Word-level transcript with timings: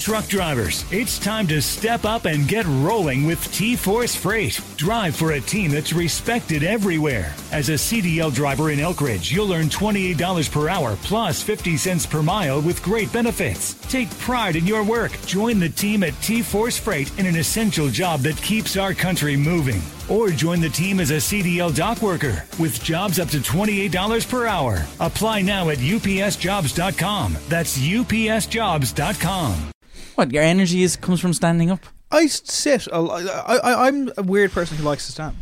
Truck 0.00 0.26
drivers, 0.28 0.86
it's 0.90 1.18
time 1.18 1.46
to 1.48 1.60
step 1.60 2.06
up 2.06 2.24
and 2.24 2.48
get 2.48 2.64
rolling 2.66 3.26
with 3.26 3.52
T 3.52 3.76
Force 3.76 4.14
Freight. 4.16 4.58
Drive 4.76 5.14
for 5.14 5.32
a 5.32 5.40
team 5.42 5.70
that's 5.70 5.92
respected 5.92 6.62
everywhere. 6.62 7.34
As 7.52 7.68
a 7.68 7.72
CDL 7.74 8.32
driver 8.32 8.70
in 8.70 8.78
Elkridge, 8.78 9.30
you'll 9.30 9.52
earn 9.52 9.68
$28 9.68 10.50
per 10.50 10.70
hour 10.70 10.96
plus 11.02 11.42
50 11.42 11.76
cents 11.76 12.06
per 12.06 12.22
mile 12.22 12.62
with 12.62 12.82
great 12.82 13.12
benefits. 13.12 13.74
Take 13.90 14.08
pride 14.20 14.56
in 14.56 14.66
your 14.66 14.82
work. 14.82 15.12
Join 15.26 15.58
the 15.58 15.68
team 15.68 16.02
at 16.02 16.18
T 16.22 16.40
Force 16.40 16.78
Freight 16.78 17.16
in 17.18 17.26
an 17.26 17.36
essential 17.36 17.88
job 17.88 18.20
that 18.20 18.38
keeps 18.38 18.78
our 18.78 18.94
country 18.94 19.36
moving. 19.36 19.82
Or 20.08 20.30
join 20.30 20.62
the 20.62 20.70
team 20.70 20.98
as 20.98 21.10
a 21.10 21.18
CDL 21.18 21.76
dock 21.76 22.00
worker 22.00 22.46
with 22.58 22.82
jobs 22.82 23.18
up 23.18 23.28
to 23.28 23.36
$28 23.36 24.26
per 24.30 24.46
hour. 24.46 24.82
Apply 24.98 25.42
now 25.42 25.68
at 25.68 25.76
upsjobs.com. 25.76 27.36
That's 27.50 27.76
upsjobs.com. 27.76 29.70
What 30.14 30.32
your 30.32 30.42
energy 30.42 30.82
is 30.82 30.96
comes 30.96 31.20
from 31.20 31.32
standing 31.32 31.70
up. 31.70 31.80
I 32.10 32.26
sit. 32.26 32.86
a 32.88 32.96
I, 32.96 33.56
I, 33.56 33.86
I'm 33.88 34.10
a 34.16 34.22
weird 34.22 34.52
person 34.52 34.76
who 34.76 34.82
likes 34.84 35.06
to 35.06 35.12
stand. 35.12 35.36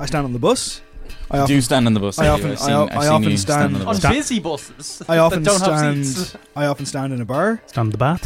I 0.00 0.06
stand 0.06 0.24
on 0.24 0.32
the 0.32 0.38
bus. 0.38 0.80
I 1.30 1.44
Do 1.46 1.60
stand 1.60 1.86
on 1.86 1.92
the 1.94 2.00
bus. 2.00 2.18
I 2.18 2.24
have 2.24 2.34
often, 2.34 2.46
you? 2.48 2.52
I've 2.54 2.60
I, 2.60 2.64
seen- 2.66 2.74
o- 2.74 2.88
I've 2.90 2.96
I 2.98 3.06
often 3.08 3.30
you 3.30 3.36
stand. 3.36 3.76
on 3.76 3.80
the 3.80 3.86
On 4.08 4.14
busy 4.14 4.38
buses. 4.40 5.02
I 5.08 5.18
often 5.18 5.42
that 5.42 5.50
don't 5.50 5.60
have 5.60 5.78
stand. 5.78 6.06
seats. 6.06 6.36
I 6.56 6.66
often 6.66 6.86
stand 6.86 7.12
in 7.12 7.20
a 7.20 7.24
bar. 7.24 7.60
Stand 7.66 7.86
in 7.86 7.90
the 7.92 7.98
bath. 7.98 8.24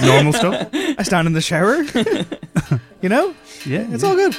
Normal 0.02 0.32
stuff. 0.34 0.68
I 0.72 1.02
stand 1.02 1.26
in 1.26 1.32
the 1.32 1.40
shower. 1.40 1.82
you 3.02 3.08
know, 3.08 3.34
Yeah, 3.64 3.86
it's 3.92 4.02
yeah. 4.02 4.08
all 4.08 4.16
good. 4.16 4.36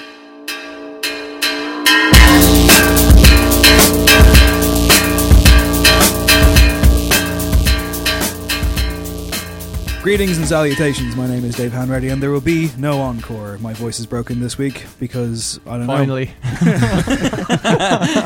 Greetings 10.04 10.38
and 10.38 10.46
salutations. 10.46 11.16
My 11.16 11.28
name 11.28 11.46
is 11.46 11.56
Dave 11.56 11.72
Hanratty, 11.72 12.12
and 12.12 12.22
there 12.22 12.30
will 12.30 12.42
be 12.42 12.70
no 12.78 13.00
encore. 13.00 13.58
My 13.60 13.72
voice 13.72 14.02
is 14.02 14.06
broken 14.06 14.42
this 14.42 14.58
week 14.58 14.86
because 15.00 15.62
I 15.66 15.78
don't 15.78 15.88
know. 15.88 15.94
Finally. 15.96 16.32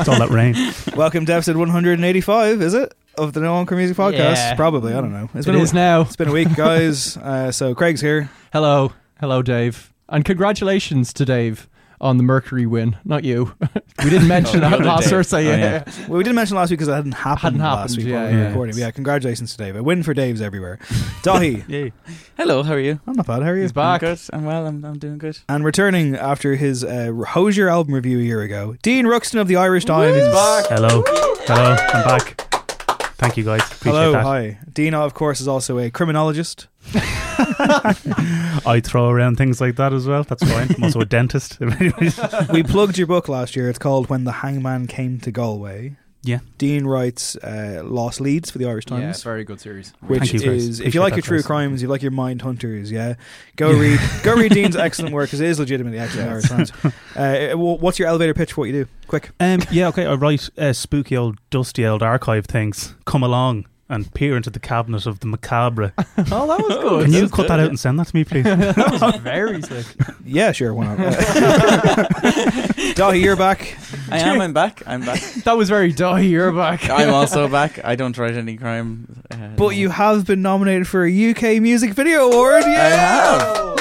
It's 0.00 0.08
all 0.08 0.18
that 0.18 0.28
rain. 0.30 0.56
Welcome 0.96 1.24
to 1.26 1.32
episode 1.34 1.56
185. 1.56 2.62
Is 2.62 2.74
it 2.74 2.92
of 3.16 3.32
the 3.32 3.38
No 3.40 3.54
Encore 3.54 3.78
Music 3.78 3.96
Podcast? 3.96 4.34
Yeah. 4.34 4.54
Probably. 4.56 4.92
I 4.92 5.00
don't 5.00 5.12
know. 5.12 5.30
It's 5.34 5.46
It 5.46 5.52
been 5.52 5.60
a, 5.60 5.62
is 5.62 5.72
now. 5.72 6.00
It's 6.00 6.16
been 6.16 6.28
a 6.28 6.32
week, 6.32 6.52
guys. 6.56 7.16
uh, 7.22 7.52
so 7.52 7.76
Craig's 7.76 8.00
here. 8.00 8.28
Hello. 8.52 8.92
Hello, 9.20 9.40
Dave. 9.40 9.92
And 10.08 10.24
congratulations 10.24 11.12
to 11.12 11.24
Dave 11.24 11.68
on 12.00 12.16
the 12.16 12.22
Mercury 12.22 12.66
win. 12.66 12.96
Not 13.04 13.24
you. 13.24 13.54
we 14.04 14.10
didn't 14.10 14.28
mention 14.28 14.58
Oh, 14.58 14.70
that 14.70 14.72
other 14.74 14.84
last 14.84 15.02
Dave. 15.04 15.10
Thursday. 15.10 15.48
Oh, 15.48 15.56
yeah. 15.56 15.84
Well, 16.08 16.18
we 16.18 16.24
didn't 16.24 16.36
mention 16.36 16.56
last 16.56 16.70
week 16.70 16.78
because 16.78 16.88
it 16.88 16.94
hadn't 16.94 17.12
happened, 17.12 17.40
Hadn't 17.42 17.60
happened 17.60 17.80
last 17.80 17.96
week 17.98 18.06
yeah, 18.06 18.22
when 18.24 18.30
we 18.30 18.36
were 18.36 18.42
yeah. 18.42 18.48
recording. 18.48 18.74
But 18.74 18.80
yeah, 18.80 18.90
congratulations 18.90 19.52
to 19.52 19.58
Dave. 19.58 19.76
A 19.76 19.82
win 19.82 20.02
for 20.02 20.14
Dave's 20.14 20.40
everywhere. 20.40 20.78
Daithí, 21.22 21.68
Yay. 21.68 21.92
Hello, 22.36 22.62
how 22.62 22.74
are 22.74 22.80
you? 22.80 23.00
I'm 23.06 23.14
not 23.14 23.26
bad. 23.26 23.42
How 23.42 23.50
are 23.50 23.56
you? 23.56 23.62
He's 23.62 23.72
back. 23.72 24.02
I'm 24.02 24.08
good. 24.10 24.20
I'm 24.32 24.44
well. 24.44 24.66
I'm, 24.66 24.84
I'm 24.84 24.98
doing 24.98 25.18
good. 25.18 25.38
And 25.48 25.64
returning 25.64 26.16
after 26.16 26.54
his 26.56 26.84
uh, 26.84 27.12
Hozier 27.28 27.68
album 27.68 27.94
review 27.94 28.18
a 28.18 28.22
year 28.22 28.42
ago, 28.42 28.76
Dean 28.82 29.06
Ruxton 29.06 29.40
of 29.40 29.48
the 29.48 29.56
Irish 29.56 29.84
Times. 29.84 30.16
Hello. 30.68 31.02
Hello. 31.46 31.76
I'm 31.78 32.04
back. 32.04 32.47
Thank 33.18 33.36
you 33.36 33.42
guys. 33.42 33.60
Appreciate 33.62 33.92
Hello, 33.92 34.12
that. 34.12 34.22
hi. 34.22 34.58
Dean, 34.72 34.94
of 34.94 35.12
course, 35.12 35.40
is 35.40 35.48
also 35.48 35.78
a 35.78 35.90
criminologist. 35.90 36.68
I 36.94 38.80
throw 38.84 39.10
around 39.10 39.36
things 39.36 39.60
like 39.60 39.74
that 39.74 39.92
as 39.92 40.06
well. 40.06 40.22
That's 40.22 40.48
fine. 40.48 40.72
I'm 40.76 40.84
also 40.84 41.00
a 41.00 41.04
dentist. 41.04 41.58
we 42.52 42.62
plugged 42.62 42.96
your 42.96 43.08
book 43.08 43.28
last 43.28 43.56
year. 43.56 43.68
It's 43.68 43.78
called 43.78 44.08
When 44.08 44.22
the 44.22 44.32
Hangman 44.32 44.86
Came 44.86 45.18
to 45.20 45.32
Galway. 45.32 45.96
Yeah. 46.28 46.40
Dean 46.58 46.84
writes 46.86 47.36
uh, 47.36 47.82
Lost 47.84 48.20
Leads 48.20 48.50
for 48.50 48.58
the 48.58 48.66
Irish 48.66 48.84
Times. 48.84 49.00
Yeah, 49.00 49.06
Times. 49.06 49.22
very 49.22 49.44
good 49.44 49.60
series. 49.60 49.94
which 50.00 50.20
Thank 50.20 50.32
you, 50.34 50.40
guys. 50.40 50.64
is 50.68 50.80
if 50.80 50.94
you 50.94 51.00
like 51.00 51.14
your 51.14 51.22
true 51.22 51.38
guys. 51.38 51.46
crimes, 51.46 51.80
you 51.82 51.88
like 51.88 52.02
your 52.02 52.10
mind 52.10 52.42
hunters, 52.42 52.92
yeah, 52.92 53.14
go 53.56 53.72
read 53.72 53.98
go 54.22 54.34
read 54.34 54.52
Dean's 54.52 54.76
excellent 54.86 55.14
work 55.14 55.28
because 55.28 55.40
it 55.40 55.48
is 55.48 55.58
legitimately 55.58 55.98
excellent. 55.98 56.30
Irish 56.30 56.48
Times. 56.48 56.72
Uh, 57.18 57.56
what's 57.56 57.98
your 57.98 58.06
elevator 58.06 58.32
pitch 58.32 58.52
for 58.52 58.60
what 58.60 58.66
you 58.66 58.84
do? 58.84 58.90
Quick. 59.08 59.30
Um, 59.40 59.60
yeah, 59.72 59.88
okay. 59.88 60.06
I 60.06 60.14
write 60.14 60.48
uh, 60.56 60.72
spooky 60.72 61.16
old, 61.16 61.38
dusty 61.50 61.84
old 61.84 62.00
archive 62.00 62.46
things. 62.46 62.94
Come 63.06 63.24
along 63.24 63.66
and 63.90 64.12
peer 64.14 64.36
into 64.36 64.50
the 64.50 64.60
cabinet 64.60 65.06
of 65.06 65.20
the 65.20 65.26
macabre. 65.26 65.92
Oh, 66.30 66.46
that 66.46 66.58
was 66.60 66.78
good. 66.82 67.04
Can 67.04 67.12
you 67.14 67.20
That's 67.22 67.32
cut 67.32 67.48
that 67.48 67.56
yeah. 67.58 67.64
out 67.64 67.68
and 67.70 67.80
send 67.80 67.98
that 67.98 68.08
to 68.08 68.16
me, 68.16 68.24
please? 68.24 68.44
That 68.44 68.98
was 69.00 69.16
very 69.22 69.62
slick. 69.62 69.86
Yeah, 70.24 70.52
sure. 70.52 70.74
Why 70.74 70.94
not? 70.96 70.98
Daithí, 72.96 73.22
you're 73.22 73.36
back. 73.36 73.78
I 74.10 74.18
am. 74.18 74.40
I'm 74.40 74.52
back. 74.52 74.82
I'm 74.86 75.00
back. 75.02 75.20
That 75.44 75.56
was 75.56 75.68
very 75.68 75.92
die. 75.92 76.20
You're 76.20 76.52
back. 76.52 76.88
I'm 76.90 77.10
also 77.12 77.48
back. 77.48 77.82
I 77.84 77.94
don't 77.96 78.16
write 78.18 78.34
any 78.34 78.56
crime. 78.56 79.22
Uh, 79.30 79.48
But 79.56 79.70
you 79.76 79.90
have 79.90 80.26
been 80.26 80.42
nominated 80.42 80.86
for 80.88 81.04
a 81.06 81.30
UK 81.30 81.60
Music 81.62 81.92
Video 81.94 82.30
Award. 82.30 82.64
Yeah, 82.66 83.38
have. 83.38 83.78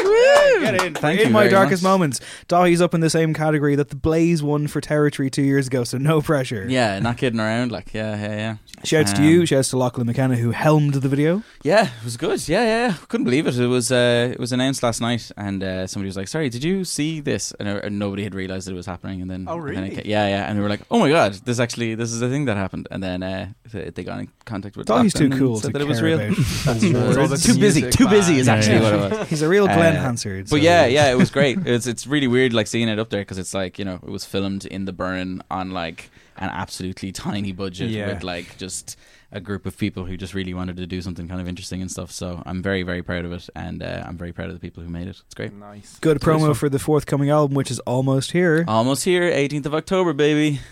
Get 0.75 0.83
in. 0.85 0.93
Thank 0.95 1.19
in 1.21 1.27
you 1.27 1.33
my 1.33 1.41
very 1.43 1.51
darkest 1.51 1.83
much. 1.83 1.89
moments. 1.89 2.19
Daithí's 2.47 2.81
up 2.81 2.93
in 2.93 3.01
the 3.01 3.09
same 3.09 3.33
category 3.33 3.75
that 3.75 3.89
the 3.89 3.95
Blaze 3.95 4.41
won 4.43 4.67
for 4.67 4.81
Territory 4.81 5.29
two 5.29 5.41
years 5.43 5.67
ago, 5.67 5.83
so 5.83 5.97
no 5.97 6.21
pressure. 6.21 6.65
Yeah, 6.67 6.99
not 6.99 7.17
kidding 7.17 7.39
around. 7.39 7.71
Like, 7.71 7.93
yeah, 7.93 8.15
yeah, 8.15 8.35
yeah. 8.35 8.55
Shouts 8.83 9.13
to 9.13 9.21
Um, 9.21 9.27
you. 9.27 9.45
Shouts 9.45 9.69
to 9.69 9.77
Lachlan 9.77 10.07
McKenna 10.07 10.35
who 10.35 10.51
helmed 10.51 10.93
the 10.95 11.09
video. 11.09 11.43
Yeah, 11.63 11.85
it 11.85 12.03
was 12.03 12.17
good. 12.17 12.47
Yeah, 12.47 12.63
yeah, 12.63 12.87
yeah. 12.87 12.93
Couldn't 13.07 13.23
believe 13.25 13.47
it. 13.47 13.57
It 13.57 13.67
was 13.67 13.91
uh, 13.91 14.29
it 14.33 14.39
was 14.39 14.51
announced 14.51 14.83
last 14.83 15.01
night, 15.01 15.31
and 15.37 15.63
uh, 15.63 15.87
somebody 15.87 16.07
was 16.07 16.17
like, 16.17 16.27
"Sorry, 16.27 16.49
did 16.49 16.63
you 16.63 16.83
see 16.85 17.19
this?" 17.19 17.51
And, 17.59 17.67
uh, 17.67 17.81
and 17.83 17.97
nobody 17.99 18.23
had 18.23 18.35
realized 18.35 18.67
that 18.67 18.71
it 18.73 18.75
was 18.75 18.85
happening. 18.85 19.21
And 19.21 19.29
then, 19.31 19.45
Oh, 19.49 19.57
and 19.59 19.75
then 19.77 19.83
it 19.85 19.89
really? 19.97 20.09
yeah, 20.09 20.27
yeah. 20.27 20.49
And 20.49 20.57
we 20.57 20.63
were 20.63 20.69
like, 20.69 20.81
"Oh 20.91 20.99
my 20.99 21.09
god, 21.09 21.33
this 21.45 21.59
actually 21.59 21.95
this 21.95 22.11
is 22.11 22.21
a 22.21 22.29
thing 22.29 22.45
that 22.45 22.57
happened." 22.57 22.87
And 22.91 23.01
then 23.01 23.23
uh, 23.23 23.47
they 23.71 23.89
they 23.89 24.03
got 24.03 24.19
in 24.19 24.29
contact 24.45 24.77
with. 24.77 24.87
Daithí's 24.87 25.13
too 25.13 25.29
cool 25.29 25.57
said 25.57 25.67
to 25.67 25.73
that 25.73 25.81
it 25.81 25.87
was 25.87 26.01
real. 26.01 26.19
about 26.19 26.37
That's 26.65 27.45
too 27.45 27.57
busy. 27.59 27.89
Too 27.89 28.07
busy 28.07 28.33
man. 28.33 28.39
is 28.41 28.47
Yeah, 28.47 28.53
actually 28.53 28.75
yeah. 28.75 28.81
what 28.81 29.11
it 29.13 29.19
was. 29.19 29.29
He's 29.29 29.41
a 29.41 29.49
real 29.49 29.65
Glenn 29.65 29.95
Uh, 29.95 30.01
Hansard. 30.01 30.49
But 30.57 30.63
yeah, 30.63 30.85
yeah, 30.85 31.11
it 31.11 31.17
was 31.17 31.29
great. 31.31 31.57
It's 31.65 31.87
it's 31.87 32.05
really 32.07 32.27
weird, 32.27 32.53
like 32.53 32.67
seeing 32.67 32.89
it 32.89 32.99
up 32.99 33.09
there 33.09 33.21
because 33.21 33.37
it's 33.37 33.53
like 33.53 33.79
you 33.79 33.85
know 33.85 33.95
it 33.95 34.09
was 34.09 34.25
filmed 34.25 34.65
in 34.65 34.85
the 34.85 34.93
Burren 34.93 35.41
on 35.49 35.71
like 35.71 36.09
an 36.37 36.49
absolutely 36.49 37.11
tiny 37.11 37.51
budget 37.51 37.89
Yeah. 37.89 38.07
with 38.13 38.23
like 38.23 38.57
just 38.57 38.97
a 39.31 39.39
group 39.39 39.65
of 39.65 39.77
people 39.77 40.05
who 40.05 40.15
just 40.15 40.33
really 40.33 40.53
wanted 40.53 40.77
to 40.77 40.87
do 40.87 41.01
something 41.01 41.27
kind 41.27 41.41
of 41.41 41.47
interesting 41.47 41.81
and 41.81 41.91
stuff. 41.91 42.11
So 42.11 42.41
I'm 42.45 42.61
very 42.61 42.83
very 42.83 43.03
proud 43.03 43.25
of 43.25 43.31
it, 43.31 43.49
and 43.55 43.83
uh, 43.83 44.03
I'm 44.05 44.17
very 44.17 44.31
proud 44.33 44.47
of 44.47 44.53
the 44.53 44.59
people 44.59 44.83
who 44.83 44.89
made 44.89 45.07
it. 45.07 45.21
It's 45.25 45.33
great. 45.33 45.53
Nice. 45.53 45.97
Good 45.99 46.17
It's 46.17 46.25
promo 46.25 46.47
fun. 46.47 46.53
for 46.53 46.69
the 46.69 46.79
forthcoming 46.79 47.29
album, 47.29 47.55
which 47.55 47.71
is 47.71 47.79
almost 47.81 48.31
here. 48.31 48.63
Almost 48.67 49.03
here, 49.03 49.29
18th 49.29 49.65
of 49.65 49.75
October, 49.75 50.13
baby. 50.13 50.59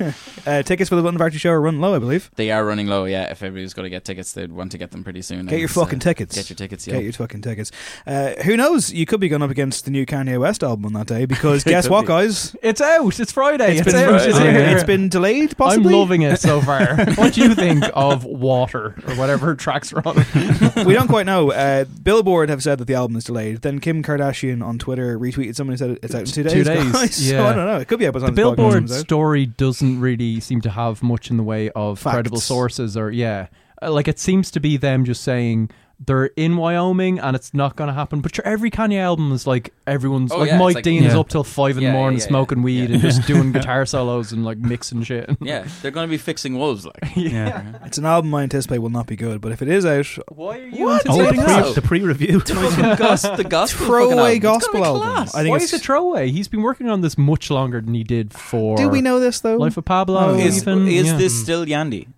Uh, 0.46 0.62
tickets 0.62 0.90
for 0.90 0.96
the 0.96 1.02
Button 1.02 1.18
Factory 1.18 1.38
show 1.38 1.48
are 1.48 1.60
running 1.60 1.80
low, 1.80 1.94
I 1.94 1.98
believe. 1.98 2.30
They 2.34 2.50
are 2.50 2.66
running 2.66 2.86
low. 2.86 3.06
Yeah, 3.06 3.30
if 3.30 3.42
everybody's 3.42 3.72
going 3.72 3.84
to 3.84 3.90
get 3.90 4.04
tickets, 4.04 4.34
they'd 4.34 4.52
want 4.52 4.72
to 4.72 4.78
get 4.78 4.90
them 4.90 5.02
pretty 5.02 5.22
soon. 5.22 5.46
Get 5.46 5.58
your 5.58 5.68
it's, 5.68 5.76
uh, 5.76 5.84
fucking 5.84 6.00
tickets. 6.00 6.34
Get 6.36 6.50
your 6.50 6.56
tickets. 6.56 6.84
Get 6.84 7.02
your 7.02 7.14
fucking 7.14 7.40
tickets. 7.40 7.72
Uh, 8.06 8.34
who 8.42 8.54
knows? 8.58 8.92
You 8.92 9.06
could 9.06 9.20
be 9.20 9.28
going 9.28 9.40
up 9.40 9.48
against 9.48 9.86
the 9.86 9.90
new 9.90 10.04
Kanye 10.04 10.38
West 10.38 10.62
album 10.62 10.84
on 10.84 10.92
that 10.92 11.06
day 11.06 11.24
because 11.24 11.64
guess 11.64 11.88
what, 11.88 12.02
be. 12.02 12.08
guys? 12.08 12.54
It's 12.62 12.82
out. 12.82 13.18
It's 13.18 13.32
Friday. 13.32 13.78
It's, 13.78 13.90
been, 13.90 13.94
out. 13.94 14.20
It's 14.20 14.36
here. 14.36 14.52
it's 14.54 14.84
been 14.84 15.08
delayed, 15.08 15.56
Possibly. 15.56 15.94
I'm 15.94 15.98
loving 15.98 16.22
it 16.22 16.38
so 16.40 16.60
far. 16.60 16.94
what 17.14 17.32
do 17.32 17.40
you 17.40 17.54
think 17.54 17.83
of 17.92 18.24
Water 18.24 18.94
or 19.06 19.14
whatever 19.16 19.54
tracks 19.54 19.92
are 19.92 20.02
on 20.06 20.16
it? 20.18 20.86
we 20.86 20.94
don't 20.94 21.08
quite 21.08 21.26
know. 21.26 21.52
Uh, 21.52 21.84
Billboard 21.84 22.48
have 22.48 22.62
said 22.62 22.78
that 22.78 22.86
the 22.86 22.94
album 22.94 23.16
is 23.16 23.24
delayed. 23.24 23.62
Then 23.62 23.80
Kim 23.80 24.02
Kardashian 24.02 24.64
on 24.64 24.78
Twitter 24.78 25.18
retweeted 25.18 25.54
someone 25.54 25.74
who 25.74 25.78
said 25.78 25.98
it's 26.02 26.14
out 26.14 26.20
in 26.20 26.26
two 26.26 26.42
days. 26.42 26.52
Two 26.52 26.64
days, 26.64 26.92
guys. 26.92 27.14
so 27.28 27.34
yeah. 27.34 27.46
I 27.48 27.52
don't 27.54 27.66
know. 27.66 27.78
It 27.78 27.88
could 27.88 27.98
be 27.98 28.06
out 28.06 28.14
by 28.14 28.20
the 28.20 28.26
the 28.26 28.28
time 28.30 28.34
this 28.34 28.44
podcast 28.44 28.56
Billboard 28.56 28.90
story 28.90 29.46
doesn't 29.46 30.00
really 30.00 30.40
seem 30.40 30.60
to 30.62 30.70
have 30.70 31.02
much 31.02 31.30
in 31.30 31.36
the 31.36 31.42
way 31.42 31.70
of 31.70 31.98
Facts. 31.98 32.14
credible 32.14 32.40
sources 32.40 32.96
or 32.96 33.10
yeah, 33.10 33.46
Uh, 33.82 33.90
like 33.92 34.08
it 34.08 34.18
seems 34.18 34.50
to 34.52 34.60
be 34.60 34.76
them 34.76 35.04
just 35.04 35.22
saying 35.22 35.70
they're 36.06 36.26
in 36.36 36.56
Wyoming 36.56 37.18
and 37.18 37.34
it's 37.36 37.54
not 37.54 37.76
going 37.76 37.88
to 37.88 37.94
happen. 37.94 38.20
But 38.20 38.34
sure, 38.34 38.44
every 38.46 38.70
Kanye 38.70 38.98
album 38.98 39.32
is 39.32 39.46
like 39.46 39.72
everyone's 39.86 40.32
Oh, 40.32 40.38
like 40.38 40.48
yeah, 40.50 40.58
Mike 40.58 40.74
like- 40.76 40.84
Dean 40.84 41.04
is 41.04 41.14
up 41.14 41.28
till 41.28 41.44
five 41.44 41.76
in 41.76 41.82
Yeah, 41.82 41.90
the 41.92 41.98
morning 41.98 42.18
yeah, 42.18 42.26
smoking 42.26 42.58
yeah. 42.58 42.64
weed 42.64 42.88
Yeah. 42.90 42.94
and 42.94 43.00
just 43.02 43.26
doing 43.26 43.52
guitar 43.52 43.86
solos 43.86 44.32
and 44.32 44.44
like 44.44 44.58
mixing 44.58 45.02
shit. 45.02 45.30
Yeah, 45.40 45.66
they're 45.82 45.90
going 45.90 46.06
to 46.06 46.10
be 46.10 46.16
fixing 46.18 46.58
wolves. 46.58 46.84
Like, 46.86 46.96
Yeah. 47.16 47.78
It's 47.84 47.98
an 47.98 48.06
album 48.06 48.34
I 48.34 48.42
anticipate 48.42 48.78
will 48.78 48.90
not 48.90 49.06
be 49.06 49.16
good, 49.16 49.40
but 49.40 49.52
if 49.52 49.62
it 49.62 49.68
is 49.68 49.84
out, 49.86 50.06
Why 50.34 50.58
are 50.58 50.66
you 50.66 50.84
What? 50.84 51.02
Oh, 51.08 51.16
the, 51.18 51.28
Anticipating 51.28 51.44
pre- 51.44 51.62
that? 51.62 51.74
the 51.74 51.82
pre-review. 51.82 52.40
the 52.40 52.96
gospel, 52.98 53.36
the 53.36 53.44
gospel 53.44 53.86
throwaway 53.86 54.34
fucking 54.40 54.46
album. 54.46 54.56
It's 54.56 54.66
gospel 54.66 54.84
album. 54.84 55.02
class. 55.02 55.34
I 55.34 55.42
think 55.42 55.50
Why 55.50 55.56
it's 55.56 55.72
is 55.72 55.80
it 55.80 55.82
throwaway? 55.84 56.30
He's 56.30 56.48
been 56.48 56.62
working 56.62 56.88
on 56.88 57.00
this 57.00 57.16
much 57.18 57.50
longer 57.50 57.80
than 57.80 57.94
he 57.94 58.04
did 58.04 58.32
for. 58.32 58.76
Do 58.76 58.88
we 58.88 59.00
know 59.00 59.20
this 59.20 59.40
though? 59.40 59.56
Life 59.56 59.76
of 59.76 59.84
Pablo? 59.84 60.18
Oh, 60.20 60.34
Is, 60.34 60.66
is 60.66 61.06
Yeah. 61.06 61.16
this 61.16 61.40
still 61.40 61.64
Yandhi? 61.64 62.08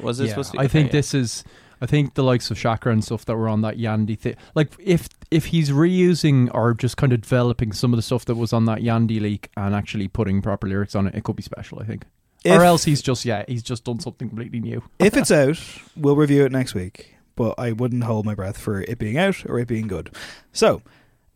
Was 0.00 0.20
it 0.20 0.24
Yeah, 0.24 0.30
supposed 0.30 0.52
to 0.52 0.58
be? 0.58 0.64
I 0.64 0.68
think 0.68 0.90
this 0.90 1.14
is. 1.14 1.44
I 1.82 1.86
think 1.86 2.14
the 2.14 2.22
likes 2.22 2.48
of 2.52 2.56
Chakra 2.56 2.92
and 2.92 3.04
stuff 3.04 3.24
that 3.24 3.36
were 3.36 3.48
on 3.48 3.62
that 3.62 3.76
Yandhi 3.76 4.16
thing. 4.16 4.36
Like 4.54 4.72
if 4.78 5.08
if 5.32 5.46
he's 5.46 5.70
reusing 5.70 6.48
or 6.54 6.74
just 6.74 6.96
kind 6.96 7.12
of 7.12 7.22
developing 7.22 7.72
some 7.72 7.92
of 7.92 7.96
the 7.96 8.02
stuff 8.02 8.24
that 8.26 8.36
was 8.36 8.52
on 8.52 8.66
that 8.66 8.78
Yandhi 8.78 9.20
leak 9.20 9.50
and 9.56 9.74
actually 9.74 10.06
putting 10.06 10.40
proper 10.40 10.68
lyrics 10.68 10.94
on 10.94 11.08
it, 11.08 11.16
it 11.16 11.24
could 11.24 11.34
be 11.34 11.42
special. 11.42 11.80
I 11.80 11.84
think. 11.84 12.04
If- 12.44 12.56
or 12.56 12.62
else 12.62 12.84
he's 12.84 13.02
just 13.02 13.24
yeah, 13.24 13.44
he's 13.48 13.64
just 13.64 13.82
done 13.82 13.98
something 13.98 14.28
completely 14.28 14.60
new. 14.60 14.84
if 15.00 15.16
it's 15.16 15.32
out, 15.32 15.58
we'll 15.96 16.14
review 16.14 16.44
it 16.44 16.52
next 16.52 16.72
week. 16.74 17.16
But 17.34 17.56
I 17.58 17.72
wouldn't 17.72 18.04
hold 18.04 18.26
my 18.26 18.36
breath 18.36 18.58
for 18.58 18.82
it 18.82 18.98
being 18.98 19.18
out 19.18 19.44
or 19.46 19.58
it 19.58 19.66
being 19.66 19.88
good. 19.88 20.14
So, 20.52 20.82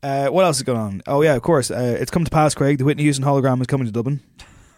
uh, 0.04 0.28
what 0.28 0.44
else 0.44 0.58
is 0.58 0.62
going 0.62 0.78
on? 0.78 1.02
Oh 1.08 1.22
yeah, 1.22 1.34
of 1.34 1.42
course, 1.42 1.72
uh, 1.72 1.96
it's 1.98 2.12
come 2.12 2.24
to 2.24 2.30
pass. 2.30 2.54
Craig, 2.54 2.78
the 2.78 2.84
Whitney 2.84 3.02
Houston 3.02 3.24
hologram 3.24 3.60
is 3.60 3.66
coming 3.66 3.86
to 3.86 3.92
Dublin. 3.92 4.20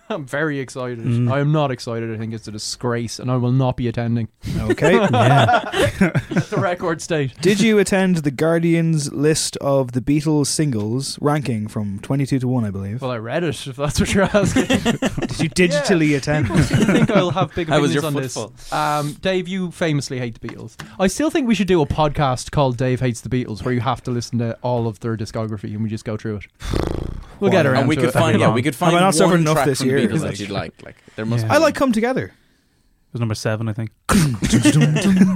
I'm 0.10 0.25
very 0.25 0.58
excited. 0.58 1.05
Mm. 1.05 1.31
I 1.31 1.40
am 1.40 1.52
not 1.52 1.70
excited. 1.70 2.12
I 2.12 2.16
think 2.16 2.32
it's 2.32 2.49
a 2.49 2.52
disgrace, 2.52 3.19
and 3.19 3.31
I 3.31 3.37
will 3.37 3.52
not 3.52 3.76
be 3.76 3.88
attending. 3.88 4.28
Okay. 4.58 4.93
the 4.99 6.58
record 6.58 7.02
state. 7.02 7.38
Did 7.40 7.60
you 7.60 7.78
attend 7.78 8.19
the 8.19 8.31
Guardian's 8.31 9.12
list 9.12 9.56
of 9.58 9.93
the 9.93 10.00
Beatles 10.00 10.46
singles 10.46 11.19
ranking 11.20 11.69
from 11.69 11.99
twenty-two 12.00 12.38
to 12.38 12.49
one? 12.49 12.64
I 12.64 12.70
believe. 12.70 13.02
Well, 13.02 13.10
I 13.10 13.19
read 13.19 13.44
it. 13.44 13.66
If 13.66 13.76
that's 13.76 14.00
what 14.00 14.14
you're 14.14 14.25
asking. 14.25 14.66
Did 14.66 15.40
you 15.40 15.50
digitally 15.50 16.16
attend? 16.16 16.46
People 16.46 16.62
seem 16.62 16.78
to 16.78 16.87
think 16.87 17.11
I'll 17.11 17.31
have 17.31 17.54
big 17.54 17.69
How 17.69 17.81
was 17.81 17.94
opinions 17.94 18.34
your 18.34 18.38
on 18.38 18.50
this. 18.50 18.72
Um, 18.72 19.12
Dave, 19.20 19.49
you 19.49 19.70
famously 19.70 20.19
hate 20.19 20.40
the 20.40 20.49
Beatles. 20.49 20.76
I 20.99 21.06
still 21.06 21.31
think 21.31 21.46
we 21.46 21.54
should 21.54 21.69
do 21.69 21.82
a 21.82 21.87
podcast 21.87 22.50
called 22.50 22.76
Dave 22.76 23.00
Hates 23.00 23.20
the 23.20 23.28
Beatles, 23.28 23.64
where 23.64 23.75
you 23.75 23.81
have 23.81 24.02
to 24.04 24.11
listen 24.11 24.38
to 24.38 24.56
all 24.62 24.87
of 24.87 25.00
their 25.00 25.16
discography 25.16 25.75
and 25.75 25.82
we 25.82 25.88
just 25.88 26.04
go 26.04 26.16
through 26.16 26.37
it. 26.37 26.46
We'll 27.40 27.50
get 27.50 27.64
Why? 27.67 27.73
around 27.73 27.81
And 27.81 27.88
we 27.88 27.94
to 27.96 28.00
could 28.02 28.08
it. 28.11 28.12
find, 28.12 28.38
yeah, 28.40 28.52
we 28.52 28.62
could 28.62 28.75
Have 28.75 28.79
find 28.79 28.96
I 28.96 29.00
not 29.00 29.14
suffered 29.14 29.32
one 29.32 29.40
enough 29.40 29.55
track 29.55 29.67
this 29.67 29.79
from 29.79 29.88
the 29.88 29.99
year? 30.00 30.08
Beatles 30.08 30.20
that 30.20 30.38
you'd 30.40 30.50
like. 30.50 30.73
Like, 30.85 30.96
there 31.17 31.25
must. 31.26 31.44
Yeah. 31.44 31.50
be 31.50 31.55
I 31.56 31.58
like 31.58 31.75
"Come 31.75 31.93
Together." 31.93 32.25
It 32.26 33.12
was 33.14 33.20
number 33.20 33.35
seven, 33.35 33.69
I 33.69 33.73
think. 33.73 33.90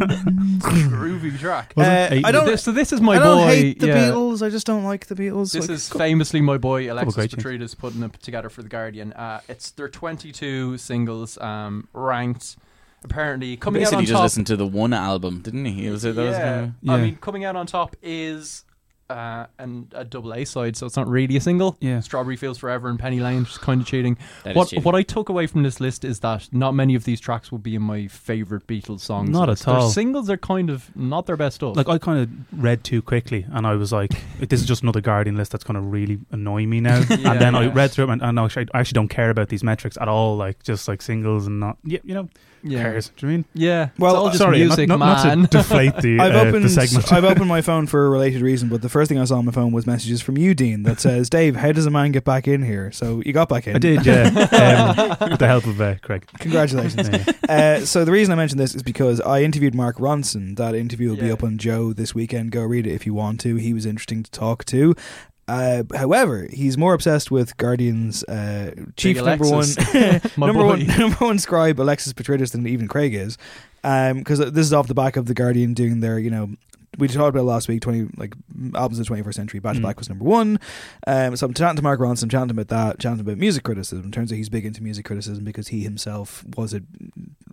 groovy 0.03 1.39
track. 1.39 1.73
Was? 1.77 1.87
Uh, 1.87 2.21
I 2.25 2.31
don't. 2.33 2.45
This, 2.47 2.63
so 2.63 2.73
this 2.73 2.93
is 2.93 3.01
my 3.01 3.15
I 3.17 3.19
don't 3.19 3.39
boy. 3.39 3.47
hate 3.47 3.81
the 3.81 3.87
yeah. 3.89 4.09
Beatles. 4.11 4.45
I 4.45 4.51
just 4.51 4.67
don't 4.67 4.85
like 4.85 5.07
the 5.07 5.15
Beatles. 5.15 5.53
This 5.53 5.69
Like, 5.69 5.75
is 5.77 5.89
famously 5.89 6.41
my 6.41 6.59
boy 6.59 6.93
Alexis 6.93 7.15
great 7.15 7.31
tunes. 7.31 7.43
Petridis 7.45 7.79
putting 7.79 8.03
it 8.03 8.13
together 8.23 8.49
for 8.51 8.63
the 8.63 8.69
Guardian. 8.69 9.13
Uh, 9.15 9.41
it's 9.49 9.71
their 9.71 9.89
22 9.89 10.79
singles 10.79 11.39
um, 11.39 11.89
ranked. 11.93 12.57
Apparently, 13.05 13.57
coming 13.57 13.81
out 13.83 13.87
Basically, 13.87 13.99
on 13.99 14.05
just 14.05 14.13
top. 14.13 14.23
listened 14.23 14.47
to 14.47 14.57
the 14.57 14.67
one 14.67 14.93
album, 14.93 15.41
didn't 15.41 15.65
he? 15.65 15.89
It 15.89 15.91
was, 15.91 16.03
that 16.03 16.15
was 16.15 16.37
yeah. 16.37 16.41
kind 16.61 16.75
of, 16.85 16.91
I 16.91 16.99
mean, 17.03 17.17
coming 17.17 17.45
out 17.45 17.57
on 17.57 17.67
top 17.67 17.97
is 18.01 18.65
uh, 19.11 19.47
and 19.59 19.93
a 19.95 20.05
double 20.05 20.33
A 20.35 20.45
side, 20.45 20.77
so 20.77 20.87
it's 20.87 20.97
not 20.97 21.07
really 21.07 21.37
a 21.37 21.41
single. 21.41 21.77
Yeah. 21.81 22.01
Strawberry 22.01 22.37
Fields 22.37 22.59
Forever 22.59 22.89
and 22.89 22.99
Penny 22.99 23.21
Lane, 23.21 23.41
which 23.41 23.51
is 23.53 23.59
kind 23.59 23.81
of 23.81 23.87
cheating. 23.87 24.17
That 24.45 24.51
is 24.51 24.57
what 24.57 24.69
cheating. 24.69 24.85
what 24.85 24.95
I 24.95 25.03
took 25.03 25.29
away 25.29 25.47
from 25.47 25.63
this 25.63 25.81
list 25.81 26.05
is 26.05 26.21
that 26.21 26.49
not 26.53 26.73
many 26.75 26.95
of 26.95 27.05
these 27.05 27.21
tracks 27.21 27.51
will 27.51 27.59
be 27.59 27.75
in 27.75 27.83
my 27.83 28.07
favorite 28.09 28.67
Beatles 28.67 29.01
songs. 29.01 29.31
Not 29.31 29.49
list. 29.49 29.69
at 29.69 29.75
all. 29.75 29.81
Their 29.83 29.91
singles 29.91 30.31
are 30.31 30.37
kind 30.37 30.71
of 30.71 30.95
not 30.97 31.27
their 31.27 31.37
best 31.37 31.57
stuff. 31.57 31.77
Like 31.77 31.89
I 31.89 31.99
kind 31.99 32.21
of 32.21 32.63
read 32.63 32.85
too 32.85 33.03
quickly, 33.03 33.47
and 33.53 33.67
I 33.67 33.75
was 33.75 33.93
like, 33.93 34.13
"This 34.41 34.61
is 34.61 34.67
just 34.67 34.83
another 34.83 35.01
Guardian 35.01 35.37
list 35.37 35.53
that's 35.53 35.65
going 35.65 35.75
to 35.75 35.81
really 35.81 36.19
annoy 36.31 36.67
me 36.67 36.81
now." 36.81 37.03
Yeah, 37.23 37.33
and 37.33 37.41
then 37.41 37.55
I 37.55 37.67
read 37.67 37.91
through 37.91 38.07
it, 38.07 38.11
and, 38.11 38.23
and 38.23 38.41
I 38.41 38.45
actually, 38.45 38.69
I 38.73 38.81
actually 38.81 38.95
don't 38.95 39.09
care 39.09 39.31
about 39.31 39.49
these 39.49 39.63
metrics 39.63 39.97
at 40.01 40.09
all. 40.09 40.37
Like 40.37 40.63
just 40.63 40.89
like 40.89 41.03
singles 41.03 41.47
and 41.47 41.61
not, 41.61 41.77
yeah, 41.85 41.99
you 42.05 42.15
know, 42.15 42.23
who 42.23 42.29
yeah, 42.63 42.83
cares? 42.83 43.11
Do 43.17 43.27
you 43.27 43.33
mean? 43.33 43.45
yeah. 43.55 43.91
Well, 43.99 44.13
it's 44.13 44.19
all 44.19 44.27
just 44.29 44.39
Sorry, 44.39 44.59
music, 44.59 44.89
not, 44.89 44.99
not, 44.99 45.25
man. 45.25 45.43
not 45.43 45.51
to 45.51 45.59
deflate 45.59 45.97
the, 45.97 46.19
I've 46.21 46.35
uh, 46.35 46.41
opened 46.41 46.65
the 46.65 46.69
segment. 46.69 47.13
I've 47.13 47.25
opened 47.25 47.49
my 47.49 47.61
phone 47.63 47.87
for 47.87 48.07
a 48.07 48.11
related 48.11 48.43
reason, 48.43 48.69
but 48.69 48.83
the 48.83 48.89
first 48.89 49.09
thing 49.09 49.19
I 49.19 49.25
saw 49.25 49.39
on 49.39 49.45
my 49.45 49.53
phone 49.53 49.73
was 49.73 49.87
messages 49.87 50.23
from 50.23 50.39
you, 50.39 50.55
Dean, 50.55 50.83
that 50.85 51.01
says, 51.01 51.29
"Dave, 51.29 51.57
how 51.57 51.73
does 51.73 51.87
a 51.87 51.91
man 51.91 52.13
get 52.13 52.25
back 52.25 52.47
in 52.47 52.63
here?" 52.63 52.93
So 52.93 53.23
you 53.25 53.33
got 53.33 53.49
back 53.49 53.67
in. 53.67 53.77
I 53.77 53.79
did, 53.79 54.07
yeah, 54.07 54.23
um, 55.21 55.31
with 55.31 55.39
the 55.39 55.47
help 55.47 55.67
of 55.67 55.81
uh, 55.81 55.97
Craig. 56.03 56.27
Congratulations. 56.39 57.09
Yeah. 57.09 57.33
uh, 57.49 57.81
so 57.81 58.05
the 58.05 58.13
reason 58.13 58.33
I 58.33 58.37
mentioned 58.37 58.61
this 58.61 58.75
is 58.75 58.83
because 58.83 59.21
I 59.21 59.43
interviewed 59.43 59.75
Mark 59.75 59.97
Ronson. 59.97 60.57
That 60.57 60.75
interview 60.75 61.11
will 61.11 61.17
be 61.17 61.31
up 61.31 61.43
on 61.43 61.59
Joe 61.59 61.93
this 61.93 62.15
weekend. 62.15 62.53
Go 62.53 62.63
read 62.63 62.87
it 62.87 62.93
if 62.93 63.07
you 63.07 63.15
want 63.15 63.41
to. 63.41 63.57
He 63.57 63.73
was 63.73 63.87
interesting 63.87 64.23
to 64.23 64.31
talk 64.31 64.65
to. 64.67 64.95
Uh, 65.49 65.83
however, 65.95 66.49
he's 66.51 66.79
more 66.79 66.95
obsessed 66.95 67.31
with 67.31 67.57
Guardian's 67.57 68.23
uh, 68.25 68.73
chief 68.97 69.17
Big 69.17 69.25
number 69.25 69.45
one, 69.45 69.65
Alexis. 69.65 70.33
Number 70.39 70.63
boy. 70.63 70.67
one, 70.67 70.87
number 70.99 71.17
one 71.17 71.39
scribe, 71.39 71.81
Alexis 71.81 72.13
Petridis, 72.13 72.53
than 72.53 72.67
even 72.67 72.89
Craig 72.89 73.15
is. 73.15 73.37
Because 73.83 74.39
this 74.39 74.67
is 74.67 74.73
off 74.73 74.87
the 74.87 74.95
back 74.95 75.17
of 75.17 75.27
the 75.27 75.35
Guardian 75.35 75.75
doing 75.75 76.01
their, 76.01 76.19
you 76.19 76.31
know, 76.31 76.51
we 76.99 77.09
talked 77.09 77.31
about 77.31 77.41
it 77.41 77.45
last 77.45 77.69
week, 77.69 77.81
twenty 77.81 78.07
like 78.17 78.35
albums 78.75 78.99
of 78.99 79.05
the 79.05 79.09
twenty 79.09 79.23
first 79.23 79.37
century. 79.37 79.61
Batch 79.61 79.79
Mm. 79.79 79.83
Black 79.83 79.99
was 79.99 80.11
number 80.11 80.25
one. 80.25 80.61
Um, 81.07 81.35
so 81.37 81.47
I'm 81.47 81.55
chatting 81.55 81.77
to 81.77 81.83
Mark 81.83 81.99
Ronson, 81.99 82.31
chatting 82.31 82.51
about 82.51 82.69
that, 82.69 82.99
chatting 82.99 83.21
about 83.21 83.39
music 83.39 83.65
criticism. 83.65 84.11
Turns 84.11 84.31
out 84.31 84.37
he's 84.37 84.51
big 84.51 84.67
into 84.67 84.83
music 84.83 85.07
criticism 85.07 85.43
because 85.43 85.69
he 85.69 85.81
himself 85.81 86.45
was 86.55 86.75
a, 86.75 86.83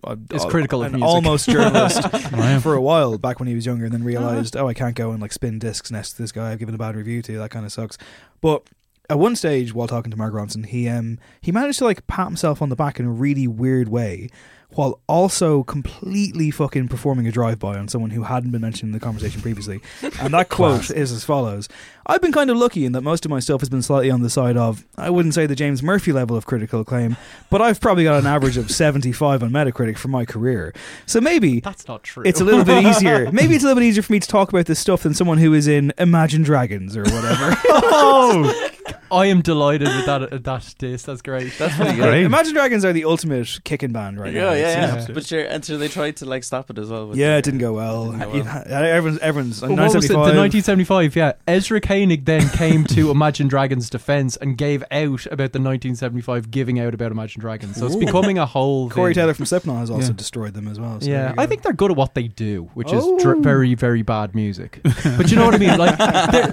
a 0.04 0.18
Is 0.32 0.44
critical 0.44 0.82
of 0.82 0.94
an 0.94 1.00
music. 1.00 1.08
almost 1.08 1.48
journalist 1.50 2.00
oh, 2.12 2.60
for 2.60 2.74
a 2.74 2.80
while 2.80 3.18
back 3.18 3.38
when 3.38 3.48
he 3.48 3.54
was 3.54 3.66
younger, 3.66 3.84
and 3.84 3.94
then 3.94 4.04
realized, 4.04 4.56
uh-huh. 4.56 4.66
oh, 4.66 4.68
I 4.68 4.74
can't 4.74 4.94
go 4.94 5.10
and 5.10 5.20
like 5.20 5.32
spin 5.32 5.58
discs 5.58 5.90
next 5.90 6.12
to 6.12 6.22
this 6.22 6.32
guy 6.32 6.52
I've 6.52 6.58
given 6.58 6.74
a 6.74 6.78
bad 6.78 6.96
review 6.96 7.22
to. 7.22 7.38
That 7.38 7.50
kind 7.50 7.66
of 7.66 7.72
sucks. 7.72 7.98
But 8.40 8.62
at 9.10 9.18
one 9.18 9.36
stage, 9.36 9.74
while 9.74 9.88
talking 9.88 10.10
to 10.10 10.16
Mark 10.16 10.32
Ronson, 10.32 10.64
he 10.66 10.88
um 10.88 11.18
he 11.40 11.52
managed 11.52 11.78
to 11.80 11.84
like 11.84 12.06
pat 12.06 12.26
himself 12.26 12.62
on 12.62 12.68
the 12.70 12.76
back 12.76 12.98
in 12.98 13.06
a 13.06 13.10
really 13.10 13.46
weird 13.46 13.88
way. 13.88 14.28
While 14.74 15.00
also 15.08 15.64
completely 15.64 16.52
fucking 16.52 16.86
performing 16.86 17.26
a 17.26 17.32
drive-by 17.32 17.76
on 17.76 17.88
someone 17.88 18.10
who 18.12 18.22
hadn't 18.22 18.52
been 18.52 18.60
mentioned 18.60 18.90
in 18.90 18.92
the 18.92 19.00
conversation 19.04 19.42
previously, 19.42 19.80
and 20.20 20.32
that 20.32 20.48
quote 20.48 20.92
is 20.92 21.10
as 21.10 21.24
follows: 21.24 21.68
"I've 22.06 22.20
been 22.22 22.30
kind 22.30 22.50
of 22.50 22.56
lucky 22.56 22.84
in 22.84 22.92
that 22.92 23.00
most 23.00 23.24
of 23.24 23.32
my 23.32 23.40
stuff 23.40 23.62
has 23.62 23.68
been 23.68 23.82
slightly 23.82 24.12
on 24.12 24.22
the 24.22 24.30
side 24.30 24.56
of 24.56 24.86
I 24.96 25.10
wouldn't 25.10 25.34
say 25.34 25.46
the 25.46 25.56
James 25.56 25.82
Murphy 25.82 26.12
level 26.12 26.36
of 26.36 26.46
critical 26.46 26.82
acclaim, 26.82 27.16
but 27.50 27.60
I've 27.60 27.80
probably 27.80 28.04
got 28.04 28.20
an 28.20 28.28
average 28.28 28.56
of 28.56 28.70
seventy-five 28.70 29.42
on 29.42 29.50
Metacritic 29.50 29.98
for 29.98 30.06
my 30.06 30.24
career. 30.24 30.72
So 31.04 31.20
maybe 31.20 31.58
That's 31.58 31.88
not 31.88 32.04
true. 32.04 32.22
it's 32.24 32.40
a 32.40 32.44
little 32.44 32.64
bit 32.64 32.84
easier. 32.90 33.28
Maybe 33.32 33.56
it's 33.56 33.64
a 33.64 33.66
little 33.66 33.80
bit 33.80 33.88
easier 33.88 34.04
for 34.04 34.12
me 34.12 34.20
to 34.20 34.28
talk 34.28 34.50
about 34.50 34.66
this 34.66 34.78
stuff 34.78 35.02
than 35.02 35.14
someone 35.14 35.38
who 35.38 35.52
is 35.52 35.66
in 35.66 35.92
Imagine 35.98 36.42
Dragons 36.44 36.96
or 36.96 37.02
whatever. 37.02 37.56
oh, 37.70 38.70
I 39.12 39.26
am 39.26 39.40
delighted 39.42 39.88
with 39.88 40.06
that. 40.06 40.22
uh, 40.32 40.38
That 40.50 40.74
diss. 40.78 41.02
That's 41.02 41.22
great. 41.22 41.52
That's 41.58 41.76
pretty 41.76 41.92
good. 41.96 42.02
Great. 42.02 42.24
Imagine 42.24 42.54
Dragons 42.54 42.84
are 42.84 42.92
the 42.92 43.04
ultimate 43.04 43.60
kicking 43.64 43.92
band 43.92 44.18
right 44.20 44.32
now. 44.32 44.52
Yeah, 44.52 44.52
It's, 44.52 44.60
yeah, 44.76 44.92
you 44.96 45.00
yeah. 45.08 45.14
But 45.14 45.26
sure, 45.26 45.40
and 45.42 45.64
so 45.64 45.78
they 45.78 45.88
tried 45.88 46.16
to 46.16 46.26
like 46.26 46.44
stop 46.44 46.70
it 46.70 46.78
as 46.78 46.88
well. 46.90 47.16
Yeah, 47.16 47.32
the- 47.32 47.38
it 47.38 47.44
didn't 47.44 47.60
go 47.60 47.72
well. 47.74 48.12
Didn't 48.12 48.30
go 48.32 48.42
well. 48.44 48.64
everyone's 48.68 49.18
everyone's 49.20 49.62
Well, 49.62 49.72
what 49.76 49.94
was 49.94 50.04
it? 50.04 50.08
The 50.08 50.14
1975. 50.18 51.16
1975, 51.16 51.16
yeah. 51.16 51.32
Ezra 51.46 51.80
Koenig 51.80 52.24
then 52.24 52.48
came 52.50 52.84
to 52.86 53.10
Imagine 53.20 53.48
Dragons' 53.48 53.90
defense 53.90 54.36
and 54.36 54.56
gave 54.56 54.82
out 54.90 55.26
about 55.26 55.52
the 55.52 55.60
1975 55.60 56.50
giving 56.50 56.80
out 56.80 56.94
about 56.94 57.12
Imagine 57.12 57.40
Dragons. 57.40 57.76
So 57.76 57.86
it's 57.86 57.96
Ooh. 57.96 58.00
becoming 58.00 58.38
a 58.38 58.46
whole 58.46 58.88
Corey 58.90 59.12
thing. 59.14 59.22
Taylor 59.22 59.34
from 59.34 59.46
Slipknot 59.46 59.78
has 59.78 59.90
also 59.90 60.08
Yeah. 60.08 60.12
destroyed 60.16 60.54
them 60.54 60.68
as 60.68 60.78
well. 60.80 61.00
so 61.00 61.10
Yeah. 61.10 61.34
I 61.38 61.46
think 61.46 61.62
they're 61.62 61.72
good 61.72 61.90
at 61.90 61.96
what 61.96 62.14
they 62.14 62.28
do, 62.28 62.70
which 62.74 62.92
is 62.92 63.02
Oh. 63.04 63.18
dr- 63.18 63.38
very, 63.42 63.74
very 63.74 64.02
bad 64.02 64.34
music. 64.34 64.80
but 64.82 65.30
you 65.30 65.36
know 65.36 65.44
what 65.46 65.54
I 65.54 65.58
mean? 65.58 65.76
Like, 65.78 65.98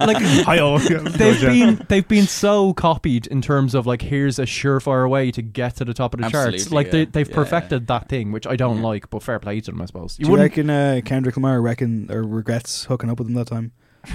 like 0.01 1.13
they've 1.13 1.41
been 1.41 1.85
they've 1.87 2.07
been 2.07 2.27
so 2.27 2.46
copied 2.73 3.27
in 3.27 3.41
terms 3.41 3.73
of 3.75 3.85
like 3.85 4.01
here's 4.01 4.39
a 4.39 4.43
surefire 4.43 5.09
way 5.09 5.31
to 5.31 5.41
get 5.41 5.75
to 5.77 5.85
the 5.85 5.93
top 5.93 6.13
of 6.13 6.21
the 6.21 6.29
charts. 6.29 6.71
Like 6.71 6.91
they 6.91 6.99
yeah. 7.01 7.05
they've 7.11 7.29
Yeah. 7.29 7.35
perfected 7.35 7.87
that 7.87 8.09
thing, 8.09 8.31
which 8.31 8.45
I 8.47 8.55
don't 8.55 8.77
Yeah. 8.77 8.83
like, 8.83 9.09
but 9.09 9.21
fair 9.23 9.39
play 9.39 9.59
to 9.61 9.71
them, 9.71 9.81
I 9.81 9.85
suppose. 9.85 10.17
Do 10.17 10.23
you 10.25 10.31
wouldn't- 10.31 10.49
reckon 10.51 10.69
uh, 10.69 11.01
Kendrick 11.05 11.35
Lamar 11.37 11.61
reckon 11.61 12.11
or 12.11 12.23
regrets 12.23 12.85
hooking 12.85 13.09
up 13.09 13.19
with 13.19 13.27
him 13.27 13.33
that 13.35 13.47
time 13.47 13.71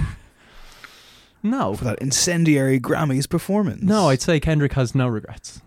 no, 1.43 1.75
for 1.75 1.83
that 1.85 1.99
incendiary 1.99 2.79
Grammys 2.79 3.27
performance? 3.29 3.81
no, 3.81 4.09
I'd 4.09 4.21
say 4.21 4.39
Kendrick 4.39 4.73
has 4.73 4.95
no 4.95 5.07
regrets. 5.07 5.61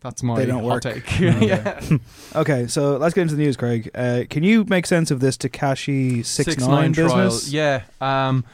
That's 0.00 0.22
my 0.22 0.34
They 0.36 0.46
don't 0.46 0.64
hot 0.64 0.68
work. 0.68 0.82
take. 0.82 0.96
Okay. 1.14 1.46
yeah. 1.46 1.80
Okay, 2.34 2.66
so 2.66 2.96
let's 2.96 3.14
get 3.14 3.22
into 3.22 3.36
the 3.36 3.42
news, 3.42 3.56
Craig. 3.56 3.90
Uh, 3.94 4.22
can 4.28 4.42
you 4.42 4.64
make 4.64 4.86
sense 4.86 5.10
of 5.10 5.20
this 5.20 5.36
Tekashi 5.36 6.24
six 6.26 6.56
nine 6.58 6.92
trial. 6.92 7.24
business? 7.26 7.52
Yeah. 7.52 7.82
Um, 8.00 8.44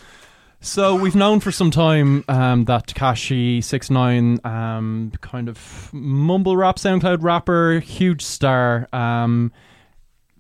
so 0.60 0.96
we've 0.96 1.14
known 1.14 1.40
for 1.40 1.52
some 1.52 1.70
time 1.70 2.24
um, 2.28 2.64
that 2.64 2.88
Tekashi 2.88 3.62
six 3.62 3.90
nine, 3.90 4.40
um, 4.44 5.12
kind 5.20 5.48
of 5.48 5.90
mumble 5.92 6.56
rap, 6.56 6.76
SoundCloud 6.76 7.22
rapper, 7.22 7.78
huge 7.80 8.22
star, 8.22 8.88
um, 8.92 9.52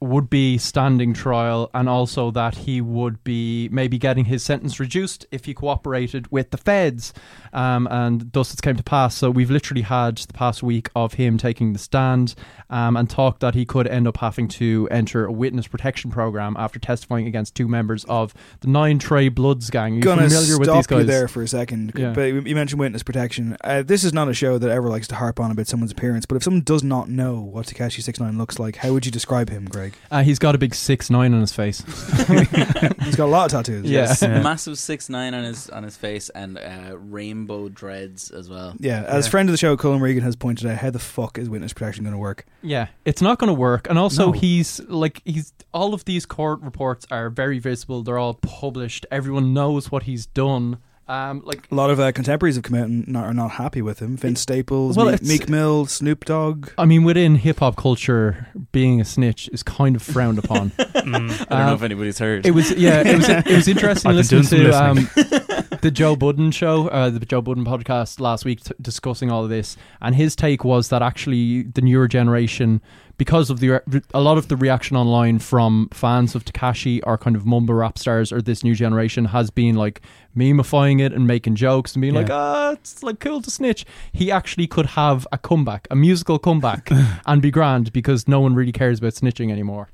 would 0.00 0.28
be 0.30 0.58
standing 0.58 1.12
trial, 1.12 1.70
and 1.74 1.88
also 1.88 2.30
that 2.32 2.54
he 2.54 2.80
would 2.80 3.22
be 3.24 3.68
maybe 3.70 3.98
getting 3.98 4.24
his 4.24 4.42
sentence 4.42 4.78
reduced 4.80 5.26
if 5.30 5.44
he 5.44 5.54
cooperated 5.54 6.30
with 6.30 6.50
the 6.50 6.56
feds, 6.56 7.12
um, 7.52 7.86
and 7.90 8.32
thus 8.32 8.52
it's 8.52 8.60
came 8.60 8.76
to 8.76 8.82
pass. 8.82 9.14
So 9.16 9.30
we've 9.30 9.50
literally 9.50 9.82
had 9.82 10.18
the 10.18 10.32
past 10.32 10.62
week 10.62 10.90
of 10.94 11.14
him 11.14 11.38
taking 11.38 11.72
the 11.72 11.78
stand 11.78 12.34
um, 12.70 12.96
and 12.96 13.08
talk 13.08 13.40
that 13.40 13.54
he 13.54 13.64
could 13.64 13.86
end 13.86 14.06
up 14.06 14.18
having 14.18 14.48
to 14.48 14.88
enter 14.90 15.24
a 15.24 15.32
witness 15.32 15.66
protection 15.66 16.10
program 16.10 16.56
after 16.58 16.78
testifying 16.78 17.26
against 17.26 17.54
two 17.54 17.68
members 17.68 18.04
of 18.08 18.34
the 18.60 18.68
Nine 18.68 18.98
Trey 18.98 19.28
Bloods 19.28 19.70
gang. 19.70 19.92
Are 19.94 19.96
you 19.96 20.02
Gonna 20.02 20.22
familiar 20.28 20.46
stop 20.46 20.60
with 20.60 20.68
these 20.70 20.86
guys? 20.86 20.98
you 21.00 21.04
there 21.06 21.28
for 21.28 21.42
a 21.42 21.48
second, 21.48 21.92
Yeah. 21.96 22.12
but 22.12 22.22
you 22.22 22.54
mentioned 22.54 22.80
witness 22.80 23.02
protection. 23.02 23.56
Uh, 23.64 23.82
this 23.82 24.04
is 24.04 24.12
not 24.12 24.28
a 24.28 24.34
show 24.34 24.58
that 24.58 24.70
ever 24.70 24.88
likes 24.88 25.08
to 25.08 25.14
harp 25.14 25.40
on 25.40 25.50
about 25.50 25.66
someone's 25.66 25.92
appearance. 25.92 26.26
But 26.26 26.36
if 26.36 26.42
someone 26.42 26.62
does 26.62 26.82
not 26.82 27.08
know 27.08 27.40
what 27.40 27.66
Tekashi 27.66 28.02
six 28.02 28.20
nine 28.20 28.36
looks 28.38 28.58
like, 28.58 28.76
how 28.76 28.92
would 28.92 29.06
you 29.06 29.12
describe 29.12 29.48
him, 29.50 29.64
Greg? 29.66 29.94
Uh, 30.10 30.22
he's 30.22 30.38
got 30.38 30.54
a 30.54 30.58
big 30.58 30.74
six 30.74 31.10
nine 31.10 31.32
on 31.34 31.40
his 31.40 31.52
face. 31.52 31.82
He's 32.28 33.16
got 33.16 33.26
a 33.26 33.26
lot 33.26 33.46
of 33.46 33.50
tattoos. 33.52 33.84
Yeah. 33.88 34.00
Yes, 34.02 34.22
Yeah. 34.22 34.42
massive 34.42 34.78
six 34.78 35.08
nine 35.08 35.34
on 35.34 35.44
his 35.44 35.68
on 35.70 35.82
his 35.82 35.96
face 35.96 36.28
and 36.30 36.58
uh, 36.58 36.96
rainbow 36.98 37.37
dreads 37.46 38.30
as 38.30 38.48
well. 38.48 38.74
Yeah, 38.78 39.02
as 39.06 39.26
Yeah. 39.26 39.30
friend 39.30 39.48
of 39.48 39.52
the 39.52 39.58
show, 39.58 39.76
Colin 39.76 40.00
Regan 40.00 40.22
has 40.22 40.36
pointed 40.36 40.66
out, 40.66 40.78
how 40.78 40.90
the 40.90 40.98
fuck 40.98 41.38
is 41.38 41.48
witness 41.48 41.72
protection 41.72 42.04
going 42.04 42.14
to 42.14 42.18
work? 42.18 42.44
Yeah, 42.62 42.88
it's 43.04 43.22
not 43.22 43.38
going 43.38 43.48
to 43.48 43.54
work. 43.54 43.86
And 43.88 43.98
also, 43.98 44.26
No. 44.26 44.32
he's 44.32 44.80
like 44.88 45.22
he's 45.24 45.52
all 45.72 45.94
of 45.94 46.04
these 46.04 46.26
court 46.26 46.60
reports 46.62 47.06
are 47.10 47.30
very 47.30 47.58
visible. 47.58 48.02
They're 48.02 48.18
all 48.18 48.34
published. 48.34 49.06
Everyone 49.10 49.52
knows 49.54 49.90
what 49.90 50.04
he's 50.04 50.26
done. 50.26 50.78
Um, 51.10 51.40
like 51.46 51.66
A 51.70 51.74
lot 51.74 51.88
of 51.88 51.98
uh, 51.98 52.12
contemporaries 52.12 52.56
have 52.56 52.64
come 52.64 52.76
out 52.78 52.84
and 52.86 53.08
not, 53.08 53.24
are 53.24 53.32
not 53.32 53.52
happy 53.52 53.80
with 53.80 53.98
him. 54.00 54.14
Vince 54.18 54.42
Staples, 54.42 54.94
Well, 54.94 55.06
Meek, 55.06 55.14
it's- 55.14 55.26
Meek 55.28 55.48
Mill, 55.48 55.86
Snoop 55.86 56.26
Dogg. 56.26 56.68
I 56.76 56.84
mean, 56.84 57.02
within 57.02 57.36
hip 57.36 57.60
hop 57.60 57.76
culture, 57.76 58.48
being 58.72 59.00
a 59.00 59.06
snitch 59.06 59.48
is 59.50 59.62
kind 59.62 59.96
of 59.96 60.02
frowned 60.02 60.38
upon. 60.38 60.70
Mm. 61.08 61.30
I 61.30 61.30
don't 61.30 61.50
know 61.50 61.56
Um, 61.68 61.74
if 61.74 61.82
anybody's 61.82 62.18
heard. 62.18 62.44
It 62.44 62.50
was 62.50 62.70
yeah, 62.72 63.00
it 63.00 63.16
was 63.16 63.26
it 63.30 63.46
was 63.46 63.66
interesting 63.68 64.10
I've 64.10 64.28
been 64.28 64.38
listening 64.38 64.60
doing 64.60 64.66
to 64.66 64.72
some 64.74 64.98
um, 64.98 65.64
the 65.82 65.90
Joe 65.90 66.16
Budden 66.16 66.50
show, 66.50 66.88
uh, 66.88 67.10
the 67.10 67.20
Joe 67.20 67.40
Budden 67.40 67.64
podcast 67.64 68.20
last 68.20 68.44
week, 68.44 68.62
t- 68.62 68.74
discussing 68.80 69.30
all 69.30 69.44
of 69.44 69.50
this, 69.50 69.76
and 70.00 70.14
his 70.14 70.34
take 70.34 70.64
was 70.64 70.88
that 70.88 71.02
actually 71.02 71.62
the 71.62 71.80
newer 71.80 72.08
generation, 72.08 72.80
because 73.16 73.50
of 73.50 73.60
the 73.60 73.80
re- 73.86 74.02
a 74.12 74.20
lot 74.20 74.38
of 74.38 74.48
the 74.48 74.56
reaction 74.56 74.96
online 74.96 75.38
from 75.38 75.88
fans 75.92 76.34
of 76.34 76.44
Tekashi 76.44 77.00
are 77.04 77.18
kind 77.18 77.36
of 77.36 77.46
mumble 77.46 77.74
rap 77.74 77.98
stars, 77.98 78.32
or 78.32 78.42
this 78.42 78.64
new 78.64 78.74
generation 78.74 79.26
has 79.26 79.50
been 79.50 79.76
like 79.76 80.00
memifying 80.36 81.00
it 81.00 81.12
and 81.12 81.26
making 81.26 81.54
jokes 81.54 81.94
and 81.94 82.00
being 82.00 82.14
like, 82.14 82.30
ah, 82.30 82.72
it's 82.72 83.02
like 83.02 83.20
cool 83.20 83.40
to 83.42 83.50
snitch. 83.50 83.84
He 84.12 84.30
actually 84.30 84.66
could 84.66 84.86
have 84.86 85.26
a 85.32 85.38
comeback, 85.38 85.86
a 85.90 85.96
musical 85.96 86.38
comeback, 86.38 86.90
and 87.26 87.42
be 87.42 87.50
grand 87.50 87.92
because 87.92 88.26
no 88.26 88.40
one 88.40 88.54
really 88.54 88.72
cares 88.72 88.98
about 88.98 89.14
snitching 89.14 89.50
anymore. 89.52 89.88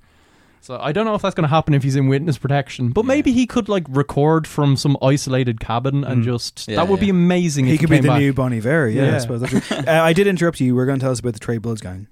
So 0.65 0.79
I 0.81 0.93
don't 0.93 1.05
know 1.05 1.15
if 1.15 1.21
that's 1.21 1.35
going 1.35 1.43
to 1.45 1.49
happen 1.55 1.75
if 1.75 1.83
he's 1.83 1.95
in 1.95 2.09
witness 2.09 2.39
protection, 2.39 2.89
but 2.89 3.05
maybe 3.05 3.33
he 3.33 3.47
could 3.47 3.69
like 3.69 3.85
record 3.91 4.47
from 4.47 4.77
some 4.79 4.97
isolated 5.03 5.61
cabin 5.61 6.05
and 6.05 6.23
Mm. 6.23 6.25
just 6.25 6.67
Yeah, 6.67 6.77
that 6.77 6.89
would 6.89 7.01
be 7.01 7.07
yeah. 7.07 7.11
amazing. 7.11 7.67
He 7.67 7.75
if 7.75 7.81
could 7.81 7.91
be 7.91 7.97
came 7.97 8.03
the 8.05 8.09
back. 8.09 8.19
new 8.21 8.33
Bon 8.33 8.51
Iver. 8.51 8.89
Yeah, 8.89 9.15
I 9.15 9.19
suppose 9.19 9.43
that's 9.43 9.53
true. 9.69 9.77
uh, 9.87 9.91
I 10.03 10.15
did 10.15 10.27
interrupt 10.27 10.61
you. 10.61 10.67
You 10.69 10.75
were 10.75 10.87
going 10.87 10.99
to 10.99 11.03
tell 11.05 11.13
us 11.13 11.21
about 11.21 11.35
the 11.35 11.39
Trey 11.39 11.59
Bloods 11.59 11.83
gang. 11.83 12.07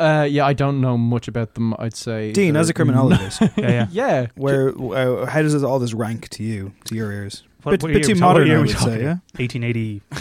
Uh, 0.00 0.26
yeah, 0.30 0.46
I 0.46 0.54
don't 0.54 0.80
know 0.80 0.96
much 0.96 1.28
about 1.28 1.52
them. 1.52 1.74
I'd 1.78 1.94
say 1.94 2.32
Dean, 2.32 2.54
they're- 2.54 2.60
as 2.62 2.70
a 2.70 2.72
criminologist, 2.74 3.40
Yeah, 3.56 3.68
yeah. 3.68 3.86
yeah, 3.90 4.26
where 4.36 4.70
uh, 4.70 5.26
how 5.26 5.42
does 5.42 5.62
all 5.62 5.78
this 5.78 5.92
rank 5.92 6.30
to 6.30 6.42
you, 6.42 6.72
to 6.84 6.94
your 6.94 7.12
ears? 7.12 7.42
What- 7.62 7.72
bit 7.72 7.82
what 7.82 7.92
bit 7.92 8.04
too 8.04 8.14
talking- 8.14 8.20
modern, 8.20 8.50
I 8.50 8.54
we 8.54 8.60
would 8.62 8.70
talking? 8.70 8.94
say. 8.94 9.02
Yeah. 9.02 9.16
1880. 9.36 10.00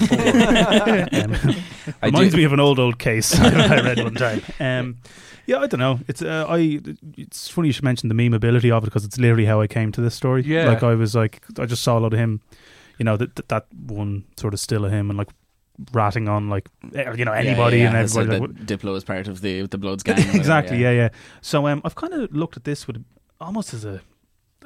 um, 1.22 1.56
I 2.02 2.06
reminds 2.08 2.32
do- 2.32 2.38
me 2.38 2.44
of 2.44 2.52
an 2.54 2.60
old 2.60 2.80
old 2.80 3.00
case 3.00 3.34
I 3.40 3.80
read 3.82 4.00
one 4.04 4.16
time. 4.16 4.42
Um, 4.60 4.98
yeah, 5.48 5.60
I 5.60 5.68
don't 5.68 5.80
know. 5.80 6.00
It's 6.08 6.22
uh, 6.22 6.46
I. 6.48 6.80
It's 7.18 7.48
funny 7.48 7.70
you 7.70 7.72
should 7.72 7.86
mention 7.86 8.10
the 8.10 8.16
memeability 8.16 8.70
of 8.70 8.84
it 8.84 8.86
because 8.86 9.06
it's 9.06 9.18
literally 9.18 9.46
how 9.46 9.62
I 9.62 9.68
came 9.68 9.92
to 9.94 10.02
this 10.02 10.14
story. 10.14 10.44
Yeah. 10.44 10.68
like 10.68 10.84
I 10.84 10.94
was 10.94 11.16
like 11.16 11.42
I 11.58 11.66
just 11.66 11.82
saw 11.82 11.98
a 11.98 12.02
lot 12.02 12.14
of 12.14 12.20
him. 12.20 12.42
You 13.00 13.06
know 13.06 13.16
that 13.18 13.36
that, 13.38 13.48
that 13.50 13.66
one 13.74 14.26
sort 14.36 14.54
of 14.54 14.60
still 14.60 14.84
of 14.86 14.92
him 14.92 15.10
and 15.10 15.18
like 15.18 15.30
ratting 15.94 16.28
on 16.28 16.50
like 16.50 16.70
eh, 16.94 17.14
you 17.16 17.24
know 17.24 17.32
anybody 17.32 17.80
yeah, 17.80 17.86
and 17.86 17.94
yeah. 17.94 18.06
So 18.08 18.22
everybody. 18.22 18.54
like, 18.54 18.66
Diplo 18.66 18.96
is 18.98 19.04
part 19.04 19.28
of 19.28 19.42
the 19.42 19.68
the 19.68 19.78
Bloods 19.78 20.04
gang. 20.04 20.16
or 20.16 20.20
whatever, 20.20 20.38
exactly. 20.38 20.78
Yeah. 20.78 20.92
yeah, 20.92 21.10
So 21.42 21.68
um, 21.68 21.82
I've 21.86 21.96
kind 21.96 22.14
of 22.14 22.32
looked 22.36 22.58
at 22.58 22.66
this 22.66 22.86
with 22.86 23.04
almost 23.40 23.74
as 23.74 23.86
a 23.86 24.02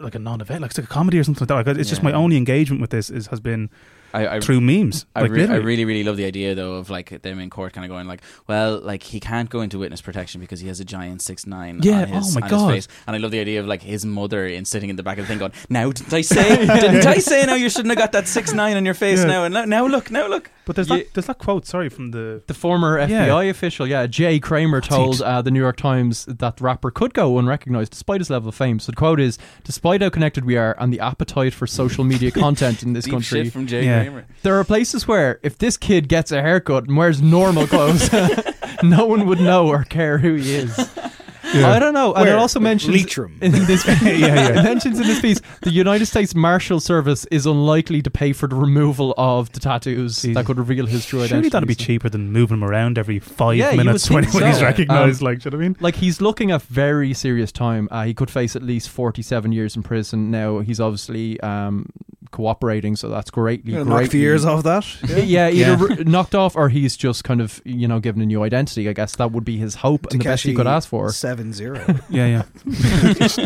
like 0.04 0.16
a 0.16 0.20
non-event, 0.20 0.62
like 0.62 0.72
it's 0.72 0.78
like 0.78 0.86
a 0.86 0.90
comedy 0.94 1.20
or 1.20 1.24
something 1.24 1.42
like 1.48 1.66
that. 1.66 1.72
Like, 1.72 1.80
it's 1.80 1.90
just 1.90 2.04
my 2.04 2.12
only 2.14 2.38
engagement 2.38 2.82
with 2.82 2.90
this 2.92 3.10
is 3.10 3.28
has 3.28 3.40
been 3.40 3.70
I, 4.14 4.28
I, 4.28 4.40
through 4.42 4.60
memes. 4.60 5.06
I, 5.16 5.22
like 5.22 5.32
re- 5.32 5.48
I 5.48 5.56
really, 5.56 5.86
really 5.86 6.04
love 6.04 6.18
the 6.18 6.26
idea 6.26 6.54
though 6.54 6.74
of 6.76 6.90
like 6.90 7.22
them 7.22 7.40
in 7.40 7.50
court 7.50 7.72
kind 7.72 7.86
of 7.86 7.90
going 7.90 8.08
like, 8.08 8.22
well, 8.46 8.78
like 8.82 9.04
he 9.04 9.22
can't 9.22 9.50
go 9.50 9.62
into 9.62 9.80
witness 9.80 10.02
protection 10.02 10.42
because 10.42 10.60
he 10.60 10.68
has 10.68 10.82
a 10.82 10.86
giant 10.86 11.22
six 11.22 11.46
nine 11.48 11.80
Yeah, 11.82 12.02
on, 12.02 12.08
his, 12.10 12.36
oh 12.36 12.40
my 12.42 12.46
on 12.46 12.50
God. 12.52 12.74
his 12.76 12.88
face, 12.88 12.96
and 13.08 13.16
I 13.16 13.20
love 13.20 13.32
the 13.32 13.40
idea 13.40 13.62
of 13.62 13.68
like 13.68 13.82
his 13.82 14.06
mother 14.06 14.46
in 14.46 14.66
sitting 14.66 14.90
in 14.90 14.98
the 14.98 15.04
back 15.04 15.18
of 15.18 15.24
the 15.24 15.28
thing 15.30 15.40
going, 15.40 15.54
now 15.70 15.92
didn't 15.92 16.14
I 16.14 16.22
say, 16.36 16.58
didn't 16.66 17.06
I 17.08 17.20
say 17.20 17.46
now 17.46 17.56
you 17.56 17.70
shouldn't 17.70 17.90
have 17.92 17.98
got 17.98 18.12
that 18.12 18.28
six 18.28 18.52
nine 18.54 18.76
on 18.76 18.84
your 18.86 18.96
face 18.96 19.20
Yeah. 19.20 19.26
now, 19.28 19.44
and 19.46 19.54
now, 19.54 19.64
now 19.66 19.88
look, 19.88 20.12
now 20.12 20.28
look. 20.28 20.52
But 20.66 20.76
there's 20.76 20.90
Yeah. 20.90 20.98
that 20.98 21.14
there's 21.14 21.26
that 21.28 21.38
quote. 21.40 21.66
Sorry, 21.66 21.88
from 21.90 22.12
the 22.12 22.44
the 22.48 22.54
former 22.54 23.00
Yeah. 23.00 23.28
FBI 23.28 23.50
official, 23.50 23.88
yeah, 23.88 24.08
Jay 24.08 24.40
Kramer 24.40 24.82
told 24.82 25.22
uh, 25.22 25.42
the 25.42 25.52
New 25.52 25.60
York 25.62 25.78
Times 25.78 26.26
that 26.26 26.58
the 26.58 26.64
rapper 26.64 26.92
could 26.92 27.14
go 27.14 27.38
unrecognized 27.40 27.92
despite 27.92 28.20
his 28.22 28.30
level 28.30 28.50
of 28.50 28.56
fame. 28.56 28.80
So 28.80 28.92
the 28.92 28.96
quote 28.98 29.20
is, 29.22 29.38
"Despite 29.64 29.91
how 30.00 30.10
connected 30.10 30.46
we 30.46 30.56
are 30.56 30.74
and 30.80 30.94
the 30.94 31.02
appetite 31.02 31.54
for 31.54 31.68
social 31.68 32.06
media 32.06 32.32
content 32.46 32.84
in 32.84 32.94
this 32.94 33.04
Deep 33.04 33.14
country, 33.16 33.44
shit 33.46 33.52
from 33.54 33.68
Jay 33.68 33.84
Yeah. 33.84 34.04
Kramer. 34.04 34.26
There 34.44 34.58
are 34.58 34.64
places 34.64 35.08
where 35.08 35.40
if 35.44 35.58
this 35.58 35.76
kid 35.76 36.08
gets 36.08 36.32
a 36.32 36.42
haircut 36.42 36.86
and 36.88 36.96
wears 36.96 37.22
normal 37.22 37.68
clothes, 37.68 38.10
no 38.84 39.06
one 39.06 39.26
would 39.26 39.42
know 39.42 39.68
or 39.68 39.84
care 39.84 40.20
who 40.20 40.36
he 40.36 40.54
is. 40.56 40.78
I 41.54 41.80
don't 41.80 41.94
know. 41.94 42.14
And 42.14 42.26
Where? 42.26 42.34
it 42.36 42.40
also 42.40 42.60
mentions 42.60 42.96
Leitrim. 42.96 43.38
in 43.42 43.52
this 43.52 43.86
Yeah, 44.02 44.10
yeah. 44.12 44.50
it 44.60 44.64
mentions 44.64 45.00
in 45.00 45.08
this 45.08 45.22
piece 45.22 45.40
the 45.62 45.72
United 45.72 46.06
States 46.06 46.34
Marshal 46.36 46.80
Service 46.80 47.26
is 47.32 47.46
unlikely 47.46 48.02
to 48.04 48.10
pay 48.10 48.34
for 48.34 48.48
the 48.48 48.56
removal 48.56 49.14
of 49.18 49.52
the 49.54 49.60
tattoos 49.60 50.22
Jesus. 50.22 50.36
that 50.36 50.46
could 50.46 50.58
reveal 50.58 50.86
his 50.86 51.06
true 51.06 51.20
identity. 51.20 51.36
surely 51.36 51.50
that'd 51.50 51.68
be 51.68 51.76
cheaper 51.76 52.10
than 52.10 52.32
moving 52.32 52.58
him 52.58 52.64
around 52.64 52.98
every 52.98 53.20
five 53.20 53.58
Yeah, 53.58 53.74
minutes 53.76 54.10
when, 54.10 54.24
think 54.24 54.36
when 54.36 54.52
he's 54.52 54.62
recognised. 54.62 55.22
Um, 55.22 55.26
like, 55.26 55.40
do 55.40 55.48
you 55.48 55.52
know 55.52 55.58
what 55.58 55.64
I 55.64 55.68
mean? 55.70 55.78
Like 55.80 55.96
he's 55.96 56.22
looking 56.22 56.52
at 56.52 56.62
very 56.64 57.14
serious 57.14 57.52
time. 57.52 57.88
Uh, 57.92 58.04
he 58.04 58.14
could 58.14 58.30
face 58.30 58.56
at 58.56 58.64
least 58.64 58.90
forty-seven 58.90 59.52
years 59.52 59.76
in 59.76 59.84
prison. 59.84 60.32
Now 60.32 60.60
he's 60.60 60.80
obviously 60.80 61.40
um, 61.42 61.88
cooperating, 62.32 62.96
so 62.96 63.10
that's 63.10 63.30
greatly 63.30 63.74
Gonna 63.74 64.08
the 64.08 64.18
years 64.18 64.46
off 64.46 64.64
that. 64.64 64.86
Yeah, 65.26 65.50
either 65.50 65.88
Yeah. 65.90 65.96
r- 65.98 66.04
knocked 66.04 66.36
off 66.36 66.56
or 66.56 66.70
he's 66.70 66.96
just 66.96 67.24
kind 67.24 67.42
of 67.42 67.62
you 67.66 67.88
know 67.88 68.00
given 68.00 68.22
a 68.22 68.26
new 68.26 68.44
identity. 68.44 68.88
I 68.90 68.94
guess 68.94 69.16
that 69.18 69.32
would 69.32 69.46
be 69.46 69.58
his 69.58 69.76
hope 69.76 70.08
and 70.12 70.20
the 70.22 70.26
best 70.26 70.44
he 70.44 70.54
could 70.54 70.68
ask 70.68 70.88
for. 70.88 71.12
Seven 71.12 71.41
zero. 71.54 71.80
Yeah, 72.10 72.26
yeah. 72.28 72.44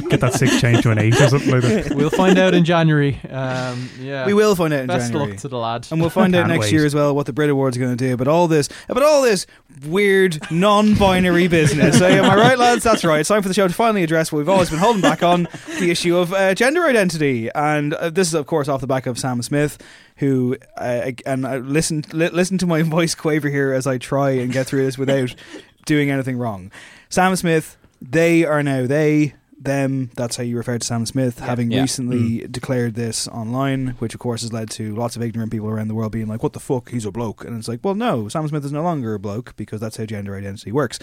Get 0.10 0.22
that 0.22 0.34
six 0.34 0.60
change 0.60 0.82
to 0.84 0.92
an 0.92 0.98
eight 0.98 1.14
or 1.22 1.28
something 1.30 1.52
like 1.52 1.62
that. 1.62 1.94
We'll 1.96 2.10
find 2.10 2.38
out 2.40 2.54
in 2.54 2.66
January. 2.66 3.20
Um, 3.30 3.90
yeah, 4.00 4.26
we 4.26 4.34
will 4.34 4.56
find 4.56 4.74
out 4.74 4.82
in 4.82 4.88
January. 4.88 5.00
Best 5.00 5.12
January. 5.12 5.32
luck 5.32 5.40
to 5.42 5.48
the 5.48 5.58
lad. 5.58 5.88
and 5.92 6.02
we'll 6.02 6.10
find 6.10 6.34
out 6.36 6.40
Can't 6.40 6.50
next 6.50 6.66
wait. 6.66 6.74
year 6.74 6.86
as 6.86 6.96
well 6.96 7.16
what 7.16 7.26
the 7.28 7.34
Brit 7.34 7.50
Awards 7.50 7.78
are 7.78 7.80
going 7.80 7.96
to 7.96 8.04
do. 8.10 8.18
But 8.18 8.28
all 8.28 8.48
this, 8.48 8.70
but 8.88 9.04
all 9.04 9.22
this 9.22 9.46
weird 9.86 10.40
non-binary 10.52 11.48
business. 11.48 12.00
So, 12.00 12.08
am 12.08 12.26
I 12.26 12.36
right, 12.36 12.58
lads? 12.58 12.84
That's 12.84 13.04
right. 13.06 13.20
It's 13.20 13.30
time 13.30 13.42
for 13.42 13.48
the 13.48 13.54
show 13.54 13.68
to 13.68 13.74
finally 13.74 14.04
address 14.04 14.32
what 14.32 14.40
we've 14.40 14.50
always 14.50 14.70
been 14.70 14.80
holding 14.80 15.02
back 15.02 15.22
on: 15.24 15.48
the 15.80 15.92
issue 15.92 16.18
of 16.18 16.34
uh, 16.34 16.54
gender 16.56 16.84
identity. 16.86 17.50
And 17.54 17.94
uh, 17.94 18.10
this 18.10 18.28
is, 18.28 18.34
of 18.34 18.48
course, 18.48 18.68
off 18.68 18.82
the 18.82 18.88
back 18.88 19.06
of 19.06 19.20
Sam 19.20 19.42
Smith, 19.44 19.78
who 20.18 20.58
uh, 20.78 21.12
and 21.26 21.46
uh, 21.46 21.58
listen 21.58 22.04
li- 22.14 22.30
listen 22.30 22.58
to 22.60 22.66
my 22.68 22.82
voice 22.96 23.14
quaver 23.16 23.50
here 23.50 23.74
as 23.74 23.86
I 23.86 23.98
try 24.00 24.32
and 24.32 24.52
get 24.52 24.66
through 24.68 24.84
this 24.86 24.98
without 24.98 25.36
doing 25.86 26.10
anything 26.10 26.38
wrong. 26.38 26.72
Sam 27.10 27.36
Smith, 27.36 27.78
they 28.02 28.46
are 28.46 28.64
now 28.64 28.86
they 28.86 29.34
them. 29.60 30.12
That's 30.16 30.36
how 30.38 30.44
you 30.44 30.58
refer 30.58 30.78
to 30.78 30.86
Sam 30.86 31.06
Smith, 31.06 31.40
having 31.40 31.72
Yeah. 31.72 31.82
recently 31.82 32.46
declared 32.50 32.96
this 32.96 33.28
online, 33.28 33.96
which 34.00 34.14
of 34.14 34.20
course 34.20 34.42
has 34.42 34.52
led 34.54 34.70
to 34.72 34.94
lots 34.96 35.16
of 35.16 35.22
ignorant 35.24 35.52
people 35.52 35.70
around 35.70 35.88
the 35.88 35.96
world 35.96 36.12
being 36.12 36.28
like, 36.28 36.44
"What 36.44 36.54
the 36.54 36.60
fuck? 36.60 36.90
He's 36.92 37.06
a 37.06 37.12
bloke," 37.12 37.44
and 37.46 37.58
it's 37.58 37.68
like, 37.68 37.80
well, 37.84 37.96
no, 37.96 38.28
Sam 38.28 38.48
Smith 38.48 38.66
is 38.66 38.72
no 38.72 38.84
longer 38.84 39.14
a 39.14 39.20
bloke 39.20 39.54
because 39.56 39.80
that's 39.80 39.98
how 39.98 40.06
gender 40.06 40.36
identity 40.36 40.72
works. 40.72 41.00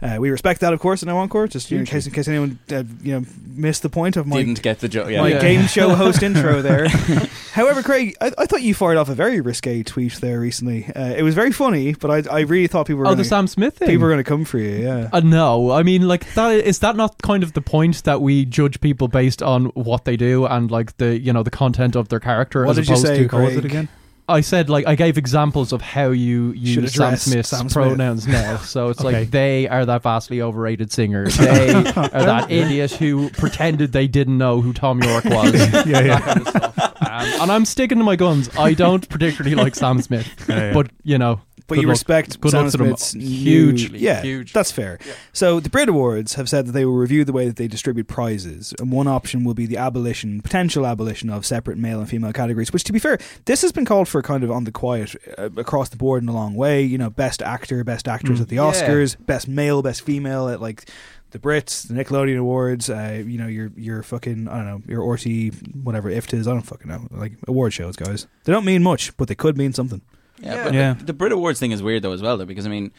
Uh, 0.00 0.16
we 0.20 0.30
respect 0.30 0.60
that, 0.60 0.72
of 0.72 0.80
course, 0.80 1.02
in 1.02 1.08
our 1.08 1.18
encore. 1.18 1.46
Just 1.48 1.70
you 1.70 1.78
know, 1.78 1.80
in 1.80 1.86
case 1.86 2.06
in 2.06 2.12
case 2.12 2.28
anyone 2.28 2.58
uh, 2.72 2.84
you 3.02 3.12
know 3.20 3.26
missed 3.54 3.82
the 3.82 3.90
point 3.90 4.16
of 4.16 4.26
my 4.26 4.36
Didn't 4.38 4.62
get 4.62 4.80
the 4.80 4.88
joke. 4.88 5.10
Yeah. 5.10 5.20
my 5.20 5.28
Yeah. 5.30 5.40
game 5.40 5.66
show 5.66 5.94
host 5.94 6.22
intro 6.22 6.62
there. 6.62 6.88
However, 7.52 7.82
Craig, 7.82 8.14
I, 8.20 8.32
I 8.38 8.46
thought 8.46 8.62
you 8.62 8.74
fired 8.74 8.98
off 8.98 9.08
a 9.08 9.14
very 9.14 9.40
risque 9.40 9.82
tweet 9.82 10.14
there 10.14 10.38
recently. 10.40 10.86
Uh, 10.94 11.14
it 11.16 11.22
was 11.22 11.34
very 11.34 11.52
funny, 11.52 11.94
but 11.94 12.10
I, 12.28 12.36
I 12.36 12.40
really 12.40 12.66
thought 12.66 12.86
people 12.86 12.98
were 13.00 13.06
Oh, 13.06 13.10
gonna, 13.10 13.22
the 13.22 13.24
Sam 13.24 13.46
Smith 13.46 13.78
thing. 13.78 13.88
people 13.88 14.02
were 14.02 14.12
going 14.12 14.22
to 14.22 14.28
come 14.28 14.44
for 14.44 14.58
you. 14.58 14.82
Yeah. 14.82 15.08
Uh, 15.12 15.20
no, 15.20 15.70
I 15.70 15.82
mean, 15.82 16.06
like 16.06 16.32
that 16.34 16.52
is 16.52 16.80
that 16.80 16.96
not 16.96 17.20
kind 17.22 17.42
of 17.42 17.54
the 17.54 17.62
point 17.62 17.95
that 18.04 18.20
we 18.22 18.44
judge 18.44 18.80
people 18.80 19.08
based 19.08 19.42
on 19.42 19.66
what 19.74 20.04
they 20.04 20.16
do 20.16 20.46
and 20.46 20.70
like 20.70 20.96
the 20.98 21.18
you 21.18 21.32
know 21.32 21.42
the 21.42 21.50
content 21.50 21.96
of 21.96 22.08
their 22.08 22.20
character 22.20 22.64
What 22.64 22.70
as 22.78 22.86
did 22.86 22.88
you 22.88 22.94
opposed 22.94 23.06
say, 23.06 23.16
to 23.26 23.36
What 23.36 23.42
was 23.44 23.52
Craig? 23.54 23.58
it 23.58 23.64
again? 23.64 23.88
I 24.28 24.40
said 24.40 24.68
like 24.68 24.88
I 24.88 24.96
gave 24.96 25.18
examples 25.18 25.72
of 25.72 25.80
how 25.80 26.10
you 26.10 26.50
use 26.52 26.94
Sam 26.94 27.16
Smith's 27.16 27.50
Sam 27.50 27.68
Smith. 27.68 27.72
pronouns 27.72 28.26
now. 28.26 28.56
So 28.64 28.88
it's 28.88 29.00
Okay. 29.00 29.20
like 29.20 29.30
they 29.30 29.68
are 29.68 29.86
that 29.86 30.02
vastly 30.02 30.42
overrated 30.42 30.90
singer. 30.90 31.28
They 31.28 31.72
are 31.74 31.82
that 32.10 32.50
idiot 32.50 32.90
who 32.90 33.30
pretended 33.30 33.92
they 33.92 34.08
didn't 34.08 34.36
know 34.36 34.60
who 34.60 34.72
Thom 34.72 35.00
Yorke 35.00 35.24
was. 35.26 35.54
Yeah, 35.54 35.84
yeah. 35.86 36.02
That 36.18 36.22
kind 36.22 36.40
of 36.40 36.48
stuff. 36.48 36.78
Um, 37.02 37.42
and 37.42 37.52
I'm 37.52 37.64
sticking 37.64 37.98
to 37.98 38.04
my 38.04 38.16
guns. 38.16 38.50
I 38.58 38.74
don't 38.74 39.08
particularly 39.08 39.54
like 39.54 39.76
Sam 39.76 40.02
Smith, 40.02 40.28
Yeah, 40.48 40.56
yeah. 40.56 40.72
but 40.72 40.90
you 41.04 41.18
know, 41.18 41.40
But 41.68 41.74
Good 41.76 41.80
you 41.82 41.86
luck. 41.88 41.94
respect 41.94 42.40
Good 42.40 42.50
Sam 42.52 42.62
luck 42.64 42.72
to. 42.72 42.78
Smith's 42.78 43.14
new- 43.16 43.26
Hugely, 43.26 43.98
yeah, 43.98 44.22
huge. 44.22 44.52
that's 44.52 44.70
fair. 44.70 44.98
So 45.32 45.58
the 45.58 45.68
Brit 45.68 45.88
Awards 45.88 46.34
have 46.34 46.48
said 46.48 46.66
that 46.66 46.72
they 46.72 46.84
will 46.84 46.94
review 46.94 47.24
the 47.24 47.32
way 47.32 47.46
that 47.46 47.56
they 47.56 47.66
distribute 47.66 48.06
prizes, 48.06 48.72
and 48.78 48.92
one 48.92 49.08
option 49.08 49.42
will 49.42 49.54
be 49.54 49.66
the 49.66 49.76
abolition, 49.76 50.40
potential 50.42 50.86
abolition 50.86 51.28
of 51.28 51.44
separate 51.44 51.76
male 51.76 51.98
and 51.98 52.08
female 52.08 52.32
categories. 52.32 52.72
Which, 52.72 52.84
to 52.84 52.92
be 52.92 52.98
fair, 53.00 53.18
this 53.46 53.62
has 53.62 53.72
been 53.72 53.84
called 53.84 54.06
for 54.08 54.22
kind 54.22 54.44
of 54.44 54.50
on 54.52 54.64
the 54.64 54.70
quiet 54.72 55.16
uh, 55.36 55.50
across 55.56 55.88
the 55.88 55.96
board 55.96 56.22
in 56.22 56.28
a 56.28 56.32
long 56.34 56.54
way. 56.54 56.82
You 56.82 56.98
know, 56.98 57.10
best 57.10 57.42
actor, 57.42 57.82
best 57.82 58.06
actress 58.06 58.38
Mm. 58.38 58.42
at 58.42 58.48
the 58.48 58.56
Yeah. 58.56 58.62
Oscars, 58.70 59.16
best 59.26 59.48
male, 59.48 59.82
best 59.82 60.02
female 60.02 60.48
at 60.48 60.60
like. 60.60 60.88
The 61.32 61.40
Brits, 61.40 61.86
the 61.88 61.92
Nickelodeon 61.92 62.38
Awards, 62.38 62.88
uh, 62.88 63.22
you 63.26 63.36
know, 63.36 63.48
your 63.48 63.70
your 63.76 64.02
fucking 64.04 64.46
I 64.48 64.56
don't 64.58 64.66
know, 64.66 64.82
your 64.86 65.02
RT 65.04 65.50
whatever 65.82 66.08
IFTAs, 66.08 66.42
I 66.46 66.52
don't 66.52 66.62
fucking 66.62 66.88
know. 66.88 67.08
Like 67.10 67.32
award 67.48 67.74
shows, 67.74 67.96
guys. 67.96 68.28
They 68.44 68.52
don't 68.52 68.64
mean 68.64 68.82
much, 68.84 69.14
but 69.16 69.26
they 69.26 69.34
could 69.34 69.58
mean 69.58 69.72
something. 69.72 70.00
Yeah, 70.38 70.64
but 70.64 70.74
Yeah. 70.74 70.94
The, 70.94 71.06
the 71.06 71.12
Brit 71.12 71.32
Awards 71.32 71.60
thing 71.60 71.72
is 71.72 71.82
weird 71.82 72.02
though 72.02 72.12
as 72.12 72.22
well, 72.22 72.36
though, 72.36 72.44
because 72.44 72.66
I 72.66 72.70
mean, 72.70 72.92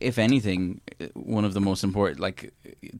if 0.00 0.18
anything, 0.18 0.80
uh, 1.00 1.06
one 1.14 1.44
of 1.44 1.54
the 1.54 1.60
most 1.60 1.82
important, 1.82 2.20
like 2.20 2.52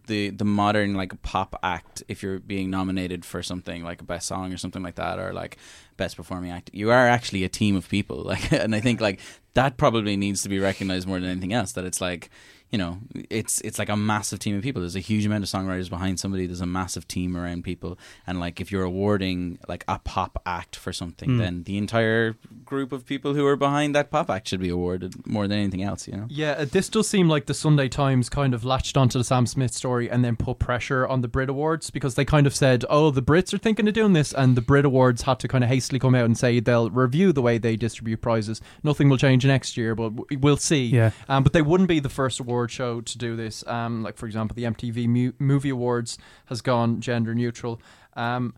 the 0.06 0.30
the 0.30 0.44
modern 0.44 0.94
like 0.94 1.20
pop 1.22 1.58
act, 1.62 2.02
if 2.08 2.22
you're 2.22 2.38
being 2.38 2.70
nominated 2.70 3.24
for 3.24 3.42
something 3.42 3.84
like 3.84 4.00
a 4.00 4.04
best 4.04 4.26
song 4.26 4.52
or 4.52 4.56
something 4.56 4.82
like 4.82 4.94
that, 4.96 5.18
or 5.18 5.32
like 5.32 5.58
best 5.96 6.16
performing 6.16 6.50
act, 6.50 6.70
you 6.72 6.90
are 6.90 7.06
actually 7.06 7.44
a 7.44 7.48
team 7.48 7.76
of 7.76 7.88
people. 7.88 8.24
Like, 8.28 8.52
and 8.52 8.74
I 8.74 8.80
think 8.80 9.00
like 9.00 9.20
that 9.54 9.76
probably 9.76 10.16
needs 10.16 10.42
to 10.42 10.48
be 10.48 10.58
recognized 10.58 11.06
more 11.06 11.20
than 11.20 11.30
anything 11.30 11.52
else. 11.52 11.72
That 11.72 11.84
it's 11.84 12.00
like. 12.00 12.30
You 12.70 12.76
know, 12.78 12.98
it's 13.30 13.60
it's 13.62 13.78
like 13.78 13.88
a 13.88 13.96
massive 13.96 14.40
team 14.40 14.54
of 14.56 14.62
people. 14.62 14.82
There's 14.82 14.94
a 14.96 15.00
huge 15.00 15.24
amount 15.24 15.42
of 15.42 15.48
songwriters 15.48 15.88
behind 15.88 16.20
somebody. 16.20 16.46
There's 16.46 16.60
a 16.60 16.66
massive 16.66 17.08
team 17.08 17.34
around 17.34 17.64
people, 17.64 17.98
and 18.26 18.38
like 18.38 18.60
if 18.60 18.70
you're 18.70 18.82
awarding 18.82 19.58
like 19.68 19.84
a 19.88 19.98
pop 20.00 20.42
act 20.44 20.76
for 20.76 20.92
something, 20.92 21.30
Mm. 21.30 21.38
then 21.38 21.62
the 21.64 21.78
entire 21.78 22.36
group 22.66 22.92
of 22.92 23.06
people 23.06 23.32
who 23.32 23.46
are 23.46 23.56
behind 23.56 23.94
that 23.94 24.10
pop 24.10 24.28
act 24.28 24.48
should 24.48 24.60
be 24.60 24.68
awarded 24.68 25.26
more 25.26 25.48
than 25.48 25.58
anything 25.58 25.82
else. 25.82 26.06
You 26.06 26.16
know. 26.18 26.26
Yeah, 26.28 26.52
uh, 26.58 26.64
this 26.66 26.90
does 26.90 27.08
seem 27.08 27.26
like 27.26 27.46
the 27.46 27.54
Sunday 27.54 27.88
Times 27.88 28.28
kind 28.28 28.52
of 28.52 28.66
latched 28.66 28.98
onto 28.98 29.16
the 29.18 29.24
Sam 29.24 29.46
Smith 29.46 29.72
story 29.72 30.10
and 30.10 30.22
then 30.22 30.36
put 30.36 30.58
pressure 30.58 31.06
on 31.06 31.22
the 31.22 31.28
Brit 31.28 31.48
Awards 31.48 31.88
because 31.90 32.16
they 32.16 32.26
kind 32.26 32.46
of 32.46 32.54
said, 32.54 32.84
"Oh, 32.90 33.10
the 33.10 33.22
Brits 33.22 33.54
are 33.54 33.58
thinking 33.58 33.88
of 33.88 33.94
doing 33.94 34.12
this," 34.12 34.34
and 34.34 34.56
the 34.58 34.60
Brit 34.60 34.84
Awards 34.84 35.22
had 35.22 35.38
to 35.40 35.48
kind 35.48 35.64
of 35.64 35.70
hastily 35.70 35.98
come 35.98 36.14
out 36.14 36.26
and 36.26 36.36
say 36.36 36.60
they'll 36.60 36.90
review 36.90 37.32
the 37.32 37.40
way 37.40 37.56
they 37.56 37.76
distribute 37.76 38.20
prizes. 38.20 38.60
Nothing 38.82 39.08
will 39.08 39.16
change 39.16 39.46
next 39.46 39.78
year, 39.78 39.94
but 39.94 40.12
we'll 40.42 40.58
see. 40.58 40.84
Yeah. 40.84 41.12
Um, 41.30 41.42
but 41.42 41.54
they 41.54 41.62
wouldn't 41.62 41.88
be 41.88 42.00
the 42.00 42.10
first 42.10 42.40
award 42.40 42.57
show 42.66 43.00
to 43.00 43.18
do 43.18 43.36
this. 43.36 43.64
Um, 43.66 44.02
like 44.02 44.16
for 44.16 44.26
example, 44.26 44.54
the 44.54 44.64
MTV 44.64 45.06
Mu- 45.06 45.32
Movie 45.38 45.70
Awards 45.70 46.18
has 46.46 46.60
gone 46.60 47.00
gender 47.00 47.34
neutral. 47.34 47.80
Um, 48.16 48.54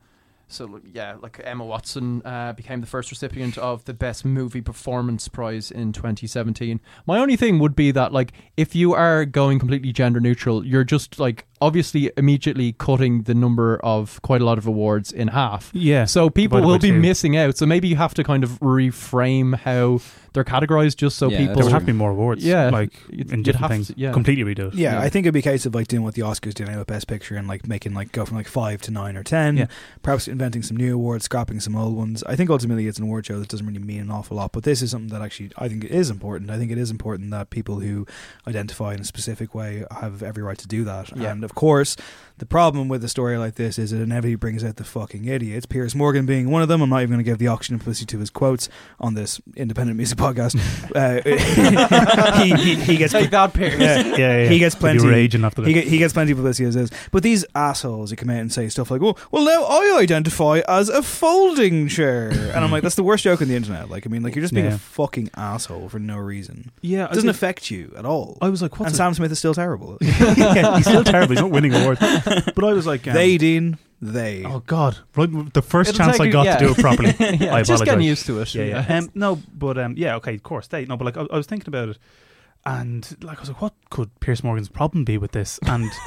so 0.50 0.80
yeah, 0.92 1.16
like 1.20 1.40
Emma 1.44 1.64
Watson 1.64 2.22
uh, 2.24 2.52
became 2.52 2.80
the 2.80 2.86
first 2.86 3.10
recipient 3.10 3.56
of 3.56 3.84
the 3.84 3.94
Best 3.94 4.24
Movie 4.24 4.60
Performance 4.60 5.28
Prize 5.28 5.70
in 5.70 5.92
2017. 5.92 6.80
My 7.06 7.18
only 7.18 7.36
thing 7.36 7.58
would 7.60 7.76
be 7.76 7.92
that 7.92 8.12
like 8.12 8.32
if 8.56 8.74
you 8.74 8.92
are 8.92 9.24
going 9.24 9.58
completely 9.58 9.92
gender 9.92 10.18
neutral, 10.18 10.66
you're 10.66 10.84
just 10.84 11.20
like 11.20 11.46
obviously 11.60 12.10
immediately 12.16 12.72
cutting 12.72 13.22
the 13.22 13.34
number 13.34 13.78
of 13.84 14.20
quite 14.22 14.40
a 14.40 14.44
lot 14.44 14.58
of 14.58 14.66
awards 14.66 15.12
in 15.12 15.28
half. 15.28 15.70
Yeah. 15.72 16.04
So 16.06 16.28
people 16.30 16.60
will 16.62 16.78
be 16.78 16.90
two. 16.90 17.00
missing 17.00 17.36
out. 17.36 17.56
So 17.56 17.64
maybe 17.64 17.86
you 17.86 17.96
have 17.96 18.14
to 18.14 18.24
kind 18.24 18.42
of 18.42 18.58
reframe 18.60 19.54
how 19.54 20.00
they're 20.32 20.44
categorized 20.44 20.96
just 20.96 21.16
so 21.18 21.28
Yeah, 21.30 21.38
people 21.38 21.54
There 21.56 21.64
would 21.64 21.72
have 21.72 21.82
to 21.82 21.86
be 21.86 21.92
more 21.92 22.10
awards. 22.10 22.44
Yeah. 22.44 22.70
Like 22.70 22.92
You'd- 23.10 23.32
in 23.32 23.38
you'd 23.40 23.44
different 23.44 23.60
have 23.62 23.70
things. 23.70 23.86
to- 23.88 23.94
yeah. 23.96 24.12
Completely 24.12 24.44
redo 24.54 24.68
it. 24.68 24.74
Yeah, 24.74 24.92
Yeah. 24.94 25.00
I 25.00 25.08
think 25.08 25.24
it'd 25.26 25.34
be 25.34 25.40
a 25.40 25.42
case 25.42 25.66
of 25.66 25.74
like 25.74 25.88
doing 25.88 26.02
what 26.02 26.14
the 26.14 26.22
Oscars 26.22 26.54
did 26.54 26.68
now 26.68 26.78
with 26.78 26.86
Best 26.86 27.06
Picture 27.08 27.36
and 27.36 27.48
like 27.48 27.66
making 27.66 27.94
like 27.94 28.12
go 28.12 28.24
from 28.24 28.36
like 28.36 28.48
five 28.48 28.80
to 28.82 28.90
nine 28.90 29.16
or 29.16 29.22
ten. 29.22 29.56
Yeah. 29.56 29.66
Perhaps 30.02 30.28
inventing 30.28 30.62
some 30.62 30.76
new 30.76 30.94
awards, 30.94 31.24
scrapping 31.24 31.60
some 31.60 31.74
old 31.76 31.96
ones. 31.96 32.22
I 32.24 32.36
think 32.36 32.50
ultimately 32.50 32.86
it's 32.86 32.98
an 32.98 33.04
award 33.04 33.26
show 33.26 33.38
that 33.38 33.48
doesn't 33.48 33.66
really 33.66 33.78
mean 33.80 34.02
an 34.02 34.10
awful 34.10 34.36
lot. 34.36 34.52
But 34.52 34.62
this 34.64 34.82
is 34.82 34.90
something 34.92 35.08
that 35.10 35.22
actually 35.22 35.50
I 35.58 35.68
think 35.68 35.84
is 35.84 36.10
important. 36.10 36.50
I 36.50 36.58
think 36.58 36.70
it 36.70 36.78
is 36.78 36.90
important 36.90 37.30
that 37.30 37.50
people 37.50 37.80
who 37.80 38.06
identify 38.46 38.94
in 38.94 39.00
a 39.00 39.04
specific 39.04 39.54
way 39.54 39.84
have 40.00 40.22
every 40.22 40.42
right 40.42 40.58
to 40.58 40.68
do 40.68 40.84
that. 40.84 41.16
Yeah. 41.16 41.32
And 41.32 41.44
of 41.44 41.54
course, 41.54 41.96
the 42.40 42.46
problem 42.46 42.88
with 42.88 43.04
a 43.04 43.08
story 43.08 43.36
like 43.38 43.54
this 43.56 43.78
is 43.78 43.92
it 43.92 44.00
inevitably 44.00 44.34
brings 44.34 44.64
out 44.64 44.76
the 44.76 44.84
fucking 44.84 45.26
idiots. 45.26 45.66
Piers 45.66 45.94
Morgan 45.94 46.24
being 46.26 46.50
one 46.50 46.62
of 46.62 46.68
them. 46.68 46.80
I'm 46.80 46.88
not 46.88 47.02
even 47.02 47.10
going 47.10 47.18
to 47.24 47.30
give 47.30 47.38
the 47.38 47.48
auction 47.48 47.74
of 47.74 47.80
publicity 47.82 48.06
to 48.06 48.18
his 48.18 48.30
quotes 48.30 48.68
on 48.98 49.12
this 49.14 49.40
independent 49.56 49.98
music 49.98 50.16
podcast. 50.18 50.56
uh, 50.96 51.20
he, 52.42 52.54
he, 52.54 52.74
he 52.82 52.96
gets 52.96 53.12
take 53.12 53.30
that, 53.30 53.52
Piers. 53.52 53.78
Yeah, 53.78 54.02
yeah, 54.16 54.16
yeah. 54.42 54.48
He 54.48 54.58
gets 54.58 54.74
plenty- 54.74 55.06
raging 55.06 55.44
after 55.44 55.62
that. 55.62 55.68
he, 55.70 55.82
he 55.82 55.98
gets 55.98 56.12
plenty 56.14 56.32
of 56.32 56.38
publicity 56.38 56.66
as 56.66 56.76
is. 56.76 56.90
But 57.12 57.22
these 57.22 57.44
assholes 57.54 58.10
who 58.10 58.16
come 58.16 58.30
out 58.30 58.38
and 58.40 58.52
say 58.52 58.68
stuff 58.70 58.90
like, 58.90 59.02
"Oh, 59.02 59.16
well, 59.30 59.44
now 59.44 59.64
I 59.64 59.98
identify 60.00 60.60
as 60.66 60.88
a 60.88 61.02
folding 61.02 61.88
chair," 61.88 62.30
and 62.30 62.64
I'm 62.64 62.70
like, 62.72 62.82
"That's 62.82 62.94
the 62.96 63.02
worst 63.02 63.24
joke 63.24 63.42
on 63.42 63.48
the 63.48 63.54
internet." 63.56 63.90
Like, 63.90 64.06
I 64.06 64.10
mean, 64.10 64.22
like 64.22 64.34
you're 64.34 64.42
just 64.42 64.54
being 64.54 64.66
Yeah. 64.66 64.74
a 64.74 64.78
fucking 64.78 65.30
asshole 65.36 65.88
for 65.90 65.98
no 65.98 66.16
reason. 66.16 66.70
yeah, 66.80 67.04
It 67.04 67.12
doesn't 67.12 67.28
affect 67.28 67.70
you 67.70 67.92
at 67.98 68.06
all. 68.06 68.38
I 68.40 68.48
was 68.48 68.62
like, 68.62 68.78
what's 68.80 68.88
and 68.88 68.94
it- 68.94 68.96
Sam 68.96 69.12
Smith 69.14 69.30
is 69.30 69.38
still 69.38 69.54
terrible. 69.54 69.98
yeah, 70.00 70.76
he's 70.76 70.86
still 70.86 71.04
terrible. 71.04 71.32
He's 71.34 71.40
not 71.42 71.50
winning 71.50 71.74
awards. 71.74 72.00
But 72.54 72.64
I 72.64 72.72
was 72.72 72.86
like, 72.86 73.06
um, 73.06 73.14
they, 73.14 73.38
Dean, 73.38 73.78
they. 74.00 74.44
Oh 74.44 74.60
God! 74.60 74.98
Right, 75.16 75.30
the 75.30 75.62
1st 75.62 75.80
It'll 75.88 75.92
chance 75.98 76.12
take 76.12 76.20
I 76.20 76.24
you- 76.26 76.32
got 76.32 76.44
yeah. 76.46 76.56
to 76.58 76.64
do 76.66 76.72
it 76.72 76.78
properly, 76.78 77.14
Yeah, 77.44 77.54
I 77.54 77.62
just 77.62 77.84
getting 77.84 78.02
used 78.06 78.26
to 78.26 78.40
it. 78.40 78.54
Yeah, 78.54 78.64
yeah. 78.64 78.98
Um, 78.98 79.10
no, 79.14 79.40
but 79.54 79.78
um, 79.78 79.94
yeah, 79.96 80.16
okay, 80.16 80.34
of 80.34 80.42
course 80.42 80.66
they. 80.68 80.84
No, 80.86 80.96
but 80.96 81.04
like 81.04 81.16
I, 81.16 81.26
I 81.32 81.36
was 81.36 81.46
thinking 81.46 81.68
about 81.68 81.90
it, 81.90 81.98
and 82.66 83.16
like 83.22 83.38
I 83.38 83.40
was 83.40 83.48
like, 83.48 83.62
what 83.62 83.74
could 83.90 84.10
Piers 84.20 84.44
Morgan's 84.44 84.68
problem 84.68 85.04
be 85.04 85.18
with 85.18 85.32
this? 85.32 85.58
And 85.66 85.90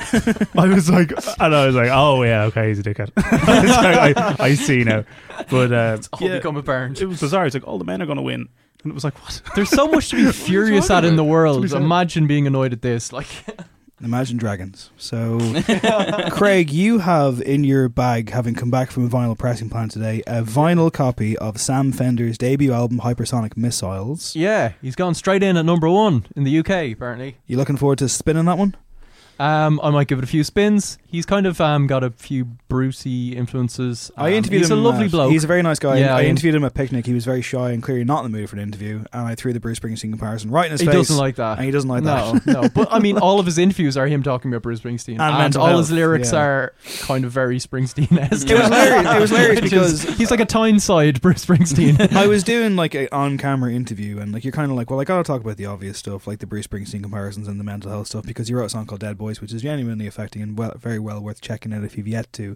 I 0.57 0.67
was 0.67 0.89
like, 0.89 1.11
and 1.39 1.55
I 1.55 1.65
was 1.65 1.75
like, 1.75 1.89
oh 1.91 2.23
yeah, 2.23 2.43
okay, 2.45 2.67
he's 2.69 2.79
a 2.79 2.83
dickhead. 2.83 3.11
I, 3.17 3.61
was 3.61 3.71
like, 3.71 4.17
I, 4.39 4.43
I 4.45 4.53
see 4.55 4.83
now. 4.83 5.03
But 5.49 5.71
uh, 5.71 5.97
all 6.13 6.27
yeah, 6.27 6.37
become 6.37 6.55
apparent. 6.57 7.01
it 7.01 7.05
was 7.07 7.19
bizarre. 7.19 7.45
It's 7.45 7.53
like 7.55 7.67
all 7.67 7.77
the 7.77 7.85
men 7.85 8.01
are 8.01 8.05
going 8.05 8.17
to 8.17 8.23
win, 8.23 8.47
and 8.83 8.91
it 8.91 8.93
was 8.93 9.03
like, 9.03 9.17
what? 9.23 9.41
There's 9.55 9.69
so 9.69 9.87
much 9.87 10.09
to 10.09 10.15
be 10.15 10.31
furious 10.31 10.89
at 10.89 11.05
in 11.05 11.15
the 11.15 11.23
world. 11.23 11.63
That's 11.63 11.73
what 11.73 11.79
he 11.79 11.81
said. 11.81 11.85
Imagine 11.85 12.27
being 12.27 12.47
annoyed 12.47 12.73
at 12.73 12.81
this. 12.81 13.11
Like, 13.13 13.27
Imagine 14.03 14.37
Dragons. 14.37 14.89
So, 14.97 15.39
Craig, 16.31 16.69
you 16.71 16.99
have 16.99 17.41
in 17.41 17.63
your 17.63 17.89
bag, 17.89 18.29
having 18.31 18.53
come 18.55 18.69
back 18.69 18.91
from 18.91 19.05
a 19.05 19.09
vinyl 19.09 19.37
pressing 19.37 19.69
plant 19.69 19.91
today, 19.91 20.21
a 20.27 20.41
vinyl 20.43 20.91
copy 20.91 21.37
of 21.37 21.59
Sam 21.59 21.91
Fender's 21.91 22.37
debut 22.37 22.73
album, 22.73 22.99
Hypersonic 22.99 23.55
Missiles. 23.57 24.35
yeah, 24.35 24.73
he's 24.81 24.95
gone 24.95 25.13
straight 25.13 25.43
in 25.43 25.57
at 25.57 25.65
number 25.65 25.89
one 25.89 26.25
in 26.35 26.43
the 26.43 26.59
UK. 26.59 26.91
Apparently, 26.93 27.37
You 27.47 27.57
looking 27.57 27.77
forward 27.77 27.99
to 27.99 28.09
spinning 28.09 28.45
that 28.45 28.57
one? 28.57 28.75
Um, 29.43 29.79
I 29.83 29.89
might 29.89 30.07
give 30.07 30.17
it 30.19 30.23
a 30.23 30.27
few 30.27 30.43
spins. 30.43 30.97
He's 31.05 31.25
kind 31.25 31.45
of 31.45 31.59
um, 31.61 31.85
got 31.87 32.03
a 32.03 32.09
few 32.11 32.45
Brucey 32.69 33.35
influences. 33.35 34.11
I 34.17 34.29
Um, 34.29 34.33
interviewed 34.35 34.61
he's 34.61 34.71
him. 34.71 34.77
He's 34.77 34.85
a 34.85 34.89
lovely 34.89 35.05
at- 35.05 35.11
bloke. 35.11 35.31
He's 35.31 35.43
a 35.43 35.47
very 35.47 35.61
nice 35.61 35.79
guy. 35.79 35.97
Yeah, 35.99 36.15
I 36.15 36.21
I- 36.21 36.23
interviewed 36.25 36.55
him 36.55 36.63
at 36.63 36.73
picnic. 36.73 37.05
He 37.05 37.13
was 37.13 37.25
very 37.25 37.41
shy 37.41 37.71
and 37.71 37.83
clearly 37.83 38.03
not 38.03 38.25
in 38.25 38.31
the 38.31 38.37
mood 38.37 38.49
for 38.49 38.55
an 38.55 38.61
interview. 38.63 39.03
And 39.13 39.27
I 39.27 39.35
threw 39.35 39.53
the 39.53 39.59
Bruce 39.59 39.79
Springsteen 39.79 40.09
comparison 40.11 40.49
right 40.49 40.65
in 40.65 40.71
his 40.71 40.81
he 40.81 40.87
face. 40.87 40.93
He 40.95 40.99
doesn't 40.99 41.17
like 41.17 41.35
that. 41.35 41.57
And 41.57 41.65
he 41.65 41.71
doesn't 41.71 41.89
like 41.89 42.03
no, 42.03 42.33
that. 42.39 42.45
no. 42.47 42.69
But 42.69 42.87
I 42.91 42.99
mean, 42.99 43.17
all 43.25 43.39
of 43.39 43.45
his 43.45 43.57
interviews 43.57 43.95
are 43.97 44.07
him 44.07 44.23
talking 44.23 44.51
about 44.51 44.63
Bruce 44.63 44.79
Springsteen, 44.79 45.19
And 45.19 45.37
mental 45.37 45.61
all 45.61 45.67
health, 45.67 45.79
his 45.81 45.91
lyrics 45.91 46.31
yeah. 46.33 46.39
are 46.39 46.73
kind 47.01 47.25
of 47.25 47.31
very 47.31 47.57
Springsteen-esque. 47.59 48.49
It 48.49 48.53
was 48.53 48.63
hilarious. 48.63 49.05
It 49.15 49.19
was 49.19 49.29
hilarious 49.29 49.59
is- 49.63 49.69
because 50.05 50.17
he's 50.17 50.31
like 50.31 50.39
a 50.39 50.45
Tyneside 50.45 51.21
Bruce 51.21 51.45
Springsteen. 51.45 52.11
I 52.15 52.27
was 52.27 52.43
doing 52.43 52.75
like 52.75 52.95
an 52.95 53.07
on-camera 53.11 53.71
interview, 53.73 54.19
and 54.19 54.31
like 54.31 54.43
you're 54.43 54.51
kind 54.53 54.71
of 54.71 54.77
like, 54.77 54.89
well, 54.89 54.99
I 54.99 55.03
gotta 55.03 55.23
talk 55.23 55.41
about 55.41 55.57
the 55.57 55.65
obvious 55.65 55.97
stuff, 55.97 56.27
like 56.27 56.39
the 56.39 56.47
Bruce 56.47 56.67
Springsteen 56.67 57.01
comparisons 57.03 57.47
and 57.47 57.59
the 57.59 57.63
mental 57.63 57.91
health 57.91 58.07
stuff, 58.07 58.25
because 58.25 58.47
he 58.47 58.53
wrote 58.53 58.65
a 58.65 58.69
song 58.69 58.85
called 58.85 59.01
"Dead 59.01 59.17
Boys," 59.33 59.41
which 59.41 59.53
is 59.53 59.61
genuinely 59.61 60.07
affecting 60.07 60.41
and 60.41 60.57
well, 60.57 60.73
very 60.77 60.99
well 60.99 61.21
worth 61.21 61.41
checking 61.41 61.73
out 61.73 61.83
if 61.83 61.97
you've 61.97 62.07
yet 62.07 62.31
to. 62.33 62.55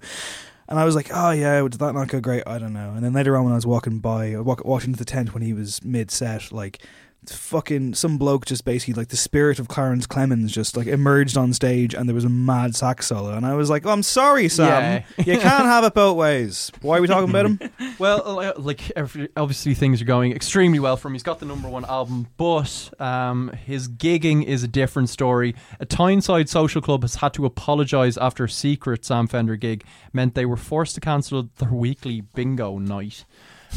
And 0.70 0.78
I 0.78 0.86
was 0.86 0.96
like, 0.96 1.10
oh 1.14 1.32
yeah, 1.32 1.62
did 1.62 1.80
that 1.80 1.94
not 1.94 2.10
go 2.10 2.20
great? 2.20 2.44
I 2.46 2.60
don't 2.60 2.74
know. 2.74 2.92
And 2.92 3.04
then 3.04 3.14
later 3.14 3.38
on, 3.38 3.46
when 3.46 3.54
I 3.54 3.56
was 3.56 3.66
walking 3.66 4.00
by, 4.00 4.34
I 4.34 4.40
walk, 4.42 4.84
into 4.84 5.00
the 5.00 5.06
tent 5.06 5.34
when 5.34 5.42
he 5.42 5.54
was 5.54 5.82
mid-set, 5.84 6.52
like 6.52 6.86
fucking 7.26 7.94
some 7.94 8.18
bloke 8.18 8.46
just 8.46 8.64
basically 8.64 8.94
like 8.94 9.10
the 9.10 9.18
spirit 9.18 9.60
of 9.60 9.68
Clarence 9.68 10.08
Clemons 10.08 10.48
just 10.48 10.78
like 10.78 10.88
emerged 10.88 11.36
on 11.38 11.52
stage 11.54 11.94
and 11.94 12.08
there 12.08 12.16
was 12.16 12.24
a 12.24 12.30
mad 12.30 12.76
sax 12.76 13.08
solo 13.08 13.34
and 13.34 13.46
I 13.46 13.54
was 13.54 13.70
like, 13.70 13.86
oh, 13.86 13.90
I'm 13.90 14.04
sorry, 14.04 14.48
Sam, 14.48 15.04
you 15.18 15.38
can't 15.38 15.66
have 15.66 15.84
it 15.84 15.94
both 15.94 16.16
ways. 16.16 16.72
Why 16.82 16.98
are 16.98 17.02
we 17.02 17.08
talking 17.08 17.30
about 17.30 17.46
him? 17.46 17.60
Well, 18.00 18.40
uh, 18.40 18.54
like 18.58 18.92
every, 18.96 19.28
obviously 19.36 19.74
things 19.74 20.02
are 20.04 20.06
going 20.06 20.32
extremely 20.32 20.78
well 20.78 20.98
for 20.98 21.08
him. 21.08 21.16
He's 21.16 21.24
got 21.24 21.40
the 21.40 21.48
number 21.48 21.68
one 21.68 21.84
album, 21.86 22.28
but 22.38 22.92
um, 23.00 23.50
his 23.66 23.88
gigging 23.88 24.44
is 24.44 24.62
a 24.64 24.68
different 24.68 25.10
story. 25.10 25.56
A 25.80 25.86
Tyneside 25.86 26.48
Social 26.48 26.80
Club 26.80 27.02
has 27.02 27.16
had 27.16 27.34
to 27.34 27.46
apologise 27.46 28.16
after 28.18 28.44
a 28.44 28.50
secret 28.50 29.04
Sam 29.04 29.26
Fender 29.26 29.56
gig 29.56 29.84
meant 30.14 30.36
they 30.36 30.46
were 30.46 30.58
forced 30.58 30.94
to 30.96 31.02
cancel 31.02 31.50
their 31.58 31.72
weekly 31.72 32.22
bingo 32.22 32.78
night. 32.78 33.26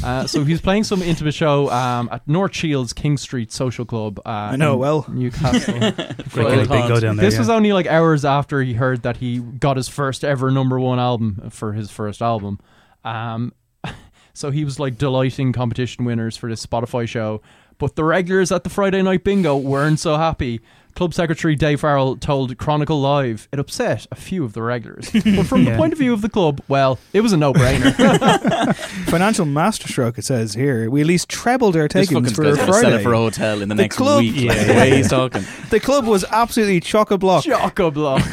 Uh, 0.03 0.27
so 0.27 0.45
he 0.45 0.53
was 0.53 0.61
playing 0.61 0.85
some 0.85 1.03
intimate 1.03 1.35
show 1.35 1.71
um, 1.71 2.09
at 2.11 2.27
North 2.27 2.55
Shields 2.55 2.93
King 2.93 3.17
Street 3.17 3.53
Social 3.53 3.85
Club. 3.85 4.19
Uh, 4.21 4.31
I 4.53 4.57
know 4.57 4.77
well. 4.77 5.05
Newcastle. 5.09 5.75
Great 6.31 6.59
big 6.59 6.69
bingo 6.69 7.01
down 7.01 7.17
there. 7.17 7.25
This 7.27 7.35
yeah. 7.35 7.41
was 7.41 7.49
only 7.51 7.73
like 7.73 7.87
hours 7.87 8.25
after 8.25 8.63
he 8.63 8.75
heard 8.75 9.03
that 9.03 9.19
he 9.19 9.39
got 9.39 9.77
his 9.77 9.89
first 9.89 10.25
ever 10.25 10.51
number 10.51 10.81
one 10.81 10.99
album 10.99 11.51
for 11.51 11.73
his 11.73 11.91
first 11.91 12.23
album. 12.23 12.59
Um, 13.05 13.53
so 14.33 14.51
he 14.51 14.65
was 14.65 14.79
like 14.81 14.97
delighting 14.97 15.53
competition 15.53 16.05
winners 16.05 16.37
for 16.37 16.49
this 16.49 16.65
Spotify 16.65 17.07
show. 17.07 17.43
But 17.79 17.97
the 17.97 18.05
regulars 18.05 18.53
at 18.53 18.65
the 18.65 18.71
Friday 18.71 19.03
night 19.03 19.25
bingo 19.25 19.57
weren't 19.57 20.01
so 20.01 20.17
happy. 20.17 20.61
Club 20.95 21.15
secretary 21.15 21.55
Dave 21.57 21.81
Farrell 21.81 22.17
told 22.17 22.57
Chronicle 22.59 23.01
Live 23.01 23.49
it 23.53 23.59
upset 23.59 24.07
a 24.11 24.17
few 24.17 24.45
of 24.45 24.53
the 24.53 24.63
regulars. 24.63 25.11
but 25.13 25.47
from 25.47 25.65
the 25.65 25.75
point 25.77 25.93
of 25.93 25.99
view 25.99 26.13
of 26.13 26.21
the 26.23 26.29
club, 26.29 26.61
well, 26.69 26.99
it 27.13 27.21
was 27.23 27.33
a 27.33 27.37
no 27.37 27.53
brainer. 27.53 28.75
Financial 29.11 29.45
masterstroke, 29.47 30.19
it 30.19 30.25
says 30.25 30.55
here. 30.55 30.91
We 30.91 31.01
at 31.01 31.07
least 31.07 31.29
trebled 31.29 31.77
our 31.77 31.89
This 31.89 32.09
takings 32.09 32.33
for 32.33 32.43
guy's 32.45 32.57
gonna 32.57 32.73
sell 32.73 32.81
Friday. 32.83 32.97
it 33.01 33.03
for 33.03 33.13
a 33.15 33.17
hotel 33.19 33.63
in 33.63 33.69
the, 33.69 33.75
The 33.75 33.83
next 33.83 33.97
club- 33.97 34.21
week. 34.21 34.35
Like, 34.37 34.45
Yeah, 34.57 34.65
the 34.65 34.73
yeah, 34.75 34.79
way 34.81 34.97
he's 34.97 35.09
talking. 35.09 35.45
the 35.71 35.81
club 35.81 36.07
was 36.07 36.25
absolutely 36.31 36.81
chock 36.81 37.11
a 37.11 37.19
block. 37.19 37.45
Choco 37.45 37.91
block. 37.91 38.23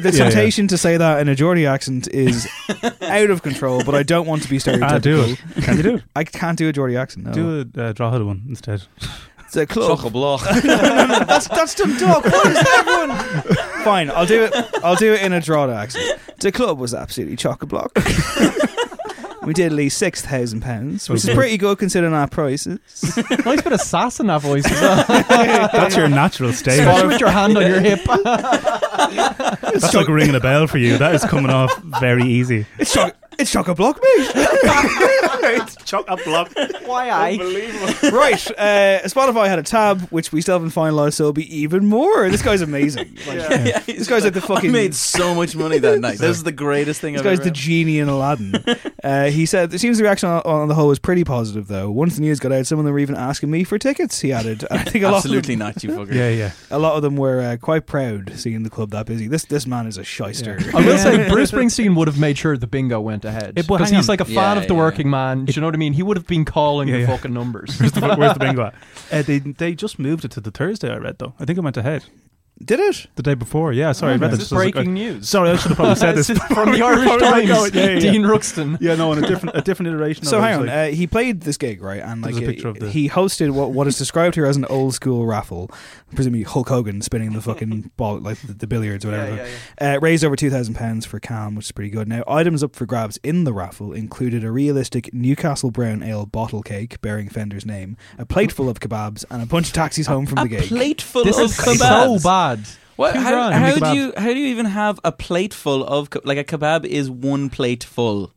The 0.00 0.10
yeah. 0.14 0.24
temptation 0.30 0.66
to 0.68 0.78
say 0.78 0.96
that 0.96 1.20
in 1.20 1.28
a 1.28 1.34
Geordie 1.34 1.66
accent 1.66 2.08
is 2.08 2.48
out 3.02 3.28
of 3.28 3.42
control, 3.42 3.84
but 3.84 3.94
I 3.94 4.02
don't 4.02 4.26
want 4.26 4.42
to 4.44 4.48
be 4.48 4.56
stereotypical. 4.56 4.90
Ah, 4.92 4.98
do 4.98 5.20
it. 5.22 5.38
Can 5.62 5.76
you 5.76 5.82
do 5.82 5.94
it? 5.96 6.02
I 6.16 6.24
can't 6.24 6.56
do 6.56 6.68
a 6.68 6.72
Geordie 6.72 6.96
accent. 6.96 7.26
No. 7.26 7.32
Do 7.32 7.70
a 7.76 7.82
uh, 7.88 7.92
Drogheda 7.92 8.24
one 8.24 8.42
instead. 8.48 8.84
It's 9.50 9.56
a 9.56 9.66
club. 9.66 9.98
Chock 9.98 10.06
a 10.06 10.10
block. 10.10 10.42
that's 10.62 11.48
that's 11.48 11.74
Dundalk. 11.74 12.24
What 12.24 12.46
is 12.46 12.64
everyone? 12.78 13.16
Fine, 13.84 14.10
I'll 14.10 14.24
do 14.24 14.44
it. 14.44 14.54
I'll 14.84 14.94
do 14.94 15.12
it 15.12 15.22
in 15.22 15.32
a 15.32 15.40
Drogheda 15.40 15.76
accent. 15.76 16.20
The 16.38 16.52
club 16.52 16.78
was 16.78 16.94
absolutely 16.94 17.34
chock 17.34 17.64
a 17.64 17.66
block. 17.66 17.90
we 19.42 19.52
did 19.52 19.66
at 19.66 19.72
least 19.72 19.98
six 19.98 20.22
thousand 20.22 20.60
pounds, 20.60 21.10
which 21.10 21.26
oh, 21.26 21.30
is 21.30 21.34
pretty 21.34 21.56
good 21.56 21.78
considering 21.78 22.14
our 22.14 22.28
prices. 22.28 22.78
nice 23.44 23.60
bit 23.60 23.72
of 23.72 23.80
sass 23.80 24.20
in 24.20 24.28
that 24.28 24.40
voice 24.40 24.64
as 24.66 24.80
well. 24.80 25.04
That's 25.72 25.96
your 25.96 26.08
natural 26.08 26.52
state. 26.52 26.78
Especially 26.78 27.08
with 27.08 27.20
your 27.20 27.30
hand 27.30 27.58
on 27.58 27.66
your 27.66 27.80
hip. 27.80 28.04
That's 28.04 29.92
like 29.92 30.06
ringing 30.06 30.36
a 30.36 30.40
bell 30.40 30.68
for 30.68 30.78
you. 30.78 30.96
That 30.96 31.12
is 31.12 31.24
coming 31.24 31.50
off 31.50 31.76
very 32.00 32.22
easy. 32.22 32.66
It's 32.78 32.94
chock. 32.94 33.16
It's 33.36 33.50
chock 33.50 33.66
a 33.66 33.74
block, 33.74 34.00
mate. 34.00 35.29
Chock 35.84 36.04
a 36.08 36.16
block. 36.16 36.52
Why 36.84 37.10
I? 37.10 37.36
right. 38.12 38.50
Uh, 38.50 39.00
Spotify 39.06 39.46
had 39.48 39.58
a 39.58 39.62
tab 39.62 40.02
which 40.10 40.32
we 40.32 40.40
still 40.40 40.54
haven't 40.56 40.70
finalised, 40.70 41.14
so 41.14 41.24
it'll 41.24 41.32
be 41.32 41.54
even 41.56 41.86
more. 41.86 42.28
This 42.30 42.42
guy's 42.42 42.60
amazing. 42.62 43.18
Like, 43.26 43.86
This 43.86 44.08
guy's 44.08 44.24
like 44.24 44.32
the 44.34 44.42
I 44.42 44.46
fucking. 44.46 44.72
made 44.72 44.94
so 44.94 45.34
much 45.34 45.54
money 45.54 45.78
that 45.78 46.00
night. 46.00 46.18
This 46.18 46.36
is 46.36 46.42
the 46.42 46.52
greatest 46.52 47.00
thing 47.00 47.12
This 47.14 47.20
I've 47.20 47.24
guy's 47.24 47.38
ever 47.40 47.44
the 47.44 47.48
had. 47.50 47.54
genie 47.54 47.98
in 47.98 48.08
Aladdin. 48.08 48.54
uh, 49.04 49.26
he 49.26 49.46
said, 49.46 49.72
it 49.74 49.78
seems 49.78 49.98
the 49.98 50.04
reaction 50.04 50.28
on, 50.28 50.40
on 50.42 50.68
the 50.68 50.74
whole 50.74 50.88
was 50.88 50.98
pretty 50.98 51.22
positive, 51.24 51.68
though. 51.68 51.90
Once 51.90 52.14
the 52.16 52.22
news 52.22 52.40
got 52.40 52.50
out, 52.52 52.66
some 52.66 52.78
of 52.78 52.84
them 52.84 52.92
were 52.92 52.98
even 52.98 53.14
asking 53.14 53.50
me 53.50 53.62
for 53.64 53.78
tickets, 53.78 54.20
he 54.20 54.32
added. 54.32 54.64
I 54.70 54.78
think 54.84 55.04
a 55.04 55.08
lot, 55.08 55.18
of 55.18 55.24
Absolutely 55.24 55.54
them, 55.54 55.66
not, 55.66 55.84
you 55.84 55.90
fucker. 55.90 56.12
Yeah, 56.14 56.28
yeah. 56.30 56.52
a 56.70 56.78
lot 56.78 56.96
of 56.96 57.02
them 57.02 57.16
were 57.16 57.40
uh, 57.40 57.56
quite 57.58 57.86
proud 57.86 58.32
seeing 58.36 58.62
the 58.62 58.70
club 58.70 58.90
that 58.90 59.06
busy. 59.06 59.28
This 59.28 59.44
this 59.44 59.66
man 59.66 59.86
is 59.86 59.96
a 59.98 60.04
shyster. 60.04 60.58
I 60.74 60.84
will 60.84 60.98
say 60.98 61.28
Bruce 61.28 61.50
Springsteen 61.52 61.94
would 61.96 62.08
have 62.08 62.18
made 62.18 62.36
sure 62.38 62.56
the 62.56 62.66
bingo 62.66 63.00
went 63.00 63.24
ahead 63.24 63.54
because 63.54 63.90
he's 63.90 64.08
on. 64.08 64.12
like 64.12 64.20
a 64.20 64.24
fan 64.24 64.34
Yeah, 64.56 64.62
of 64.62 64.68
the 64.68 64.74
yeah. 64.74 64.80
working 64.80 65.08
man. 65.10 65.29
Do 65.34 65.52
you 65.54 65.60
know 65.60 65.66
what 65.66 65.74
I 65.74 65.78
mean? 65.78 65.92
He 65.92 66.02
would 66.02 66.16
have 66.16 66.26
been 66.26 66.44
calling 66.44 66.88
Yeah, 66.88 66.94
the 66.96 67.00
yeah. 67.02 67.06
fucking 67.08 67.32
numbers. 67.32 67.78
Where's 67.78 67.92
the, 67.92 68.14
where's 68.16 68.34
the 68.34 68.38
bingo 68.46 68.64
at? 68.66 68.74
Uh, 69.10 69.22
they 69.22 69.38
they 69.38 69.74
just 69.74 69.98
moved 69.98 70.24
it 70.24 70.30
to 70.32 70.40
the 70.40 70.50
Thursday. 70.50 70.90
I 70.92 70.96
read 70.96 71.18
though. 71.18 71.34
I 71.40 71.44
think 71.44 71.58
it 71.58 71.62
went 71.62 71.76
ahead 71.76 72.04
Did 72.62 72.78
it? 72.80 73.06
the 73.16 73.22
day 73.22 73.34
before. 73.34 73.72
Yeah, 73.72 73.92
sorry, 73.92 74.12
I 74.12 74.16
read 74.16 74.30
This 74.32 74.38
that. 74.38 74.42
is 74.44 74.48
just 74.50 74.52
like, 74.52 74.74
breaking 74.74 74.90
I- 74.90 74.94
news. 74.94 75.28
Sorry, 75.28 75.50
I 75.50 75.56
should 75.56 75.68
have 75.68 75.76
probably 75.76 75.94
said 75.96 76.14
this 76.16 76.26
This 76.26 76.38
from 76.38 76.72
the 76.72 76.82
Irish 76.82 77.08
Times. 77.08 77.48
yeah, 77.74 77.82
yeah, 77.84 77.90
yeah. 77.94 77.98
Dean 78.00 78.22
Ruxton. 78.22 78.76
Yeah, 78.80 78.94
no, 78.96 79.10
on 79.12 79.22
a 79.24 79.26
different 79.26 79.56
a 79.56 79.62
different 79.62 79.88
iteration. 79.88 80.24
So 80.24 80.36
of 80.38 80.44
hang 80.44 80.54
on, 80.60 80.66
like- 80.66 80.74
uh, 80.92 80.94
he 80.94 81.06
played 81.06 81.40
this 81.40 81.56
gig 81.56 81.80
right, 81.82 82.02
and 82.02 82.20
like 82.22 82.34
There's 82.34 82.44
a 82.44 82.50
picture 82.50 82.68
of 82.68 82.78
the- 82.78 82.90
he 82.90 83.08
hosted 83.08 83.50
what 83.52 83.70
what 83.72 83.86
is 83.86 83.96
described 83.96 84.34
here 84.34 84.44
as 84.44 84.56
an 84.56 84.66
old 84.66 84.92
school 84.94 85.24
raffle, 85.26 85.70
presumably 86.14 86.42
Hulk 86.42 86.68
Hogan 86.68 87.00
spinning 87.00 87.32
the 87.32 87.40
fucking 87.40 87.92
ball 87.96 88.18
like 88.18 88.38
the, 88.42 88.52
the 88.52 88.66
billiards 88.66 89.04
or 89.06 89.10
whatever. 89.12 89.48
Uh, 89.80 89.98
raised 90.02 90.22
over 90.24 90.36
two 90.36 90.50
thousand 90.50 90.74
pounds 90.74 91.06
for 91.06 91.18
CALM, 91.18 91.54
which 91.54 91.64
is 91.66 91.72
pretty 91.72 91.90
good. 91.90 92.08
Now, 92.08 92.24
items 92.28 92.62
up 92.62 92.76
for 92.76 92.84
grabs 92.84 93.16
in 93.22 93.44
the 93.44 93.54
raffle 93.54 93.92
included 93.94 94.44
a 94.44 94.50
realistic 94.50 95.12
Newcastle 95.14 95.70
Brown 95.70 96.02
Ale 96.02 96.26
bottle 96.26 96.62
cake 96.62 97.00
bearing 97.00 97.28
Fender's 97.30 97.64
name, 97.64 97.96
a 98.18 98.26
plateful 98.26 98.68
of 98.68 98.80
kebabs, 98.80 99.24
and 99.30 99.42
a 99.42 99.46
bunch 99.46 99.68
of 99.68 99.72
taxis 99.72 100.06
home 100.08 100.26
from 100.26 100.38
A 100.38 100.42
the 100.42 100.48
gig. 100.50 100.68
plate 100.68 101.00
full 101.00 101.24
This 101.24 101.38
of 101.38 101.44
is 101.50 101.56
kebabs. 101.56 102.20
so 102.20 102.28
bad. 102.28 102.49
What? 102.96 103.14
Two 103.14 103.20
How, 103.20 103.30
grand. 103.48 103.54
how 103.80 103.92
do 103.92 103.98
you 103.98 104.12
how 104.16 104.26
do 104.26 104.38
you 104.38 104.48
even 104.48 104.66
have 104.66 105.00
a 105.04 105.12
plate 105.12 105.54
full 105.54 105.84
of 105.84 106.10
ke- 106.10 106.24
like 106.24 106.38
a 106.38 106.44
kebab 106.44 106.84
is 106.84 107.08
one 107.10 107.48
plate 107.50 107.82
full, 107.84 108.32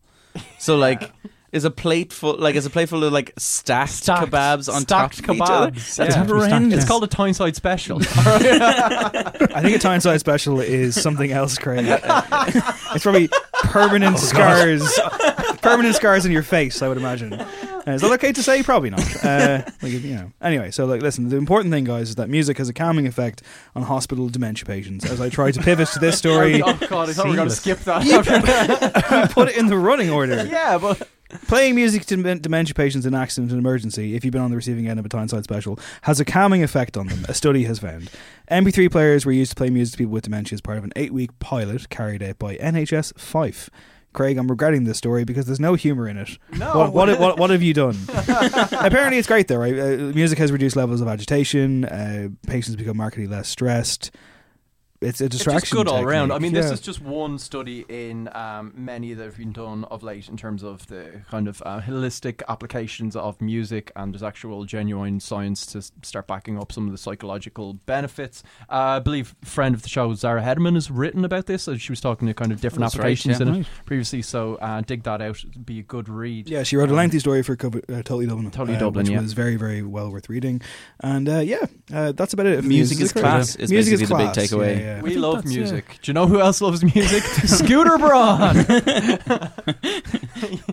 so 0.58 0.78
like 0.88 1.12
is 1.52 1.66
a 1.66 1.70
plate 1.72 2.12
full 2.14 2.38
like 2.40 2.56
is 2.56 2.66
a 2.66 2.70
plate 2.70 2.88
full 2.90 3.04
of 3.04 3.12
like 3.14 3.34
stacked, 3.38 3.92
Stacked- 3.92 4.32
kebabs 4.32 4.74
on 4.74 4.82
stacked 4.84 5.20
top 5.20 5.30
of 5.30 5.36
each 5.36 5.42
other? 5.44 5.72
kebabs. 5.72 5.96
That's 5.98 6.16
Yeah. 6.16 6.26
horrendous. 6.26 6.80
It's 6.80 6.88
called 6.88 7.04
a 7.04 7.08
Tyneside 7.08 7.56
special. 7.56 8.00
I 8.02 9.60
think 9.62 9.76
a 9.76 9.80
Tyneside 9.80 10.20
special 10.20 10.60
is 10.62 11.00
something 11.00 11.32
else, 11.32 11.58
Craig. 11.58 11.86
it's 11.88 13.04
probably 13.04 13.30
permanent 13.64 14.16
oh, 14.20 14.20
scars, 14.20 15.00
permanent 15.62 15.96
scars 15.96 16.26
on 16.26 16.32
your 16.32 16.42
face. 16.44 16.82
I 16.82 16.88
would 16.88 16.98
imagine. 16.98 17.34
Uh, 17.88 17.92
is 17.92 18.02
that 18.02 18.12
okay 18.12 18.32
to 18.32 18.44
say? 18.44 18.64
Probably 18.64 18.90
not. 18.90 19.04
Uh, 19.24 19.64
like, 19.82 19.92
you 19.94 20.16
know. 20.16 20.32
Anyway, 20.42 20.70
so 20.70 20.86
like, 20.86 21.02
listen. 21.02 21.30
The 21.30 21.38
important 21.38 21.72
thing, 21.72 21.86
guys, 21.86 22.10
is 22.10 22.16
that 22.16 22.30
music 22.30 22.58
has 22.58 22.68
a 22.68 22.74
calming 22.74 23.08
effect 23.08 23.42
on 23.76 23.84
hospital 23.84 24.28
dementia 24.28 24.66
patients. 24.66 25.06
As 25.06 25.22
I 25.22 25.30
try 25.30 25.52
to 25.52 25.62
pivot 25.62 25.88
to 25.90 26.00
this 26.00 26.18
story, 26.24 26.62
oh 26.62 26.74
god, 26.88 27.10
I 27.10 27.14
thought 27.14 27.26
we 27.26 27.32
were 27.32 27.38
going 27.38 27.50
to 27.50 27.56
skip 27.56 27.80
that. 27.80 29.32
put 29.34 29.50
it 29.50 29.58
in 29.58 29.68
the 29.68 29.78
running 29.78 30.10
order. 30.10 30.46
yeah, 30.46 30.78
but 30.78 31.08
Playing 31.48 31.76
music 31.76 32.06
to 32.06 32.36
dementia 32.36 32.76
patients 32.76 33.06
in 33.06 33.16
accident 33.16 33.52
and 33.52 33.60
emergency, 33.60 34.16
if 34.16 34.24
you've 34.24 34.32
been 34.32 34.42
on 34.42 34.52
the 34.52 34.56
receiving 34.56 34.88
end 34.88 35.00
of 35.00 35.06
a 35.06 35.10
Tyneside 35.10 35.44
special, 35.44 35.80
has 36.04 36.20
a 36.20 36.26
calming 36.26 36.64
effect 36.64 36.96
on 36.96 37.08
them, 37.08 37.26
a 37.28 37.34
study 37.34 37.64
has 37.64 37.80
found. 37.80 38.12
MP3 38.52 38.92
players 38.92 39.26
were 39.26 39.32
used 39.32 39.52
to 39.52 39.56
play 39.56 39.70
music 39.70 39.94
to 39.94 39.98
people 39.98 40.14
with 40.14 40.24
dementia 40.24 40.56
as 40.56 40.62
part 40.62 40.78
of 40.78 40.84
an 40.84 40.94
eight 40.96 41.12
week 41.12 41.38
pilot 41.40 41.90
carried 41.90 42.22
out 42.22 42.38
by 42.38 42.56
NHS 42.58 43.20
Fife. 43.20 43.70
Craig, 44.14 44.38
I'm 44.38 44.48
regretting 44.48 44.84
this 44.84 44.98
story 44.98 45.24
because 45.24 45.46
there's 45.46 45.60
no 45.60 45.74
humour 45.74 46.08
in 46.08 46.18
it. 46.18 46.38
no. 46.58 46.78
What, 46.78 46.94
what, 46.94 47.20
what, 47.20 47.40
what 47.40 47.50
have 47.50 47.62
you 47.62 47.74
done? 47.74 47.98
Apparently, 48.10 49.18
it's 49.18 49.28
great 49.28 49.48
though, 49.48 49.58
right? 49.58 49.78
Uh, 49.78 49.98
music 50.14 50.38
has 50.38 50.52
reduced 50.52 50.76
levels 50.76 51.02
of 51.02 51.08
agitation, 51.08 51.86
uh, 51.86 52.30
patients 52.48 52.76
become 52.76 52.98
markedly 52.98 53.28
less 53.28 53.50
stressed. 53.50 54.12
It's 55.04 55.22
a 55.22 55.26
It's 55.26 55.36
distraction. 55.38 55.60
just 55.62 55.72
good 55.72 55.88
all 55.88 56.02
around. 56.04 56.32
I 56.32 56.36
technique, 56.36 56.54
mean, 56.54 56.62
this 56.62 56.72
is 56.72 56.80
just 56.82 57.02
one 57.02 57.38
study 57.38 57.86
in 57.90 58.30
um, 58.34 58.74
many 58.76 59.14
that 59.14 59.24
have 59.24 59.38
been 59.38 59.52
done 59.52 59.84
of 59.86 60.04
late 60.04 60.30
in 60.30 60.38
terms 60.38 60.64
of 60.64 60.88
the 60.88 61.22
kind 61.30 61.48
of 61.48 61.62
uh, 61.66 61.82
holistic 61.82 62.42
applications 62.50 63.16
of 63.16 63.40
music, 63.42 63.92
and 63.96 64.14
there's 64.14 64.24
actual 64.24 64.66
genuine 64.66 65.20
science 65.20 65.66
to 65.68 65.82
start 66.02 66.28
backing 66.28 66.58
up 66.60 66.72
some 66.72 66.86
of 66.86 66.92
the 66.92 66.98
psychological 66.98 67.74
benefits. 67.74 68.44
Uh, 68.70 68.98
I 68.98 69.00
believe 69.00 69.36
friend 69.44 69.76
of 69.76 69.82
the 69.84 69.90
show 69.90 70.14
Zara 70.14 70.42
Hedderman 70.42 70.76
has 70.76 70.90
written 70.90 71.26
about 71.26 71.46
this. 71.46 71.68
and 71.68 71.82
She 71.82 71.92
was 71.92 72.02
talking 72.02 72.28
to 72.28 72.34
kind 72.34 72.52
of 72.52 72.62
different 72.62 72.82
That's 72.82 72.96
right, 72.96 73.02
applications 73.06 73.40
yeah. 73.40 73.48
in 73.48 73.62
it 73.62 73.68
previously, 73.86 74.22
so 74.22 74.56
uh, 74.56 74.82
dig 74.82 75.04
that 75.04 75.22
out. 75.22 75.38
It'd 75.44 75.66
be 75.66 75.80
a 75.80 75.84
good 75.84 76.08
read. 76.10 76.50
Yeah, 76.50 76.64
she 76.64 76.78
wrote 76.78 76.90
a 76.90 76.94
lengthy 76.94 77.20
story 77.20 77.44
for 77.44 77.56
Cover, 77.56 77.80
uh, 77.90 77.96
Totally 78.04 78.28
Dublin. 78.28 78.50
Totally 78.52 78.78
uh, 78.78 78.80
Dublin, 78.80 79.06
which 79.06 79.12
yeah. 79.14 79.22
was 79.22 79.34
very, 79.34 79.56
very 79.56 79.82
well 79.82 80.12
worth 80.12 80.30
reading. 80.30 80.62
And 81.00 81.28
uh, 81.28 81.40
yeah, 81.40 81.66
uh, 81.94 82.12
that's 82.14 82.34
about 82.34 82.46
it. 82.46 82.62
for 82.62 82.68
Music 82.68 83.00
is 83.02 83.12
class 83.14 83.56
is 83.56 83.72
music 83.72 83.94
is 83.94 84.02
basically 84.02 84.26
the 84.26 84.32
big 84.32 84.44
takeaway. 84.44 84.80
Yeah, 84.80 84.93
yeah. 84.96 85.02
We 85.02 85.16
love 85.16 85.36
that's- 85.36 85.54
yeah. 85.54 85.60
music. 85.62 86.00
Do 86.02 86.10
you 86.10 86.14
know 86.14 86.28
who 86.28 86.40
else 86.40 86.62
loves 86.62 86.84
music? 86.84 87.24
Scooter 87.46 87.98
Braun. 87.98 88.66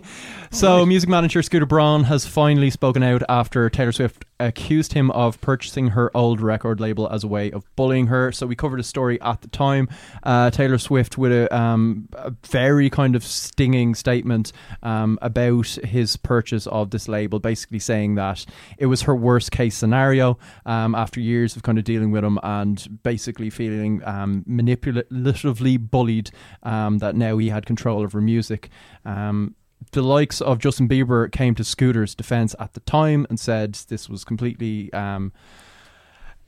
so, 0.51 0.85
music 0.85 1.09
manager 1.09 1.41
Scooter 1.41 1.65
Braun 1.65 2.03
has 2.05 2.25
finally 2.25 2.69
spoken 2.69 3.03
out 3.03 3.23
after 3.29 3.69
Taylor 3.69 3.91
Swift 3.91 4.25
accused 4.47 4.93
him 4.93 5.11
of 5.11 5.39
purchasing 5.41 5.89
her 5.89 6.15
old 6.15 6.41
record 6.41 6.79
label 6.79 7.09
as 7.09 7.23
a 7.23 7.27
way 7.27 7.51
of 7.51 7.63
bullying 7.75 8.07
her. 8.07 8.31
So, 8.31 8.47
we 8.47 8.55
covered 8.55 8.79
a 8.79 8.83
story 8.83 9.19
at 9.21 9.41
the 9.41 9.47
time. 9.47 9.87
Uh, 10.23 10.49
Taylor 10.51 10.77
Swift 10.77 11.17
with 11.17 11.31
a, 11.31 11.55
um, 11.55 12.07
a 12.13 12.33
very 12.47 12.89
kind 12.89 13.15
of 13.15 13.23
stinging 13.23 13.95
statement 13.95 14.51
um, 14.83 15.17
about 15.21 15.67
his 15.83 16.17
purchase 16.17 16.67
of 16.67 16.91
this 16.91 17.07
label, 17.07 17.39
basically 17.39 17.79
saying 17.79 18.15
that 18.15 18.45
it 18.77 18.87
was 18.87 19.03
her 19.03 19.15
worst 19.15 19.51
case 19.51 19.75
scenario 19.75 20.37
um, 20.65 20.95
after 20.95 21.19
years 21.19 21.55
of 21.55 21.63
kind 21.63 21.77
of 21.77 21.83
dealing 21.83 22.11
with 22.11 22.23
him 22.23 22.39
and 22.43 22.99
basically 23.03 23.49
feeling 23.49 24.01
um, 24.05 24.43
manipulatively 24.47 25.77
bullied 25.77 26.31
um, 26.63 26.99
that 26.99 27.15
now 27.15 27.37
he 27.37 27.49
had 27.49 27.65
control 27.65 28.03
of 28.03 28.13
her 28.13 28.21
music. 28.21 28.69
Um, 29.05 29.55
the 29.91 30.01
likes 30.01 30.41
of 30.41 30.59
Justin 30.59 30.87
Bieber 30.87 31.31
came 31.31 31.55
to 31.55 31.63
Scooter's 31.63 32.15
defense 32.15 32.55
at 32.59 32.73
the 32.73 32.79
time 32.81 33.25
and 33.29 33.39
said 33.39 33.73
this 33.73 34.09
was 34.09 34.23
completely 34.23 34.91
um, 34.93 35.33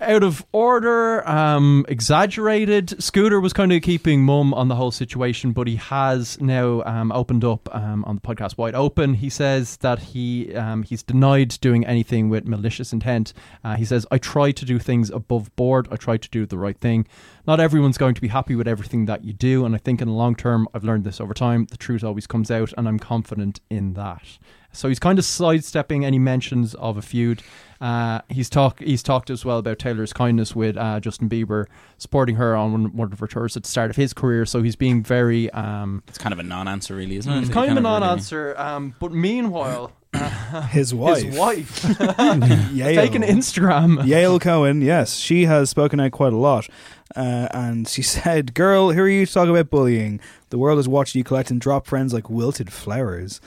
out 0.03 0.23
of 0.23 0.45
order, 0.51 1.27
um, 1.27 1.85
exaggerated. 1.87 3.01
Scooter 3.01 3.39
was 3.39 3.53
kind 3.53 3.71
of 3.71 3.81
keeping 3.81 4.23
mum 4.23 4.53
on 4.53 4.67
the 4.67 4.75
whole 4.75 4.91
situation, 4.91 5.51
but 5.51 5.67
he 5.67 5.77
has 5.77 6.39
now 6.39 6.83
um, 6.83 7.11
opened 7.11 7.43
up 7.43 7.73
um, 7.73 8.03
on 8.05 8.15
the 8.15 8.21
podcast 8.21 8.57
Wide 8.57 8.75
Open. 8.75 9.15
He 9.15 9.29
says 9.29 9.77
that 9.77 9.99
he 9.99 10.55
um, 10.55 10.83
he's 10.83 11.03
denied 11.03 11.57
doing 11.61 11.85
anything 11.85 12.29
with 12.29 12.47
malicious 12.47 12.93
intent. 12.93 13.33
Uh, 13.63 13.75
he 13.75 13.85
says, 13.85 14.05
"I 14.11 14.17
try 14.17 14.51
to 14.51 14.65
do 14.65 14.79
things 14.79 15.09
above 15.09 15.55
board. 15.55 15.87
I 15.91 15.95
try 15.95 16.17
to 16.17 16.29
do 16.29 16.45
the 16.45 16.57
right 16.57 16.77
thing. 16.77 17.07
Not 17.45 17.59
everyone's 17.59 17.97
going 17.97 18.15
to 18.15 18.21
be 18.21 18.29
happy 18.29 18.55
with 18.55 18.67
everything 18.67 19.05
that 19.05 19.23
you 19.23 19.33
do, 19.33 19.65
and 19.65 19.75
I 19.75 19.77
think 19.77 20.01
in 20.01 20.07
the 20.07 20.13
long 20.13 20.35
term, 20.35 20.67
I've 20.73 20.83
learned 20.83 21.03
this 21.03 21.19
over 21.19 21.33
time. 21.33 21.65
The 21.65 21.77
truth 21.77 22.03
always 22.03 22.27
comes 22.27 22.51
out, 22.51 22.73
and 22.77 22.87
I'm 22.87 22.99
confident 22.99 23.59
in 23.69 23.93
that." 23.93 24.37
So 24.73 24.87
he's 24.89 24.99
kind 24.99 25.17
of 25.19 25.25
sidestepping 25.25 26.03
any 26.03 26.19
mentions 26.19 26.73
of 26.75 26.97
a 26.97 27.01
feud. 27.01 27.41
Uh, 27.79 28.21
he's 28.29 28.49
talk 28.49 28.79
he's 28.79 29.03
talked 29.03 29.29
as 29.29 29.43
well 29.45 29.57
about 29.59 29.77
Taylor's 29.77 30.13
kindness 30.13 30.55
with 30.55 30.77
uh, 30.77 30.99
Justin 30.99 31.29
Bieber 31.29 31.65
supporting 31.97 32.35
her 32.37 32.55
on 32.55 32.71
one, 32.71 32.95
one 32.95 33.11
of 33.13 33.19
her 33.19 33.27
tours 33.27 33.55
at 33.57 33.63
the 33.63 33.69
start 33.69 33.89
of 33.89 33.95
his 33.97 34.13
career. 34.13 34.45
So 34.45 34.61
he's 34.63 34.75
being 34.75 35.03
very 35.03 35.49
um, 35.51 36.01
It's 36.07 36.17
kind 36.17 36.33
of 36.33 36.39
a 36.39 36.43
non-answer, 36.43 36.95
really, 36.95 37.17
isn't 37.17 37.31
it? 37.31 37.39
it's 37.39 37.47
He 37.49 37.53
kind 37.53 37.71
of 37.71 37.77
a 37.77 37.81
really- 37.81 37.99
non-answer. 37.99 38.55
Um, 38.57 38.95
but 38.99 39.11
meanwhile, 39.11 39.91
His 40.69 40.93
wife. 40.93 41.23
his 41.23 41.37
wife 41.37 41.81
Yael. 41.83 42.95
taking 42.95 43.21
Instagram. 43.21 43.97
Yael 44.03 44.39
Cohen, 44.39 44.81
yes, 44.81 45.15
she 45.17 45.45
has 45.45 45.69
spoken 45.69 45.99
out 45.99 46.11
quite 46.11 46.33
a 46.33 46.37
lot. 46.37 46.67
Uh, 47.15 47.47
and 47.51 47.87
she 47.87 48.01
said, 48.03 48.53
Girl, 48.53 48.91
who 48.91 49.01
are 49.01 49.09
you 49.09 49.25
to 49.25 49.33
talk 49.33 49.47
about 49.49 49.69
bullying? 49.69 50.19
The 50.51 50.57
world 50.57 50.77
has 50.77 50.87
watched 50.87 51.15
you 51.15 51.23
collect 51.23 51.49
and 51.51 51.59
drop 51.59 51.87
friends 51.87 52.13
like 52.13 52.29
wilted 52.29 52.71
flowers. 52.71 53.41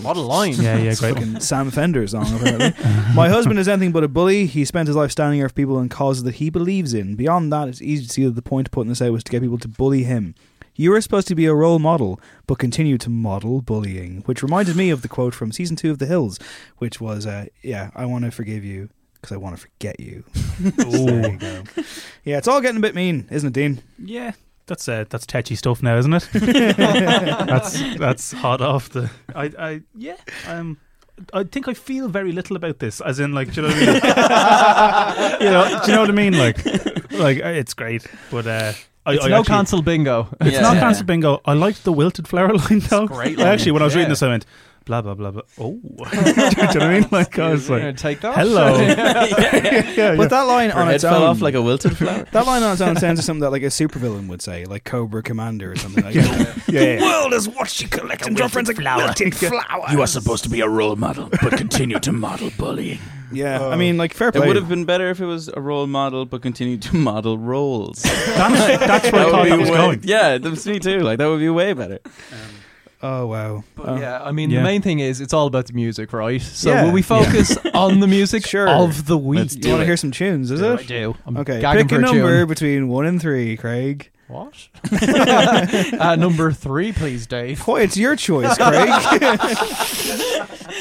What 0.00 0.16
a 0.16 0.20
line! 0.20 0.54
Yeah, 0.54 0.78
yeah, 0.78 0.94
great. 0.98 1.14
fucking 1.14 1.40
Sam 1.40 1.70
Fender 1.70 2.06
song, 2.06 2.26
apparently. 2.34 2.72
My 3.14 3.28
husband 3.28 3.58
is 3.58 3.68
anything 3.68 3.92
but 3.92 4.04
a 4.04 4.08
bully. 4.08 4.46
He 4.46 4.64
spent 4.64 4.86
his 4.88 4.96
life 4.96 5.10
standing 5.12 5.42
up 5.42 5.50
for 5.50 5.54
people 5.54 5.78
and 5.78 5.90
causes 5.90 6.22
that 6.24 6.36
he 6.36 6.50
believes 6.50 6.94
in. 6.94 7.14
Beyond 7.16 7.52
that, 7.52 7.68
it's 7.68 7.82
easy 7.82 8.06
to 8.06 8.12
see 8.12 8.24
that 8.24 8.34
the 8.34 8.42
point 8.42 8.68
of 8.68 8.72
putting 8.72 8.88
this 8.88 9.02
out 9.02 9.12
was 9.12 9.24
to 9.24 9.30
get 9.32 9.42
people 9.42 9.58
to 9.58 9.68
bully 9.68 10.04
him. 10.04 10.34
You 10.74 10.90
were 10.90 11.00
supposed 11.02 11.28
to 11.28 11.34
be 11.34 11.44
a 11.44 11.54
role 11.54 11.78
model, 11.78 12.18
but 12.46 12.58
continue 12.58 12.96
to 12.98 13.10
model 13.10 13.60
bullying. 13.60 14.22
Which 14.24 14.42
reminded 14.42 14.74
me 14.74 14.88
of 14.88 15.02
the 15.02 15.08
quote 15.08 15.34
from 15.34 15.52
season 15.52 15.76
two 15.76 15.90
of 15.90 15.98
The 15.98 16.06
Hills, 16.06 16.38
which 16.78 16.98
was, 17.00 17.26
uh, 17.26 17.46
Yeah, 17.62 17.90
I 17.94 18.06
want 18.06 18.24
to 18.24 18.30
forgive 18.30 18.64
you 18.64 18.88
because 19.14 19.32
I 19.32 19.36
want 19.36 19.54
to 19.54 19.60
forget 19.60 20.00
you. 20.00 20.24
there 20.60 21.30
you 21.32 21.36
go. 21.38 21.62
Yeah, 22.24 22.38
it's 22.38 22.48
all 22.48 22.60
getting 22.62 22.78
a 22.78 22.80
bit 22.80 22.94
mean, 22.94 23.28
isn't 23.30 23.48
it, 23.48 23.52
Dean? 23.52 23.82
Yeah, 23.98 24.32
that's 24.72 24.88
uh, 24.88 25.04
that's 25.10 25.26
tetchy 25.26 25.54
stuff 25.54 25.82
now, 25.82 25.98
isn't 25.98 26.14
it? 26.14 26.26
that's 26.32 27.78
that's 27.98 28.32
hot 28.32 28.62
off 28.62 28.88
the. 28.88 29.10
I, 29.34 29.52
I 29.58 29.80
yeah. 29.94 30.16
Um, 30.46 30.78
I 31.34 31.44
think 31.44 31.68
I 31.68 31.74
feel 31.74 32.08
very 32.08 32.32
little 32.32 32.56
about 32.56 32.78
this, 32.78 33.02
as 33.02 33.20
in 33.20 33.32
like, 33.34 33.52
do 33.52 33.60
you 33.60 33.68
know 33.68 33.74
what 33.74 34.02
I 34.02 35.38
mean? 35.40 35.40
you 35.46 35.50
know, 35.52 35.80
do 35.84 35.90
you 35.90 35.94
know 35.96 36.00
what 36.00 36.08
I 36.10 36.12
mean? 36.12 36.38
Like, 36.38 36.64
like 37.12 37.44
uh, 37.44 37.48
it's 37.48 37.74
great, 37.74 38.06
but 38.30 38.46
uh, 38.46 38.72
I, 39.04 39.14
It's 39.14 39.24
I 39.24 39.28
no 39.28 39.40
actually- 39.40 39.54
cancel 39.54 39.82
bingo. 39.82 40.28
It's 40.40 40.52
Yeah. 40.52 40.62
not 40.62 40.74
Yeah. 40.76 40.80
cancel 40.80 41.04
bingo. 41.04 41.40
I 41.44 41.52
liked 41.52 41.84
the 41.84 41.92
wilted 41.92 42.26
flower 42.26 42.54
line 42.54 42.78
though. 42.80 43.06
great 43.06 43.38
I 43.38 43.50
actually, 43.50 43.72
when 43.72 43.82
I 43.82 43.84
was 43.84 43.94
Yeah. 43.94 43.98
reading 44.00 44.10
this, 44.10 44.22
I 44.22 44.28
went 44.28 44.46
blah 44.84 45.02
blah 45.02 45.14
blah 45.14 45.30
blah. 45.30 45.42
Oh, 45.58 45.72
do 45.82 45.88
you 45.88 46.34
know 46.34 46.52
what 46.54 46.82
I 46.82 47.00
mean? 47.00 47.08
Like 47.10 47.38
I 47.38 47.52
was 47.52 47.68
You're 47.68 47.78
gonna 47.78 47.90
like, 47.90 47.98
take 47.98 48.20
that. 48.20 48.34
hello. 48.34 48.76
yeah, 48.80 49.24
yeah. 49.26 49.90
yeah, 49.92 50.16
But 50.16 50.30
that 50.30 50.42
line 50.42 50.70
Her 50.70 50.80
on 50.80 50.86
head 50.86 50.96
its 50.96 51.04
fell 51.04 51.22
own, 51.22 51.30
off 51.30 51.40
like 51.40 51.54
a 51.54 51.62
wilted 51.62 51.96
flower. 51.96 52.26
that 52.30 52.46
line 52.46 52.62
on 52.62 52.72
its 52.72 52.80
own 52.80 52.96
sounds 52.96 53.18
like 53.18 53.24
something 53.24 53.40
that 53.40 53.50
like 53.50 53.62
a 53.62 53.66
supervillain 53.66 54.28
would 54.28 54.42
say, 54.42 54.64
like 54.64 54.84
Cobra 54.84 55.22
Commander 55.22 55.72
or 55.72 55.76
something 55.76 56.04
like 56.04 56.14
that. 56.14 56.62
yeah, 56.68 56.80
yeah. 56.80 57.02
world 57.02 57.32
has 57.32 57.48
watched 57.48 57.80
you 57.80 57.88
collect 57.88 58.26
and 58.26 58.36
drop 58.36 58.50
friends 58.50 58.68
like 58.68 58.78
wilted 58.78 59.34
flowers. 59.34 59.92
You 59.92 60.00
are 60.00 60.06
supposed 60.06 60.44
to 60.44 60.50
be 60.50 60.60
a 60.60 60.68
role 60.68 60.96
model, 60.96 61.28
but 61.42 61.52
continue 61.56 61.98
to 62.00 62.12
model 62.12 62.50
bullying. 62.58 62.98
Yeah, 63.32 63.60
I 63.62 63.74
oh. 63.74 63.76
mean, 63.76 63.96
like 63.96 64.12
fair 64.14 64.30
play. 64.30 64.44
It 64.44 64.46
would 64.46 64.56
have 64.56 64.68
been 64.68 64.84
better 64.84 65.08
if 65.10 65.20
it 65.20 65.24
was 65.24 65.48
a 65.48 65.60
role 65.60 65.86
model, 65.86 66.26
but 66.26 66.42
continued 66.42 66.82
to 66.82 66.96
model 66.96 67.38
roles. 67.38 68.02
That's, 68.02 68.86
that's 68.86 69.12
where 69.12 69.26
I 69.26 69.30
thought 69.30 69.42
would 69.44 69.52
that 69.52 69.58
was 69.58 69.70
way- 69.70 69.76
going. 69.76 70.00
Yeah, 70.04 70.38
that's 70.38 70.66
me 70.66 70.78
too. 70.78 71.00
Like 71.00 71.18
that 71.18 71.26
would 71.26 71.40
be 71.40 71.48
way 71.48 71.72
better. 71.72 72.00
Um, 72.04 72.38
Oh 73.02 73.26
wow. 73.26 73.64
But 73.74 73.88
Oh. 73.88 73.96
yeah, 73.96 74.22
I 74.22 74.30
mean, 74.32 74.50
Yeah. 74.50 74.58
the 74.60 74.64
main 74.64 74.80
thing 74.82 75.00
is 75.00 75.20
it's 75.20 75.32
all 75.34 75.46
about 75.48 75.66
the 75.66 75.72
music, 75.72 76.12
right? 76.12 76.40
So 76.40 76.70
Yeah. 76.70 76.84
will 76.84 76.92
we 76.92 77.02
focus 77.02 77.56
on 77.74 77.98
the 78.00 78.06
music 78.06 78.46
Sure. 78.46 78.68
of 78.68 79.06
the 79.06 79.18
week? 79.18 79.38
Let's 79.40 79.56
Do 79.56 79.68
you 79.68 79.74
want 79.74 79.82
to 79.82 79.86
hear 79.86 79.96
some 79.96 80.12
tunes? 80.12 80.50
Is 80.52 80.62
I 80.62 80.74
it? 80.74 80.86
do. 80.86 81.14
I'm 81.26 81.36
Okay, 81.38 81.60
pick 81.60 81.64
a 81.64 81.82
for 81.82 81.88
tune. 81.88 82.00
number 82.02 82.46
between 82.46 82.88
one 82.88 83.06
and 83.06 83.20
three, 83.20 83.56
Craig. 83.56 84.10
What? 84.28 84.54
uh, 85.02 86.16
number 86.16 86.52
three, 86.52 86.92
please, 86.92 87.26
Dave. 87.26 87.66
Boy, 87.66 87.82
it's 87.82 87.96
your 87.98 88.16
choice, 88.16 88.56
Craig. 88.56 88.88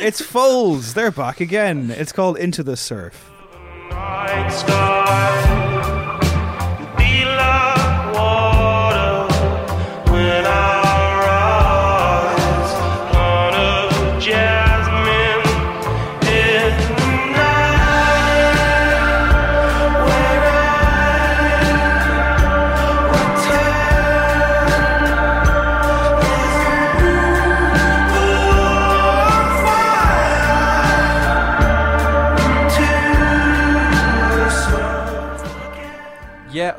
it's 0.02 0.22
Foals. 0.22 0.94
They're 0.94 1.12
back 1.12 1.42
again. 1.42 1.92
It's 1.92 2.14
called 2.14 2.38
Into 2.38 2.64
the 2.64 2.78
Surf. 2.78 3.30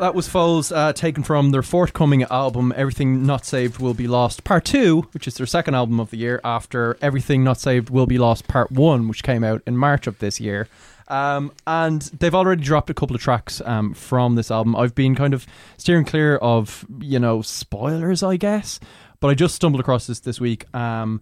That 0.03 0.17
was 0.17 0.27
Foals, 0.27 0.73
uh, 0.73 0.93
taken 0.93 1.23
from 1.23 1.53
their 1.53 1.63
forthcoming 1.63 2.25
album, 2.25 2.73
Everything 2.75 3.25
Not 3.25 3.47
Saved 3.47 3.79
Will 3.79 3.95
Be 3.95 4.09
Lost, 4.09 4.43
Part 4.43 4.65
2, 4.65 5.03
which 5.13 5.29
is 5.29 5.37
their 5.37 5.47
second 5.47 5.77
album 5.77 6.01
of 6.01 6.11
the 6.11 6.17
year, 6.17 6.41
after 6.43 6.99
Everything 7.01 7.45
Not 7.45 7.61
Saved 7.61 7.89
Will 7.89 8.07
Be 8.07 8.19
Lost, 8.19 8.49
Part 8.49 8.73
1, 8.73 9.07
which 9.07 9.23
came 9.23 9.45
out 9.45 9.63
in 9.65 9.77
March 9.77 10.09
of 10.09 10.19
this 10.19 10.41
year. 10.41 10.67
Um, 11.07 11.53
and 11.69 12.03
they've 12.19 12.35
already 12.35 12.65
dropped 12.65 12.91
a 12.91 12.95
couple 12.95 13.15
of 13.15 13.23
tracks 13.23 13.63
um, 13.65 13.95
from 13.95 14.35
this 14.35 14.51
album. 14.51 14.75
I've 14.75 14.97
been 14.97 15.15
kind 15.15 15.35
of 15.35 15.47
steering 15.77 16.05
clear 16.05 16.35
of, 16.35 16.85
you 16.99 17.21
know, 17.21 17.41
spoilers, 17.41 18.25
I 18.25 18.37
guess, 18.39 18.81
but 19.21 19.29
I 19.29 19.35
just 19.35 19.55
stumbled 19.55 19.79
across 19.79 20.09
this 20.09 20.19
this 20.19 20.41
week. 20.41 20.67
Um, 20.75 21.21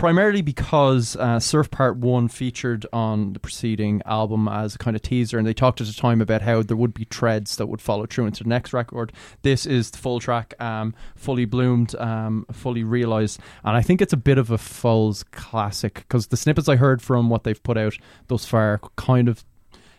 primarily 0.00 0.40
because 0.40 1.14
uh, 1.16 1.38
Surf 1.38 1.70
Part 1.70 1.98
1 1.98 2.28
featured 2.28 2.86
on 2.90 3.34
the 3.34 3.38
preceding 3.38 4.00
album 4.06 4.48
as 4.48 4.74
a 4.74 4.78
kind 4.78 4.96
of 4.96 5.02
teaser, 5.02 5.36
and 5.36 5.46
they 5.46 5.52
talked 5.52 5.78
at 5.82 5.86
the 5.86 5.92
time 5.92 6.22
about 6.22 6.40
how 6.40 6.62
there 6.62 6.76
would 6.76 6.94
be 6.94 7.04
treads 7.04 7.56
that 7.56 7.66
would 7.66 7.82
follow 7.82 8.06
through 8.06 8.24
into 8.24 8.42
the 8.42 8.48
next 8.48 8.72
record. 8.72 9.12
This 9.42 9.66
is 9.66 9.90
the 9.90 9.98
full 9.98 10.18
track, 10.18 10.54
um, 10.58 10.94
fully 11.16 11.44
bloomed, 11.44 11.94
um, 11.96 12.46
fully 12.50 12.82
realised, 12.82 13.40
and 13.62 13.76
I 13.76 13.82
think 13.82 14.00
it's 14.00 14.14
a 14.14 14.16
bit 14.16 14.38
of 14.38 14.50
a 14.50 14.56
Foals 14.56 15.22
classic 15.32 15.96
because 15.96 16.28
the 16.28 16.36
snippets 16.38 16.70
I 16.70 16.76
heard 16.76 17.02
from 17.02 17.28
what 17.28 17.44
they've 17.44 17.62
put 17.62 17.76
out 17.76 17.98
thus 18.28 18.46
far 18.46 18.80
kind 18.96 19.28
of 19.28 19.44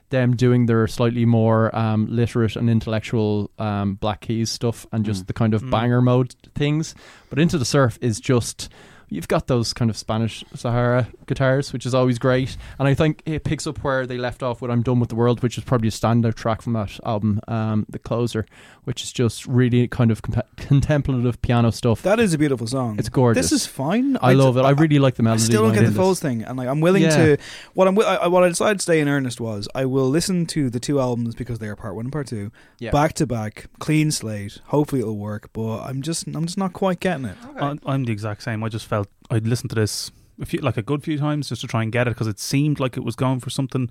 them 0.09 0.35
doing 0.35 0.65
their 0.65 0.87
slightly 0.87 1.25
more 1.25 1.73
um, 1.75 2.07
literate 2.09 2.55
and 2.55 2.71
intellectual 2.71 3.51
um, 3.59 3.93
Black 3.93 4.21
Keys 4.21 4.49
stuff 4.49 4.87
and 4.91 5.05
just 5.05 5.27
the 5.27 5.33
kind 5.33 5.53
of 5.53 5.69
banger 5.69 6.01
mode 6.01 6.33
things. 6.55 6.95
But 7.29 7.37
Into 7.37 7.59
the 7.59 7.65
Surf 7.65 7.99
is 8.01 8.19
just 8.19 8.67
you've 9.11 9.27
got 9.27 9.45
those 9.45 9.73
kind 9.73 9.91
of 9.91 9.97
Spanish 9.97 10.43
Sahara 10.55 11.07
guitars, 11.27 11.71
which 11.73 11.85
is 11.85 11.93
always 11.93 12.17
great. 12.17 12.57
And 12.79 12.87
I 12.87 12.93
think 12.95 13.21
it 13.27 13.43
picks 13.43 13.67
up 13.67 13.77
where 13.83 14.07
they 14.07 14.17
left 14.17 14.41
off 14.41 14.61
with 14.61 14.71
"I'm 14.71 14.81
Done 14.81 14.99
with 14.99 15.09
the 15.09 15.15
World," 15.15 15.43
which 15.43 15.57
is 15.59 15.63
probably 15.63 15.89
a 15.89 15.91
standout 15.91 16.33
track 16.35 16.61
from 16.63 16.73
that 16.73 16.99
album, 17.05 17.41
um, 17.47 17.85
the 17.89 17.99
closer, 17.99 18.45
which 18.85 19.03
is 19.03 19.11
just 19.11 19.45
really 19.45 19.87
kind 19.87 20.09
of 20.09 20.21
comp- 20.23 20.45
contemplative 20.57 21.41
piano 21.41 21.71
stuff. 21.71 22.01
That 22.01 22.19
is 22.19 22.33
a 22.33 22.37
beautiful 22.37 22.65
song. 22.65 22.97
It's 22.97 23.09
gorgeous. 23.09 23.49
This 23.49 23.51
is 23.61 23.67
fine. 23.67 24.17
I 24.21 24.33
love 24.33 24.57
it. 24.57 24.61
I 24.61 24.71
really 24.71 24.97
like 24.99 25.15
the 25.15 25.23
melody. 25.23 25.43
I 25.43 25.45
still 25.45 25.63
don't 25.63 25.73
get 25.73 25.81
the 25.81 25.87
this. 25.87 25.95
Foals 25.97 26.19
thing, 26.19 26.43
and 26.43 26.57
like 26.57 26.67
I'm 26.67 26.81
willing 26.81 27.03
Yeah. 27.03 27.15
to. 27.35 27.37
What 27.73 27.87
I'm, 27.87 27.99
I, 27.99 28.03
I- 28.03 28.27
what 28.27 28.43
I 28.43 28.47
decided 28.47 28.79
to 28.79 28.83
stay 28.83 28.99
in 28.99 29.07
earnest 29.07 29.39
was 29.41 29.67
I 29.75 29.85
will 29.85 30.09
listen 30.09 30.45
to 30.47 30.69
the 30.69 30.79
two 30.79 30.99
albums 30.99 31.35
because 31.35 31.59
they 31.59 31.67
are 31.67 31.75
part 31.75 31.95
one 31.95 32.05
and 32.05 32.11
part 32.13 32.27
two, 32.27 32.51
Yeah. 32.79 32.91
back 32.91 33.13
to 33.13 33.27
back, 33.27 33.67
clean 33.79 34.09
slate. 34.11 34.59
Hopefully 34.67 35.01
it'll 35.01 35.17
work, 35.17 35.49
but 35.53 35.79
I'm 35.81 36.01
just 36.01 36.27
I'm 36.27 36.45
just 36.45 36.57
not 36.57 36.73
quite 36.73 36.99
getting 36.99 37.25
it. 37.25 37.37
I'm, 37.59 37.79
I'm 37.85 38.05
the 38.05 38.11
exact 38.13 38.43
same. 38.43 38.63
I 38.63 38.69
just 38.69 38.87
felt 39.01 39.09
I'd 39.29 39.47
listened 39.47 39.69
to 39.71 39.75
this 39.75 40.11
a 40.41 40.45
few, 40.45 40.59
like 40.59 40.77
a 40.77 40.81
good 40.81 41.03
few 41.03 41.17
times 41.17 41.49
just 41.49 41.61
to 41.61 41.67
try 41.67 41.83
and 41.83 41.91
get 41.91 42.07
it 42.07 42.11
because 42.11 42.27
it 42.27 42.39
seemed 42.39 42.79
like 42.79 42.97
it 42.97 43.03
was 43.03 43.15
going 43.15 43.39
for 43.39 43.49
something 43.49 43.89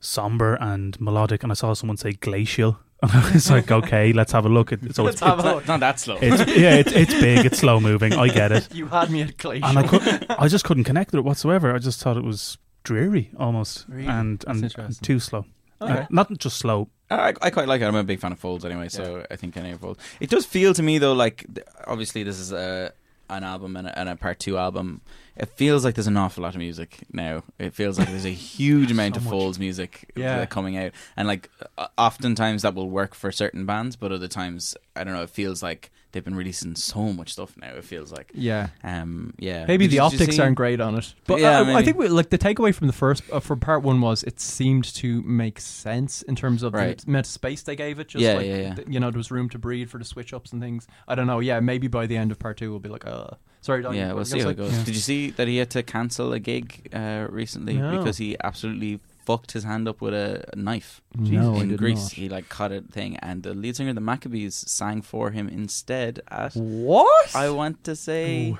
somber 0.00 0.54
and 0.60 1.00
melodic. 1.00 1.42
And 1.42 1.52
I 1.52 1.54
saw 1.54 1.72
someone 1.74 1.96
say 1.96 2.12
glacial, 2.12 2.78
and 3.02 3.10
I 3.12 3.32
was 3.32 3.50
like, 3.56 3.70
okay, 3.70 4.12
let's 4.12 4.32
have 4.32 4.46
a 4.46 4.48
look. 4.48 4.72
It, 4.72 4.94
so 4.94 5.06
it's, 5.06 5.20
have 5.20 5.38
it's, 5.38 5.48
a 5.48 5.54
look. 5.54 5.68
Not 5.68 5.80
that 5.80 6.00
slow. 6.00 6.18
it's 6.20 6.56
yeah, 6.56 6.74
it's, 6.76 6.92
it's 6.92 7.14
big, 7.14 7.46
it's 7.46 7.58
slow 7.58 7.80
moving. 7.80 8.12
I 8.14 8.28
get 8.28 8.52
it, 8.52 8.68
You 8.74 8.86
had 8.86 9.10
me 9.10 9.22
at 9.22 9.36
glacial. 9.36 9.68
and 9.68 9.78
I 9.78 9.86
could, 9.86 10.26
I 10.30 10.48
just 10.48 10.64
couldn't 10.64 10.84
connect 10.84 11.12
with 11.12 11.20
it 11.20 11.24
whatsoever. 11.24 11.74
I 11.74 11.78
just 11.78 12.00
thought 12.00 12.16
it 12.16 12.24
was 12.24 12.58
dreary 12.84 13.30
almost 13.38 13.84
Really? 13.88 14.06
and 14.06 14.44
and, 14.46 14.74
and 14.78 15.02
too 15.02 15.20
slow. 15.20 15.44
Okay. 15.80 15.92
Uh, 15.92 16.06
not 16.10 16.36
just 16.38 16.56
slow. 16.56 16.88
I, 17.10 17.32
I 17.40 17.50
quite 17.50 17.68
like 17.68 17.80
it. 17.80 17.84
I'm 17.84 17.94
a 17.94 18.04
big 18.04 18.20
fan 18.20 18.32
of 18.32 18.38
Foals 18.38 18.64
anyway, 18.64 18.88
so 18.88 19.24
I 19.30 19.36
think 19.36 19.56
any 19.56 19.70
of 19.70 19.80
Foals. 19.80 19.96
It 20.20 20.28
does 20.28 20.44
feel 20.44 20.74
to 20.74 20.82
me 20.82 20.98
though 20.98 21.12
like 21.12 21.46
obviously 21.86 22.22
this 22.22 22.38
is 22.38 22.52
a 22.52 22.92
an 23.30 23.44
album 23.44 23.76
and 23.76 23.86
a, 23.88 23.98
and 23.98 24.08
a 24.08 24.16
part 24.16 24.38
two 24.38 24.56
album, 24.58 25.00
it 25.36 25.46
feels 25.50 25.84
like 25.84 25.94
there's 25.94 26.06
an 26.06 26.16
awful 26.16 26.42
lot 26.42 26.54
of 26.54 26.58
music 26.58 27.00
now. 27.12 27.42
It 27.58 27.74
feels 27.74 27.98
like 27.98 28.08
there's 28.08 28.24
a 28.24 28.28
huge 28.56 28.90
amount 28.90 29.16
of 29.16 29.22
Foals 29.24 29.58
music 29.58 30.10
Yeah. 30.16 30.46
coming 30.46 30.76
out, 30.76 30.92
and 31.16 31.28
like 31.28 31.50
oftentimes 31.96 32.62
that 32.62 32.74
will 32.74 32.90
work 32.90 33.14
for 33.14 33.30
certain 33.32 33.66
bands, 33.66 33.96
but 33.96 34.12
other 34.12 34.28
times 34.28 34.76
I 34.96 35.04
don't 35.04 35.14
know. 35.14 35.22
It 35.22 35.30
feels 35.30 35.62
like 35.62 35.90
they've 36.12 36.24
been 36.24 36.34
releasing 36.34 36.74
so 36.74 37.12
much 37.12 37.32
stuff 37.34 37.54
now. 37.60 37.74
It 37.74 37.84
feels 37.84 38.10
like, 38.10 38.30
Yeah. 38.34 38.68
um, 38.82 39.34
yeah. 39.38 39.66
Maybe 39.66 39.84
Did 39.84 39.90
the 39.92 39.96
you- 39.96 40.02
optics 40.02 40.38
aren't 40.38 40.56
great 40.56 40.80
on 40.80 40.94
it, 40.96 41.12
but 41.26 41.40
Yeah, 41.40 41.60
uh, 41.60 41.76
I 41.76 41.82
think 41.82 41.98
we, 41.98 42.08
like 42.08 42.30
the 42.30 42.38
takeaway 42.38 42.74
from 42.74 42.86
the 42.86 42.92
first 42.92 43.22
uh, 43.30 43.40
from 43.40 43.60
part 43.60 43.82
one 43.82 44.00
was 44.00 44.22
it 44.22 44.40
seemed 44.40 44.84
to 44.94 45.22
make 45.22 45.60
sense 45.60 46.22
in 46.22 46.34
terms 46.34 46.62
of 46.62 46.72
Right. 46.74 46.96
the 46.98 47.06
amount 47.08 47.26
of 47.26 47.30
space 47.32 47.62
they 47.62 47.76
gave 47.76 47.98
it. 47.98 48.08
Just 48.08 48.22
Yeah, 48.22 48.34
like, 48.34 48.46
yeah, 48.46 48.56
yeah. 48.56 48.74
you 48.88 48.98
know, 49.00 49.10
there 49.10 49.18
was 49.18 49.30
room 49.30 49.48
to 49.50 49.58
breathe 49.58 49.90
for 49.90 49.98
the 49.98 50.04
switch 50.04 50.32
ups 50.32 50.52
and 50.52 50.62
things. 50.62 50.86
I 51.06 51.14
don't 51.14 51.26
know. 51.26 51.40
Yeah, 51.40 51.60
maybe 51.60 51.88
by 51.88 52.06
the 52.06 52.16
end 52.16 52.32
of 52.32 52.38
part 52.38 52.56
two 52.56 52.70
we'll 52.70 52.80
be 52.80 52.88
like, 52.88 53.06
uh, 53.06 53.32
sorry, 53.60 53.82
Don, 53.82 53.94
Yeah, 53.94 54.12
we'll 54.14 54.24
see 54.24 54.38
how 54.38 54.52
gonna 54.52 54.68
it 54.68 54.70
goes. 54.72 54.84
Did 54.84 54.94
you 54.94 55.00
see 55.02 55.30
that 55.32 55.46
he 55.46 55.58
had 55.58 55.70
to 55.70 55.82
cancel 55.82 56.32
a 56.32 56.38
gig 56.40 56.88
uh, 56.92 57.26
recently 57.28 57.74
No. 57.76 57.98
because 57.98 58.16
he 58.16 58.36
absolutely 58.42 59.00
fucked 59.28 59.50
his 59.56 59.64
hand 59.70 59.84
up 59.90 59.98
with 60.04 60.14
a 60.26 60.28
knife 60.68 60.90
No, 61.14 61.56
in 61.62 61.68
Greece? 61.82 62.04
not. 62.10 62.12
He 62.22 62.26
like 62.36 62.46
cut 62.58 62.70
a 62.78 62.80
thing, 62.96 63.12
and 63.28 63.36
the 63.46 63.54
lead 63.62 63.74
singer 63.76 63.90
of 63.94 63.98
the 64.00 64.06
Maccabees 64.12 64.54
sang 64.78 64.98
for 65.12 65.24
him 65.36 65.46
instead 65.60 66.12
at 66.44 66.52
What? 66.54 67.28
I 67.44 67.46
want 67.60 67.76
to 67.88 67.94
say 68.08 68.56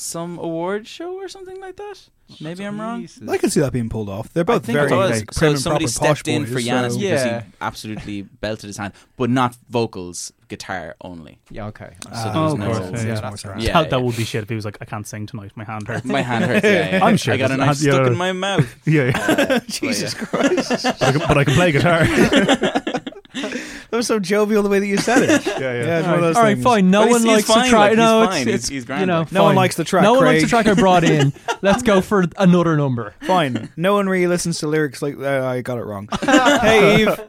some 0.00 0.38
award 0.38 0.86
show 0.86 1.14
or 1.14 1.28
something 1.28 1.60
like 1.60 1.76
that. 1.76 1.98
Maybe 2.40 2.64
I'm 2.64 2.80
wrong. 2.80 3.08
I 3.28 3.38
can 3.38 3.50
see 3.50 3.58
that 3.58 3.72
being 3.72 3.88
pulled 3.88 4.08
off. 4.08 4.32
They're 4.32 4.42
I 4.42 4.44
both 4.44 4.64
think 4.64 4.78
very 4.78 4.92
it 4.92 4.94
was. 4.94 5.10
like, 5.20 5.32
so 5.34 5.38
prim 5.40 5.50
and 5.50 5.60
somebody 5.60 5.84
proper 5.86 5.98
posh 5.98 6.18
stepped 6.20 6.28
in 6.28 6.44
boys, 6.44 6.52
for 6.52 6.60
Yannis 6.60 6.92
so- 6.92 6.98
because 7.00 7.24
Yeah. 7.24 7.40
he 7.40 7.46
absolutely 7.60 8.22
belted 8.22 8.68
his 8.68 8.76
hand, 8.76 8.92
but 9.16 9.30
not 9.30 9.56
vocals, 9.68 10.32
guitar 10.46 10.94
only. 11.00 11.40
Yeah, 11.50 11.66
okay. 11.66 11.90
So 12.04 12.10
Ah, 12.12 12.32
there 12.32 12.42
was 12.42 12.52
of 12.52 12.58
no- 12.60 12.66
course, 12.66 12.78
yeah, 12.78 12.84
yeah, 13.08 13.14
yeah, 13.14 13.20
that's 13.20 13.44
yeah. 13.44 13.50
right. 13.50 13.60
Yeah, 13.60 13.72
that, 13.82 13.90
that 13.90 13.96
yeah. 13.98 14.02
would 14.04 14.16
be 14.16 14.24
shit 14.24 14.42
if 14.44 14.48
he 14.48 14.54
was 14.54 14.64
like, 14.64 14.78
I 14.80 14.84
can't 14.84 15.08
sing 15.08 15.26
tonight, 15.26 15.50
my 15.56 15.64
hand 15.64 15.88
hurts. 15.88 16.04
My 16.04 16.22
hand 16.22 16.44
hurts. 16.44 16.64
Yeah, 16.64 16.90
yeah. 16.98 17.04
I'm 17.04 17.16
sure 17.16 17.34
I 17.34 17.36
got 17.36 17.50
a 17.50 17.56
doesn't 17.56 17.66
knife 17.66 17.76
have- 17.78 17.82
yeah. 17.86 17.92
stuck 17.94 18.06
in 18.06 18.16
my 18.16 18.32
mouth. 18.32 18.76
yeah, 18.86 19.10
yeah. 19.12 19.58
Jesus 19.66 20.14
Christ. 20.14 20.68
but, 20.84 21.02
I 21.02 21.10
can, 21.12 21.18
but 21.26 21.36
I 21.38 21.44
can 21.44 21.54
play 21.54 21.72
guitar. 21.72 22.82
That 23.32 23.96
was 23.96 24.06
so 24.06 24.18
jovial 24.18 24.62
the 24.62 24.68
way 24.68 24.78
that 24.78 24.86
you 24.86 24.96
said 24.98 25.22
it. 25.22 25.46
yeah, 25.46 25.58
yeah. 25.58 25.72
Yeah, 25.72 25.98
it's 25.98 26.06
one 26.06 26.08
All 26.08 26.14
of 26.14 26.20
right, 26.20 26.20
those 26.20 26.36
all 26.36 26.42
right, 26.42 26.58
fine. 26.58 26.90
No 26.90 27.02
But 27.02 27.10
one 27.10 27.20
he's 27.22 27.28
likes 27.28 27.46
fine, 27.46 27.64
the 27.64 27.70
track. 27.70 27.88
like, 27.90 27.96
no, 27.96 28.22
it's, 28.30 28.46
it's 28.46 28.68
he's 28.68 28.88
you 28.88 29.06
know. 29.06 29.26
No 29.30 29.44
one 29.44 29.54
likes 29.56 29.76
the 29.76 29.84
track, 29.84 30.02
No 30.02 30.14
one 30.14 30.24
likes 30.24 30.42
the 30.42 30.48
track 30.48 30.66
I 30.66 30.74
brought 30.74 31.04
in. 31.04 31.32
Let's 31.62 31.82
go 31.82 32.00
for 32.00 32.24
another 32.38 32.76
number. 32.76 33.14
Fine. 33.22 33.70
No 33.76 33.94
one 33.94 34.08
really 34.08 34.26
listens 34.26 34.58
to 34.60 34.66
lyrics 34.66 35.02
like 35.02 35.16
uh, 35.18 35.44
I 35.46 35.60
got 35.62 35.78
it 35.78 35.84
wrong. 35.84 36.08
hey 36.22 37.02
Eve, 37.02 37.20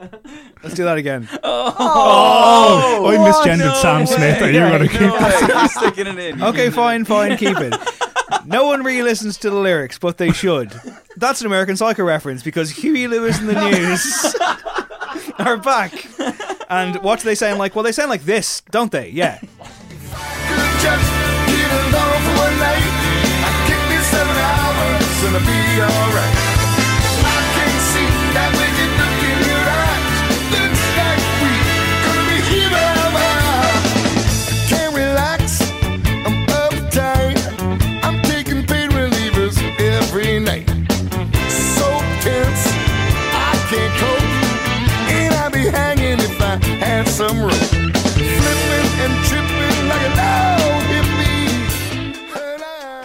let's 0.63 0.75
do 0.75 0.83
that 0.85 0.97
again. 0.97 1.27
Oh, 1.43 3.05
I 3.07 3.15
misgendered 3.17 3.59
no 3.59 3.73
Sam 3.75 4.05
Smith. 4.07 4.41
Are 4.41 4.49
you 4.51 4.59
Yeah, 4.59 4.77
going 4.77 4.87
to 4.89 4.99
No 4.99 4.99
keep 5.17 5.21
way, 5.21 5.47
you're 5.55 5.67
sticking 5.67 6.07
it 6.07 6.19
in. 6.19 6.41
Okay, 6.43 6.69
fine, 6.69 7.05
fine, 7.05 7.37
keep 7.37 7.57
it. 7.59 7.73
No 8.45 8.65
one 8.65 8.83
really 8.83 9.03
listens 9.03 9.37
to 9.39 9.49
the 9.49 9.55
lyrics, 9.57 9.99
but 9.99 10.17
they 10.17 10.31
should. 10.31 10.71
That's 11.17 11.41
an 11.41 11.47
American 11.47 11.75
Psycho 11.75 12.03
reference 12.03 12.43
because 12.43 12.69
Huey 12.71 13.07
Lewis 13.07 13.39
and 13.39 13.49
the 13.49 13.69
News 13.69 14.35
are 15.45 15.57
back. 15.57 16.05
And 16.69 16.97
what 17.01 17.19
do 17.19 17.25
they 17.25 17.35
sound 17.35 17.59
like? 17.59 17.75
Well, 17.75 17.83
they 17.83 17.91
sound 17.91 18.09
like 18.09 18.23
this, 18.23 18.61
don't 18.71 18.91
they? 18.91 19.09
Yeah. 19.09 19.39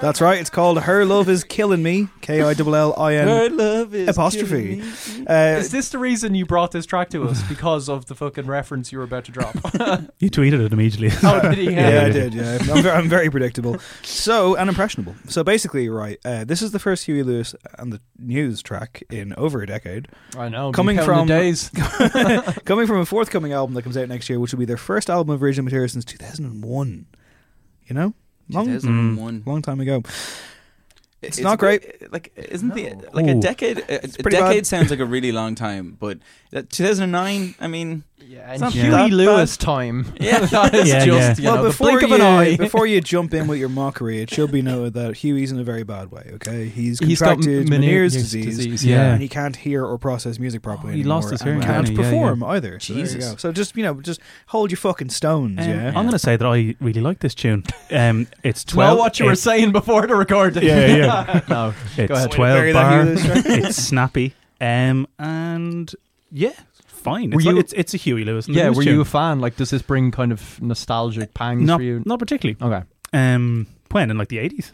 That's 0.07 0.21
right. 0.21 0.39
It's 0.39 0.51
called 0.51 0.81
Her 0.83 1.05
Love 1.05 1.29
Is 1.29 1.43
Killing 1.43 1.83
Me. 1.83 2.07
K 2.21 2.41
I 2.41 2.53
L 2.57 2.75
L 2.77 2.95
I 2.97 3.15
Her 3.15 3.51
love 3.51 3.93
is 3.93 4.09
apostrophe. 4.09 4.77
killing 4.77 4.79
me. 5.19 5.27
Uh, 5.27 5.57
Is 5.59 5.73
this 5.73 5.89
the 5.89 5.99
reason 5.99 6.33
you 6.37 6.47
brought 6.47 6.71
this 6.71 6.87
track 6.87 7.11
to 7.11 7.25
us? 7.27 7.43
Because 7.49 7.89
of 7.89 8.07
the 8.07 8.15
fucking 8.15 8.47
reference 8.47 8.93
you 8.93 8.99
were 8.99 9.05
about 9.05 9.25
to 9.25 9.33
drop? 9.33 9.57
You 10.21 10.31
tweeted 10.31 10.65
it 10.65 10.73
immediately. 10.73 11.11
oh, 11.25 11.41
did 11.51 11.59
he? 11.59 11.73
yeah, 11.73 11.91
yeah, 11.91 12.07
I 12.07 12.11
did. 12.11 12.35
Yeah, 12.35 12.59
I'm 12.71 12.83
very, 12.83 12.91
I'm 12.91 13.09
very 13.09 13.31
predictable. 13.31 13.79
So 14.05 14.55
and 14.55 14.69
impressionable. 14.69 15.17
So 15.27 15.43
basically, 15.43 15.89
right. 15.89 16.19
Uh, 16.25 16.45
this 16.45 16.63
is 16.63 16.71
the 16.71 16.79
first 16.79 17.07
Huey 17.07 17.25
Lewis 17.25 17.57
and 17.77 17.93
the 17.93 18.01
News 18.17 18.63
track 18.63 19.03
in 19.11 19.35
over 19.37 19.61
a 19.61 19.67
decade, 19.67 20.07
I 20.39 20.49
know. 20.49 20.71
Coming 20.71 21.01
from- 21.01 21.27
the 21.27 21.35
days. 21.35 21.69
coming 22.65 22.87
from 22.87 22.99
a 23.01 23.07
forthcoming 23.07 23.53
album 23.53 23.75
that 23.75 23.83
comes 23.83 23.97
out 23.97 24.09
next 24.09 24.29
year, 24.31 24.39
which 24.39 24.53
will 24.53 24.61
be 24.61 24.67
their 24.67 24.77
first 24.77 25.11
album 25.11 25.35
of 25.35 25.43
original 25.43 25.65
material 25.65 25.89
since 25.89 26.05
2001. 26.05 27.07
You 27.87 27.95
know, 27.95 28.15
long, 28.49 28.67
2001. 28.67 29.43
long 29.47 29.63
time 29.63 29.81
ago. 29.81 30.03
It's 31.23 31.39
It's 31.39 31.41
not 31.41 31.59
great. 31.59 31.81
bit- 32.01 32.13
Like, 32.13 32.33
isn't 32.37 32.75
the 32.75 32.93
like 33.13 33.27
a 33.27 33.35
decade? 33.35 33.79
A, 33.79 34.05
a 34.05 34.07
decade 34.07 34.31
bad. 34.33 34.67
sounds 34.67 34.91
like 34.91 35.01
a 35.01 35.07
really 35.07 35.33
long 35.33 35.55
time, 35.55 35.97
but 35.99 36.19
2009. 36.71 37.55
I 37.59 37.67
mean, 37.69 38.05
Yeah, 38.19 38.53
It's 38.53 38.53
and 38.55 38.61
not 38.63 38.73
Huey 38.73 38.89
that 38.91 39.11
Lewis 39.11 39.57
time. 39.59 40.15
Yeah. 40.21 40.47
that 40.47 40.75
is 40.75 40.89
Yeah, 40.89 41.05
just 41.05 41.39
yeah. 41.41 41.51
well, 41.53 41.63
know, 41.63 41.69
before 41.69 42.01
you 42.01 42.15
an 42.15 42.57
before 42.59 42.87
you 42.87 43.01
jump 43.01 43.35
in 43.35 43.47
with 43.47 43.59
your 43.59 43.69
mockery, 43.69 44.21
it 44.23 44.31
should 44.31 44.51
be 44.51 44.63
noted 44.63 44.95
that 44.95 45.17
Huey's 45.19 45.53
in 45.53 45.59
a 45.61 45.65
very 45.65 45.83
bad 45.83 46.11
way. 46.11 46.31
Okay, 46.35 46.67
he's 46.69 46.99
He's 46.99 47.21
got 47.21 47.35
contracted 47.37 47.69
Meniere's 47.69 48.15
Meniere's 48.17 48.33
disease, 48.33 48.85
yeah. 48.85 49.13
and 49.13 49.23
he 49.23 49.29
can't 49.29 49.55
hear 49.57 49.85
or 49.85 49.99
process 49.99 50.39
music 50.39 50.63
properly. 50.63 50.95
Oh, 50.95 50.97
he 50.97 51.05
lost 51.05 51.27
anymore 51.27 51.33
his 51.33 51.41
and 51.43 51.49
hearing, 51.51 51.63
Can't 51.63 51.87
didn't 51.87 51.99
he? 51.99 52.03
Yeah, 52.05 52.11
perform 52.11 52.43
either. 52.43 52.81
So 52.81 52.95
there 52.95 53.03
you 53.03 53.07
Jesus. 53.09 53.31
go. 53.33 53.37
So 53.37 53.53
just 53.53 53.77
you 53.77 53.83
know, 53.83 54.01
just 54.01 54.21
hold 54.47 54.71
your 54.71 54.79
fucking 54.79 55.11
stones. 55.11 55.61
Um, 55.61 55.69
yeah. 55.69 55.89
I'm 55.89 55.95
going 56.07 56.11
to 56.13 56.19
say 56.19 56.37
that 56.37 56.47
I 56.47 56.75
really 56.81 57.03
like 57.03 57.21
this 57.21 57.35
tune. 57.35 57.65
Um, 57.91 58.27
it's 58.43 58.63
It's 58.65 58.75
well 58.75 58.95
12. 58.95 58.99
what 58.99 59.19
you 59.21 59.27
were 59.27 59.33
it's- 59.33 59.43
saying 59.45 59.73
before 59.73 60.07
the 60.07 60.17
recording. 60.17 60.63
Yeah, 60.65 60.87
yeah. 60.87 61.41
no, 61.49 61.75
It's 61.99 62.11
ahead. 62.11 62.31
12 62.33 62.73
bar. 62.73 62.93
Huey 63.03 63.05
Lewis 63.15 63.25
track. 63.27 63.45
it's 63.47 63.77
snappy. 63.77 64.35
Um, 64.61 65.07
and 65.19 65.95
yeah, 66.33 66.53
fine. 67.07 67.31
Were 67.31 67.37
It's, 67.37 67.45
you- 67.47 67.53
like- 67.53 67.61
it's, 67.65 67.73
it's 67.73 67.95
a 67.95 67.97
Huey 67.97 68.25
Lewis. 68.25 68.47
and 68.47 68.55
yeah. 68.57 68.69
Were 68.69 68.83
tune. 68.85 68.95
you 68.95 69.01
a 69.01 69.05
fan? 69.07 69.41
Like, 69.41 69.57
does 69.57 69.71
this 69.71 69.83
bring 69.83 70.11
kind 70.11 70.33
of 70.33 70.61
nostalgic 70.63 71.33
pangs 71.35 71.63
Not, 71.67 71.79
for 71.79 71.83
you? 71.85 72.03
not 72.05 72.19
particularly. 72.19 72.59
Okay. 72.61 72.87
Um, 73.13 73.67
when 73.91 74.11
in 74.11 74.19
like 74.19 74.29
the 74.29 74.39
80s? 74.39 74.71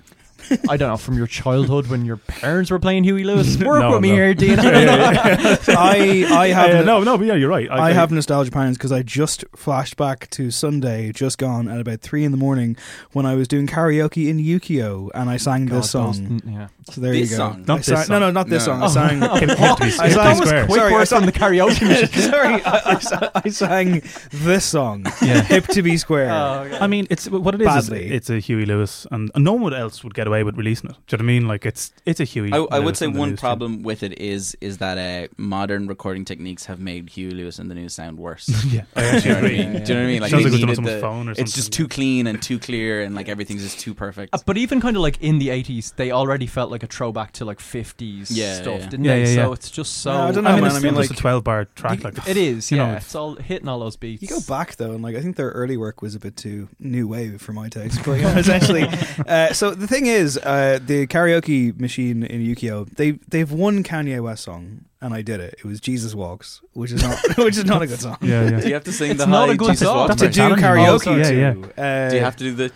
I 0.68 0.76
don't 0.76 0.88
know, 0.88 0.96
from 0.96 1.16
your 1.16 1.28
childhood 1.28 1.86
when 1.86 2.04
your 2.04 2.16
parents 2.16 2.68
were 2.72 2.80
playing 2.80 3.04
Huey 3.04 3.22
Lewis. 3.22 3.56
Work 3.62 3.80
No, 3.82 3.92
with 3.92 4.00
me 4.00 4.08
here, 4.08 4.34
Dean. 4.34 4.58
I 4.58 6.26
I 6.28 6.48
have 6.48 6.70
Uh, 6.70 6.82
no, 6.82 6.98
no, 6.98 7.02
no, 7.04 7.18
but 7.18 7.26
yeah, 7.26 7.34
you're 7.34 7.48
right. 7.48 7.70
I, 7.70 7.92
have 7.92 8.10
nostalgia 8.10 8.50
pangs 8.50 8.76
because 8.76 8.90
I 8.92 9.02
just 9.02 9.44
flashed 9.54 9.96
back 9.96 10.28
to 10.30 10.50
Sunday, 10.50 11.12
just 11.12 11.38
gone 11.38 11.68
at 11.68 11.80
about 11.80 12.00
three 12.00 12.24
in 12.24 12.32
the 12.32 12.38
morning 12.38 12.76
when 13.12 13.24
I 13.26 13.34
was 13.36 13.46
doing 13.46 13.66
karaoke 13.66 14.28
in 14.28 14.38
Yukio 14.38 15.10
and 15.14 15.30
I 15.30 15.36
sang 15.36 15.66
God, 15.66 15.78
this 15.78 15.90
song. 15.92 16.40
those- 16.44 16.52
yeah. 16.52 16.68
So 16.90 17.00
there 17.00 17.12
This 17.12 17.30
you 17.30 17.36
go. 17.36 17.42
song? 17.50 17.64
Not 17.66 17.74
I 17.74 17.76
this 17.78 17.86
sang- 17.86 17.96
No, 17.96 18.04
song. 18.04 18.20
no, 18.20 18.30
not 18.30 18.48
this 18.48 18.66
No. 18.66 18.72
song. 18.72 18.82
I 18.82 18.86
sang. 18.88 19.20
Hip, 19.40 19.48
hip 19.50 19.58
to 19.58 19.84
I 19.84 19.88
to 19.88 19.90
sang- 20.12 20.36
square. 20.36 20.66
Quick 20.66 20.78
Sorry, 20.80 20.94
I 20.94 21.04
sang- 21.04 21.18
from 21.20 21.26
the 21.26 21.32
karaoke 21.32 21.88
machine. 21.88 22.30
Sorry, 22.30 22.54
I, 22.64 22.98
I 23.34 23.40
I 23.44 23.48
sang 23.50 24.02
this 24.32 24.64
song. 24.64 25.06
Yeah. 25.22 25.42
Hip 25.42 25.66
to 25.68 25.82
be 25.82 25.96
square. 25.96 26.30
I 26.32 26.86
mean, 26.88 27.06
it's 27.08 27.28
what 27.30 27.54
it 27.54 27.62
is. 27.62 27.76
is 27.76 27.90
it's 27.90 28.30
a 28.30 28.38
Huey 28.40 28.66
Lewis, 28.66 29.06
and 29.12 29.30
no 29.36 29.52
one 29.52 29.72
else 29.72 30.02
would 30.02 30.14
get 30.14 30.26
away 30.26 30.42
with 30.42 30.56
releasing 30.56 30.90
it. 30.90 30.96
Do 31.06 31.14
you 31.14 31.18
know 31.18 31.22
what 31.24 31.30
I 31.30 31.34
mean? 31.34 31.48
Like 31.48 31.64
it's 31.66 31.92
it's 32.06 32.18
a 32.20 32.24
Huey. 32.24 32.52
I, 32.52 32.58
I 32.72 32.78
would 32.80 32.96
say 32.96 33.06
one 33.06 33.16
News 33.16 33.28
tune. 33.30 33.36
problem 33.36 33.82
with 33.84 34.02
it 34.02 34.18
is 34.18 34.56
is 34.60 34.78
that 34.78 34.98
uh, 34.98 35.28
modern 35.36 35.86
recording 35.86 36.24
techniques 36.24 36.66
have 36.66 36.80
made 36.80 37.10
Huey 37.10 37.30
Lewis 37.30 37.58
and 37.60 37.70
the 37.70 37.74
News 37.76 37.94
sound 37.94 38.18
worse. 38.18 38.48
Yeah, 38.66 38.82
I 38.96 39.00
Do 39.02 39.06
actually 39.06 39.28
you 39.28 39.34
know 39.34 39.34
what 39.34 39.44
I 39.44 39.46
agree. 39.46 39.56
mean? 39.58 39.84
Do 39.84 39.92
you 39.92 39.94
know 39.94 40.00
what 40.00 40.08
I 40.08 40.12
mean? 40.12 40.20
Like 40.22 40.30
Sounds 40.32 40.44
like 40.44 40.52
needed 40.54 40.84
the- 40.84 41.00
phone 41.00 41.28
or 41.28 41.32
it's 41.38 41.52
just 41.52 41.72
too 41.72 41.86
clean 41.86 42.26
and 42.26 42.42
too 42.42 42.58
clear, 42.58 43.02
and 43.02 43.14
like 43.14 43.28
everything's 43.28 43.62
just 43.62 43.78
too 43.78 43.94
perfect. 43.94 44.34
Uh, 44.34 44.38
but 44.44 44.56
even 44.58 44.80
kind 44.80 44.96
of 44.96 45.02
like 45.02 45.22
in 45.22 45.38
the 45.38 45.48
80s, 45.48 45.94
they 45.96 46.10
already 46.10 46.46
felt 46.46 46.70
like 46.72 46.82
a 46.82 46.88
throwback 46.88 47.30
to 47.34 47.44
like 47.44 47.58
50s 47.60 48.26
Yeah, 48.30 48.54
stuff, 48.54 48.80
yeah. 48.80 48.88
didn't 48.88 49.04
Yeah, 49.04 49.14
they? 49.14 49.20
yeah, 49.20 49.26
So 49.26 49.46
yeah. 49.48 49.52
it's 49.52 49.70
just 49.70 49.98
so. 49.98 50.12
Yeah, 50.12 50.24
I 50.24 50.30
don't 50.32 50.46
I 50.46 50.50
know, 50.50 50.54
mean, 50.56 50.60
man. 50.62 50.64
it's 50.66 50.74
I 50.74 50.78
still 50.80 50.90
mean, 50.92 51.00
just 51.00 51.10
like- 51.10 51.18
a 51.18 51.20
twelve 51.22 51.44
bar 51.44 51.64
track. 51.76 52.02
Like 52.02 52.28
It 52.28 52.36
is, 52.36 52.70
you 52.72 52.78
yeah. 52.78 52.86
know, 52.92 52.96
it's 52.96 53.14
all 53.14 53.36
hitting 53.36 53.68
all 53.68 53.78
those 53.78 53.96
beats. 53.96 54.22
You 54.22 54.28
go 54.28 54.40
back 54.48 54.74
though, 54.76 54.92
and 54.92 55.02
like 55.02 55.14
I 55.14 55.20
think 55.20 55.36
their 55.36 55.50
early 55.50 55.76
work 55.76 56.02
was 56.02 56.14
a 56.16 56.18
bit 56.18 56.36
too 56.36 56.68
new 56.80 57.06
wave 57.06 57.40
for 57.40 57.52
my 57.52 57.68
taste. 57.68 58.00
But 58.04 58.12
you 58.14 58.22
know, 58.22 58.30
essentially, 58.36 58.88
uh, 59.28 59.52
so 59.52 59.70
the 59.70 59.86
thing 59.86 60.06
is, 60.06 60.38
uh, 60.38 60.80
the 60.84 61.06
karaoke 61.06 61.78
machine 61.78 62.24
in 62.24 62.40
Yukio, 62.40 62.88
they 62.96 63.12
they've 63.28 63.50
one 63.52 63.84
Kanye 63.84 64.20
West 64.22 64.44
song, 64.44 64.86
and 65.00 65.12
I 65.14 65.22
did 65.22 65.40
it. 65.40 65.54
It 65.58 65.64
was 65.64 65.80
Jesus 65.80 66.14
Walks, 66.14 66.60
which 66.72 66.92
is 66.92 67.02
not 67.02 67.18
which 67.38 67.56
is 67.56 67.64
not 67.64 67.82
a 67.82 67.86
good 67.86 68.00
song. 68.00 68.16
yeah, 68.22 68.48
yeah. 68.48 68.60
Do 68.60 68.68
you 68.68 68.74
have 68.74 68.84
to 68.84 68.92
sing 68.92 69.10
It's 69.12 69.20
the 69.20 69.26
not 69.26 69.48
high 69.48 69.54
a 69.54 69.56
good 69.56 69.70
Jesus 69.72 69.86
song. 69.88 69.96
Walk 69.96 70.08
That's 70.08 70.20
to 70.20 70.26
a 70.26 70.28
version? 70.30 70.48
do 70.56 70.60
challenge. 70.60 71.02
karaoke 71.02 71.06
Oh, 71.06 71.16
yeah, 71.16 71.52
to. 71.74 71.82
Uh, 71.82 72.10
Do 72.10 72.16
you 72.16 72.22
have 72.22 72.36
to 72.36 72.44
do 72.44 72.52
the 72.54 72.68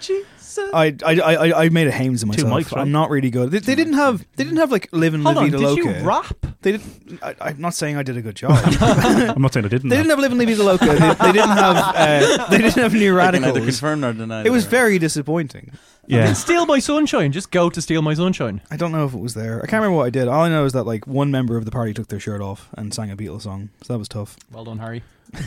Jesus? 0.56 0.70
I, 0.74 0.96
I, 1.04 1.20
I, 1.20 1.64
I 1.64 1.68
made 1.68 1.86
a 1.86 1.90
Hames 1.92 2.22
of 2.22 2.30
Two 2.32 2.44
myself. 2.46 2.66
mics, 2.66 2.74
right? 2.74 2.82
I'm 2.82 2.92
not 2.92 3.10
really 3.10 3.30
good. 3.30 3.50
They, 3.50 3.58
they 3.58 3.74
didn't 3.74 3.94
have 3.94 4.24
they 4.36 4.44
didn't 4.44 4.58
have 4.58 4.70
like 4.72 4.88
Live 4.92 5.14
and 5.14 5.22
Hold 5.22 5.36
La 5.36 5.42
on, 5.42 5.50
Vida 5.50 5.58
did 5.58 5.66
Loca. 5.84 5.98
you 6.00 6.06
rap? 6.06 6.46
They 6.62 6.72
didn't. 6.72 7.22
I, 7.22 7.34
I'm 7.40 7.60
not 7.60 7.74
saying 7.74 7.96
I 7.96 8.02
did 8.02 8.16
a 8.16 8.22
good 8.22 8.34
job. 8.36 8.52
I'm 8.80 9.42
not 9.42 9.52
saying 9.52 9.66
I 9.66 9.68
didn't. 9.68 9.90
They 9.90 9.96
didn't 9.96 10.10
have 10.10 10.18
Live 10.18 10.32
and 10.32 10.38
Leave 10.38 10.56
the 10.56 10.64
Loca. 10.64 10.86
They, 10.86 10.94
they 10.94 11.32
didn't 11.32 11.50
have. 11.50 11.76
Uh, 11.76 12.46
they 12.50 12.58
didn't 12.58 12.74
have 12.82 12.92
New 12.92 13.18
I 13.18 13.30
can 13.30 13.42
neither 13.42 13.52
Radicals. 13.52 13.66
confirm 13.66 14.00
nor 14.00 14.12
deny. 14.12 14.44
It 14.44 14.50
was 14.50 14.64
that. 14.64 14.70
very 14.70 14.98
disappointing. 14.98 15.72
yeah. 16.06 16.32
Steal 16.32 16.66
My 16.66 16.78
Sunshine. 16.78 17.32
Just 17.32 17.50
go 17.50 17.70
to 17.70 17.80
Steal 17.82 18.02
My 18.02 18.14
Sunshine. 18.14 18.60
I 18.70 18.76
don't 18.76 18.92
know 18.92 19.04
if 19.06 19.14
it 19.14 19.20
was 19.20 19.34
there. 19.34 19.58
I 19.58 19.66
can't 19.66 19.80
remember 19.82 19.96
what 19.96 20.06
I 20.06 20.10
did. 20.10 20.28
All 20.28 20.42
I 20.42 20.48
know 20.48 20.64
is 20.64 20.72
that 20.72 20.84
like 20.84 21.06
one 21.06 21.30
member 21.30 21.56
of 21.56 21.64
the 21.64 21.70
party 21.70 21.92
took 21.94 22.08
their 22.08 22.20
shirt 22.20 22.40
off 22.40 22.68
and 22.74 22.92
sang 22.92 23.10
a 23.10 23.16
Beatles 23.16 23.42
song. 23.42 23.70
So 23.82 23.92
that 23.92 23.98
was 23.98 24.08
tough. 24.08 24.36
Well 24.50 24.64
done, 24.64 24.78
Harry. 24.78 25.02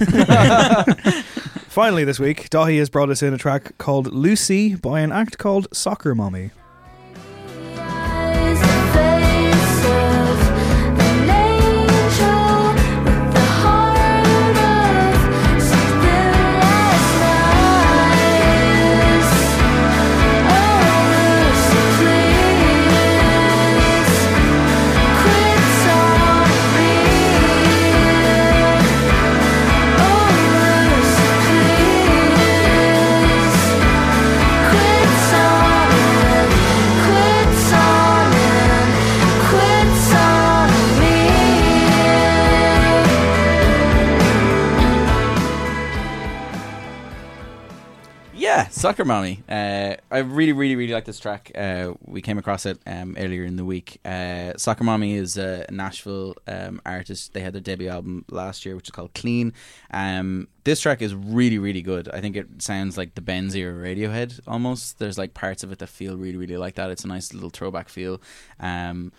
Finally, 1.69 2.03
this 2.03 2.19
week, 2.19 2.49
Daithí 2.49 2.79
has 2.79 2.89
brought 2.89 3.11
us 3.11 3.21
in 3.21 3.31
a 3.31 3.37
track 3.37 3.77
called 3.77 4.11
Lucy 4.11 4.73
by 4.73 5.01
an 5.01 5.11
act 5.11 5.37
called 5.37 5.67
Soccer 5.71 6.15
Mommy. 6.15 6.49
Soccer 48.71 49.03
Mommy. 49.03 49.43
Uh, 49.49 49.95
I 50.11 50.19
really, 50.19 50.53
really, 50.53 50.75
really 50.75 50.93
like 50.93 51.05
this 51.05 51.19
track. 51.19 51.51
Uh, 51.55 51.93
we 52.05 52.21
came 52.21 52.37
across 52.37 52.65
it 52.65 52.79
um, 52.85 53.15
earlier 53.17 53.43
in 53.43 53.55
the 53.55 53.65
week. 53.65 53.99
Uh, 54.05 54.53
Soccer 54.57 54.83
Mommy 54.83 55.15
is 55.15 55.37
a 55.37 55.65
Nashville 55.71 56.35
um, 56.47 56.81
artist. 56.85 57.33
They 57.33 57.41
had 57.41 57.53
their 57.53 57.61
debut 57.61 57.89
album 57.89 58.25
last 58.29 58.65
year, 58.65 58.75
which 58.75 58.87
is 58.87 58.91
called 58.91 59.13
Clean. 59.13 59.53
Um, 59.91 60.47
this 60.63 60.81
track 60.81 61.01
is 61.01 61.15
really, 61.15 61.57
really 61.57 61.81
good. 61.81 62.09
I 62.09 62.21
think 62.21 62.35
it 62.35 62.61
sounds 62.61 62.97
like 62.97 63.15
the 63.15 63.21
Benzi 63.21 63.63
or 63.63 63.81
Radiohead 63.81 64.39
almost. 64.47 64.99
There's 64.99 65.17
like 65.17 65.33
parts 65.33 65.63
of 65.63 65.71
it 65.71 65.79
that 65.79 65.87
feel 65.87 66.15
really, 66.17 66.37
really 66.37 66.57
like 66.57 66.75
that. 66.75 66.91
It's 66.91 67.03
a 67.03 67.07
nice 67.07 67.33
little 67.33 67.49
throwback 67.49 67.89
feel. 67.89 68.21
Um, 68.59 69.11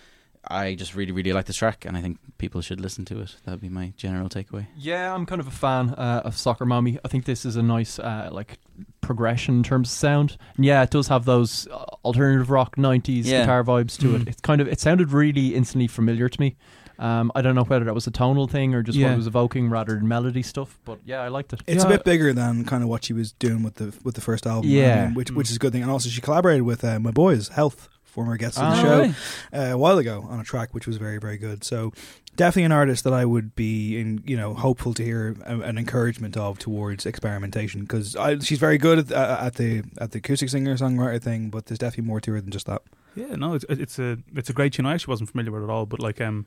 I 0.48 0.74
just 0.74 0.94
really, 0.94 1.12
really 1.12 1.32
like 1.32 1.44
this 1.46 1.56
track, 1.56 1.84
and 1.84 1.96
I 1.96 2.00
think 2.00 2.18
people 2.38 2.60
should 2.62 2.80
listen 2.80 3.04
to 3.06 3.20
it. 3.20 3.36
That 3.44 3.50
would 3.52 3.60
be 3.60 3.68
my 3.68 3.92
general 3.96 4.28
takeaway. 4.28 4.66
Yeah, 4.76 5.14
I'm 5.14 5.26
kind 5.26 5.40
of 5.40 5.46
a 5.46 5.50
fan 5.50 5.90
uh, 5.90 6.22
of 6.24 6.36
Soccer 6.36 6.64
Mommy. 6.64 6.98
I 7.04 7.08
think 7.08 7.26
this 7.26 7.44
is 7.44 7.56
a 7.56 7.62
nice 7.62 7.98
uh, 7.98 8.30
like 8.32 8.58
progression 9.02 9.56
in 9.56 9.62
terms 9.62 9.88
of 9.88 9.92
sound. 9.98 10.36
And 10.56 10.64
yeah, 10.64 10.82
it 10.82 10.90
does 10.90 11.08
have 11.08 11.24
those 11.26 11.68
uh, 11.68 11.84
alternative 12.04 12.50
rock 12.50 12.76
'90s 12.76 13.26
Yeah. 13.26 13.40
guitar 13.42 13.62
vibes 13.64 13.98
to 13.98 14.06
Mm. 14.08 14.22
it. 14.22 14.28
It's 14.28 14.40
kind 14.40 14.60
of 14.60 14.68
it 14.68 14.80
sounded 14.80 15.12
really 15.12 15.54
instantly 15.54 15.86
familiar 15.88 16.28
to 16.28 16.40
me. 16.40 16.56
Um, 16.98 17.32
I 17.34 17.40
don't 17.40 17.54
know 17.54 17.64
whether 17.64 17.84
that 17.86 17.94
was 17.94 18.06
a 18.06 18.10
tonal 18.10 18.46
thing 18.46 18.74
or 18.74 18.82
just 18.82 18.98
what 19.00 19.10
it 19.12 19.16
was 19.16 19.26
evoking 19.26 19.70
rather 19.70 19.94
than 19.94 20.06
melody 20.06 20.42
stuff. 20.42 20.78
But 20.84 20.98
yeah, 21.04 21.20
I 21.20 21.28
liked 21.28 21.52
it. 21.54 21.62
It's 21.66 21.82
Yeah. 21.82 21.88
a 21.88 21.92
bit 21.96 22.04
bigger 22.04 22.34
than 22.34 22.64
kind 22.66 22.82
of 22.82 22.90
what 22.90 23.04
she 23.04 23.14
was 23.14 23.32
doing 23.32 23.62
with 23.62 23.76
the 23.76 23.94
with 24.04 24.14
the 24.16 24.20
first 24.20 24.46
album. 24.46 24.70
I 24.70 24.74
Yeah. 24.74 25.04
mean, 25.06 25.14
which 25.14 25.30
which 25.30 25.50
is 25.50 25.56
a 25.56 25.58
good 25.58 25.72
thing. 25.72 25.82
And 25.82 25.90
also, 25.90 26.08
she 26.10 26.20
collaborated 26.20 26.62
with 26.62 26.84
uh, 26.84 26.98
my 27.00 27.10
boys, 27.10 27.48
Health, 27.48 27.88
former 28.10 28.36
guest 28.36 28.58
on 28.58 28.70
the 28.70 28.76
Ah, 28.76 28.82
show, 28.82 28.98
right. 29.00 29.14
uh, 29.52 29.74
a 29.74 29.78
while 29.78 29.98
ago 29.98 30.26
on 30.28 30.40
a 30.40 30.44
track 30.44 30.74
which 30.74 30.86
was 30.86 30.96
very 30.96 31.18
very 31.18 31.38
good. 31.38 31.64
So 31.64 31.92
definitely 32.36 32.64
an 32.64 32.72
artist 32.72 33.04
that 33.04 33.12
I 33.12 33.24
would 33.24 33.54
be 33.56 33.98
in 34.00 34.22
you 34.26 34.36
know 34.36 34.54
hopeful 34.54 34.94
to 34.94 35.02
hear 35.04 35.36
a, 35.44 35.60
an 35.60 35.78
encouragement 35.78 36.36
of 36.36 36.58
towards 36.58 37.06
experimentation 37.06 37.82
because 37.82 38.16
she's 38.42 38.58
very 38.58 38.78
good 38.78 38.98
at, 38.98 39.12
uh, 39.12 39.38
at 39.46 39.54
the 39.54 39.82
at 39.98 40.10
the 40.12 40.18
acoustic 40.18 40.48
singer 40.50 40.76
songwriter 40.76 41.20
thing, 41.22 41.50
but 41.50 41.66
there's 41.66 41.78
definitely 41.78 42.04
more 42.04 42.20
to 42.20 42.32
her 42.32 42.40
than 42.40 42.50
just 42.50 42.66
that. 42.66 42.82
Yeah, 43.14 43.34
no, 43.36 43.54
it's 43.54 43.64
it's 43.68 43.98
a 43.98 44.18
it's 44.34 44.50
a 44.50 44.52
great 44.52 44.72
tune. 44.72 44.86
I 44.86 44.94
actually 44.94 45.12
wasn't 45.12 45.30
familiar 45.30 45.52
with 45.52 45.62
it 45.62 45.64
at 45.64 45.70
all, 45.70 45.86
but 45.86 46.00
like 46.00 46.20
um, 46.20 46.46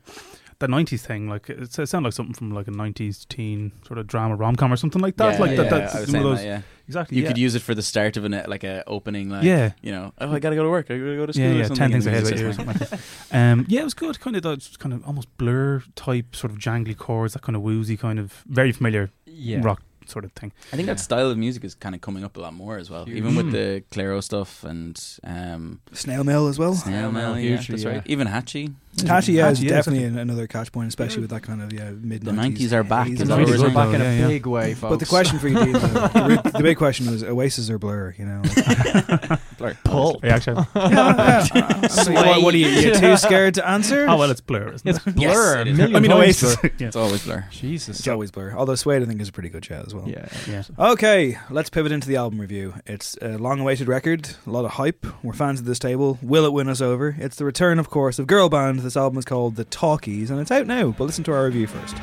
that 0.60 0.70
'90s 0.70 1.00
thing, 1.00 1.28
like 1.28 1.50
it, 1.50 1.78
it 1.78 1.86
sounded 1.88 2.06
like 2.08 2.12
something 2.14 2.34
from 2.34 2.52
like 2.52 2.68
a 2.68 2.70
'90s 2.70 3.26
teen 3.28 3.72
sort 3.86 3.98
of 3.98 4.06
drama 4.06 4.36
rom 4.36 4.56
com 4.56 4.72
or 4.72 4.76
something 4.76 5.02
like 5.02 5.16
that. 5.16 5.34
Yeah, 5.34 5.40
like 5.40 5.50
yeah, 5.52 5.62
that. 5.64 5.92
That's 5.92 6.06
one 6.08 6.16
of 6.16 6.22
those. 6.22 6.38
that, 6.38 6.46
yeah. 6.46 6.62
Exactly. 6.86 7.16
You 7.16 7.22
yeah. 7.22 7.28
could 7.30 7.38
use 7.38 7.54
it 7.54 7.62
for 7.62 7.74
the 7.74 7.82
start 7.82 8.16
of 8.18 8.24
an 8.24 8.42
like 8.46 8.62
a 8.62 8.84
opening, 8.86 9.30
like 9.30 9.42
Yeah. 9.42 9.72
you 9.80 9.90
know, 9.90 10.12
oh, 10.18 10.32
I 10.32 10.38
gotta 10.38 10.54
go 10.54 10.62
to 10.64 10.68
work, 10.68 10.90
I 10.90 10.98
gotta 10.98 11.16
go 11.16 11.26
to 11.26 11.32
school. 11.32 11.44
yeah, 11.46 11.52
yeah, 11.52 11.68
ten 11.68 11.90
things 11.90 12.06
ahead 12.06 12.22
of 12.24 12.38
you 12.38 12.46
or 12.46 12.52
just 12.52 12.58
something 12.64 12.88
like. 12.90 13.00
Um, 13.32 13.64
yeah, 13.68 13.80
it 13.80 13.84
was 13.84 13.94
good. 13.94 14.20
Kind 14.20 14.36
of 14.36 14.42
that 14.42 14.78
kind 14.78 14.92
of 14.92 15.04
almost 15.06 15.34
blur 15.38 15.82
type, 15.96 16.36
sort 16.36 16.52
of 16.52 16.58
jangly 16.58 16.96
chords, 16.96 17.32
that 17.32 17.42
kind 17.42 17.56
of 17.56 17.62
woozy, 17.62 17.96
kind 17.96 18.18
of 18.18 18.42
very 18.46 18.70
familiar 18.72 19.10
Yeah. 19.26 19.60
rock 19.62 19.82
sort 20.08 20.24
of 20.24 20.32
thing. 20.32 20.52
I 20.72 20.76
think 20.76 20.86
Yeah. 20.86 20.94
that 20.94 21.00
style 21.00 21.30
of 21.30 21.38
music 21.38 21.64
is 21.64 21.74
kind 21.74 21.94
of 21.94 22.00
coming 22.00 22.24
up 22.24 22.36
a 22.36 22.40
lot 22.40 22.54
more 22.54 22.78
as 22.78 22.90
well, 22.90 23.04
Huge. 23.06 23.16
even 23.16 23.34
with 23.36 23.46
Mm. 23.46 23.52
the 23.52 23.84
Clairo 23.90 24.22
stuff 24.22 24.64
and 24.64 25.00
um, 25.24 25.80
Snail 25.92 26.24
Mail 26.24 26.46
as 26.48 26.58
well. 26.58 26.74
Snail 26.74 27.10
Mail. 27.12 27.34
Mail, 27.34 27.38
Yeah, 27.40 27.56
hugely, 27.56 27.72
that's 27.74 27.84
yeah. 27.84 27.90
right. 27.90 28.02
Even 28.06 28.26
Hatchie. 28.28 28.74
Hatchie, 28.96 29.34
yeah, 29.34 29.50
is 29.50 29.58
Hatchie, 29.58 29.64
yeah, 29.64 29.68
definitely 29.76 30.00
exactly. 30.04 30.20
an- 30.22 30.30
another 30.30 30.46
catch 30.46 30.72
point, 30.72 30.88
especially 30.88 31.20
with 31.22 31.30
that 31.30 31.42
kind 31.42 31.62
of 31.62 31.72
yeah 31.72 31.90
mid 31.90 32.22
The 32.22 32.30
90s 32.30 32.72
are 32.72 32.82
back, 32.84 33.06
haze 33.08 33.14
is 33.14 33.20
and 33.22 33.30
that 33.30 33.36
The 33.36 33.42
what 33.42 33.50
all 33.52 33.58
we're 33.58 33.62
we're 33.62 33.68
that. 33.68 33.74
saying? 33.74 33.74
back 33.74 33.94
in 33.94 34.00
a 34.00 34.18
yeah. 34.20 34.26
big 34.28 34.46
way, 34.46 34.74
folks. 34.74 34.90
But 34.92 35.00
the 35.00 35.06
question 35.06 35.38
for 35.38 35.48
you, 35.48 35.56
Dean, 35.64 35.72
the, 35.72 36.40
the, 36.44 36.50
the 36.58 36.62
big 36.62 36.78
question 36.78 37.10
was 37.10 37.22
Oasis 37.24 37.70
or 37.70 37.78
Blur? 37.78 38.14
You 38.18 38.24
know, 38.26 38.42
Blur. 39.58 39.76
Pull. 39.84 40.20
Yeah, 40.22 40.34
actually. 40.36 40.64
So 41.88 42.12
what, 42.12 42.42
what 42.42 42.54
are 42.54 42.56
you? 42.58 42.68
You 42.68 42.94
too 42.94 43.16
scared 43.16 43.54
to 43.54 43.68
answer? 43.68 44.06
oh 44.08 44.16
well, 44.16 44.30
it's 44.30 44.40
blur. 44.40 44.72
Isn't 44.72 44.88
It's 44.88 45.06
it? 45.06 45.14
Blur. 45.14 45.60
it 45.60 45.68
is. 45.68 45.76
million 45.76 45.96
I 45.96 46.00
mean, 46.00 46.10
times 46.10 46.22
Oasis. 46.22 46.56
Blur. 46.56 46.70
yeah. 46.78 46.86
It's 46.88 46.96
always 46.96 47.24
Blur. 47.24 47.44
Jesus. 47.50 47.98
It's 47.98 48.08
always 48.08 48.30
Blur. 48.30 48.54
Although 48.56 48.74
Suede, 48.74 49.02
I 49.02 49.06
think, 49.06 49.20
is 49.20 49.28
a 49.28 49.32
pretty 49.32 49.48
good 49.48 49.64
shout 49.64 49.86
as 49.86 49.94
well. 49.94 50.08
Yeah. 50.08 50.28
yeah. 50.48 50.62
Okay, 50.78 51.38
let's 51.50 51.70
pivot 51.70 51.92
into 51.92 52.08
the 52.08 52.16
album 52.16 52.40
review. 52.40 52.74
It's 52.86 53.16
a 53.22 53.36
long-awaited 53.38 53.86
record, 53.88 54.30
a 54.46 54.50
lot 54.50 54.64
of 54.64 54.72
hype. 54.72 55.06
We're 55.22 55.32
fans 55.34 55.60
of 55.60 55.66
this 55.66 55.78
table. 55.78 56.18
Will 56.22 56.44
it 56.46 56.52
win 56.52 56.68
us 56.68 56.80
over? 56.80 57.14
It's 57.18 57.36
the 57.36 57.44
return, 57.44 57.78
of 57.78 57.90
course, 57.90 58.18
of 58.18 58.26
girl 58.26 58.48
band. 58.48 58.80
This 58.84 58.98
album 58.98 59.18
is 59.18 59.24
called 59.24 59.56
The 59.56 59.64
Talkies, 59.64 60.30
and 60.30 60.38
it's 60.38 60.50
out 60.50 60.66
now. 60.66 60.90
But 60.90 61.04
listen 61.04 61.24
to 61.24 61.32
our 61.32 61.46
review 61.46 61.66
first. 61.66 61.96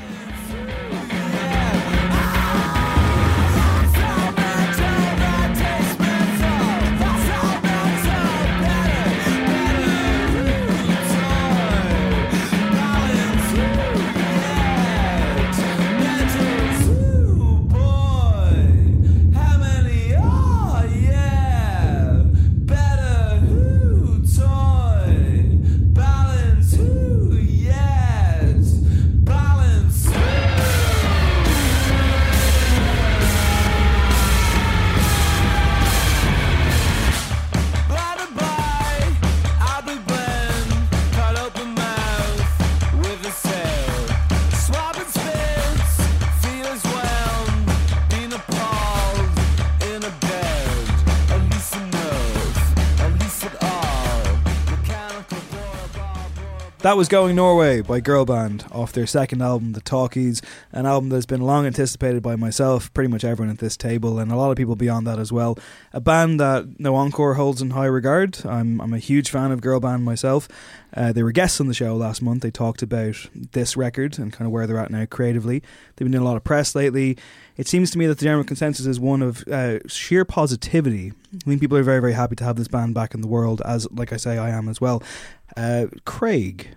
That 56.81 56.97
was 56.97 57.07
Going 57.07 57.35
Norway 57.35 57.81
by 57.81 57.99
Girl 57.99 58.25
Band 58.25 58.65
off 58.71 58.91
their 58.91 59.05
second 59.05 59.43
album, 59.43 59.73
The 59.73 59.81
Talkies, 59.81 60.41
an 60.71 60.87
album 60.87 61.09
that's 61.09 61.27
been 61.27 61.41
long 61.41 61.67
anticipated 61.67 62.23
by 62.23 62.35
myself, 62.35 62.91
pretty 62.95 63.07
much 63.07 63.23
everyone 63.23 63.53
at 63.53 63.59
this 63.59 63.77
table, 63.77 64.17
and 64.17 64.31
a 64.31 64.35
lot 64.35 64.49
of 64.49 64.57
people 64.57 64.75
beyond 64.75 65.05
that 65.05 65.19
as 65.19 65.31
well. 65.31 65.59
A 65.93 66.01
band 66.01 66.39
that 66.39 66.79
No 66.79 66.95
Encore 66.95 67.35
holds 67.35 67.61
in 67.61 67.69
high 67.69 67.85
regard. 67.85 68.43
I'm, 68.47 68.81
I'm 68.81 68.95
a 68.95 68.97
huge 68.97 69.29
fan 69.29 69.51
of 69.51 69.61
Girl 69.61 69.79
Band 69.79 70.03
myself. 70.03 70.47
Uh, 70.91 71.13
they 71.13 71.21
were 71.21 71.31
guests 71.31 71.61
on 71.61 71.67
the 71.67 71.75
show 71.75 71.95
last 71.95 72.19
month. 72.19 72.41
They 72.41 72.49
talked 72.49 72.81
about 72.81 73.15
this 73.51 73.77
record 73.77 74.17
and 74.17 74.33
kind 74.33 74.47
of 74.47 74.51
where 74.51 74.65
they're 74.65 74.79
at 74.79 74.89
now 74.89 75.05
creatively. 75.05 75.59
They've 75.95 76.05
been 76.05 76.13
doing 76.13 76.23
a 76.23 76.27
lot 76.27 76.35
of 76.35 76.43
press 76.43 76.73
lately. 76.73 77.15
It 77.57 77.67
seems 77.67 77.91
to 77.91 77.97
me 77.97 78.07
that 78.07 78.17
the 78.17 78.25
general 78.25 78.43
consensus 78.43 78.85
is 78.85 78.99
one 78.99 79.21
of 79.21 79.43
uh, 79.47 79.79
sheer 79.87 80.25
positivity. 80.25 81.13
I 81.33 81.37
think 81.49 81.61
people 81.61 81.77
are 81.77 81.83
very, 81.83 81.99
very 81.99 82.13
happy 82.13 82.35
to 82.37 82.43
have 82.43 82.55
this 82.55 82.67
band 82.67 82.93
back 82.93 83.13
in 83.13 83.21
the 83.21 83.27
world, 83.27 83.61
as, 83.65 83.89
like 83.91 84.13
I 84.13 84.17
say, 84.17 84.37
I 84.37 84.49
am 84.49 84.69
as 84.69 84.79
well. 84.79 85.03
Uh, 85.55 85.87
Craig. 86.05 86.69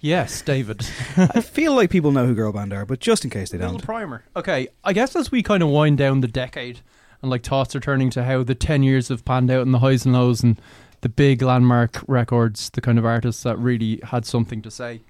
Yes, 0.00 0.42
David. 0.42 0.86
I 1.16 1.40
feel 1.40 1.74
like 1.74 1.90
people 1.90 2.12
know 2.12 2.26
who 2.26 2.34
girl 2.34 2.52
band 2.52 2.72
are, 2.72 2.84
but 2.84 3.00
just 3.00 3.24
in 3.24 3.30
case 3.30 3.50
they 3.50 3.58
don't. 3.58 3.72
Little 3.72 3.86
primer. 3.86 4.24
Okay, 4.36 4.68
I 4.84 4.92
guess 4.92 5.16
as 5.16 5.30
we 5.30 5.42
kind 5.42 5.62
of 5.62 5.68
wind 5.68 5.98
down 5.98 6.20
the 6.20 6.28
decade 6.28 6.80
and 7.22 7.30
like 7.30 7.42
thoughts 7.42 7.74
are 7.74 7.80
turning 7.80 8.10
to 8.10 8.24
how 8.24 8.42
the 8.42 8.54
10 8.54 8.82
years 8.82 9.08
have 9.08 9.24
panned 9.24 9.50
out 9.50 9.62
and 9.62 9.72
the 9.72 9.78
highs 9.78 10.04
and 10.04 10.14
lows 10.14 10.42
and 10.42 10.60
the 11.00 11.08
big 11.08 11.42
landmark 11.42 12.02
records, 12.06 12.70
the 12.70 12.80
kind 12.80 12.98
of 12.98 13.04
artists 13.04 13.42
that 13.42 13.58
really 13.58 14.00
had 14.04 14.24
something 14.26 14.62
to 14.62 14.70
say. 14.70 15.02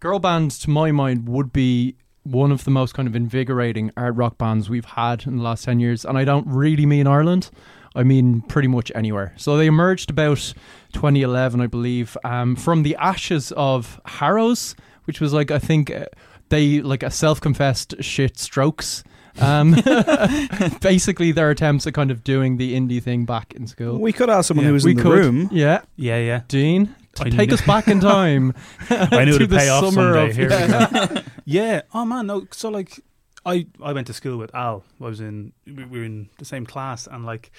Girl 0.00 0.18
band, 0.18 0.52
to 0.52 0.70
my 0.70 0.92
mind, 0.92 1.28
would 1.28 1.52
be 1.52 1.96
one 2.30 2.52
of 2.52 2.64
the 2.64 2.70
most 2.70 2.94
kind 2.94 3.08
of 3.08 3.16
invigorating 3.16 3.90
art 3.96 4.14
rock 4.16 4.38
bands 4.38 4.68
we've 4.70 4.84
had 4.84 5.26
in 5.26 5.36
the 5.38 5.42
last 5.42 5.64
10 5.64 5.80
years. 5.80 6.04
And 6.04 6.16
I 6.18 6.24
don't 6.24 6.46
really 6.46 6.86
mean 6.86 7.06
Ireland, 7.06 7.50
I 7.94 8.02
mean 8.02 8.42
pretty 8.42 8.68
much 8.68 8.92
anywhere. 8.94 9.32
So 9.36 9.56
they 9.56 9.66
emerged 9.66 10.10
about 10.10 10.52
2011, 10.92 11.60
I 11.60 11.66
believe, 11.66 12.16
um, 12.24 12.56
from 12.56 12.82
the 12.82 12.96
ashes 12.96 13.52
of 13.56 14.00
Harrows, 14.04 14.74
which 15.04 15.20
was 15.20 15.32
like, 15.32 15.50
I 15.50 15.58
think, 15.58 15.90
uh, 15.90 16.06
they 16.50 16.80
like 16.80 17.02
a 17.02 17.10
self 17.10 17.40
confessed 17.40 17.94
shit 18.00 18.38
strokes. 18.38 19.04
Um, 19.40 19.72
basically, 20.80 21.32
their 21.32 21.50
attempts 21.50 21.86
at 21.86 21.94
kind 21.94 22.10
of 22.10 22.24
doing 22.24 22.56
the 22.56 22.74
indie 22.74 23.02
thing 23.02 23.24
back 23.24 23.52
in 23.54 23.66
school. 23.66 23.98
We 23.98 24.12
could 24.12 24.30
ask 24.30 24.48
someone 24.48 24.64
Yeah. 24.64 24.68
who 24.68 24.74
was 24.74 24.84
we 24.84 24.92
in 24.92 24.96
the 24.96 25.02
could, 25.02 25.18
room. 25.18 25.48
yeah. 25.52 25.82
Yeah, 25.96 26.18
yeah. 26.18 26.40
Dean, 26.48 26.94
t- 27.18 27.26
I 27.26 27.30
take 27.30 27.48
knew- 27.48 27.54
us 27.54 27.60
back 27.66 27.88
in 27.88 28.00
time. 28.00 28.54
I 28.90 29.24
knew 29.24 29.32
to 29.32 29.36
it'd 29.36 29.50
the 29.50 29.56
pay 29.58 29.68
off 29.68 29.84
summer 29.92 30.14
someday. 30.14 30.30
of- 30.30 30.36
Here 30.36 30.50
yeah. 30.50 30.88
we 30.90 31.06
go. 31.16 31.22
yeah. 31.44 31.82
Oh 31.94 32.04
man, 32.04 32.26
no. 32.26 32.46
So 32.52 32.68
like, 32.68 33.00
I 33.46 33.66
I 33.82 33.92
went 33.92 34.06
to 34.08 34.12
school 34.14 34.36
with 34.38 34.54
Al. 34.54 34.84
I 35.00 35.04
was 35.04 35.20
in 35.20 35.52
we 35.66 35.84
were 35.84 36.04
in 36.04 36.28
the 36.38 36.44
same 36.44 36.66
class, 36.66 37.06
and 37.06 37.24
like, 37.26 37.50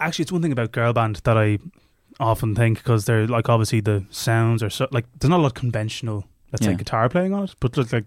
actually, 0.00 0.24
it's 0.24 0.32
one 0.32 0.42
thing 0.42 0.52
about 0.52 0.72
girl 0.72 0.92
band 0.92 1.16
that 1.24 1.36
I 1.38 1.58
often 2.20 2.54
think 2.54 2.78
because 2.78 3.06
they're 3.06 3.26
like 3.26 3.48
obviously 3.48 3.80
the 3.80 4.04
sounds 4.10 4.62
are 4.62 4.70
so 4.70 4.86
like 4.92 5.04
there's 5.18 5.28
not 5.30 5.40
a 5.40 5.42
lot 5.42 5.48
of 5.48 5.54
conventional 5.54 6.24
let's 6.52 6.64
say 6.64 6.70
Yeah. 6.70 6.76
guitar 6.76 7.08
playing 7.08 7.34
on 7.34 7.44
it, 7.44 7.54
but 7.58 7.76
look 7.76 7.92
like 7.92 8.04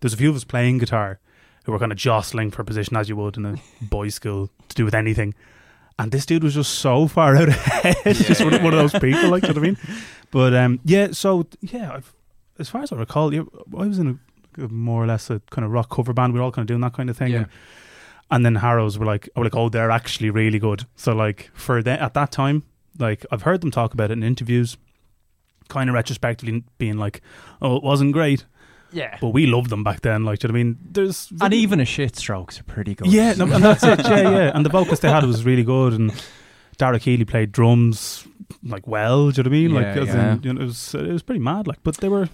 there's 0.00 0.14
a 0.14 0.16
few 0.16 0.30
of 0.30 0.36
us 0.36 0.44
playing 0.44 0.78
guitar 0.78 1.18
who 1.64 1.72
were 1.72 1.78
kind 1.80 1.90
of 1.90 1.98
jostling 1.98 2.52
for 2.52 2.62
position 2.62 2.96
as 2.96 3.08
you 3.08 3.16
would 3.16 3.36
in 3.36 3.44
a 3.44 3.56
boys' 3.82 4.14
school 4.14 4.48
to 4.68 4.74
do 4.76 4.84
with 4.84 4.94
anything. 4.94 5.34
And 5.98 6.12
this 6.12 6.24
dude 6.26 6.44
was 6.44 6.54
just 6.54 6.76
so 6.76 7.08
far 7.08 7.34
out 7.36 7.48
ahead, 7.48 7.96
just 8.16 8.42
one, 8.44 8.54
of- 8.54 8.62
one 8.62 8.72
of 8.72 8.78
those 8.78 9.00
people, 9.00 9.30
like 9.30 9.42
you 9.42 9.48
know 9.48 9.54
what 9.54 9.68
I 9.68 9.70
mean. 9.70 9.78
But 10.30 10.54
um, 10.54 10.80
yeah, 10.84 11.08
so 11.12 11.46
yeah, 11.60 11.92
I've, 11.94 12.14
as 12.58 12.68
far 12.68 12.82
as 12.82 12.92
I 12.92 12.96
recall, 12.96 13.34
yeah, 13.34 13.42
I 13.76 13.86
was 13.86 13.98
in 13.98 14.20
a, 14.58 14.68
more 14.68 15.02
or 15.02 15.06
less 15.06 15.28
a 15.30 15.40
kind 15.50 15.64
of 15.64 15.70
rock 15.72 15.90
cover 15.90 16.12
band. 16.12 16.32
We 16.34 16.38
were 16.38 16.44
all 16.44 16.52
kind 16.52 16.62
of 16.64 16.68
doing 16.68 16.80
that 16.82 16.92
kind 16.92 17.10
of 17.10 17.16
thing. 17.16 17.32
Yeah. 17.32 17.38
And, 17.38 17.48
and 18.30 18.46
then 18.46 18.54
Harrows 18.56 18.98
were 18.98 19.06
like, 19.06 19.28
oh, 19.36 19.40
like, 19.40 19.56
oh, 19.56 19.68
they're 19.68 19.90
actually 19.90 20.30
really 20.30 20.58
good. 20.58 20.84
So 20.96 21.14
like 21.14 21.50
for 21.54 21.82
the, 21.82 22.00
at 22.00 22.14
that 22.14 22.30
time, 22.30 22.62
like 22.98 23.24
I've 23.32 23.42
heard 23.42 23.60
them 23.60 23.70
talk 23.70 23.94
about 23.94 24.10
it 24.10 24.14
in 24.14 24.22
interviews, 24.22 24.76
kind 25.68 25.88
of 25.90 25.94
retrospectively 25.94 26.62
being 26.78 26.98
like, 26.98 27.22
oh, 27.62 27.76
it 27.76 27.82
wasn't 27.82 28.12
great, 28.12 28.44
Yeah. 28.92 29.18
but 29.20 29.28
we 29.30 29.46
loved 29.46 29.70
them 29.70 29.84
back 29.84 30.00
then. 30.00 30.24
Like, 30.24 30.38
do 30.38 30.48
you 30.48 30.52
know 30.52 30.58
what 30.58 30.60
I 30.60 30.64
mean? 30.64 30.78
There's 30.92 31.32
And 31.40 31.52
even 31.54 31.80
a 31.80 31.84
shit 31.84 32.16
strokes 32.16 32.58
are 32.60 32.64
pretty 32.64 32.94
good. 32.94 33.08
yeah, 33.08 33.34
no, 33.34 33.44
and 33.44 33.62
that's 33.64 33.82
it. 33.84 34.00
Yeah, 34.04 34.20
yeah. 34.30 34.52
And 34.54 34.64
the 34.64 34.70
vocals 34.70 35.00
they 35.00 35.10
had 35.10 35.24
was 35.24 35.44
really 35.44 35.64
good, 35.64 35.92
and 35.92 36.12
Dara 36.78 36.98
Kiely 36.98 37.26
played 37.26 37.52
drums 37.52 38.26
like 38.62 38.86
well. 38.86 39.30
Do 39.30 39.38
you 39.40 39.44
know 39.44 39.50
what 39.50 39.56
I 39.56 39.60
mean? 39.60 39.74
like, 39.74 39.96
Yeah, 39.96 40.02
as 40.02 40.08
yeah. 40.08 40.32
in, 40.34 40.42
you 40.42 40.52
know, 40.54 40.60
it 40.62 40.64
was 40.64 40.94
it 40.94 41.12
was 41.12 41.22
pretty 41.22 41.40
mad. 41.40 41.66
Like, 41.66 41.82
but 41.82 41.98
they 41.98 42.08
were 42.08 42.28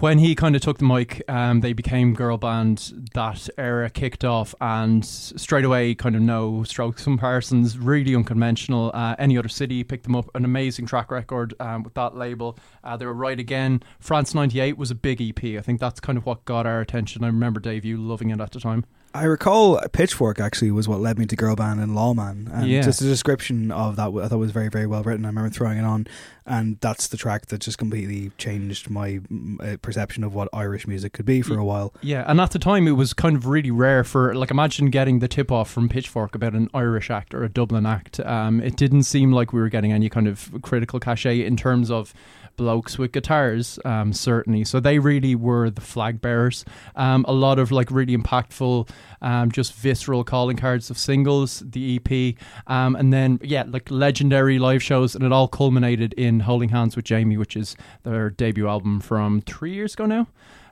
when 0.00 0.18
he 0.18 0.34
kind 0.34 0.54
of 0.56 0.62
took 0.62 0.78
the 0.78 0.84
mic, 0.84 1.22
um, 1.28 1.60
they 1.60 1.72
became 1.72 2.14
girl 2.14 2.36
band. 2.36 3.08
That 3.14 3.48
era 3.58 3.90
kicked 3.90 4.24
off, 4.24 4.54
and 4.60 5.04
straight 5.04 5.64
away, 5.64 5.94
kind 5.94 6.14
of 6.16 6.22
no 6.22 6.62
strokes 6.64 7.04
comparisons. 7.04 7.78
Really 7.78 8.14
unconventional. 8.14 8.90
Uh, 8.94 9.16
Any 9.18 9.36
other 9.38 9.48
city 9.48 9.82
picked 9.84 10.04
them 10.04 10.14
up. 10.16 10.30
An 10.34 10.44
amazing 10.44 10.86
track 10.86 11.10
record 11.10 11.54
um, 11.60 11.82
with 11.82 11.94
that 11.94 12.16
label. 12.16 12.58
Uh, 12.84 12.96
they 12.96 13.06
were 13.06 13.14
right 13.14 13.38
again. 13.38 13.82
France 14.00 14.34
'98 14.34 14.76
was 14.78 14.90
a 14.90 14.94
big 14.94 15.20
EP. 15.20 15.58
I 15.58 15.62
think 15.62 15.80
that's 15.80 16.00
kind 16.00 16.18
of 16.18 16.26
what 16.26 16.44
got 16.44 16.66
our 16.66 16.80
attention. 16.80 17.24
I 17.24 17.28
remember 17.28 17.60
Dave, 17.60 17.84
you 17.84 17.96
loving 17.96 18.30
it 18.30 18.40
at 18.40 18.52
the 18.52 18.60
time. 18.60 18.84
I 19.14 19.24
recall 19.24 19.80
Pitchfork 19.92 20.38
actually 20.38 20.70
was 20.70 20.86
what 20.86 21.00
led 21.00 21.18
me 21.18 21.26
to 21.26 21.34
girl 21.36 21.56
band 21.56 21.80
and 21.80 21.94
Lawman, 21.94 22.50
and 22.52 22.68
Yeah. 22.68 22.82
just 22.82 23.00
the 23.00 23.06
description 23.06 23.70
of 23.72 23.96
that 23.96 24.10
I 24.10 24.28
thought 24.28 24.38
was 24.38 24.50
very 24.52 24.68
very 24.68 24.86
well 24.86 25.02
written. 25.02 25.24
I 25.24 25.28
remember 25.28 25.50
throwing 25.50 25.78
it 25.78 25.84
on, 25.84 26.06
and 26.46 26.76
that's 26.80 27.08
the 27.08 27.16
track 27.16 27.46
that 27.46 27.60
just 27.60 27.78
completely 27.78 28.30
changed 28.38 28.90
my 28.90 29.20
uh, 29.60 29.76
perception 29.82 30.24
of 30.24 30.34
what 30.34 30.48
Irish 30.52 30.86
music 30.86 31.14
could 31.14 31.24
be 31.26 31.40
for 31.42 31.58
a 31.58 31.64
while. 31.64 31.92
Yeah, 32.02 32.24
and 32.26 32.40
at 32.40 32.50
the 32.50 32.58
time 32.58 32.86
it 32.86 32.92
was 32.92 33.12
kind 33.14 33.34
of 33.34 33.46
really 33.46 33.70
rare 33.70 34.04
for 34.04 34.34
like 34.34 34.50
imagine 34.50 34.90
getting 34.90 35.20
the 35.20 35.28
tip 35.28 35.50
off 35.50 35.70
from 35.70 35.88
Pitchfork 35.88 36.34
about 36.34 36.52
an 36.52 36.68
Irish 36.74 37.10
act 37.10 37.34
or 37.34 37.42
a 37.44 37.48
Dublin 37.48 37.86
act. 37.86 38.20
Um, 38.20 38.60
it 38.60 38.76
didn't 38.76 39.04
seem 39.04 39.32
like 39.32 39.52
we 39.52 39.60
were 39.60 39.70
getting 39.70 39.92
any 39.92 40.08
kind 40.08 40.28
of 40.28 40.50
critical 40.62 41.00
cachet 41.00 41.44
in 41.44 41.56
terms 41.56 41.90
of 41.90 42.12
blokes 42.58 42.98
with 42.98 43.12
guitars, 43.12 43.78
um, 43.86 44.12
certainly. 44.12 44.64
So 44.64 44.80
they 44.80 44.98
really 44.98 45.34
were 45.34 45.70
the 45.70 45.80
flag 45.80 46.20
bearers. 46.20 46.66
Um, 46.94 47.24
a 47.26 47.32
lot 47.32 47.58
of 47.58 47.72
like 47.72 47.90
really 47.90 48.14
impactful, 48.14 48.90
um, 49.22 49.50
just 49.50 49.72
visceral 49.72 50.24
calling 50.24 50.58
cards 50.58 50.90
of 50.90 50.98
singles, 50.98 51.62
the 51.64 51.96
EP, 51.96 52.34
um, 52.66 52.94
and 52.96 53.10
then 53.10 53.40
yeah, 53.42 53.64
like 53.66 53.90
legendary 53.90 54.58
live 54.58 54.82
shows, 54.82 55.14
and 55.14 55.24
it 55.24 55.32
all 55.32 55.48
culminated 55.48 56.12
in 56.12 56.40
Holding 56.40 56.68
Hands 56.68 56.94
with 56.94 57.06
Jamie, 57.06 57.38
which 57.38 57.56
is 57.56 57.74
their 58.02 58.28
debut 58.28 58.68
album 58.68 59.00
from 59.00 59.40
three 59.40 59.72
years 59.72 59.94
ago 59.94 60.04
now 60.04 60.26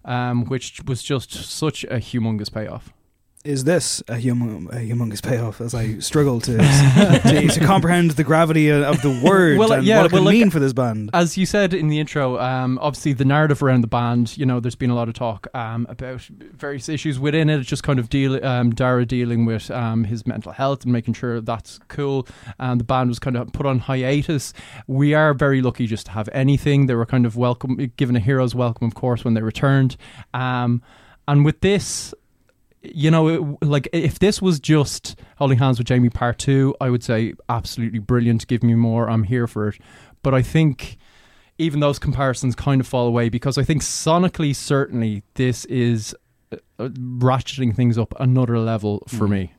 um, 0.06 0.44
which 0.44 0.80
was 0.86 1.02
just 1.02 1.32
such 1.32 1.84
a 1.84 1.96
humongous 1.96 2.50
payoff. 2.50 2.92
Is 3.46 3.62
this 3.62 4.02
a, 4.08 4.20
hum- 4.20 4.68
a 4.72 4.76
humongous 4.76 5.22
payoff? 5.22 5.60
As 5.60 5.72
I 5.72 5.98
struggle 6.00 6.40
to, 6.40 6.56
to 6.58 7.48
to 7.48 7.60
comprehend 7.60 8.10
the 8.12 8.24
gravity 8.24 8.70
of 8.70 9.00
the 9.02 9.22
word 9.24 9.58
Well, 9.58 9.72
uh, 9.72 9.76
and 9.76 9.86
yeah, 9.86 9.98
what 9.98 10.06
it 10.06 10.12
well, 10.12 10.24
could 10.24 10.30
mean 10.30 10.50
for 10.50 10.58
this 10.58 10.72
band. 10.72 11.10
As 11.14 11.38
you 11.38 11.46
said 11.46 11.72
in 11.72 11.86
the 11.86 12.00
intro, 12.00 12.40
um, 12.40 12.76
obviously 12.82 13.12
the 13.12 13.24
narrative 13.24 13.62
around 13.62 13.82
the 13.82 13.86
band, 13.86 14.36
you 14.36 14.44
know, 14.44 14.58
there's 14.58 14.74
been 14.74 14.90
a 14.90 14.96
lot 14.96 15.08
of 15.08 15.14
talk 15.14 15.46
um, 15.54 15.86
about 15.88 16.22
various 16.22 16.88
issues 16.88 17.20
within 17.20 17.48
it. 17.48 17.60
It's 17.60 17.68
just 17.68 17.84
kind 17.84 18.00
of 18.00 18.08
deal, 18.08 18.44
um, 18.44 18.74
Dara 18.74 19.06
dealing 19.06 19.46
with 19.46 19.70
um, 19.70 20.02
his 20.02 20.26
mental 20.26 20.50
health 20.50 20.82
and 20.82 20.92
making 20.92 21.14
sure 21.14 21.40
that's 21.40 21.78
cool. 21.86 22.26
And 22.58 22.80
the 22.80 22.84
band 22.84 23.10
was 23.10 23.20
kind 23.20 23.36
of 23.36 23.52
put 23.52 23.64
on 23.64 23.78
hiatus. 23.78 24.52
We 24.88 25.14
are 25.14 25.34
very 25.34 25.62
lucky 25.62 25.86
just 25.86 26.06
to 26.06 26.12
have 26.12 26.28
anything. 26.32 26.86
They 26.86 26.96
were 26.96 27.06
kind 27.06 27.24
of 27.24 27.36
welcome, 27.36 27.92
given 27.96 28.16
a 28.16 28.20
hero's 28.20 28.56
welcome, 28.56 28.88
of 28.88 28.96
course, 28.96 29.24
when 29.24 29.34
they 29.34 29.42
returned. 29.42 29.96
Um, 30.34 30.82
and 31.28 31.44
with 31.44 31.60
this, 31.60 32.12
you 32.82 33.10
know, 33.10 33.28
it, 33.28 33.64
like 33.64 33.88
if 33.92 34.18
this 34.18 34.40
was 34.40 34.60
just 34.60 35.18
Holding 35.38 35.58
Hands 35.58 35.78
with 35.78 35.86
Jamie 35.86 36.10
Part 36.10 36.38
Two, 36.38 36.74
I 36.80 36.90
would 36.90 37.02
say 37.02 37.34
absolutely 37.48 37.98
brilliant. 37.98 38.46
Give 38.46 38.62
me 38.62 38.74
more. 38.74 39.10
I'm 39.10 39.24
here 39.24 39.46
for 39.46 39.68
it. 39.68 39.78
But 40.22 40.34
I 40.34 40.42
think 40.42 40.98
even 41.58 41.80
those 41.80 41.98
comparisons 41.98 42.54
kind 42.54 42.80
of 42.80 42.86
fall 42.86 43.06
away 43.06 43.28
because 43.28 43.58
I 43.58 43.62
think 43.62 43.82
sonically, 43.82 44.54
certainly, 44.54 45.22
this 45.34 45.64
is 45.66 46.14
uh, 46.52 46.56
uh, 46.78 46.88
ratcheting 46.88 47.74
things 47.74 47.98
up 47.98 48.14
another 48.20 48.58
level 48.58 49.02
for 49.08 49.26
me. 49.26 49.52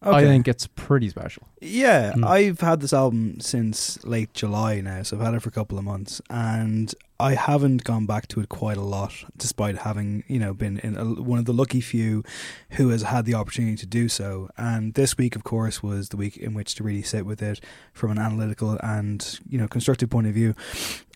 I 0.00 0.22
think 0.22 0.46
it's 0.46 0.66
pretty 0.68 1.08
special. 1.08 1.42
Yeah, 1.60 2.12
Mm. 2.14 2.24
I've 2.24 2.60
had 2.60 2.80
this 2.80 2.92
album 2.92 3.40
since 3.40 4.02
late 4.04 4.32
July 4.32 4.80
now, 4.80 5.02
so 5.02 5.16
I've 5.16 5.24
had 5.24 5.34
it 5.34 5.42
for 5.42 5.48
a 5.48 5.52
couple 5.52 5.76
of 5.76 5.84
months, 5.84 6.20
and 6.30 6.94
I 7.18 7.34
haven't 7.34 7.82
gone 7.82 8.06
back 8.06 8.28
to 8.28 8.40
it 8.40 8.48
quite 8.48 8.76
a 8.76 8.82
lot, 8.82 9.12
despite 9.36 9.78
having 9.78 10.22
you 10.28 10.38
know 10.38 10.54
been 10.54 10.78
in 10.78 10.96
a, 10.96 11.04
one 11.04 11.40
of 11.40 11.46
the 11.46 11.52
lucky 11.52 11.80
few 11.80 12.22
who 12.70 12.90
has 12.90 13.02
had 13.02 13.24
the 13.24 13.34
opportunity 13.34 13.76
to 13.76 13.86
do 13.86 14.08
so. 14.08 14.48
And 14.56 14.94
this 14.94 15.18
week, 15.18 15.34
of 15.34 15.42
course, 15.42 15.82
was 15.82 16.10
the 16.10 16.16
week 16.16 16.36
in 16.36 16.54
which 16.54 16.76
to 16.76 16.84
really 16.84 17.02
sit 17.02 17.26
with 17.26 17.42
it 17.42 17.60
from 17.92 18.12
an 18.12 18.18
analytical 18.18 18.78
and 18.82 19.40
you 19.48 19.58
know 19.58 19.66
constructive 19.66 20.10
point 20.10 20.28
of 20.28 20.34
view. 20.34 20.54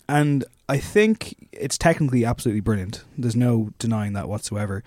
And 0.09 0.43
I 0.67 0.79
think 0.79 1.47
it's 1.53 1.77
technically 1.77 2.25
absolutely 2.25 2.59
brilliant. 2.59 3.05
There's 3.17 3.37
no 3.37 3.69
denying 3.79 4.11
that 4.13 4.27
whatsoever. 4.27 4.83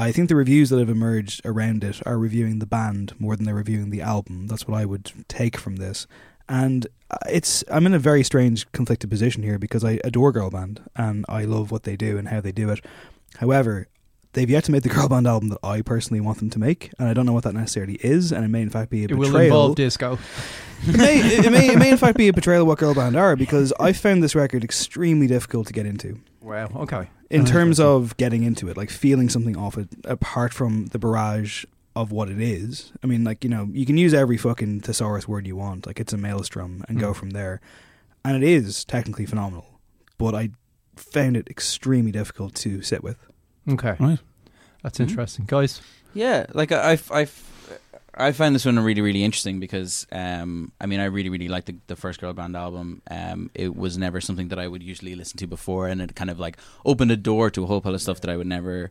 I 0.00 0.12
think 0.12 0.30
the 0.30 0.36
reviews 0.36 0.70
that 0.70 0.78
have 0.78 0.88
emerged 0.88 1.42
around 1.44 1.84
it 1.84 2.00
are 2.06 2.18
reviewing 2.18 2.58
the 2.58 2.66
band 2.66 3.12
more 3.18 3.36
than 3.36 3.44
they're 3.44 3.54
reviewing 3.54 3.90
the 3.90 4.00
album. 4.00 4.46
That's 4.46 4.66
what 4.66 4.80
I 4.80 4.86
would 4.86 5.12
take 5.28 5.58
from 5.58 5.76
this. 5.76 6.06
And 6.48 6.86
uh, 7.10 7.18
it's 7.28 7.62
I'm 7.70 7.84
in 7.84 7.92
a 7.92 7.98
very 7.98 8.24
strange 8.24 8.70
conflicted 8.72 9.10
position 9.10 9.42
here 9.42 9.58
because 9.58 9.84
I 9.84 10.00
adore 10.02 10.32
girl 10.32 10.48
band 10.48 10.80
and 10.96 11.26
I 11.28 11.44
love 11.44 11.70
what 11.70 11.82
they 11.82 11.96
do 11.96 12.16
and 12.16 12.28
how 12.28 12.40
they 12.40 12.50
do 12.50 12.70
it. 12.70 12.82
However, 13.36 13.88
they've 14.32 14.48
yet 14.50 14.64
to 14.64 14.72
make 14.72 14.82
the 14.82 14.88
girl 14.88 15.08
band 15.08 15.26
album 15.26 15.48
that 15.50 15.58
I 15.62 15.82
personally 15.82 16.20
want 16.20 16.38
them 16.38 16.50
to 16.50 16.58
make, 16.58 16.90
and 16.98 17.08
I 17.08 17.14
don't 17.14 17.26
know 17.26 17.32
what 17.32 17.44
that 17.44 17.54
necessarily 17.54 17.94
is. 17.94 18.32
And 18.32 18.44
it 18.44 18.48
may 18.48 18.62
in 18.62 18.70
fact 18.70 18.90
be 18.90 19.02
a 19.02 19.08
It 19.08 19.14
will 19.14 19.28
betrayal. 19.28 19.44
involve 19.46 19.74
disco. 19.76 20.18
it, 20.86 20.96
may, 20.96 21.18
it, 21.20 21.50
may, 21.50 21.68
it 21.72 21.78
may 21.78 21.90
in 21.90 21.96
fact 21.96 22.16
be 22.16 22.28
a 22.28 22.32
betrayal 22.32 22.62
of 22.62 22.68
what 22.68 22.78
girl 22.78 22.94
band 22.94 23.16
are 23.16 23.36
because 23.36 23.72
I 23.78 23.92
found 23.92 24.22
this 24.22 24.34
record 24.34 24.64
extremely 24.64 25.26
difficult 25.26 25.66
to 25.66 25.72
get 25.72 25.84
into 25.86 26.20
Wow. 26.40 26.70
Okay. 26.74 27.08
in 27.28 27.42
Oh, 27.42 27.44
terms 27.44 27.78
of 27.78 28.16
getting 28.16 28.42
into 28.44 28.68
it, 28.68 28.76
like 28.76 28.88
feeling 28.90 29.28
something 29.28 29.56
off 29.56 29.76
it, 29.76 29.88
apart 30.04 30.54
from 30.54 30.86
the 30.86 30.98
barrage 30.98 31.64
of 31.94 32.12
what 32.12 32.30
it 32.30 32.40
is. 32.40 32.92
I 33.02 33.06
mean, 33.08 33.24
like 33.24 33.44
you 33.44 33.50
know, 33.50 33.68
you 33.72 33.84
can 33.84 33.98
use 33.98 34.14
every 34.14 34.36
fucking 34.38 34.80
thesaurus 34.80 35.28
word 35.28 35.46
you 35.46 35.56
want, 35.56 35.86
like 35.86 36.00
it's 36.00 36.12
a 36.12 36.16
maelstrom, 36.16 36.84
and 36.88 36.98
go 36.98 37.12
Mm. 37.12 37.16
from 37.16 37.30
there. 37.30 37.60
And 38.24 38.36
it 38.36 38.42
is 38.48 38.84
technically 38.84 39.26
phenomenal, 39.26 39.80
but 40.18 40.34
I 40.34 40.50
found 40.96 41.36
it 41.36 41.48
extremely 41.48 42.12
difficult 42.12 42.54
to 42.56 42.80
sit 42.82 43.02
with. 43.02 43.26
Okay. 43.68 43.96
Right. 43.98 44.18
That's 44.82 44.98
Mhm. 44.98 45.08
interesting, 45.08 45.44
guys. 45.46 45.80
Yeah, 46.14 46.46
like 46.52 46.72
I, 46.72 46.92
I've, 46.92 47.10
I've, 47.12 47.46
I 48.14 48.32
find 48.32 48.54
this 48.54 48.64
one 48.64 48.78
really, 48.80 49.00
really 49.00 49.22
interesting 49.22 49.60
because, 49.60 50.06
um, 50.10 50.72
I 50.80 50.86
mean, 50.86 50.98
I 51.00 51.04
really, 51.04 51.28
really 51.28 51.48
like 51.48 51.66
the, 51.66 51.76
the 51.86 51.94
first 51.96 52.20
girl 52.20 52.32
band 52.32 52.56
album. 52.56 53.02
Um, 53.10 53.50
it 53.54 53.76
was 53.76 53.96
never 53.96 54.20
something 54.20 54.48
that 54.48 54.58
I 54.58 54.66
would 54.66 54.82
usually 54.82 55.14
listen 55.14 55.38
to 55.38 55.46
before, 55.46 55.86
and 55.86 56.00
it 56.02 56.16
kind 56.16 56.30
of 56.30 56.38
like 56.40 56.56
opened 56.84 57.12
a 57.12 57.16
door 57.16 57.50
to 57.50 57.62
a 57.62 57.66
whole 57.66 57.80
pile 57.80 57.94
of 57.94 58.02
stuff 58.02 58.20
that 58.22 58.30
I 58.30 58.36
would 58.36 58.48
never 58.48 58.90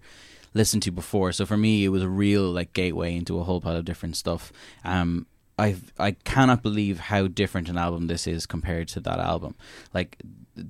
listen 0.53 0.79
to 0.81 0.91
before. 0.91 1.31
So 1.33 1.45
for 1.45 1.57
me, 1.57 1.83
it 1.83 1.89
was 1.89 2.01
a 2.03 2.09
real 2.09 2.43
like 2.49 2.73
gateway 2.73 3.15
into 3.15 3.39
a 3.39 3.43
whole 3.43 3.59
pile 3.61 3.75
of 3.75 3.85
different 3.85 4.15
stuff. 4.15 4.53
Um, 4.85 5.25
I 5.57 5.75
I 5.99 6.11
cannot 6.23 6.63
believe 6.63 6.99
how 7.01 7.27
different 7.27 7.67
an 7.67 7.77
album 7.77 8.07
this 8.07 8.25
is 8.25 8.45
compared 8.45 8.87
to 8.89 8.99
that 9.01 9.19
album. 9.19 9.55
Like 9.93 10.17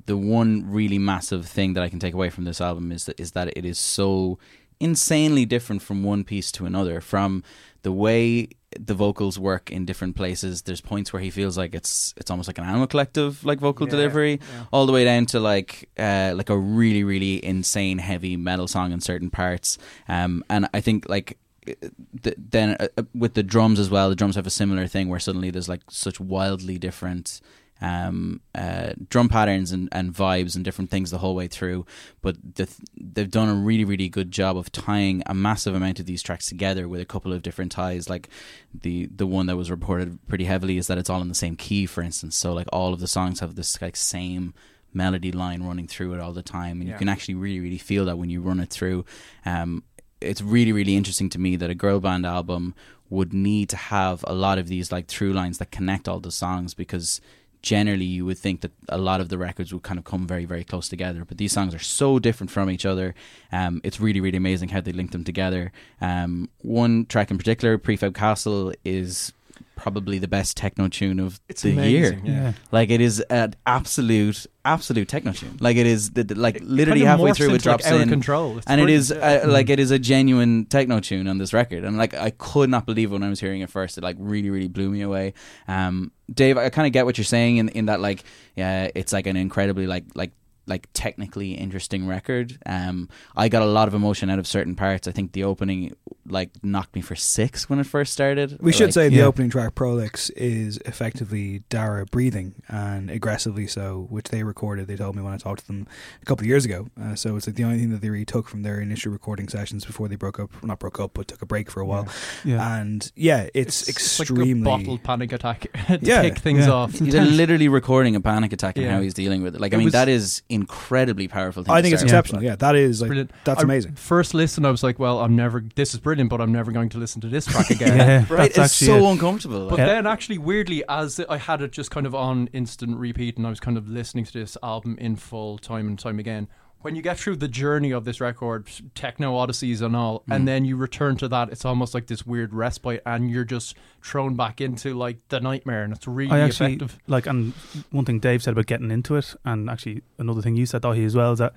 the 0.05 0.17
one 0.17 0.69
really 0.69 0.97
massive 0.99 1.45
thing 1.45 1.73
that 1.73 1.83
I 1.83 1.89
can 1.89 1.99
take 1.99 2.13
away 2.13 2.29
from 2.29 2.45
this 2.45 2.61
album 2.61 2.91
is 2.91 3.05
that 3.05 3.19
is 3.19 3.31
that 3.31 3.55
it 3.57 3.65
is 3.65 3.77
so 3.79 4.37
insanely 4.79 5.45
different 5.45 5.81
from 5.81 6.03
one 6.03 6.23
piece 6.23 6.51
to 6.53 6.65
another. 6.65 7.01
From 7.01 7.43
the 7.81 7.91
way 7.91 8.49
the 8.79 8.93
vocals 8.93 9.39
work 9.39 9.71
in 9.71 9.83
different 9.85 10.15
places. 10.15 10.61
There's 10.61 10.79
points 10.81 11.11
where 11.11 11.21
he 11.21 11.31
feels 11.31 11.57
like 11.57 11.73
it's 11.73 12.13
it's 12.17 12.29
almost 12.29 12.47
like 12.47 12.57
an 12.59 12.65
animal 12.65 12.85
collective 12.87 13.43
like 13.43 13.59
vocal 13.59 13.87
Yeah, 13.87 13.91
delivery, 13.91 14.31
yeah. 14.33 14.65
all 14.71 14.85
the 14.85 14.91
way 14.93 15.03
down 15.05 15.25
to 15.27 15.39
like 15.39 15.89
uh, 15.97 16.33
like 16.35 16.49
a 16.49 16.57
really 16.57 17.03
really 17.03 17.43
insane 17.43 17.97
heavy 17.97 18.37
metal 18.37 18.67
song 18.67 18.91
in 18.91 19.01
certain 19.01 19.29
parts. 19.31 19.77
Um, 20.07 20.43
and 20.49 20.69
I 20.73 20.81
think 20.81 21.09
like 21.09 21.37
th- 21.65 22.35
then 22.37 22.75
uh, 22.79 22.87
uh, 22.97 23.03
with 23.15 23.33
the 23.33 23.43
drums 23.43 23.79
as 23.79 23.89
well, 23.89 24.09
the 24.09 24.15
drums 24.15 24.35
have 24.35 24.47
a 24.47 24.51
similar 24.51 24.87
thing 24.87 25.09
where 25.09 25.19
suddenly 25.19 25.49
there's 25.49 25.69
like 25.69 25.81
such 25.89 26.19
wildly 26.19 26.77
different 26.77 27.41
um, 27.81 28.41
uh, 28.55 28.91
drum 29.09 29.29
patterns 29.29 29.71
and, 29.71 29.87
and 29.91 30.13
vibes 30.13 30.55
and 30.55 30.65
different 30.65 30.89
things 30.91 31.11
the 31.11 31.17
whole 31.19 31.35
way 31.35 31.47
through. 31.47 31.85
But 32.21 32.35
the, 32.55 32.65
th- 32.65 32.77
they've 32.99 33.29
done 33.31 33.49
a 33.49 33.53
really, 33.55 33.85
really 33.85 34.09
good 34.09 34.31
job 34.31 34.57
of 34.57 34.71
tying 34.71 35.23
a 35.25 35.33
massive 35.33 35.75
amount 35.75 35.99
of 35.99 36.05
these 36.05 36.21
tracks 36.21 36.47
together 36.47 36.87
with 36.87 36.99
a 37.01 37.05
couple 37.05 37.31
of 37.31 37.41
different 37.41 37.71
ties. 37.71 38.09
Like 38.09 38.29
the 38.73 39.07
the 39.15 39.25
one 39.27 39.45
that 39.47 39.55
was 39.57 39.71
reported 39.71 40.19
pretty 40.27 40.45
heavily 40.45 40.77
is 40.77 40.87
that 40.87 40.97
it's 40.97 41.09
all 41.09 41.21
in 41.21 41.29
the 41.29 41.35
same 41.35 41.55
key, 41.55 41.85
for 41.85 42.01
instance. 42.01 42.35
So 42.37 42.53
like 42.53 42.67
all 42.73 42.93
of 42.93 42.99
the 42.99 43.07
songs 43.07 43.39
have 43.39 43.55
this 43.55 43.81
like 43.81 43.95
same 43.95 44.53
melody 44.93 45.31
line 45.31 45.61
running 45.63 45.87
through 45.87 46.13
it 46.15 46.19
all 46.19 46.33
the 46.33 46.41
time, 46.43 46.79
and 46.81 46.87
Yeah. 46.89 46.95
you 46.95 46.99
can 46.99 47.09
actually 47.09 47.35
really, 47.35 47.59
really 47.59 47.77
feel 47.77 48.05
that 48.05 48.17
when 48.17 48.29
you 48.29 48.41
run 48.41 48.59
it 48.59 48.69
through. 48.69 49.05
Um, 49.45 49.83
it's 50.19 50.41
really, 50.41 50.73
really 50.73 50.97
interesting 50.97 51.29
to 51.29 51.39
me 51.39 51.55
that 51.55 51.69
a 51.69 51.75
girl 51.75 51.99
band 52.01 52.25
album 52.25 52.75
would 53.09 53.31
need 53.33 53.69
to 53.69 53.77
have 53.77 54.23
a 54.27 54.33
lot 54.33 54.57
of 54.57 54.67
these 54.67 54.91
like 54.91 55.07
through 55.07 55.31
lines 55.33 55.59
that 55.59 55.71
connect 55.71 56.07
all 56.09 56.19
the 56.19 56.31
songs 56.31 56.73
because 56.73 57.21
generally 57.61 58.05
you 58.05 58.25
would 58.25 58.37
think 58.37 58.61
that 58.61 58.71
a 58.87 58.97
lot 58.97 59.19
of 59.19 59.29
the 59.29 59.37
records 59.37 59.73
would 59.73 59.83
kind 59.83 59.99
of 59.99 60.05
come 60.05 60.25
very 60.25 60.45
very 60.45 60.63
close 60.63 60.87
together 60.87 61.25
but 61.25 61.37
these 61.37 61.51
songs 61.51 61.75
are 61.75 61.79
so 61.79 62.19
different 62.19 62.51
from 62.51 62.69
each 62.69 62.85
other. 62.85 63.15
Um, 63.51 63.81
it's 63.83 63.99
really 63.99 64.21
really 64.21 64.37
amazing 64.37 64.69
how 64.69 64.81
they 64.81 64.91
link 64.91 65.11
them 65.11 65.23
together. 65.23 65.71
Um, 66.01 66.49
one 66.61 67.05
track 67.05 67.31
in 67.31 67.37
particular 67.37 67.77
prefab 67.77 68.15
castle 68.15 68.73
is 68.85 69.33
probably 69.81 70.19
the 70.19 70.27
best 70.27 70.55
techno 70.57 70.87
tune 70.87 71.19
of 71.19 71.39
It's 71.49 71.61
the 71.61 71.71
amazing, 71.71 72.25
year. 72.25 72.33
yeah. 72.35 72.53
like 72.71 72.89
it 72.89 73.01
is 73.01 73.19
an 73.29 73.55
absolute 73.65 74.45
absolute 74.65 75.07
techno 75.07 75.31
tune. 75.31 75.57
Like 75.59 75.77
it 75.77 75.87
is 75.87 76.11
the, 76.11 76.23
the- 76.23 76.35
like 76.35 76.59
literally 76.61 77.01
kind 77.01 77.13
of 77.13 77.19
halfway 77.19 77.33
through 77.33 77.49
it 77.51 77.53
into, 77.55 77.69
like, 77.69 77.79
drops 77.79 77.85
out 77.87 77.95
of 77.95 78.01
in. 78.01 78.09
Control. 78.09 78.57
It's 78.57 78.67
and 78.67 78.79
it 78.81 78.83
brilliant, 78.83 79.01
is 79.01 79.09
yeah. 79.11 79.41
uh, 79.45 79.47
like 79.47 79.69
it 79.69 79.79
is 79.79 79.91
a 79.91 79.97
genuine 79.99 80.65
techno 80.65 80.99
tune 80.99 81.27
on 81.27 81.37
this 81.37 81.53
record. 81.53 81.83
And 81.83 81.97
like 81.97 82.13
I 82.13 82.29
could 82.31 82.69
not 82.69 82.85
believe 82.85 83.11
when 83.11 83.23
I 83.23 83.29
was 83.29 83.39
hearing 83.39 83.61
it 83.61 83.69
first 83.69 83.97
it 83.97 84.03
like 84.03 84.17
really 84.19 84.49
really 84.49 84.67
blew 84.67 84.89
me 84.89 85.01
away. 85.01 85.33
Um 85.67 86.11
Dave 86.31 86.57
I 86.57 86.69
kind 86.69 86.85
of 86.85 86.93
get 86.93 87.05
what 87.05 87.17
you're 87.17 87.25
saying 87.25 87.57
in 87.57 87.69
in 87.69 87.85
that 87.87 87.99
like 88.01 88.23
yeah 88.55 88.89
it's 88.93 89.11
like 89.13 89.25
an 89.27 89.35
incredibly 89.37 89.87
like 89.87 90.03
like 90.13 90.31
like 90.69 90.87
technically 90.93 91.51
interesting 91.53 92.07
record 92.07 92.57
um 92.65 93.09
I 93.35 93.49
got 93.49 93.61
a 93.61 93.65
lot 93.65 93.87
of 93.89 93.93
emotion 93.93 94.29
out 94.29 94.39
of 94.39 94.47
certain 94.47 94.75
parts 94.75 95.07
I 95.07 95.11
think 95.11 95.31
the 95.33 95.43
opening 95.43 95.93
like 96.27 96.51
knocked 96.63 96.93
me 96.95 97.01
for 97.01 97.15
six 97.15 97.69
when 97.69 97.79
it 97.79 97.87
first 97.87 98.13
started 98.13 98.57
We 98.61 98.71
should 98.71 98.87
Like, 98.89 98.93
say 98.93 99.09
the 99.09 99.15
yeah. 99.17 99.23
opening 99.23 99.49
track, 99.49 99.73
Prolix, 99.73 100.29
is 100.35 100.77
effectively 100.85 101.63
Dara 101.69 102.05
breathing 102.05 102.53
and 102.67 103.09
aggressively 103.09 103.65
so, 103.65 104.05
which 104.11 104.25
they 104.29 104.43
recorded. 104.43 104.87
They 104.87 104.95
told 104.95 105.15
me 105.15 105.23
when 105.23 105.33
I 105.33 105.37
talked 105.37 105.61
to 105.61 105.67
them 105.67 105.87
a 106.21 106.25
couple 106.25 106.43
of 106.43 106.47
years 106.47 106.65
ago. 106.65 106.87
Uh, 107.01 107.15
so 107.15 107.35
it's 107.35 107.47
like 107.47 107.55
the 107.55 107.63
only 107.63 107.79
thing 107.79 107.89
that 107.89 108.01
they 108.01 108.11
retook 108.11 108.47
from 108.47 108.61
their 108.61 108.79
initial 108.79 109.11
recording 109.11 109.47
sessions 109.49 109.85
before 109.85 110.07
they 110.07 110.15
broke 110.17 110.39
up. 110.39 110.51
Not 110.63 110.77
broke 110.77 110.99
up, 110.99 111.11
but 111.15 111.27
took 111.29 111.41
a 111.41 111.47
break 111.47 111.71
for 111.71 111.81
a 111.81 111.85
while. 111.85 112.07
Yeah. 112.45 112.77
And 112.79 113.11
yeah, 113.15 113.49
it's, 113.55 113.89
extremely. 113.89 114.53
like 114.69 114.81
a 114.81 114.83
bottled 114.83 115.03
panic 115.03 115.31
attack 115.33 115.61
to 115.87 115.99
Yeah, 116.01 116.21
kick 116.21 116.37
things 116.37 116.67
yeah. 116.67 116.73
off. 116.73 116.91
He's 116.93 117.15
literally 117.41 117.69
recording 117.69 118.15
a 118.15 118.21
panic 118.21 118.53
attack 118.53 118.75
and 118.77 118.85
Yeah. 118.85 118.93
how 118.93 119.01
he's 119.01 119.15
dealing 119.15 119.41
with 119.41 119.55
it. 119.55 119.61
Like, 119.61 119.73
I 119.73 119.77
It 119.77 119.79
mean, 119.79 119.85
was- 119.85 119.93
that 119.93 120.09
is 120.09 120.43
incredibly 120.61 121.27
powerful. 121.27 121.63
Thing 121.63 121.71
I 121.73 121.77
to 121.77 121.81
think 121.83 121.93
it's 121.93 122.01
start 122.01 122.11
with. 122.11 122.19
exceptional. 122.25 122.43
Yeah, 122.43 122.55
that 122.57 122.75
is 122.75 123.01
like 123.01 123.07
Brilliant. 123.09 123.31
that's 123.43 123.59
I- 123.61 123.63
amazing. 123.63 123.93
First 123.95 124.33
listen, 124.33 124.65
I 124.65 124.71
was 124.71 124.83
like, 124.83 124.99
"Well, 124.99 125.19
I'm 125.19 125.35
never. 125.35 125.63
This 125.75 125.93
is 125.93 125.99
brilliant, 125.99 126.29
but 126.29 126.41
I'm 126.41 126.51
never 126.51 126.71
going 126.71 126.89
to 126.89 126.97
listen 126.97 127.21
to 127.21 127.27
this 127.27 127.45
track 127.45 127.69
again." 127.71 127.97
yeah, 127.97 128.25
Right, 128.29 128.53
that's 128.53 128.79
it's 128.81 128.85
so 128.87 128.95
it. 128.97 129.11
uncomfortable. 129.11 129.69
But 129.69 129.79
like. 129.79 129.87
then, 129.87 130.05
actually, 130.07 130.37
weirdly, 130.37 130.83
as 130.89 131.19
I 131.29 131.37
had 131.37 131.61
it 131.61 131.71
just 131.71 131.91
kind 131.91 132.05
of 132.05 132.13
on 132.15 132.47
instant 132.53 132.97
repeat, 132.97 133.37
and 133.37 133.45
I 133.47 133.49
was 133.49 133.59
kind 133.59 133.77
of 133.77 133.87
listening 133.89 134.25
to 134.25 134.33
this 134.33 134.57
album 134.63 134.97
in 134.99 135.15
full 135.15 135.57
time 135.57 135.87
and 135.87 135.97
time 135.97 136.19
again. 136.19 136.47
When 136.81 136.95
you 136.95 137.01
get 137.01 137.19
through 137.19 137.35
the 137.37 137.49
journey 137.49 137.91
of 137.91 138.05
this 138.05 138.21
record, 138.21 138.69
techno 138.95 139.35
odysseys 139.37 139.81
and 139.81 139.95
all, 139.97 140.21
Mm. 140.29 140.35
and 140.35 140.47
then 140.47 140.63
you 140.63 140.77
return 140.77 141.17
to 141.17 141.27
that, 141.27 141.49
it's 141.51 141.65
almost 141.65 141.93
like 141.93 142.07
this 142.07 142.25
weird 142.25 142.53
respite, 142.53 143.01
and 143.05 143.29
you're 143.29 143.43
just 143.43 143.75
thrown 144.01 144.35
back 144.35 144.61
into 144.61 144.93
like 144.93 145.17
the 145.27 145.41
nightmare, 145.41 145.83
and 145.83 145.91
it's 145.93 146.07
really 146.07 146.31
I 146.31 146.39
actually 146.39 146.75
effective. 146.75 146.97
like, 147.07 147.25
and 147.27 147.53
one 147.91 148.05
thing 148.05 148.19
Dave 148.19 148.41
said 148.41 148.53
about 148.53 148.65
getting 148.67 148.91
into 148.91 149.17
it, 149.17 149.35
and 149.43 149.69
actually 149.69 150.03
another 150.17 150.41
thing 150.41 150.55
you 150.55 150.65
said, 150.65 150.81
Daithí, 150.83 151.05
as 151.05 151.15
well, 151.17 151.33
is 151.33 151.39
that 151.39 151.53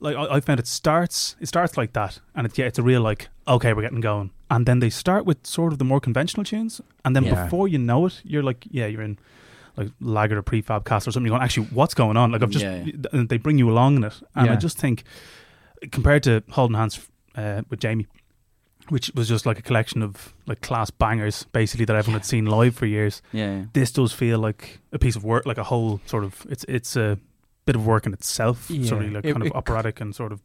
like 0.00 0.16
I, 0.16 0.36
I 0.36 0.40
found 0.40 0.58
it 0.58 0.66
starts, 0.66 1.36
it 1.38 1.46
starts 1.48 1.76
like 1.76 1.92
that, 1.92 2.20
and 2.34 2.46
it's 2.46 2.56
yeah, 2.56 2.64
it's 2.66 2.78
a 2.78 2.82
real 2.82 3.02
like, 3.02 3.28
okay, 3.46 3.74
we're 3.74 3.82
getting 3.82 4.00
going, 4.00 4.30
and 4.50 4.64
then 4.64 4.78
they 4.78 4.88
start 4.90 5.26
with 5.26 5.46
sort 5.46 5.72
of 5.74 5.78
the 5.78 5.84
more 5.84 6.00
conventional 6.00 6.44
tunes, 6.44 6.80
and 7.04 7.14
then 7.14 7.24
Yeah. 7.24 7.44
before 7.44 7.68
you 7.68 7.76
know 7.78 8.06
it, 8.06 8.22
you're 8.24 8.42
like, 8.42 8.66
yeah, 8.70 8.86
you're 8.86 9.02
in 9.02 9.18
like 9.76 9.88
Laggard 10.00 10.38
or 10.38 10.42
Prefab 10.42 10.84
Cast 10.84 11.06
or 11.06 11.12
something. 11.12 11.26
You're 11.26 11.38
going, 11.38 11.44
actually, 11.44 11.66
what's 11.66 11.94
going 11.94 12.16
on? 12.16 12.32
Like 12.32 12.42
I've 12.42 12.50
just, 12.50 12.64
Yeah, 12.64 12.84
and 13.12 13.28
they 13.28 13.36
bring 13.36 13.58
you 13.58 13.70
along 13.70 13.96
in 13.96 14.04
it, 14.04 14.14
and 14.34 14.50
I 14.50 14.56
just 14.56 14.78
think 14.78 15.04
compared 15.92 16.22
to 16.24 16.42
Holding 16.50 16.76
Hands 16.76 17.08
uh, 17.36 17.62
with 17.68 17.80
Jamie. 17.80 18.06
Which 18.88 19.10
was 19.16 19.26
just 19.28 19.46
like 19.46 19.58
a 19.58 19.62
collection 19.62 20.00
of 20.00 20.32
like 20.46 20.60
class 20.60 20.90
bangers, 20.92 21.42
basically 21.52 21.84
that 21.86 21.96
everyone 21.96 22.20
had 22.20 22.24
seen 22.24 22.46
live 22.46 22.76
for 22.76 22.86
years 22.86 23.20
yeah, 23.32 23.56
yeah. 23.56 23.64
this 23.72 23.90
does 23.90 24.12
feel 24.12 24.38
like 24.38 24.78
a 24.92 24.98
piece 25.00 25.16
of 25.16 25.24
work, 25.24 25.44
like 25.44 25.58
a 25.58 25.64
whole 25.64 26.00
sort 26.06 26.22
of 26.22 26.46
it's 26.48 26.64
it's 26.68 26.94
a 26.94 27.18
bit 27.64 27.74
of 27.74 27.84
work 27.84 28.06
in 28.06 28.12
itself. 28.12 28.70
Yeah. 28.70 28.88
Sort 28.88 29.04
of 29.04 29.10
like 29.12 29.24
It- 29.24 29.32
kind 29.32 29.44
of 29.44 29.50
operatic 29.56 30.00
and 30.00 30.14
sort 30.14 30.30
of 30.30 30.40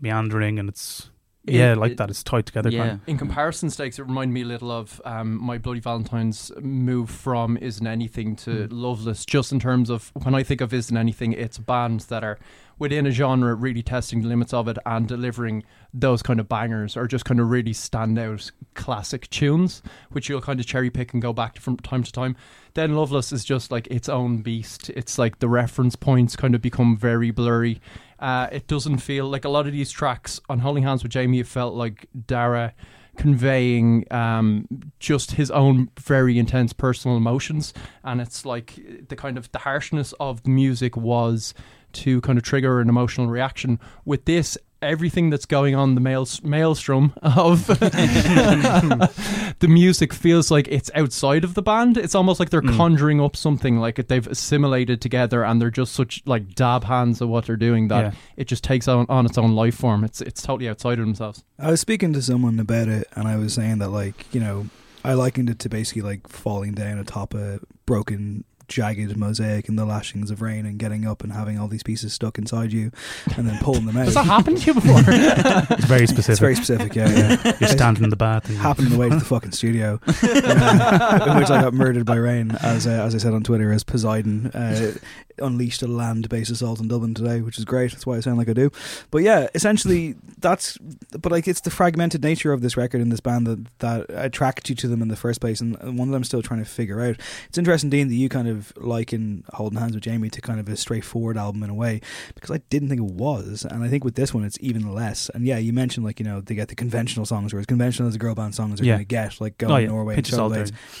meandering, 0.00 0.58
and 0.58 0.70
it's 0.70 1.00
It- 1.00 1.10
yeah, 1.46 1.74
like 1.74 1.92
it- 1.92 1.96
that. 1.98 2.10
It's 2.10 2.22
tied 2.22 2.46
together. 2.46 2.70
Yeah. 2.70 2.78
Kind 2.80 2.90
of. 2.92 3.08
In 3.08 3.18
comparison 3.18 3.70
stakes, 3.70 3.98
it 3.98 4.02
reminded 4.02 4.32
me 4.32 4.42
a 4.42 4.46
little 4.46 4.70
of 4.72 5.00
um, 5.04 5.40
my 5.42 5.58
Bloody 5.58 5.80
Valentine's 5.80 6.50
move 6.60 7.10
from 7.10 7.56
Isn't 7.58 7.86
Anything 7.86 8.36
to 8.36 8.50
Mm. 8.50 8.68
Loveless, 8.70 9.24
just 9.24 9.52
in 9.52 9.60
terms 9.60 9.90
of 9.90 10.10
when 10.14 10.34
I 10.34 10.42
think 10.42 10.60
of 10.60 10.72
Isn't 10.72 10.96
Anything, 10.96 11.32
it's 11.32 11.58
bands 11.58 12.06
that 12.06 12.24
are 12.24 12.38
within 12.78 13.06
a 13.06 13.10
genre 13.12 13.54
really 13.54 13.82
testing 13.84 14.22
the 14.22 14.28
limits 14.28 14.52
of 14.52 14.66
it 14.66 14.76
and 14.84 15.06
delivering 15.06 15.62
those 15.92 16.22
kind 16.22 16.40
of 16.40 16.48
bangers 16.48 16.96
or 16.96 17.06
just 17.06 17.24
kind 17.24 17.38
of 17.38 17.48
really 17.48 17.72
standout 17.72 18.50
classic 18.74 19.30
tunes, 19.30 19.80
which 20.10 20.28
you'll 20.28 20.40
kind 20.40 20.58
of 20.58 20.66
cherry 20.66 20.90
pick 20.90 21.12
and 21.12 21.22
go 21.22 21.32
back 21.32 21.54
to 21.54 21.60
from 21.60 21.76
time 21.76 22.02
to 22.02 22.10
time. 22.10 22.34
Then 22.74 22.94
Loveless 22.96 23.32
is 23.32 23.44
just 23.44 23.70
like 23.70 23.86
its 23.86 24.08
own 24.08 24.38
beast. 24.38 24.90
It's 24.90 25.18
like 25.18 25.38
the 25.38 25.48
reference 25.48 25.96
points 25.96 26.36
kind 26.36 26.54
of 26.54 26.60
become 26.60 26.96
very 26.96 27.30
blurry. 27.30 27.80
Uh, 28.18 28.48
it 28.50 28.66
doesn't 28.66 28.98
feel 28.98 29.28
like 29.28 29.44
a 29.44 29.48
lot 29.48 29.66
of 29.66 29.72
these 29.72 29.90
tracks 29.90 30.40
on 30.48 30.58
Holding 30.58 30.82
Hands 30.82 31.02
with 31.02 31.12
Jamie. 31.12 31.40
It 31.40 31.46
felt 31.46 31.74
like 31.74 32.08
Dara 32.26 32.74
conveying 33.16 34.04
um, 34.10 34.66
just 34.98 35.32
his 35.32 35.50
own 35.50 35.88
very 36.00 36.38
intense 36.38 36.72
personal 36.72 37.16
emotions, 37.16 37.72
and 38.02 38.20
it's 38.20 38.44
like 38.44 39.08
the 39.08 39.16
kind 39.16 39.38
of 39.38 39.50
the 39.52 39.60
harshness 39.60 40.12
of 40.18 40.42
the 40.42 40.50
music 40.50 40.96
was 40.96 41.54
to 41.92 42.20
kind 42.22 42.38
of 42.38 42.44
trigger 42.44 42.80
an 42.80 42.88
emotional 42.88 43.28
reaction. 43.28 43.78
With 44.04 44.24
this, 44.24 44.58
everything 44.82 45.30
that's 45.30 45.46
going 45.46 45.74
on 45.74 45.94
the 45.94 46.00
mael- 46.00 46.28
maelstrom 46.42 47.12
of 47.22 47.66
the 49.58 49.66
music 49.68 50.12
feels 50.12 50.50
like 50.50 50.68
it's 50.68 50.90
outside 50.94 51.44
of 51.44 51.54
the 51.54 51.62
band. 51.62 51.96
It's 51.96 52.14
almost 52.14 52.40
like 52.40 52.50
they're 52.50 52.62
Mm. 52.62 52.76
conjuring 52.76 53.20
up 53.20 53.36
something 53.36 53.78
like 53.78 53.98
it, 53.98 54.08
they've 54.08 54.26
assimilated 54.26 55.00
together, 55.00 55.44
and 55.44 55.60
they're 55.60 55.70
just 55.70 55.92
such 55.94 56.22
like 56.26 56.54
dab 56.54 56.84
hands 56.84 57.20
of 57.20 57.28
what 57.28 57.46
they're 57.46 57.56
doing 57.56 57.88
that 57.88 58.04
Yeah. 58.04 58.12
it 58.36 58.46
just 58.48 58.64
takes 58.64 58.88
on, 58.88 59.06
on 59.08 59.26
its 59.26 59.36
own 59.38 59.54
life 59.54 59.74
form. 59.76 60.04
It's 60.04 60.20
it's 60.20 60.42
totally 60.42 60.68
outside 60.68 60.98
of 60.98 61.04
themselves. 61.06 61.44
I 61.58 61.70
was 61.70 61.80
speaking 61.80 62.12
to 62.14 62.22
someone 62.22 62.58
about 62.58 62.88
it, 62.88 63.06
and 63.14 63.26
I 63.28 63.36
was 63.36 63.54
saying 63.54 63.78
that, 63.78 63.90
like, 63.90 64.26
you 64.34 64.40
know, 64.40 64.66
I 65.04 65.12
likened 65.14 65.50
it 65.50 65.58
to 65.60 65.68
basically 65.68 66.02
like 66.02 66.28
falling 66.28 66.72
down 66.72 66.98
atop 66.98 67.34
a 67.34 67.60
broken, 67.86 68.44
jagged 68.68 69.16
mosaic 69.16 69.68
in 69.68 69.76
the 69.76 69.84
lashings 69.84 70.30
of 70.30 70.40
rain 70.42 70.66
and 70.66 70.78
getting 70.78 71.06
up 71.06 71.22
and 71.22 71.32
having 71.32 71.58
all 71.58 71.68
these 71.68 71.82
pieces 71.82 72.12
stuck 72.12 72.38
inside 72.38 72.72
you 72.72 72.90
and 73.36 73.48
then 73.48 73.58
pulling 73.62 73.86
them 73.86 73.96
out. 73.96 74.04
Has 74.06 74.14
that 74.14 74.26
happened 74.26 74.58
to 74.58 74.66
you 74.66 74.74
before? 74.74 75.00
It's 75.74 75.84
very 75.86 76.06
specific. 76.06 76.30
It's 76.32 76.40
very 76.40 76.54
specific, 76.54 76.94
yeah. 76.94 77.08
yeah. 77.08 77.56
You're 77.60 77.68
standing 77.68 78.04
in 78.04 78.10
the 78.10 78.16
bath. 78.16 78.48
And 78.48 78.56
happened 78.58 78.88
on 78.88 78.92
the 78.92 78.98
way 78.98 79.08
to 79.08 79.16
the 79.16 79.24
fucking 79.24 79.52
studio, 79.52 80.00
uh, 80.06 81.26
in 81.28 81.36
which 81.38 81.50
I 81.50 81.62
got 81.62 81.74
murdered 81.74 82.06
by 82.06 82.16
rain, 82.16 82.52
as 82.62 82.86
uh, 82.86 82.90
as 82.90 83.14
I 83.14 83.18
said 83.18 83.34
on 83.34 83.42
Twitter, 83.42 83.72
as 83.72 83.84
Poseidon. 83.84 84.46
Uh, 84.48 84.92
unleashed 85.38 85.82
a 85.82 85.86
land-based 85.86 86.50
assault 86.50 86.80
in 86.80 86.88
Dublin 86.88 87.14
today, 87.14 87.40
which 87.40 87.58
is 87.58 87.64
great. 87.64 87.92
That's 87.92 88.06
why 88.06 88.16
I 88.16 88.20
sound 88.20 88.38
like 88.38 88.48
I 88.48 88.52
do. 88.52 88.70
But 89.10 89.22
yeah, 89.22 89.48
essentially 89.54 90.14
that's. 90.38 90.78
But 91.18 91.32
like, 91.32 91.48
it's 91.48 91.60
the 91.60 91.70
fragmented 91.70 92.22
nature 92.22 92.52
of 92.52 92.60
this 92.60 92.76
record 92.76 93.00
and 93.00 93.10
this 93.12 93.20
band 93.20 93.46
that 93.46 93.78
that 93.78 94.06
attracts 94.08 94.68
you 94.70 94.76
to 94.76 94.88
them 94.88 95.02
in 95.02 95.08
the 95.08 95.16
first 95.16 95.40
place, 95.40 95.60
and 95.60 95.76
one 95.98 96.10
that 96.10 96.16
I'm 96.16 96.24
still 96.24 96.42
trying 96.42 96.62
to 96.62 96.68
figure 96.70 97.00
out. 97.00 97.16
It's 97.48 97.58
interesting, 97.58 97.90
Dean, 97.90 98.08
that 98.08 98.14
you 98.14 98.28
kind 98.28 98.48
of 98.48 98.72
liken 98.76 99.44
Holding 99.54 99.78
Hands 99.78 99.94
with 99.94 100.02
Jamie 100.04 100.30
to 100.30 100.40
kind 100.40 100.60
of 100.60 100.68
a 100.68 100.76
straightforward 100.76 101.36
album 101.36 101.62
in 101.62 101.70
a 101.70 101.74
way, 101.74 102.00
because 102.34 102.50
I 102.50 102.58
didn't 102.70 102.88
think 102.88 103.00
it 103.00 103.14
was, 103.14 103.66
and 103.68 103.82
I 103.84 103.88
think 103.88 104.04
with 104.04 104.14
this 104.14 104.32
one 104.34 104.44
it's 104.44 104.58
even 104.60 104.92
less. 104.92 105.28
And 105.34 105.46
yeah, 105.46 105.58
you 105.58 105.72
mentioned 105.72 106.04
like 106.04 106.18
you 106.20 106.26
know 106.26 106.40
they 106.40 106.54
get 106.54 106.68
the 106.68 106.74
conventional 106.74 107.26
songs, 107.26 107.52
whereas 107.52 107.66
conventional 107.66 108.08
as 108.08 108.14
a 108.14 108.18
girl 108.18 108.34
band 108.34 108.54
songs 108.54 108.80
are 108.80 108.84
Yeah. 108.84 108.94
going 108.94 109.00
to 109.00 109.04
get 109.06 109.40
like 109.40 109.58
Go 109.58 109.68
Oh, 109.68 109.76
yeah. 109.76 109.88
Norway, 109.88 110.16
and 110.16 110.26
salt 110.26 110.52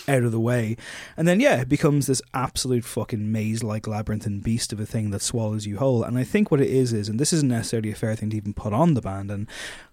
out 0.08 0.22
of 0.22 0.32
the 0.32 0.40
way, 0.40 0.76
and 1.16 1.28
then 1.28 1.40
yeah, 1.40 1.60
it 1.60 1.68
becomes 1.68 2.06
this 2.06 2.22
absolute 2.32 2.84
fucking 2.84 3.30
maze-like 3.30 3.86
labyrinthine 4.24 4.40
beast 4.40 4.72
of 4.72 4.80
a 4.80 4.86
thing 4.86 5.10
that 5.10 5.22
swallows 5.22 5.66
you 5.66 5.78
whole. 5.78 6.02
And 6.02 6.18
I 6.18 6.24
think 6.24 6.50
what 6.50 6.60
it 6.60 6.68
is 6.68 6.92
is, 6.92 7.08
and 7.08 7.18
this 7.18 7.32
isn't 7.32 7.48
necessarily 7.48 7.90
a 7.90 7.94
fair 7.94 8.14
thing 8.14 8.30
to 8.30 8.36
even 8.36 8.54
put 8.54 8.72
on 8.72 8.94
the 8.94 9.00
band, 9.00 9.30
and 9.30 9.46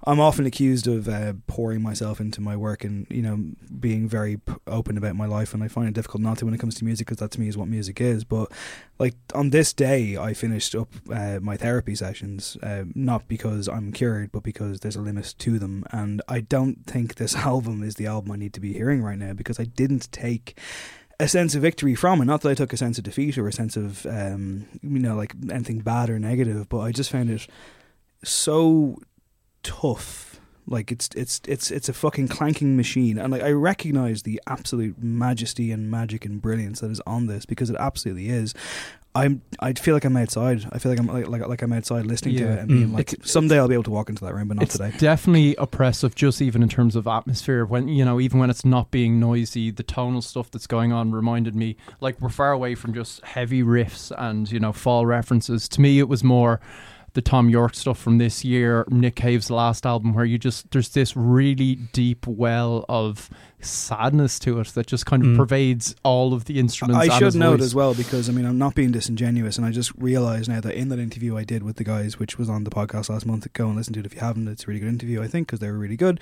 I'm 0.05 0.19
often 0.19 0.45
accused 0.45 0.87
of 0.87 1.07
uh, 1.07 1.33
pouring 1.47 1.81
myself 1.81 2.19
into 2.19 2.41
my 2.41 2.55
work 2.55 2.83
and 2.83 3.07
you 3.09 3.21
know 3.21 3.37
being 3.79 4.07
very 4.07 4.39
open 4.67 4.97
about 4.97 5.15
my 5.15 5.25
life, 5.25 5.53
and 5.53 5.63
I 5.63 5.67
find 5.67 5.87
it 5.87 5.93
difficult 5.93 6.21
not 6.21 6.37
to 6.39 6.45
when 6.45 6.53
it 6.53 6.59
comes 6.59 6.75
to 6.75 6.85
music 6.85 7.07
because 7.07 7.19
that 7.19 7.31
to 7.31 7.39
me 7.39 7.47
is 7.47 7.57
what 7.57 7.67
music 7.67 8.01
is. 8.01 8.23
But 8.23 8.51
like 8.99 9.15
on 9.33 9.49
this 9.49 9.73
day, 9.73 10.17
I 10.17 10.33
finished 10.33 10.75
up 10.75 10.89
uh, 11.11 11.39
my 11.41 11.57
therapy 11.57 11.95
sessions, 11.95 12.57
uh, 12.63 12.85
not 12.95 13.27
because 13.27 13.67
I'm 13.67 13.91
cured, 13.91 14.31
but 14.31 14.43
because 14.43 14.79
there's 14.79 14.95
a 14.95 15.01
limit 15.01 15.35
to 15.39 15.59
them, 15.59 15.85
and 15.91 16.21
I 16.27 16.41
don't 16.41 16.85
think 16.85 17.15
this 17.15 17.35
album 17.51 17.83
is 17.83 17.95
the 17.95 18.07
album 18.07 18.31
I 18.31 18.37
need 18.37 18.53
to 18.53 18.59
be 18.59 18.73
hearing 18.73 19.01
right 19.01 19.17
now 19.17 19.33
because 19.33 19.59
I 19.59 19.65
didn't 19.65 20.11
take 20.11 20.57
a 21.21 21.27
sense 21.27 21.53
of 21.53 21.61
victory 21.61 21.93
from 21.93 22.19
it. 22.21 22.25
Not 22.25 22.41
that 22.41 22.49
I 22.49 22.55
took 22.55 22.73
a 22.73 22.77
sense 22.77 22.97
of 22.97 23.03
defeat 23.03 23.37
or 23.37 23.47
a 23.47 23.53
sense 23.53 23.77
of 23.77 24.05
um, 24.07 24.65
you 24.81 24.99
know 24.99 25.15
like 25.15 25.35
anything 25.51 25.79
bad 25.79 26.09
or 26.09 26.19
negative, 26.19 26.67
but 26.67 26.79
I 26.79 26.91
just 26.91 27.11
found 27.11 27.29
it 27.29 27.47
so 28.23 28.97
tough. 29.61 30.39
Like 30.67 30.91
it's 30.91 31.09
it's 31.15 31.41
it's 31.47 31.69
it's 31.69 31.89
a 31.89 31.93
fucking 31.93 32.27
clanking 32.27 32.75
machine, 32.75 33.19
and 33.19 33.31
like 33.31 33.43
I 33.43 33.51
recognize 33.51 34.23
the 34.23 34.41
absolute 34.47 35.01
majesty 35.01 35.71
and 35.71 35.91
magic 35.91 36.25
and 36.25 36.41
brilliance 36.41 36.79
that 36.79 36.91
is 36.91 37.01
on 37.05 37.27
this 37.27 37.45
because 37.45 37.69
it 37.69 37.75
absolutely 37.79 38.29
is. 38.29 38.53
I'm 39.13 39.41
I 39.59 39.73
feel 39.73 39.93
like 39.93 40.05
I'm 40.05 40.15
outside. 40.15 40.65
I 40.71 40.79
feel 40.79 40.91
like 40.91 40.99
I'm 40.99 41.07
like 41.07 41.27
like, 41.27 41.45
like 41.47 41.61
I'm 41.61 41.73
outside 41.73 42.05
listening 42.05 42.37
to 42.37 42.43
Yeah. 42.43 42.53
it 42.53 42.59
and 42.59 42.67
being 42.69 42.87
Mm. 42.89 42.93
like 42.93 43.11
It's- 43.13 43.29
someday 43.29 43.57
I'll 43.59 43.67
be 43.67 43.73
able 43.73 43.83
to 43.83 43.91
walk 43.91 44.09
into 44.09 44.23
that 44.23 44.33
room, 44.33 44.47
but 44.47 44.55
not 44.55 44.63
it's 44.63 44.77
today. 44.77 44.93
definitely 44.97 45.55
oppressive, 45.57 46.15
just 46.15 46.41
even 46.41 46.63
in 46.63 46.69
terms 46.69 46.95
of 46.95 47.07
atmosphere. 47.07 47.65
When 47.65 47.89
you 47.89 48.05
know, 48.05 48.21
even 48.21 48.39
when 48.39 48.49
it's 48.49 48.63
not 48.63 48.89
being 48.89 49.19
noisy, 49.19 49.69
the 49.69 49.83
tonal 49.83 50.21
stuff 50.21 50.49
that's 50.49 50.67
going 50.67 50.93
on 50.93 51.11
reminded 51.11 51.55
me 51.55 51.75
like 51.99 52.21
we're 52.21 52.29
far 52.29 52.53
away 52.53 52.73
from 52.75 52.93
just 52.93 53.23
heavy 53.25 53.63
riffs 53.63 54.11
and 54.17 54.49
you 54.49 54.59
know 54.61 54.71
fall 54.71 55.05
references. 55.05 55.67
To 55.69 55.81
me, 55.81 55.99
it 55.99 56.07
was 56.07 56.23
more 56.23 56.61
the 57.13 57.21
Thom 57.21 57.49
Yorke 57.49 57.75
stuff 57.75 57.99
from 57.99 58.17
this 58.19 58.45
year, 58.45 58.85
Nick 58.89 59.15
Cave's 59.17 59.49
last 59.51 59.85
album, 59.85 60.13
where 60.13 60.23
you 60.23 60.37
just 60.37 60.71
there's 60.71 60.87
this 60.87 61.17
really 61.17 61.75
deep 61.91 62.25
well 62.25 62.85
of 62.87 63.29
sadness 63.61 64.39
to 64.39 64.59
it 64.59 64.67
that 64.69 64.87
just 64.87 65.05
kind 65.05 65.23
of 65.23 65.29
Mm. 65.29 65.37
pervades 65.37 65.95
all 66.03 66.33
of 66.33 66.45
the 66.45 66.59
instruments. 66.59 67.09
I 67.09 67.17
should 67.19 67.35
note 67.35 67.57
voice. 67.59 67.65
as 67.67 67.75
well 67.75 67.93
because 67.93 68.29
I 68.29 68.31
mean 68.33 68.45
I'm 68.45 68.57
not 68.57 68.75
being 68.75 68.91
disingenuous, 68.91 69.57
and 69.57 69.65
I 69.65 69.71
just 69.71 69.91
realised 69.97 70.49
now 70.49 70.61
that 70.61 70.75
in 70.75 70.89
that 70.89 70.99
interview 70.99 71.37
I 71.37 71.43
did 71.43 71.63
with 71.63 71.75
the 71.77 71.83
guys, 71.83 72.19
which 72.19 72.37
was 72.37 72.49
on 72.49 72.63
the 72.63 72.69
podcast 72.71 73.09
last 73.09 73.25
month, 73.25 73.47
go 73.53 73.67
and 73.67 73.75
listen 73.75 73.93
to 73.93 73.99
it 73.99 74.05
if 74.05 74.13
you 74.13 74.19
haven't. 74.21 74.47
It's 74.47 74.63
a 74.63 74.67
really 74.67 74.79
good 74.79 74.89
interview, 74.89 75.21
I 75.21 75.27
think, 75.27 75.47
because 75.47 75.59
they 75.59 75.69
were 75.69 75.77
really 75.77 75.97
good. 75.97 76.19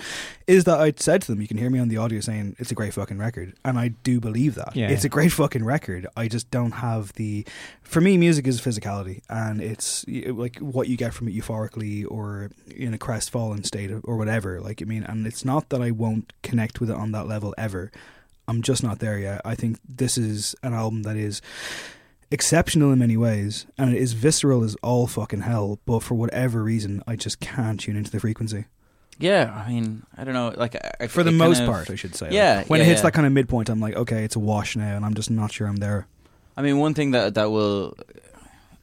Is 0.47 0.63
that 0.65 0.79
I 0.79 0.93
said 0.95 1.21
to 1.23 1.31
them, 1.31 1.41
you 1.41 1.47
can 1.47 1.57
hear 1.57 1.69
me 1.69 1.79
on 1.79 1.87
the 1.89 1.97
audio 1.97 2.19
saying 2.19 2.55
it's 2.59 2.71
a 2.71 2.75
great 2.75 2.93
fucking 2.93 3.17
record, 3.17 3.53
and 3.65 3.77
I 3.79 3.89
do 4.03 4.19
believe 4.19 4.55
that 4.55 4.75
Yeah. 4.75 4.89
it's 4.89 5.03
a 5.03 5.09
great 5.09 5.31
fucking 5.31 5.63
record. 5.63 6.07
I 6.17 6.27
just 6.27 6.49
don't 6.51 6.73
have 6.73 7.13
the. 7.13 7.45
For 7.83 8.01
me, 8.01 8.17
music 8.17 8.45
is 8.47 8.61
physicality, 8.61 9.21
and 9.29 9.61
it's 9.61 10.05
like 10.07 10.57
what 10.59 10.87
you 10.87 10.95
get 10.97 11.13
from 11.13 11.27
it 11.27 11.35
euphorically 11.35 12.05
or 12.09 12.51
in 12.75 12.93
a 12.93 12.97
crestfallen 12.99 13.63
state 13.63 13.89
or 14.03 14.15
whatever. 14.17 14.61
Like 14.61 14.81
I 14.81 14.85
mean, 14.85 15.03
and 15.03 15.25
it's 15.25 15.43
not 15.43 15.69
that 15.69 15.81
I 15.81 15.89
won't 15.91 16.31
connect 16.43 16.79
with 16.79 16.89
it 16.91 16.95
on 16.95 17.11
that 17.13 17.27
level 17.29 17.53
ever. 17.57 17.91
I'm 18.47 18.61
just 18.61 18.83
not 18.83 18.99
there 18.99 19.17
yet. 19.19 19.41
I 19.45 19.55
think 19.55 19.77
this 19.87 20.17
is 20.17 20.55
an 20.63 20.73
album 20.73 21.03
that 21.03 21.15
is 21.15 21.41
exceptional 22.31 22.91
in 22.91 22.99
many 22.99 23.17
ways, 23.17 23.65
and 23.77 23.93
it 23.95 24.01
is 24.01 24.13
visceral 24.13 24.63
as 24.63 24.75
all 24.81 25.07
fucking 25.07 25.41
hell. 25.41 25.79
But 25.85 25.99
for 25.99 26.15
whatever 26.15 26.63
reason, 26.63 27.03
I 27.07 27.15
just 27.15 27.39
can't 27.39 27.79
tune 27.79 27.95
into 27.95 28.11
the 28.11 28.19
frequency. 28.19 28.65
Yeah, 29.19 29.63
I 29.65 29.69
mean, 29.69 30.03
I 30.17 30.23
don't 30.23 30.33
know. 30.33 30.53
Like 30.55 30.75
I, 30.99 31.07
For 31.07 31.23
the 31.23 31.31
most 31.31 31.57
kind 31.57 31.69
of- 31.69 31.75
part, 31.75 31.89
I 31.91 31.95
should 31.95 32.15
say. 32.15 32.27
Like, 32.27 32.33
Yeah, 32.35 32.63
when 32.67 32.79
yeah, 32.79 32.85
it 32.85 32.87
hits 32.89 32.99
yeah. 32.99 33.03
that 33.03 33.13
kind 33.13 33.27
of 33.27 33.33
midpoint, 33.33 33.69
I'm 33.69 33.79
like, 33.81 33.95
okay, 33.95 34.23
it's 34.23 34.35
a 34.35 34.39
wash 34.39 34.75
now, 34.75 34.95
and 34.95 35.03
I'm 35.05 35.13
just 35.13 35.29
not 35.29 35.51
sure 35.51 35.67
I'm 35.67 35.75
there. 35.77 36.07
I 36.55 36.61
mean, 36.61 36.77
one 36.79 36.93
thing 36.93 37.11
that 37.11 37.35
that 37.35 37.51
will, 37.51 37.95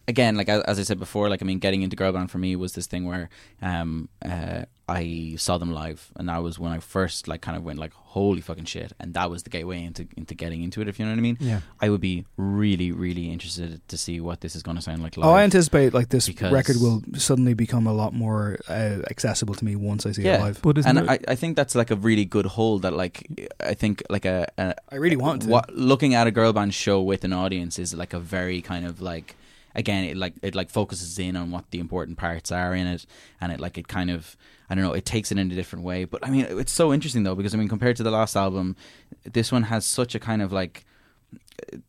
again, 0.09 0.37
like 0.37 0.49
as 0.49 0.79
I 0.79 0.83
said 0.83 0.99
before, 0.99 1.29
like 1.31 1.43
I 1.43 1.45
mean, 1.47 1.59
getting 1.59 1.83
into 1.83 1.97
girl 1.97 2.13
band 2.13 2.31
for 2.31 2.39
me 2.39 2.55
was 2.57 2.73
this 2.75 2.87
thing 2.87 3.05
where 3.07 3.29
um, 3.63 4.09
uh, 4.25 4.65
I 4.89 5.35
saw 5.37 5.59
them 5.59 5.73
live, 5.73 6.13
and 6.15 6.29
that 6.29 6.45
was 6.45 6.61
when 6.61 6.71
I 6.71 6.79
first 6.79 7.27
like 7.27 7.41
kind 7.41 7.57
of 7.57 7.65
went 7.65 7.79
like, 7.81 7.93
holy 7.93 8.41
fucking 8.41 8.67
shit, 8.67 8.93
and 9.01 9.15
that 9.15 9.29
was 9.31 9.43
the 9.43 9.51
gateway 9.51 9.83
into 9.83 10.07
into 10.17 10.35
getting 10.37 10.63
into 10.63 10.81
it. 10.81 10.87
If 10.87 11.01
you 11.01 11.05
know 11.05 11.11
what 11.11 11.19
I 11.19 11.23
mean. 11.23 11.37
Yeah. 11.41 11.61
I 11.81 11.91
would 11.91 12.01
be 12.01 12.25
really, 12.37 12.93
really 12.93 13.29
interested 13.31 13.81
to 13.89 13.97
see 13.99 14.21
what 14.21 14.43
this 14.43 14.55
is 14.55 14.63
going 14.63 14.77
to 14.77 14.83
sound 14.83 15.03
like 15.03 15.17
live. 15.17 15.27
Oh, 15.27 15.33
I 15.33 15.43
anticipate 15.43 15.93
like 15.93 16.11
this 16.11 16.29
record 16.41 16.77
will 16.81 17.03
suddenly 17.17 17.53
become 17.55 17.89
a 17.89 17.93
lot 17.93 18.15
more 18.15 18.59
uh, 18.69 19.03
accessible 19.11 19.55
to 19.57 19.65
me 19.65 19.75
once 19.75 20.07
I 20.07 20.13
see 20.13 20.25
it 20.25 20.41
live. 20.41 20.63
But 20.63 20.79
and 20.87 20.99
it- 20.99 21.09
I, 21.11 21.19
I 21.29 21.35
think 21.35 21.57
that's 21.57 21.75
like 21.75 21.91
a 21.91 21.97
really 21.97 22.25
good 22.25 22.47
hold. 22.47 22.83
That 22.83 22.93
like 22.93 23.27
I 23.59 23.75
think 23.75 24.05
like 24.09 24.25
a, 24.25 24.47
a 24.57 24.75
I 24.93 24.97
really 24.97 25.17
want 25.17 25.43
to. 25.43 25.49
what 25.49 25.75
looking 25.75 26.15
at 26.15 26.29
a 26.29 26.31
girl 26.31 26.53
band 26.53 26.75
show 26.75 27.03
with 27.03 27.25
an 27.25 27.33
audience 27.33 27.81
is 27.81 27.93
like 27.93 28.13
a 28.15 28.21
very 28.21 28.63
kind 28.63 28.87
of 28.87 29.01
like 29.01 29.35
again 29.75 30.05
it 30.05 30.17
like 30.17 30.35
it 30.43 30.55
like 30.55 30.71
focuses 30.71 31.19
in 31.19 31.35
on 31.37 31.51
what 31.51 31.71
the 31.73 31.81
important 31.81 32.17
parts 32.17 32.51
are 32.53 32.73
in 32.75 32.87
it 32.87 33.05
and 33.41 33.53
it 33.53 33.61
like 33.61 33.77
it 33.77 33.89
kind 33.89 34.11
of 34.11 34.37
I 34.69 34.75
don't 34.75 34.85
know 34.85 34.93
it 34.93 35.05
takes 35.05 35.31
it 35.31 35.39
in 35.39 35.51
a 35.51 35.55
different 35.55 35.85
way. 35.85 36.05
But 36.05 36.27
I 36.27 36.31
mean 36.31 36.47
it's 36.49 36.73
so 36.73 36.93
interesting 36.93 37.23
though 37.23 37.35
because 37.35 37.55
I 37.55 37.59
mean 37.59 37.69
compared 37.69 37.97
to 37.97 38.03
the 38.03 38.11
last 38.11 38.37
album 38.37 38.77
this 39.25 39.53
one 39.53 39.65
has 39.65 39.85
such 39.85 40.15
a 40.15 40.19
kind 40.19 40.43
of 40.43 40.53
like 40.53 40.85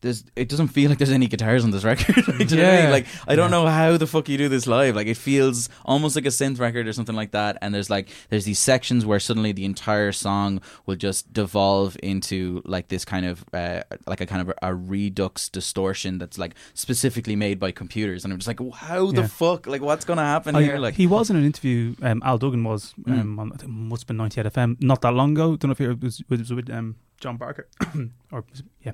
there's 0.00 0.24
it 0.36 0.48
doesn't 0.48 0.68
feel 0.68 0.88
like 0.88 0.98
there's 0.98 1.10
any 1.12 1.26
guitars 1.26 1.64
on 1.64 1.70
this 1.70 1.84
record 1.84 2.16
like, 2.28 2.28
know 2.28 2.34
I 2.34 2.46
mean? 2.46 2.58
Yeah. 2.58 2.88
like 2.90 3.06
I 3.26 3.36
don't 3.36 3.50
know 3.50 3.66
how 3.66 3.96
the 3.96 4.06
fuck 4.06 4.28
you 4.28 4.38
do 4.38 4.48
this 4.48 4.66
live 4.66 4.96
like 4.96 5.06
it 5.06 5.16
feels 5.16 5.68
almost 5.84 6.16
like 6.16 6.24
a 6.24 6.28
synth 6.30 6.58
record 6.60 6.86
or 6.88 6.92
something 6.92 7.14
like 7.16 7.32
that 7.32 7.58
and 7.62 7.74
there's 7.74 7.90
like 7.90 8.08
there's 8.30 8.44
these 8.44 8.58
sections 8.58 9.04
where 9.04 9.20
suddenly 9.20 9.52
the 9.52 9.64
entire 9.64 10.12
song 10.12 10.60
will 10.86 10.96
just 10.96 11.32
devolve 11.32 11.96
into 12.02 12.62
like 12.64 12.88
this 12.88 13.04
kind 13.04 13.26
of 13.26 13.44
uh, 13.52 13.82
like 14.06 14.20
a 14.20 14.26
kind 14.26 14.42
of 14.48 14.54
a, 14.62 14.74
redux 14.74 15.48
distortion 15.48 16.18
that's 16.18 16.38
like 16.38 16.54
specifically 16.74 17.36
made 17.36 17.58
by 17.58 17.70
computers 17.70 18.24
and 18.24 18.32
I'm 18.32 18.38
just 18.38 18.48
like 18.48 18.60
how 18.74 19.10
the 19.10 19.22
Yeah. 19.22 19.26
fuck 19.26 19.66
like 19.66 19.82
what's 19.82 20.04
gonna 20.04 20.22
happen 20.22 20.54
I- 20.56 20.62
here 20.62 20.78
like 20.78 20.94
he 20.94 21.06
was 21.06 21.30
in 21.30 21.36
an 21.36 21.44
interview. 21.44 21.94
Um, 22.02 22.22
Al 22.24 22.38
Duggan 22.38 22.64
was. 22.64 22.94
Mm. 23.06 23.20
Um, 23.20 23.38
on, 23.38 23.52
I 23.52 23.56
think 23.56 23.70
it 23.70 23.74
must 23.74 24.02
have 24.02 24.06
been 24.08 24.16
98 24.18 24.46
FM 24.52 24.82
not 24.82 25.00
that 25.02 25.12
long 25.14 25.32
ago. 25.32 25.56
Don't 25.56 25.68
know 25.68 25.72
if 25.72 25.80
it 25.80 26.00
was, 26.02 26.20
it 26.20 26.28
was 26.30 26.52
with 26.52 26.70
um, 26.70 26.96
John 27.20 27.36
Barker 27.36 27.68
or 28.32 28.44
yeah, 28.82 28.92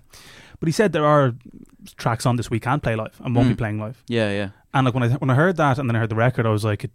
but 0.61 0.67
he 0.69 0.73
said 0.73 0.93
there 0.93 1.07
are 1.07 1.35
tracks 1.97 2.25
on 2.27 2.37
this 2.37 2.51
we 2.51 2.61
can't 2.61 2.83
play 2.83 2.97
live 2.97 3.21
and 3.25 3.35
won't 3.35 3.49
be 3.49 3.55
Mm. 3.55 3.59
playing 3.59 3.79
live. 3.81 4.03
yeah 4.09 4.31
yeah 4.31 4.49
And 4.73 4.85
like 4.87 4.95
when 4.95 5.05
I 5.05 5.09
when 5.23 5.31
I 5.31 5.35
heard 5.35 5.57
that 5.57 5.79
and 5.79 5.89
then 5.89 5.97
I 5.97 6.01
heard 6.01 6.09
the 6.11 6.17
record, 6.27 6.47
I 6.47 6.51
was 6.51 6.65
like, 6.65 6.85
it, 6.85 6.91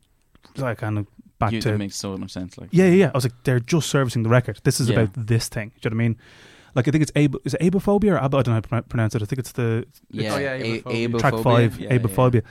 like 0.57 0.78
kind 0.80 0.97
of 0.97 1.05
back 1.39 1.51
You- 1.53 1.62
to 1.62 1.70
it 1.74 1.78
makes 1.78 1.95
so 1.95 2.18
much 2.18 2.32
sense 2.32 2.57
like 2.57 2.70
yeah, 2.72 2.86
yeah, 2.86 2.99
yeah. 3.03 3.10
I 3.14 3.18
was 3.18 3.24
like, 3.28 3.38
they're 3.45 3.60
just 3.76 3.89
servicing 3.89 4.24
the 4.24 4.30
record. 4.30 4.60
This 4.64 4.80
is 4.82 4.89
Yeah. 4.89 4.95
about 4.99 5.28
this 5.28 5.47
thing. 5.49 5.70
Do 5.70 5.74
you 5.84 5.89
know 5.91 5.95
what 5.97 6.03
I 6.03 6.07
mean? 6.07 6.18
Like 6.76 6.88
I 6.88 6.91
think 6.91 7.01
it's 7.03 7.12
ab- 7.16 7.41
is 7.45 7.53
it 7.55 7.62
Aibohphobia 7.62 8.12
or 8.14 8.18
ab- 8.18 8.36
I 8.36 8.41
don't 8.41 8.47
know 8.47 8.53
how 8.53 8.60
to 8.62 8.68
pro- 8.70 8.82
pronounce 8.93 9.16
it. 9.16 9.22
I 9.24 9.26
think 9.26 9.39
it's 9.39 9.53
the 9.53 9.86
yeah, 10.12 10.34
Oh, 10.36 10.38
yeah, 10.39 10.53
a- 10.53 10.82
Aibohphobia. 10.82 11.20
track 11.20 11.36
five, 11.43 11.80
Yeah, 11.80 11.88
yeah. 11.93 11.97
Aibohphobia. 11.97 12.41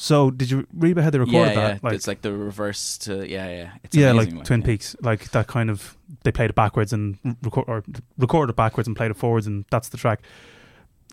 So 0.00 0.30
did 0.30 0.50
you 0.50 0.66
read 0.72 0.92
about 0.92 1.04
how 1.04 1.10
they 1.10 1.18
recorded 1.18 1.52
yeah, 1.52 1.60
yeah. 1.60 1.68
that? 1.74 1.84
Like, 1.84 1.92
it's 1.92 2.06
like 2.06 2.22
the 2.22 2.32
reverse 2.32 2.96
to 2.98 3.28
yeah, 3.28 3.50
yeah. 3.50 3.72
It's 3.84 3.94
yeah, 3.94 4.12
amazing, 4.12 4.36
like 4.36 4.46
Twin 4.46 4.60
yeah. 4.62 4.66
Peaks, 4.66 4.96
like 5.02 5.30
that 5.32 5.46
kind 5.46 5.68
of. 5.68 5.94
They 6.22 6.32
played 6.32 6.48
it 6.48 6.56
backwards 6.56 6.94
and 6.94 7.18
record 7.42 7.66
or 7.68 7.84
recorded 8.16 8.52
it 8.52 8.56
backwards 8.56 8.88
and 8.88 8.96
played 8.96 9.10
it 9.10 9.18
forwards, 9.18 9.46
and 9.46 9.66
that's 9.70 9.90
the 9.90 9.98
track. 9.98 10.22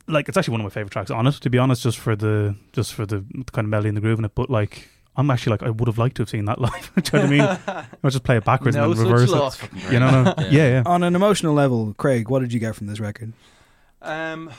Like 0.07 0.29
it's 0.29 0.37
actually 0.37 0.53
one 0.53 0.61
of 0.61 0.65
my 0.65 0.69
favorite 0.69 0.91
tracks 0.91 1.11
on 1.11 1.27
it, 1.27 1.33
to 1.33 1.49
be 1.49 1.57
honest. 1.57 1.83
Just 1.83 1.97
for 1.97 2.15
the 2.15 2.55
just 2.71 2.93
for 2.93 3.05
the 3.05 3.25
kind 3.51 3.65
of 3.65 3.69
melody 3.69 3.89
and 3.89 3.97
the 3.97 4.01
groove 4.01 4.19
in 4.19 4.25
it, 4.25 4.33
but 4.33 4.49
like. 4.49 4.87
I'm 5.19 5.31
actually 5.31 5.53
like 5.53 5.63
I 5.63 5.71
would 5.71 5.87
have 5.87 5.97
liked 5.97 6.17
to 6.17 6.21
have 6.21 6.29
seen 6.29 6.45
that 6.45 6.61
live. 6.61 6.91
Do 7.01 7.17
you 7.17 7.23
know 7.23 7.47
what 7.47 7.67
I 7.67 7.75
mean? 7.75 7.85
I'll 8.03 8.11
just 8.11 8.23
play 8.23 8.37
it 8.37 8.45
backwards 8.45 8.75
No 8.75 8.91
and 8.91 8.99
then 8.99 9.07
reverse 9.07 9.63
it. 9.63 9.91
You 9.91 9.99
know? 9.99 10.31
yeah, 10.37 10.69
yeah. 10.69 10.83
On 10.85 11.01
an 11.01 11.15
emotional 11.15 11.55
level, 11.55 11.95
Craig, 11.97 12.29
what 12.29 12.41
did 12.41 12.53
you 12.53 12.59
get 12.59 12.75
from 12.75 12.85
this 12.85 12.99
record? 12.99 13.33
Um, 14.03 14.51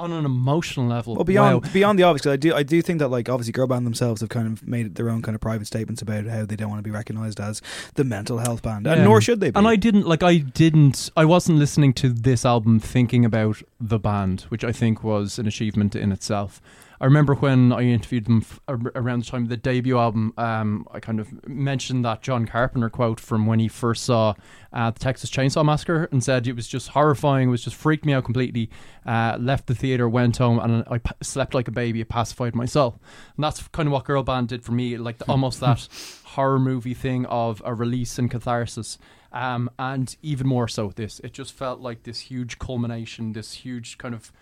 on 0.00 0.12
an 0.12 0.24
emotional 0.24 0.86
level, 0.86 1.14
Well, 1.14 1.24
beyond 1.24 1.62
wow. 1.64 1.70
beyond 1.72 1.98
the 1.98 2.02
obvious, 2.04 2.22
'cause 2.22 2.32
I 2.32 2.36
do 2.36 2.54
I 2.54 2.62
do 2.62 2.82
think 2.82 2.98
that 2.98 3.08
like 3.08 3.28
obviously 3.28 3.52
girl 3.52 3.66
band 3.66 3.86
themselves 3.86 4.20
have 4.20 4.30
kind 4.30 4.46
of 4.46 4.66
made 4.66 4.94
their 4.96 5.08
own 5.10 5.22
kind 5.22 5.34
of 5.34 5.40
private 5.40 5.66
statements 5.66 6.02
about 6.02 6.26
how 6.26 6.44
they 6.46 6.56
don't 6.56 6.68
want 6.70 6.78
to 6.80 6.82
be 6.82 6.90
recognised 6.90 7.40
as 7.40 7.60
the 7.94 8.04
mental 8.04 8.38
health 8.38 8.62
band, 8.62 8.86
and 8.86 8.98
Yeah. 8.98 9.04
nor 9.04 9.20
should 9.20 9.40
they 9.40 9.50
be. 9.50 9.56
And 9.58 9.68
I 9.68 9.76
didn't 9.76 10.06
like 10.06 10.22
I 10.22 10.38
didn't 10.38 11.10
I 11.16 11.24
wasn't 11.24 11.58
listening 11.58 11.92
to 11.94 12.08
this 12.10 12.44
album 12.44 12.80
thinking 12.80 13.24
about 13.24 13.62
the 13.80 13.98
band, 13.98 14.42
which 14.48 14.64
I 14.64 14.72
think 14.72 15.02
was 15.04 15.38
an 15.38 15.46
achievement 15.46 15.94
in 15.94 16.12
itself. 16.12 16.60
I 17.00 17.06
remember 17.06 17.34
when 17.34 17.72
I 17.72 17.82
interviewed 17.82 18.26
them 18.26 18.42
f- 18.42 18.60
around 18.68 19.24
the 19.24 19.30
time 19.30 19.44
of 19.44 19.48
the 19.48 19.56
debut 19.56 19.96
album. 19.98 20.34
Um, 20.36 20.86
I 20.92 21.00
kind 21.00 21.18
of 21.18 21.48
mentioned 21.48 22.04
that 22.04 22.20
John 22.20 22.46
Carpenter 22.46 22.90
quote 22.90 23.18
from 23.18 23.46
when 23.46 23.58
he 23.58 23.68
first 23.68 24.04
saw 24.04 24.34
uh, 24.70 24.90
the 24.90 24.98
Texas 24.98 25.30
Chainsaw 25.30 25.64
Massacre 25.64 26.10
and 26.12 26.22
said 26.22 26.46
it 26.46 26.54
was 26.54 26.68
just 26.68 26.88
horrifying. 26.88 27.48
It 27.48 27.50
was 27.50 27.64
just 27.64 27.76
freaked 27.76 28.04
me 28.04 28.12
out 28.12 28.24
completely. 28.24 28.68
Uh, 29.06 29.38
left 29.40 29.66
the 29.66 29.74
theater, 29.74 30.10
went 30.10 30.36
home, 30.36 30.58
and 30.58 30.84
I 30.90 30.98
p- 30.98 31.12
slept 31.22 31.54
like 31.54 31.68
a 31.68 31.72
baby. 31.72 32.02
It 32.02 32.10
pacified 32.10 32.54
myself, 32.54 32.98
and 33.34 33.42
that's 33.42 33.66
kind 33.68 33.86
of 33.86 33.94
what 33.94 34.04
Girl 34.04 34.22
Band 34.22 34.48
did 34.48 34.62
for 34.62 34.72
me. 34.72 34.98
Like 34.98 35.18
the, 35.18 35.24
almost 35.28 35.60
that 35.60 35.88
horror 36.24 36.58
movie 36.58 36.94
thing 36.94 37.24
of 37.26 37.62
a 37.64 37.74
release 37.74 38.18
and 38.18 38.30
catharsis. 38.30 38.98
Um, 39.32 39.70
and 39.78 40.14
even 40.22 40.46
more 40.46 40.68
so 40.68 40.92
this, 40.94 41.20
it 41.20 41.32
just 41.32 41.54
felt 41.54 41.80
like 41.80 42.02
this 42.02 42.18
huge 42.20 42.58
culmination, 42.58 43.32
this 43.32 43.52
huge 43.54 43.96
kind 43.96 44.14
of 44.14 44.32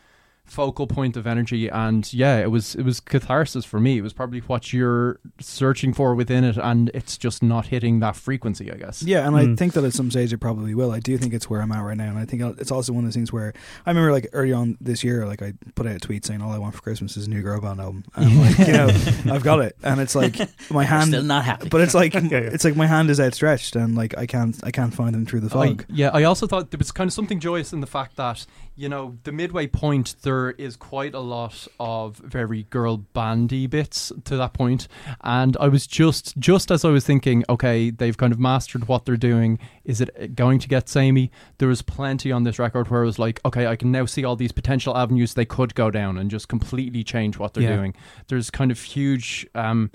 focal 0.49 0.87
point 0.87 1.17
of 1.17 1.27
energy 1.27 1.69
and 1.69 2.13
yeah 2.13 2.39
it 2.39 2.51
was 2.51 2.75
it 2.75 2.83
was 2.83 3.01
catharsis 3.01 3.65
for 3.65 3.79
me 3.79 3.99
it 3.99 4.03
was 4.03 4.13
probably 4.13 4.41
what 4.41 4.73
you're 4.73 5.21
searching 5.41 5.93
for 5.93 6.15
within 6.15 6.43
it 6.43 6.57
and 6.57 6.91
it's 6.95 7.19
just 7.19 7.43
not 7.43 7.67
hitting 7.67 8.01
that 8.01 8.17
frequency 8.17 8.73
i 8.73 8.77
guess 8.77 9.03
Yeah, 9.03 9.27
and 9.27 9.37
I 9.37 9.45
Mm. 9.45 9.57
think 9.59 9.75
that 9.75 9.85
at 9.85 9.93
some 9.95 10.11
stage 10.11 10.33
it 10.33 10.39
probably 10.39 10.75
will. 10.75 10.91
I 10.93 11.01
do 11.01 11.17
think 11.19 11.33
it's 11.33 11.49
where 11.49 11.61
I'm 11.63 11.71
at 11.73 11.81
right 11.83 11.97
now, 11.97 12.09
and 12.11 12.19
I 12.19 12.25
think 12.25 12.43
it's 12.59 12.71
also 12.73 12.93
one 12.93 13.05
of 13.05 13.09
those 13.09 13.15
things 13.15 13.33
where 13.33 13.53
I 13.87 13.91
remember 13.91 14.11
like 14.13 14.27
early 14.33 14.53
on 14.53 14.77
this 14.81 15.05
year, 15.05 15.27
like 15.27 15.41
I 15.43 15.53
put 15.75 15.87
out 15.87 15.95
a 15.97 15.99
tweet 15.99 16.25
saying 16.27 16.43
all 16.43 16.53
I 16.53 16.59
want 16.59 16.75
for 16.75 16.83
Christmas 16.83 17.17
is 17.17 17.27
a 17.27 17.31
new 17.31 17.41
girl 17.43 17.61
band 17.61 17.81
album, 17.81 18.05
and 18.17 18.25
I'm 18.27 18.39
like 18.41 18.59
you 18.59 18.73
know 18.73 18.87
I've 19.35 19.43
got 19.45 19.61
it, 19.61 19.77
and 19.83 20.01
it's 20.01 20.15
like 20.15 20.37
my 20.71 20.85
hand, 20.85 21.09
Still 21.11 21.23
not 21.23 21.45
happy. 21.45 21.69
but 21.69 21.81
it's 21.81 21.95
like 21.95 22.15
yeah. 22.35 22.39
it's 22.55 22.65
like 22.65 22.77
my 22.77 22.87
hand 22.87 23.11
is 23.11 23.21
outstretched, 23.21 23.77
and 23.77 23.95
like 23.97 24.17
I 24.19 24.27
can't 24.27 24.59
I 24.65 24.71
can't 24.71 24.93
find 24.95 25.15
them 25.15 25.25
through 25.27 25.41
the 25.41 25.59
I, 25.59 25.69
fog. 25.69 25.85
yeah, 25.89 26.11
I 26.13 26.25
also 26.25 26.47
thought 26.47 26.71
there 26.71 26.79
was 26.79 26.91
kind 26.93 27.09
of 27.09 27.13
something 27.15 27.39
joyous 27.41 27.73
in 27.73 27.81
the 27.81 27.87
fact 27.87 28.17
that 28.17 28.45
you 28.79 28.89
know 28.89 29.19
the 29.25 29.33
midway 29.33 29.67
point 29.67 30.15
there 30.23 30.53
is 30.53 30.77
quite 30.77 31.13
a 31.13 31.19
lot 31.21 31.67
of 31.81 32.17
very 32.19 32.63
girl 32.71 32.99
bandy 32.99 33.67
bits 33.67 34.13
to 34.25 34.37
that 34.37 34.53
point, 34.55 34.87
and 35.23 35.57
I 35.59 35.67
was 35.67 35.87
just 35.87 36.39
just 36.39 36.71
as 36.71 36.85
I 36.85 36.91
was 36.91 37.05
thinking, 37.05 37.45
okay, 37.51 37.91
they've 37.91 38.17
kind 38.17 38.33
of 38.33 38.39
mastered 38.39 38.87
what 38.87 39.05
they're 39.05 39.17
doing. 39.17 39.59
Is 39.85 40.01
it 40.01 40.37
going 40.37 40.61
to 40.61 40.69
get 40.69 40.89
samey? 40.89 41.31
There 41.59 41.67
was 41.69 41.83
plenty 41.83 42.31
on 42.31 42.45
this 42.45 42.59
record 42.59 42.89
where 42.89 43.03
I 43.03 43.05
was 43.07 43.19
like, 43.19 43.41
okay, 43.45 43.67
I 43.67 43.75
can 43.75 43.91
now 43.91 44.07
see 44.07 44.25
all 44.25 44.37
these 44.37 44.53
potential 44.53 44.97
avenues 44.97 45.35
they 45.35 45.45
could 45.45 45.75
go 45.75 45.91
down 45.91 46.17
and 46.17 46.31
just 46.31 46.47
completely 46.49 47.03
change 47.03 47.37
what 47.37 47.55
they're 47.55 47.65
Yeah. 47.65 47.77
doing. 47.77 47.95
There's 48.29 48.49
kind 48.51 48.71
of 48.71 48.81
huge. 48.81 49.47
Um, 49.55 49.91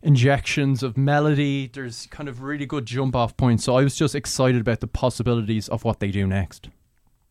injections 0.00 0.84
of 0.84 0.96
melody. 0.96 1.66
There's 1.72 2.06
kind 2.06 2.28
of 2.28 2.40
really 2.42 2.66
good 2.66 2.86
jump 2.86 3.16
off 3.16 3.36
points. 3.36 3.64
So 3.64 3.76
I 3.76 3.82
was 3.82 3.96
just 3.96 4.14
excited 4.14 4.60
about 4.60 4.78
the 4.78 4.86
possibilities 4.86 5.68
of 5.68 5.84
what 5.84 5.98
they 5.98 6.12
do 6.12 6.24
next. 6.24 6.68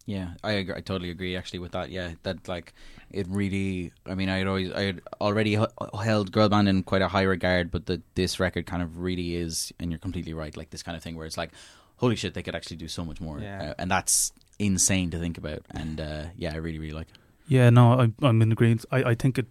Yeah, 0.08 0.30
I 0.44 0.54
agree, 0.54 0.74
I 0.76 0.80
totally 0.80 1.10
agree 1.12 1.36
actually 1.36 1.60
with 1.60 1.74
that. 1.74 1.90
Yeah, 1.92 2.12
that 2.24 2.48
like 2.48 2.74
it 3.12 3.28
really. 3.30 3.92
I 4.06 4.16
mean, 4.16 4.30
I 4.30 4.38
had 4.38 4.48
always 4.48 4.72
I 4.72 4.82
had 4.84 5.02
already 5.20 5.56
h- 5.56 5.68
held 6.02 6.32
girl 6.32 6.48
band 6.50 6.70
in 6.70 6.84
quite 6.84 7.02
a 7.02 7.10
high 7.10 7.24
regard, 7.24 7.72
but 7.72 7.86
the 7.88 8.02
this 8.16 8.40
record 8.40 8.66
kind 8.66 8.82
of 8.82 9.00
really 9.00 9.36
is, 9.36 9.74
and 9.80 9.92
you're 9.92 10.00
completely 10.00 10.34
right. 10.34 10.56
Like 10.56 10.70
this 10.70 10.82
kind 10.82 10.96
of 10.96 11.04
thing 11.04 11.16
where 11.18 11.26
it's 11.26 11.38
like, 11.38 11.52
holy 11.98 12.16
shit, 12.16 12.34
they 12.34 12.42
could 12.42 12.56
actually 12.56 12.78
do 12.78 12.88
so 12.88 13.04
much 13.04 13.20
more, 13.20 13.40
Yeah. 13.40 13.72
uh, 13.72 13.74
and 13.78 13.92
that's 13.92 14.32
insane 14.60 15.12
to 15.12 15.20
think 15.20 15.38
about. 15.38 15.62
And 15.72 16.00
uh, 16.00 16.24
yeah, 16.38 16.54
I 16.54 16.58
really 16.58 16.80
really 16.80 16.94
like. 16.94 17.10
it. 17.10 17.18
Yeah, 17.50 17.70
no, 17.70 18.00
I, 18.00 18.12
I'm 18.26 18.42
in 18.42 18.52
agreement. 18.54 18.86
I, 18.92 19.04
I 19.12 19.16
think 19.16 19.38
it. 19.38 19.48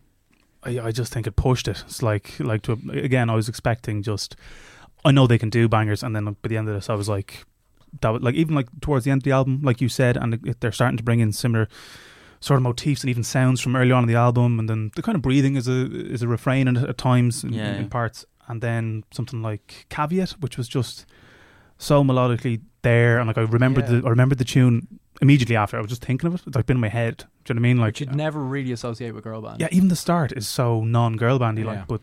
I, 0.63 0.81
I 0.89 0.91
just 0.91 1.13
think 1.13 1.27
it 1.27 1.37
pushed 1.37 1.69
it. 1.69 1.83
It's 1.87 2.03
like 2.03 2.41
like 2.41 2.63
to 2.63 2.73
again. 2.93 3.29
I 3.29 3.35
was 3.35 3.49
expecting 3.49 4.03
just. 4.03 4.37
I 5.05 5.11
know 5.13 5.27
they 5.27 5.39
can 5.39 5.51
do 5.51 5.69
bangers, 5.69 6.03
and 6.03 6.17
then 6.17 6.25
by 6.25 6.49
the 6.49 6.57
end 6.57 6.67
of 6.69 6.75
this, 6.75 6.89
I 6.89 6.95
was 6.95 7.09
like, 7.11 7.45
that 8.01 8.09
was 8.11 8.23
like 8.23 8.35
even 8.35 8.55
like 8.55 8.69
towards 8.81 9.05
the 9.05 9.11
end 9.11 9.21
of 9.21 9.25
the 9.25 9.33
album, 9.33 9.61
like 9.63 9.81
you 9.81 9.89
said, 9.89 10.17
and 10.17 10.35
it, 10.35 10.61
they're 10.61 10.73
starting 10.73 10.97
to 10.97 11.03
bring 11.05 11.21
in 11.21 11.33
similar 11.33 11.69
sort 12.41 12.59
of 12.59 12.63
motifs 12.63 13.03
and 13.03 13.11
even 13.11 13.23
sounds 13.25 13.61
from 13.61 13.75
early 13.77 13.93
on 13.93 14.05
in 14.05 14.09
the 14.09 14.15
album, 14.15 14.59
and 14.59 14.69
then 14.69 14.91
the 14.95 15.03
kind 15.03 15.17
of 15.17 15.23
breathing 15.23 15.57
is 15.57 15.67
a 15.69 15.87
is 16.13 16.23
a 16.23 16.29
refrain 16.29 16.69
and 16.69 16.77
at 16.79 16.99
times 16.99 17.43
in, 17.45 17.53
Yeah. 17.53 17.77
in 17.77 17.89
parts, 17.89 18.25
and 18.49 18.61
then 18.61 19.05
something 19.11 19.43
like 19.43 19.87
Caveat, 19.89 20.33
which 20.41 20.57
was 20.59 20.69
just 20.69 21.07
so 21.79 22.03
melodically 22.05 22.61
there, 22.83 23.19
and 23.19 23.27
like 23.27 23.39
I 23.39 23.43
remembered 23.43 23.85
Yeah. 23.89 24.01
the 24.01 24.07
I 24.07 24.11
remembered 24.11 24.39
the 24.39 24.45
tune 24.45 24.87
immediately 25.23 25.57
after. 25.57 25.79
I 25.79 25.81
was 25.81 25.89
just 25.89 26.05
thinking 26.05 26.27
of 26.29 26.35
it. 26.35 26.43
It's 26.47 26.55
like 26.57 26.67
been 26.67 26.77
in 26.77 26.81
my 26.83 26.89
head. 26.89 27.25
Do 27.45 27.53
you 27.53 27.55
know 27.55 27.61
what 27.63 27.67
I 27.67 27.69
mean? 27.69 27.77
Like 27.79 27.87
Which 27.89 28.01
you'd 28.01 28.15
never 28.15 28.41
really 28.45 28.73
associate 28.73 29.13
with 29.15 29.25
girl 29.25 29.41
band. 29.41 29.61
yeah, 29.61 29.69
even 29.73 29.89
the 29.89 29.97
start 29.97 30.33
is 30.33 30.47
so 30.47 30.85
non-girl 30.85 31.39
bandy 31.39 31.65
like, 31.65 31.87
but 31.87 32.01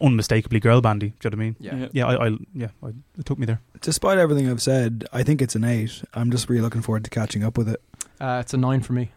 unmistakably 0.00 0.60
girl 0.60 0.80
bandy. 0.80 1.14
Do 1.20 1.28
you 1.28 1.30
know 1.30 1.36
what 1.36 1.42
I 1.42 1.44
mean? 1.44 1.56
Yeah. 1.58 1.88
Yeah, 1.92 2.06
I, 2.06 2.28
I 2.28 2.36
yeah, 2.54 2.68
I, 2.82 2.88
it 3.18 3.24
took 3.24 3.38
me 3.38 3.46
there. 3.46 3.60
Despite 3.80 4.18
everything 4.18 4.48
I've 4.50 4.62
said, 4.62 5.04
I 5.12 5.22
think 5.22 5.40
it's 5.42 5.54
an 5.54 5.64
eight. 5.64 6.02
I'm 6.14 6.30
just 6.30 6.48
really 6.48 6.62
looking 6.62 6.82
forward 6.82 7.04
to 7.04 7.10
catching 7.10 7.44
up 7.44 7.56
with 7.56 7.68
it. 7.68 7.80
Uh, 8.20 8.38
it's 8.42 8.54
a 8.54 8.56
nine 8.56 8.80
for 8.80 8.92
me. 8.92 9.12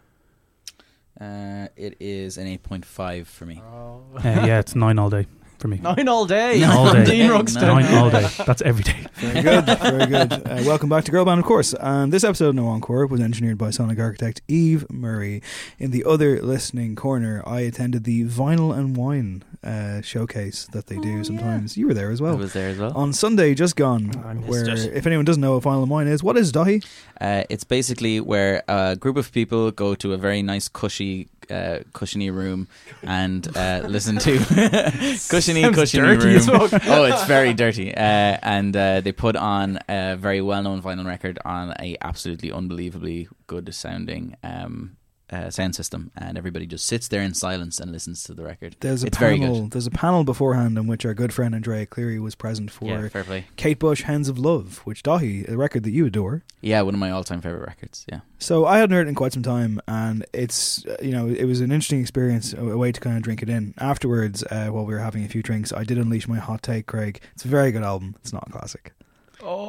Uh, 1.20 1.68
it 1.76 1.96
is 2.00 2.38
an 2.38 2.48
eight 2.48 2.64
point 2.64 2.86
five 2.86 3.28
for 3.28 3.46
me. 3.46 3.62
Uh, 3.62 4.20
yeah, 4.24 4.60
it's 4.60 4.76
nine 4.76 4.98
all 5.00 5.10
day 5.10 5.28
for 5.64 5.70
me. 5.70 5.78
Nine 5.78 6.10
all 6.10 6.26
day. 6.26 6.62
All 6.66 6.92
day. 6.92 7.06
Dean 7.12 7.28
No. 7.28 7.40
Ruxton. 7.40 7.62
Nine 7.62 7.96
all 7.96 8.10
day. 8.10 8.28
That's 8.46 8.62
every 8.64 8.84
day. 8.84 8.98
Very 9.16 9.42
good, 9.42 9.66
very 9.80 10.06
good. 10.08 10.34
Uh, 10.34 10.64
welcome 10.66 10.90
back 10.90 11.06
to 11.06 11.12
Girl 11.12 11.24
Band, 11.24 11.40
of 11.40 11.46
course. 11.46 11.74
And 11.80 12.12
this 12.12 12.26
episode 12.26 12.50
of 12.50 12.56
No 12.56 12.68
Encore 12.68 13.08
was 13.08 13.22
engineered 13.22 13.58
by 13.58 13.70
sonic 13.70 13.98
architect 13.98 14.42
Eve 14.50 14.86
Murray. 14.92 15.42
In 15.80 15.92
the 15.92 16.04
other 16.04 16.42
listening 16.42 16.98
corner, 16.98 17.42
I 17.46 17.62
attended 17.62 18.04
the 18.04 18.26
Vinyl 18.26 18.78
and 18.78 18.98
Wine 18.98 19.46
uh, 19.64 20.02
showcase 20.02 20.68
that 20.74 20.88
they 20.88 20.98
do 20.98 21.24
sometimes. 21.24 21.78
You 21.78 21.88
were 21.88 21.94
there 21.94 22.12
as 22.12 22.20
well. 22.22 22.32
I 22.32 22.36
well. 22.36 22.42
was 22.44 22.52
there 22.54 22.68
as 22.68 22.80
well. 22.80 22.92
On 22.98 23.14
Sunday, 23.14 23.54
just 23.54 23.78
gone, 23.78 24.12
I 24.26 24.34
missed 24.34 24.50
where 24.50 24.70
it. 24.70 24.94
if 24.94 25.08
anyone 25.08 25.24
doesn't 25.24 25.42
know 25.42 25.54
what 25.54 25.64
Vinyl 25.64 25.84
and 25.84 25.90
Wine 25.90 26.08
is, 26.08 26.22
what 26.22 26.36
is 26.36 26.52
Daithí? 26.52 26.86
Uh, 27.22 27.44
it's 27.50 27.64
basically 27.64 28.20
where 28.20 28.64
a 28.68 28.98
group 28.98 29.16
of 29.16 29.32
people 29.32 29.72
go 29.72 29.96
to 29.96 30.12
a 30.12 30.18
very 30.18 30.42
nice, 30.42 30.68
cushy, 30.68 31.30
uh, 31.52 31.80
cushiony 31.94 32.30
room 32.30 32.68
and 33.04 33.48
uh, 33.56 33.84
listen 33.88 34.18
to 34.18 34.38
cushiony, 35.30 35.62
Sounds 35.64 35.76
cushiony 35.76 36.16
dirty 36.16 36.28
room. 36.28 36.36
as 36.38 36.46
fuck. 36.48 36.82
oh, 36.88 37.04
it's 37.06 37.26
very 37.26 37.54
dirty. 37.54 37.94
Uh, 37.96 38.38
and 38.42 38.76
uh, 38.76 39.02
they 39.02 39.12
put 39.12 39.36
on 39.36 39.80
a 39.90 40.16
very 40.16 40.42
well-known 40.42 40.82
vinyl 40.82 41.06
record 41.06 41.40
on 41.46 41.74
a 41.80 41.98
absolutely 42.02 42.52
unbelievably 42.52 43.28
good 43.48 43.74
sounding 43.74 44.36
um, 44.44 44.96
uh, 45.34 45.50
sound 45.50 45.76
system, 45.76 46.12
and 46.16 46.38
everybody 46.38 46.66
just 46.66 46.86
sits 46.86 47.08
there 47.08 47.22
in 47.22 47.34
silence 47.34 47.80
and 47.80 47.92
listens 47.92 48.24
to 48.26 48.34
the 48.34 48.44
record. 48.44 48.76
There's 48.80 49.04
a 49.04 49.08
it's 49.08 49.18
very 49.18 49.40
panel. 49.40 49.62
good. 49.62 49.72
There's 49.72 49.88
a 49.88 49.92
panel 49.92 50.24
beforehand 50.24 50.78
in 50.78 50.88
which 50.88 51.06
our 51.06 51.14
good 51.14 51.34
friend 51.34 51.56
Andrea 51.56 51.86
Cleary 51.86 52.20
was 52.20 52.36
present 52.36 52.70
for 52.72 52.86
Yeah. 52.86 53.42
Kate 53.56 53.80
Bush, 53.80 54.04
"Hounds 54.04 54.30
of 54.30 54.38
Love," 54.38 54.78
which 54.86 55.02
Daithí, 55.04 55.48
a 55.50 55.58
record 55.58 55.84
that 55.84 55.92
you 55.92 56.06
adore. 56.06 56.44
Yeah, 56.62 56.82
one 56.82 56.94
of 56.94 57.00
my 57.00 57.12
all-time 57.12 57.42
favorite 57.42 57.66
records. 57.68 58.06
Yeah. 58.12 58.20
So 58.40 58.66
I 58.66 58.78
hadn't 58.80 58.94
heard 58.96 59.08
it 59.08 59.10
in 59.10 59.16
quite 59.16 59.34
some 59.34 59.44
time, 59.44 59.80
and 59.88 60.26
it's 60.34 60.86
uh, 60.86 60.98
you 61.02 61.12
know 61.12 61.28
it 61.28 61.46
was 61.46 61.60
an 61.62 61.72
interesting 61.72 62.02
experience, 62.02 62.54
a 62.54 62.62
a 62.74 62.78
way 62.78 62.92
to 62.92 63.00
kind 63.00 63.18
of 63.18 63.24
drink 63.24 63.42
it 63.42 63.50
in. 63.50 63.74
Afterwards, 63.80 64.44
uh, 64.52 64.68
while 64.68 64.86
we 64.86 64.94
were 64.94 65.00
having 65.00 65.24
a 65.26 65.28
few 65.30 65.42
drinks, 65.42 65.72
I 65.74 65.84
did 65.84 65.98
unleash 65.98 66.28
my 66.28 66.38
hot 66.38 66.62
take, 66.62 66.86
Craig. 66.88 67.20
It's 67.34 67.46
a 67.46 67.48
very 67.48 67.72
good 67.72 67.84
album. 67.84 68.16
It's 68.22 68.34
not 68.34 68.48
a 68.48 68.52
classic. 68.52 68.94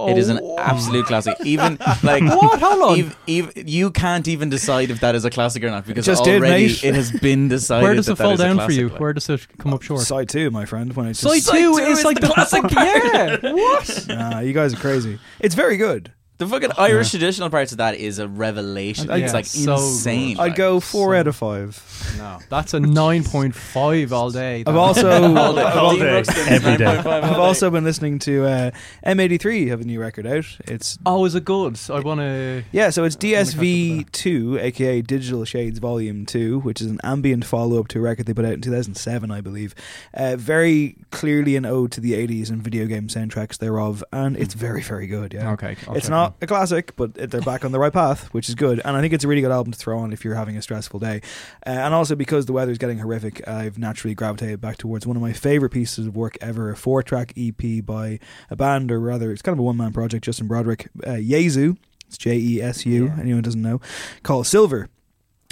It 0.08 0.18
is 0.18 0.28
an 0.28 0.40
oh. 0.42 0.58
absolute 0.58 1.06
classic. 1.06 1.36
Even 1.44 1.78
like 2.02 2.22
what? 2.22 2.60
Hold 2.60 2.82
on. 2.82 2.98
Ev- 2.98 3.16
ev- 3.28 3.68
you 3.68 3.90
can't 3.90 4.26
even 4.28 4.48
decide 4.48 4.90
if 4.90 5.00
that 5.00 5.14
is 5.14 5.24
a 5.24 5.30
classic 5.30 5.64
or 5.64 5.70
not 5.70 5.86
because 5.86 6.06
Just 6.06 6.22
already 6.22 6.66
mate. 6.68 6.84
it 6.84 6.94
has 6.94 7.10
been 7.10 7.48
decided. 7.56 7.82
Where 7.82 7.94
does 7.94 8.06
that 8.06 8.12
it 8.12 8.16
fall 8.16 8.36
down 8.36 8.58
for 8.58 8.72
you? 8.72 8.88
like. 8.88 9.00
Where 9.00 9.12
does 9.12 9.28
it 9.28 9.46
come 9.58 9.74
up 9.74 9.82
short? 9.82 10.02
Side 10.02 10.28
two, 10.28 10.50
my 10.50 10.64
friend. 10.64 10.94
When 10.94 11.06
I 11.06 11.12
Side 11.12 11.34
just 11.34 11.50
two 11.50 11.58
two 11.58 11.78
is 11.78 11.98
is 11.98 12.04
like 12.04 12.20
the 12.20 12.28
the 12.28 12.34
classic. 12.34 12.64
Yeah. 12.74 13.52
What? 13.52 14.06
Nah, 14.08 14.40
you 14.40 14.52
guys 14.52 14.74
are 14.74 14.78
crazy. 14.78 15.18
It's 15.40 15.54
very 15.54 15.76
good. 15.76 16.12
The 16.36 16.48
fucking 16.48 16.70
Irish 16.76 17.10
traditional 17.10 17.48
parts 17.48 17.70
of 17.70 17.78
that 17.78 17.94
is 17.94 18.18
a 18.18 18.26
revelation. 18.26 19.06
Yeah, 19.08 19.16
it's 19.18 19.32
like 19.32 19.46
so 19.46 19.74
insane. 19.74 20.40
I'd 20.40 20.56
go 20.56 20.80
four 20.80 21.14
so- 21.14 21.20
out 21.20 21.26
of 21.28 21.36
five. 21.36 22.14
No, 22.18 22.38
that's 22.48 22.74
a 22.74 22.80
nine 22.80 23.22
point 23.22 23.54
five 23.54 24.12
all 24.12 24.30
day. 24.30 24.64
I've 24.66 24.74
also 24.74 25.08
All 25.36 25.54
day. 25.54 25.62
I've, 25.62 25.76
All 25.76 25.96
day. 25.96 26.24
Every 26.48 26.76
day. 26.76 26.84
all 26.86 26.92
I've 27.08 27.22
day. 27.22 27.34
also 27.36 27.70
been 27.70 27.84
listening 27.84 28.18
to 28.20 28.44
uh, 28.46 28.70
M83 29.06 29.68
have 29.68 29.80
a 29.80 29.84
new 29.84 30.00
record 30.00 30.26
out. 30.26 30.44
It's 30.66 30.98
Oh, 31.06 31.24
is 31.24 31.36
it 31.36 31.44
good? 31.44 31.78
I 31.88 32.00
want 32.00 32.18
to. 32.20 32.64
Yeah, 32.72 32.90
so 32.90 33.04
it's 33.04 33.14
catch 33.14 33.24
up 33.54 33.58
with 33.58 33.66
DSV2, 34.12 34.60
aka 34.60 35.02
Digital 35.02 35.44
Shades 35.44 35.78
Volume 35.78 36.26
2, 36.26 36.60
which 36.60 36.80
is 36.80 36.88
an 36.88 36.98
ambient 37.04 37.44
follow 37.44 37.78
up 37.78 37.88
to 37.88 37.98
a 38.00 38.02
record 38.02 38.26
they 38.26 38.34
put 38.34 38.44
out 38.44 38.54
in 38.54 38.60
2007, 38.60 39.30
I 39.30 39.40
believe. 39.40 39.74
Uh, 40.12 40.34
very 40.36 40.96
clearly 41.10 41.54
an 41.56 41.64
ode 41.64 41.92
to 41.92 42.00
the 42.00 42.12
80s 42.14 42.50
and 42.50 42.60
video 42.62 42.86
game 42.86 43.06
soundtracks 43.06 43.56
thereof, 43.58 44.02
and 44.12 44.36
it's 44.36 44.54
very, 44.54 44.82
very 44.82 45.06
good, 45.06 45.32
yeah. 45.32 45.52
Okay, 45.52 45.76
I'll 45.86 45.94
it's 45.96 46.06
check 46.06 46.10
not 46.24 46.36
a 46.40 46.46
classic, 46.46 46.94
but 46.96 47.14
they're 47.14 47.40
back 47.40 47.64
on 47.64 47.72
the 47.72 47.78
right 47.78 47.92
path, 47.92 48.32
which 48.34 48.48
is 48.48 48.54
good. 48.54 48.80
And 48.84 48.96
I 48.96 49.00
think 49.00 49.12
it's 49.12 49.24
a 49.24 49.28
really 49.28 49.42
good 49.42 49.50
album 49.50 49.72
to 49.72 49.78
throw 49.78 49.98
on 49.98 50.12
if 50.12 50.24
you're 50.24 50.34
having 50.34 50.56
a 50.56 50.62
stressful 50.62 51.00
day. 51.00 51.20
Uh, 51.66 51.70
and 51.70 51.94
also 51.94 52.14
because 52.14 52.46
the 52.46 52.52
weather's 52.52 52.78
getting 52.78 52.98
horrific, 52.98 53.46
I've 53.46 53.78
naturally 53.78 54.14
gravitated 54.14 54.60
back 54.60 54.76
towards 54.78 55.06
one 55.06 55.16
of 55.16 55.22
my 55.22 55.32
favorite 55.32 55.70
pieces 55.70 56.06
of 56.06 56.16
work 56.16 56.36
ever 56.40 56.70
a 56.70 56.76
four 56.76 57.02
track 57.02 57.32
EP 57.36 57.84
by 57.84 58.18
a 58.50 58.56
band, 58.56 58.90
or 58.90 59.00
rather, 59.00 59.32
it's 59.32 59.42
kind 59.42 59.54
of 59.54 59.58
a 59.58 59.62
one 59.62 59.76
man 59.76 59.92
project, 59.92 60.24
Justin 60.24 60.48
Broadrick, 60.48 60.88
uh, 61.06 61.16
Jesu. 61.16 61.76
It's 62.06 62.18
J 62.18 62.36
E 62.36 62.62
S 62.62 62.84
U, 62.86 63.12
anyone 63.18 63.42
doesn't 63.42 63.62
know, 63.62 63.80
called 64.22 64.46
Silver. 64.46 64.88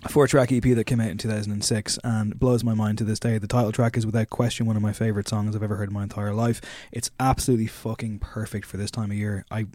Four 0.09 0.27
track 0.27 0.51
EP 0.53 0.63
that 0.63 0.85
came 0.85 1.01
out 1.01 1.11
in 1.11 1.19
2006 1.19 1.99
and 2.03 2.39
blows 2.39 2.65
my 2.65 2.75
mind 2.75 2.99
to 2.99 3.05
this 3.05 3.21
day. 3.21 3.39
The 3.39 3.47
title 3.47 3.73
track 3.73 3.97
is 3.97 4.05
without 4.05 4.31
question 4.31 4.67
one 4.67 4.77
of 4.77 4.83
my 4.83 4.93
favorite 4.93 5.29
songs 5.29 5.55
I've 5.55 5.63
ever 5.63 5.77
heard 5.77 5.89
in 5.89 5.95
my 5.95 6.03
entire 6.03 6.35
life. 6.35 6.61
It's 6.91 7.11
absolutely 7.21 7.67
fucking 7.69 8.19
perfect 8.19 8.67
for 8.67 8.77
this 8.77 8.91
time 8.91 9.11
of 9.11 9.17
year. 9.17 9.45
I 9.51 9.67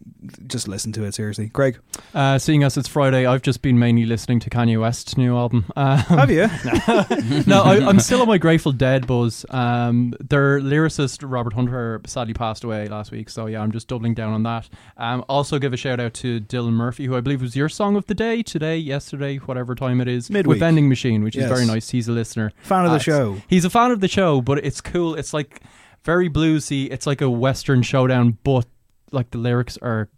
just 0.48 0.68
listen 0.68 0.92
to 0.94 1.04
it 1.06 1.14
seriously. 1.14 1.48
Greg, 1.48 1.80
Uh, 2.14 2.38
seeing 2.40 2.64
as 2.64 2.78
it's 2.78 2.88
Friday, 2.88 3.26
I've 3.26 3.42
just 3.42 3.62
been 3.62 3.80
mainly 3.80 4.06
listening 4.06 4.40
to 4.42 4.50
Kanye 4.50 4.80
West's 4.80 5.18
new 5.18 5.36
album. 5.38 5.66
Um, 5.78 5.98
have 6.00 6.32
you? 6.32 6.48
no, 7.48 7.62
I, 7.62 7.88
I'm 7.88 8.00
still 8.00 8.22
on 8.22 8.28
my 8.28 8.38
Grateful 8.40 8.72
Dead 8.72 9.06
buzz. 9.06 9.46
Um, 9.50 10.14
their 10.20 10.60
lyricist 10.60 11.20
Robert 11.24 11.54
Hunter 11.54 12.02
sadly 12.08 12.34
passed 12.34 12.64
away 12.64 12.88
last 12.88 13.12
week, 13.12 13.30
so 13.30 13.46
yeah, 13.46 13.62
I'm 13.62 13.72
just 13.72 13.88
doubling 13.88 14.16
down 14.16 14.34
on 14.34 14.44
that. 14.44 14.68
Um, 14.98 15.24
also, 15.30 15.60
give 15.60 15.72
a 15.74 15.78
shout 15.78 16.00
out 16.00 16.14
to 16.16 16.42
Dylan 16.42 16.74
Murphy, 16.74 17.06
who 17.06 17.16
I 17.16 17.22
believe 17.22 17.42
was 17.42 17.56
your 17.56 17.70
song 17.70 17.96
of 17.96 18.08
the 18.08 18.16
day 18.16 18.42
today, 18.42 18.76
yesterday, 18.78 19.38
whatever 19.38 19.76
time 19.76 20.02
it 20.02 20.08
is, 20.08 20.17
Midweek. 20.30 20.48
with 20.50 20.60
Vending 20.60 20.90
Machine, 20.90 21.24
which 21.24 21.36
Yes. 21.36 21.46
is 21.46 21.52
very 21.52 21.66
nice. 21.66 21.90
He's 21.90 22.08
a 22.08 22.12
listener. 22.12 22.52
Fan 22.62 22.86
of 22.86 22.92
the 22.92 22.98
Uh, 22.98 23.00
show. 23.00 23.38
He's 23.48 23.66
a 23.66 23.70
fan 23.70 23.92
of 23.92 24.00
the 24.00 24.08
show, 24.08 24.42
but 24.42 24.58
it's 24.66 24.82
cool. 24.82 25.16
It's 25.16 25.34
like 25.34 25.62
very 26.04 26.30
bluesy. 26.30 26.92
It's 26.92 27.06
like 27.08 27.22
a 27.22 27.30
Western 27.30 27.82
showdown, 27.82 28.38
but 28.44 28.66
like 29.12 29.32
the 29.32 29.38
lyrics 29.38 29.78
are 29.82 30.10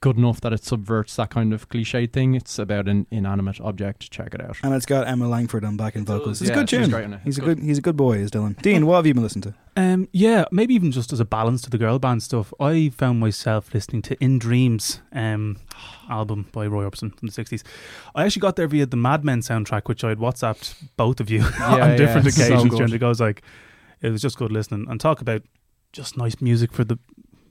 good 0.00 0.16
enough 0.16 0.40
that 0.42 0.52
it 0.52 0.62
subverts 0.64 1.16
that 1.16 1.30
kind 1.30 1.52
of 1.52 1.68
cliche 1.68 2.06
thing. 2.06 2.34
It's 2.34 2.58
about 2.58 2.86
an 2.88 3.06
inanimate 3.10 3.60
object. 3.60 4.10
Check 4.10 4.32
it 4.34 4.40
out. 4.40 4.56
And 4.62 4.72
it's 4.74 4.86
got 4.86 5.08
Emma 5.08 5.26
Langford 5.28 5.64
on 5.64 5.76
backing 5.76 6.04
vocals. 6.04 6.40
It's 6.40 6.48
Yeah, 6.50 6.56
a 6.56 6.58
good 6.60 6.68
tune. 6.68 6.90
great 6.90 7.04
in 7.04 7.14
it. 7.14 7.20
He's 7.24 7.38
a 7.38 7.40
It's 7.40 7.46
good. 7.46 7.58
He's 7.58 7.78
a 7.78 7.82
good 7.82 7.96
boy. 7.96 8.18
Is 8.18 8.30
Dylan. 8.30 8.60
Dean, 8.62 8.86
what 8.86 8.96
have 8.96 9.06
you 9.06 9.14
been 9.14 9.22
listening 9.24 9.52
to? 9.52 9.54
Um, 9.76 10.08
yeah, 10.12 10.44
maybe 10.52 10.74
even 10.74 10.90
just 10.92 11.12
as 11.12 11.20
a 11.20 11.24
balance 11.24 11.62
to 11.62 11.70
the 11.70 11.78
girl 11.78 11.98
band 11.98 12.22
stuff, 12.22 12.52
I 12.60 12.90
found 12.90 13.20
myself 13.20 13.72
listening 13.74 14.02
to 14.02 14.16
In 14.22 14.38
Dreams 14.38 15.00
um, 15.12 15.56
album 16.08 16.46
by 16.52 16.66
Roy 16.66 16.84
Orbison 16.84 17.16
from 17.16 17.28
the 17.28 17.32
60s. 17.32 17.62
I 18.14 18.24
actually 18.24 18.40
got 18.40 18.56
there 18.56 18.66
via 18.68 18.86
the 18.86 18.96
Mad 18.96 19.24
Men 19.24 19.40
soundtrack, 19.40 19.82
which 19.88 20.02
I 20.04 20.10
had 20.10 20.18
WhatsApped 20.18 20.74
both 20.96 21.20
of 21.20 21.30
you 21.30 21.42
on 21.60 21.78
yeah, 21.78 21.96
different 21.96 22.26
it's 22.26 22.36
so 22.36 22.44
occasions 22.44 22.70
good. 22.70 22.76
during 22.76 22.92
the 22.92 22.98
go. 22.98 23.06
I 23.06 23.08
was 23.10 23.20
like, 23.20 23.42
it 24.00 24.10
was 24.10 24.22
just 24.22 24.36
good 24.38 24.52
listening. 24.52 24.86
And 24.88 25.00
talk 25.00 25.20
about 25.20 25.42
just 25.92 26.16
nice 26.16 26.40
music 26.40 26.72
for 26.72 26.84
the, 26.84 26.98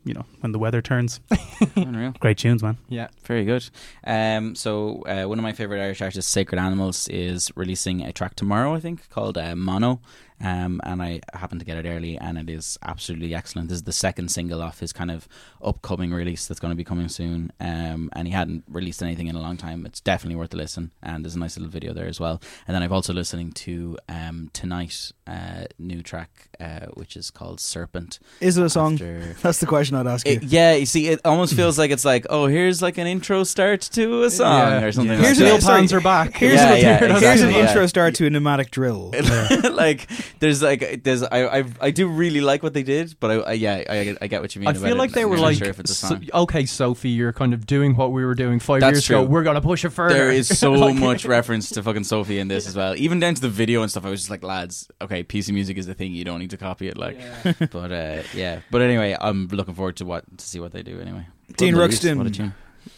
you 0.07 0.13
know, 0.13 0.25
when 0.39 0.51
the 0.51 0.59
weather 0.59 0.81
turns. 0.81 1.19
Unreal. 1.75 2.13
Great 2.19 2.37
tunes, 2.37 2.63
man. 2.63 2.77
Yeah. 2.89 3.07
Very 3.23 3.45
good. 3.45 3.69
Um, 4.05 4.55
so 4.55 5.01
uh, 5.03 5.25
one 5.25 5.37
of 5.37 5.43
my 5.43 5.53
favorite 5.53 5.81
Irish 5.81 6.01
artists, 6.01 6.31
Sacred 6.31 6.59
Animals, 6.59 7.07
is 7.09 7.51
releasing 7.55 8.01
a 8.01 8.13
track 8.13 8.35
tomorrow, 8.35 8.73
I 8.73 8.79
think, 8.79 9.09
called 9.09 9.37
uh, 9.37 9.55
Mono. 9.55 9.99
Um, 10.39 10.79
and 10.83 11.01
I 11.01 11.21
happened 11.33 11.61
to 11.61 11.65
get 11.65 11.83
it 11.83 11.87
early, 11.89 12.17
and 12.17 12.37
it 12.37 12.49
is 12.49 12.77
absolutely 12.83 13.33
excellent. 13.33 13.69
This 13.69 13.77
is 13.77 13.83
the 13.83 13.91
second 13.91 14.29
single 14.29 14.61
off 14.61 14.79
his 14.79 14.93
kind 14.93 15.09
of 15.09 15.27
upcoming 15.63 16.13
release 16.13 16.45
that's 16.45 16.59
going 16.59 16.71
to 16.71 16.75
be 16.75 16.83
coming 16.83 17.09
soon. 17.09 17.51
Um, 17.59 18.09
and 18.13 18.27
he 18.27 18.33
hadn't 18.33 18.63
released 18.69 19.01
anything 19.01 19.27
in 19.27 19.35
a 19.35 19.41
long 19.41 19.57
time. 19.57 19.85
It's 19.85 19.99
definitely 19.99 20.35
worth 20.35 20.53
a 20.53 20.57
listen, 20.57 20.91
and 21.01 21.25
there's 21.25 21.35
a 21.35 21.39
nice 21.39 21.57
little 21.57 21.71
video 21.71 21.93
there 21.93 22.07
as 22.07 22.19
well. 22.19 22.39
And 22.67 22.75
then 22.75 22.83
I've 22.83 22.91
also 22.91 23.13
listening 23.13 23.51
to 23.53 23.97
um, 24.09 24.49
tonight 24.53 25.11
uh, 25.25 25.65
new 25.79 26.03
track, 26.03 26.49
uh, 26.59 26.85
which 26.93 27.17
is 27.17 27.31
called 27.31 27.59
Serpent. 27.59 28.19
Is 28.39 28.57
it 28.57 28.63
a 28.63 28.69
song? 28.69 28.93
After- 28.93 29.33
That's 29.41 29.59
the 29.59 29.65
question 29.65 29.95
I'd 29.95 30.07
ask 30.07 30.27
you. 30.27 30.33
it, 30.33 30.43
yeah, 30.43 30.73
you 30.75 30.85
see, 30.85 31.07
it 31.07 31.19
almost 31.25 31.55
feels 31.55 31.79
like 31.79 31.89
it's 31.91 32.05
like, 32.05 32.27
oh, 32.29 32.45
here's 32.45 32.81
like 32.81 32.97
an 32.99 33.07
intro 33.07 33.43
start 33.43 33.81
to 33.93 34.23
a 34.23 34.29
song 34.29 34.59
Yeah. 34.59 34.83
or 34.83 34.91
something. 34.91 35.13
Yeah. 35.13 35.17
like 35.29 35.35
Here's 35.37 35.63
that. 35.63 35.71
an- 35.71 35.77
pans 35.79 35.93
are 35.93 36.01
back. 36.01 36.35
Here's, 36.37 36.55
Yeah, 36.55 36.73
an, 36.73 36.81
yeah, 36.81 37.19
here's 37.19 37.41
an 37.41 37.49
intro 37.51 37.87
start 37.87 38.13
to 38.15 38.27
a 38.27 38.29
pneumatic 38.29 38.69
drill. 38.71 39.13
like 39.71 40.07
there's 40.39 40.61
like 40.61 41.03
there's 41.03 41.23
I 41.23 41.59
I 41.59 41.63
I 41.81 41.91
do 41.91 42.07
really 42.07 42.41
like 42.41 42.63
what 42.63 42.73
they 42.73 42.83
did, 42.83 43.15
but 43.19 43.31
I, 43.31 43.33
I 43.35 43.51
yeah 43.53 43.83
I, 43.89 44.03
get- 44.03 44.17
I 44.21 44.27
get 44.27 44.41
what 44.41 44.55
you 44.55 44.61
mean. 44.61 44.67
I 44.67 44.71
about 44.71 44.83
feel 44.83 44.95
it. 44.95 44.97
like 44.97 45.11
they 45.11 45.23
I'm 45.23 45.29
were 45.29 45.37
like, 45.37 45.57
sure 45.57 45.67
if 45.67 45.79
it's 45.79 45.91
a 45.91 45.95
so- 45.95 46.19
okay, 46.33 46.65
Sophie, 46.65 47.09
you're 47.09 47.33
kind 47.33 47.53
of 47.53 47.65
doing 47.65 47.95
what 47.95 48.11
we 48.11 48.23
were 48.25 48.35
doing 48.35 48.59
five 48.59 48.81
That's 48.81 48.95
years 48.95 49.05
true. 49.05 49.19
ago. 49.19 49.27
We're 49.29 49.43
gonna 49.43 49.61
push 49.61 49.85
it 49.85 49.89
further. 49.89 50.13
There 50.15 50.31
is 50.31 50.47
so 50.57 50.71
Like- 50.73 50.95
much 51.09 51.25
reference 51.25 51.69
to 51.71 51.83
fucking 51.83 52.03
Sophie 52.03 52.39
in 52.39 52.47
this 52.47 52.67
as 52.67 52.75
well. 52.75 52.95
Even 52.95 53.19
down 53.19 53.35
to 53.35 53.41
the 53.41 53.49
video 53.49 53.81
and 53.81 53.89
stuff. 53.91 54.05
I 54.05 54.09
was 54.09 54.21
just 54.21 54.29
like, 54.29 54.43
lads, 54.43 54.87
okay, 55.01 55.23
PC 55.23 55.53
music 55.53 55.77
is 55.77 55.85
the 55.87 55.93
thing. 55.93 56.13
You 56.13 56.23
don't 56.25 56.39
need 56.39 56.51
to 56.51 56.57
copy 56.57 56.87
it. 56.87 56.97
Like, 56.97 57.17
but 57.71 57.91
uh, 57.91 58.23
yeah. 58.33 58.59
But 58.71 58.81
anyway, 58.81 59.15
I'm 59.19 59.47
looking 59.47 59.73
forward 59.75 59.97
to 59.97 60.05
what 60.05 60.25
to 60.37 60.45
see 60.45 60.59
what 60.59 60.71
they 60.71 60.83
do. 60.83 60.99
Anyway, 60.99 61.25
Dean 61.57 61.73
Good. 61.73 61.79
Ruxton. 61.91 62.17
What 62.17 62.27
a 62.27 62.31
tune. 62.31 62.53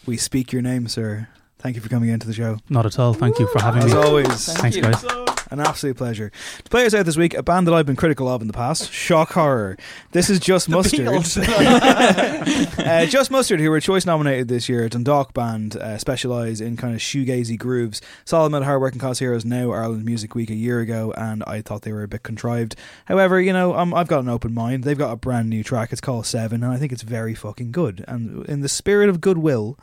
We 0.05 0.17
speak 0.17 0.51
your 0.51 0.61
name, 0.61 0.87
sir. 0.87 1.27
Thank 1.59 1.75
you 1.75 1.81
for 1.81 1.89
coming 1.89 2.09
into 2.09 2.25
the 2.25 2.33
show. 2.33 2.57
Not 2.69 2.85
at 2.85 2.97
all. 2.99 3.13
Thank 3.13 3.37
you 3.39 3.47
for 3.47 3.61
having 3.61 3.83
As 3.83 3.93
me. 3.93 3.99
always, 3.99 4.45
Thanks, 4.53 4.77
guys. 4.77 5.25
An 5.51 5.59
absolute 5.59 5.97
pleasure. 5.97 6.31
To 6.63 6.69
play 6.69 6.85
us 6.85 6.93
out 6.93 7.05
this 7.05 7.17
week, 7.17 7.33
a 7.33 7.43
band 7.43 7.67
that 7.67 7.73
I've 7.73 7.85
been 7.85 7.95
critical 7.95 8.27
of 8.27 8.41
in 8.41 8.47
the 8.47 8.53
past, 8.53 8.91
Shock 8.91 9.33
Horror. 9.33 9.77
This 10.11 10.29
is 10.29 10.39
Just 10.39 10.69
Mustard. 10.69 11.07
uh, 11.07 13.05
Just 13.05 13.31
Mustard, 13.31 13.59
who 13.59 13.69
were 13.69 13.79
choice 13.79 14.05
nominated 14.05 14.47
this 14.47 14.69
year, 14.69 14.87
Dundalk 14.89 15.33
band, 15.33 15.75
uh, 15.75 15.97
specialise 15.97 16.61
in 16.61 16.77
kind 16.77 16.93
of 16.93 17.01
shoegazy 17.01 17.57
grooves. 17.57 18.01
Solid 18.25 18.51
Metal 18.51 18.65
Hard 18.65 18.81
Working 18.81 18.99
Class 18.99 19.19
Heroes, 19.19 19.45
now 19.45 19.71
Ireland 19.71 20.05
Music 20.05 20.35
Week 20.35 20.49
a 20.49 20.55
year 20.55 20.79
ago, 20.79 21.13
and 21.17 21.43
I 21.45 21.61
thought 21.61 21.81
they 21.81 21.93
were 21.93 22.03
a 22.03 22.07
bit 22.07 22.23
contrived. 22.23 22.75
However, 23.05 23.41
you 23.41 23.53
know, 23.53 23.75
um, 23.75 23.93
I've 23.93 24.07
got 24.07 24.23
an 24.23 24.29
open 24.29 24.53
mind. 24.53 24.83
They've 24.83 24.97
got 24.97 25.11
a 25.11 25.17
brand 25.17 25.49
new 25.49 25.63
track. 25.63 25.91
It's 25.91 26.01
called 26.01 26.25
Seven, 26.25 26.63
and 26.63 26.71
I 26.71 26.77
think 26.77 26.91
it's 26.91 27.03
very 27.03 27.33
fucking 27.33 27.71
good. 27.71 28.03
And 28.07 28.45
in 28.47 28.61
the 28.61 28.69
spirit 28.69 29.09
of 29.09 29.21
goodwill, 29.21 29.77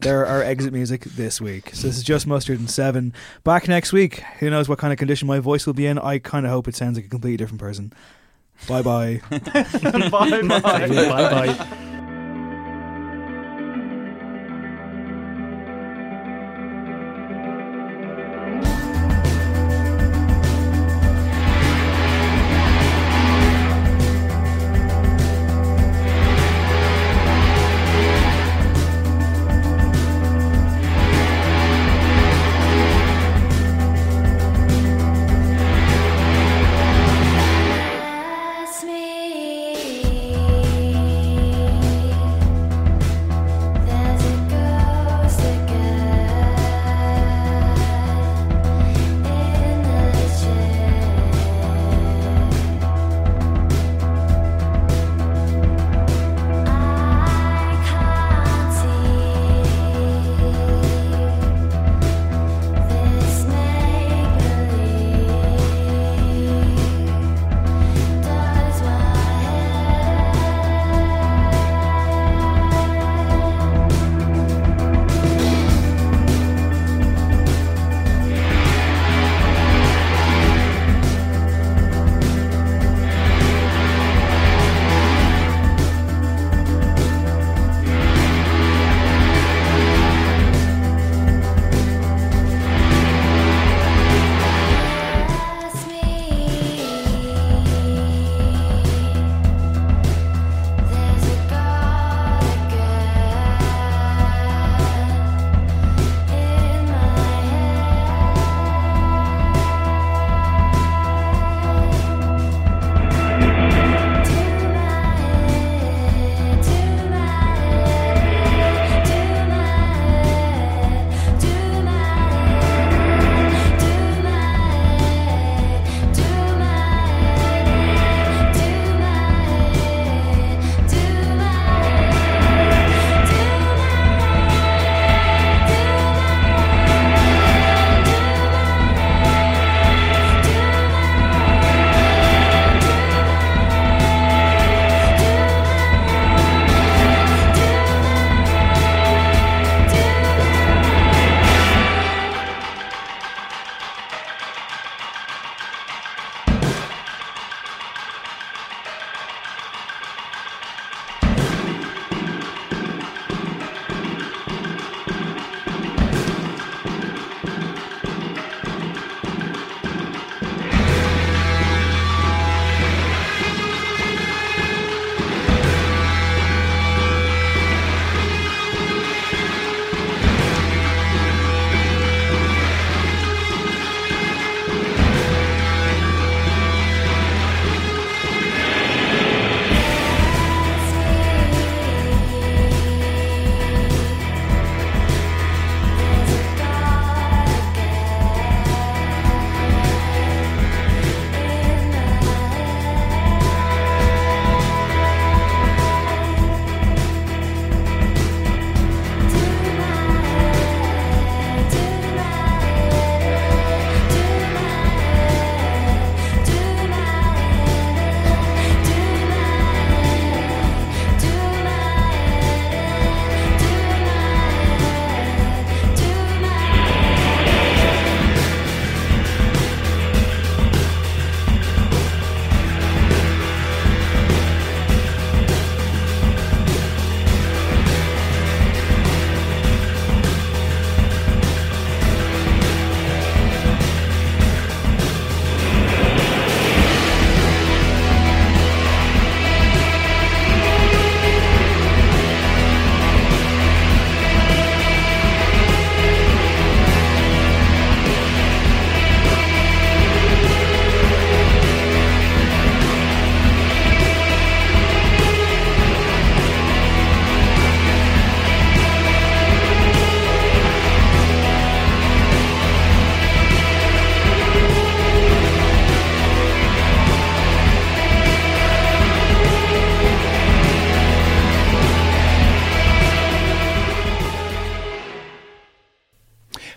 there 0.00 0.26
are 0.26 0.42
exit 0.42 0.72
music 0.72 1.04
this 1.04 1.40
week. 1.40 1.70
So 1.74 1.86
this 1.86 1.96
is 1.96 2.02
just 2.02 2.26
mustard 2.26 2.58
and 2.58 2.70
seven. 2.70 3.12
Back 3.42 3.68
next 3.68 3.92
week. 3.92 4.22
Who 4.40 4.50
knows 4.50 4.68
what 4.68 4.78
kind 4.78 4.92
of 4.92 4.98
condition 4.98 5.28
my 5.28 5.38
voice 5.38 5.66
will 5.66 5.74
be 5.74 5.86
in? 5.86 5.98
I 5.98 6.18
kind 6.18 6.46
of 6.46 6.52
hope 6.52 6.68
it 6.68 6.76
sounds 6.76 6.96
like 6.96 7.06
a 7.06 7.08
completely 7.08 7.36
different 7.36 7.60
person. 7.60 7.92
Bye 8.68 8.82
bye. 8.82 9.20
bye 9.30 9.38
bye. 10.10 10.40
Bye 10.42 11.54
bye. 11.56 11.90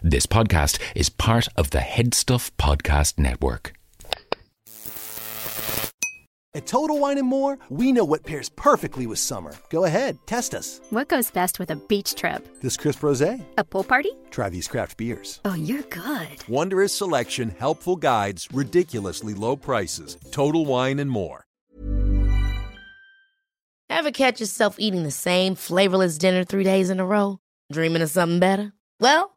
This 0.10 0.26
podcast 0.26 0.80
is 0.96 1.10
part 1.10 1.50
of 1.58 1.72
the 1.72 1.80
Headstuff 1.80 2.52
Podcast 2.58 3.20
Network. 3.20 3.74
At 6.54 6.66
Total 6.66 6.98
Wine 6.98 7.18
and 7.18 7.28
More, 7.28 7.60
we 7.70 7.92
know 7.92 8.06
what 8.06 8.24
pairs 8.24 8.48
perfectly 8.48 9.06
with 9.06 9.20
summer. 9.20 9.52
Go 9.70 9.84
ahead, 9.84 10.18
test 10.26 10.56
us. 10.56 10.80
What 10.92 11.10
goes 11.10 11.30
best 11.30 11.60
with 11.60 11.72
a 11.72 11.76
beach 11.76 12.16
trip? 12.16 12.48
This 12.62 12.78
crisp 12.78 13.02
rosé. 13.02 13.46
A 13.58 13.66
pool 13.66 13.84
party? 13.84 14.12
Try 14.32 14.48
these 14.48 14.70
craft 14.70 14.96
beers. 14.96 15.42
Oh, 15.44 15.56
you're 15.56 15.82
good. 15.82 16.48
Wondrous 16.48 16.94
selection, 16.94 17.54
helpful 17.60 17.98
guides, 17.98 18.48
ridiculously 18.54 19.34
low 19.34 19.58
prices. 19.58 20.18
Total 20.32 20.66
Wine 20.66 21.00
and 21.00 21.12
More. 21.12 21.44
Ever 23.90 24.12
catch 24.12 24.40
yourself 24.40 24.78
eating 24.80 25.04
the 25.04 25.12
same 25.12 25.56
flavorless 25.56 26.18
dinner 26.18 26.46
three 26.46 26.64
days 26.64 26.90
in 26.90 27.02
a 27.02 27.06
row? 27.06 27.40
Dreaming 27.74 28.02
of 28.02 28.10
something 28.10 28.40
better? 28.40 28.72
Well, 29.02 29.37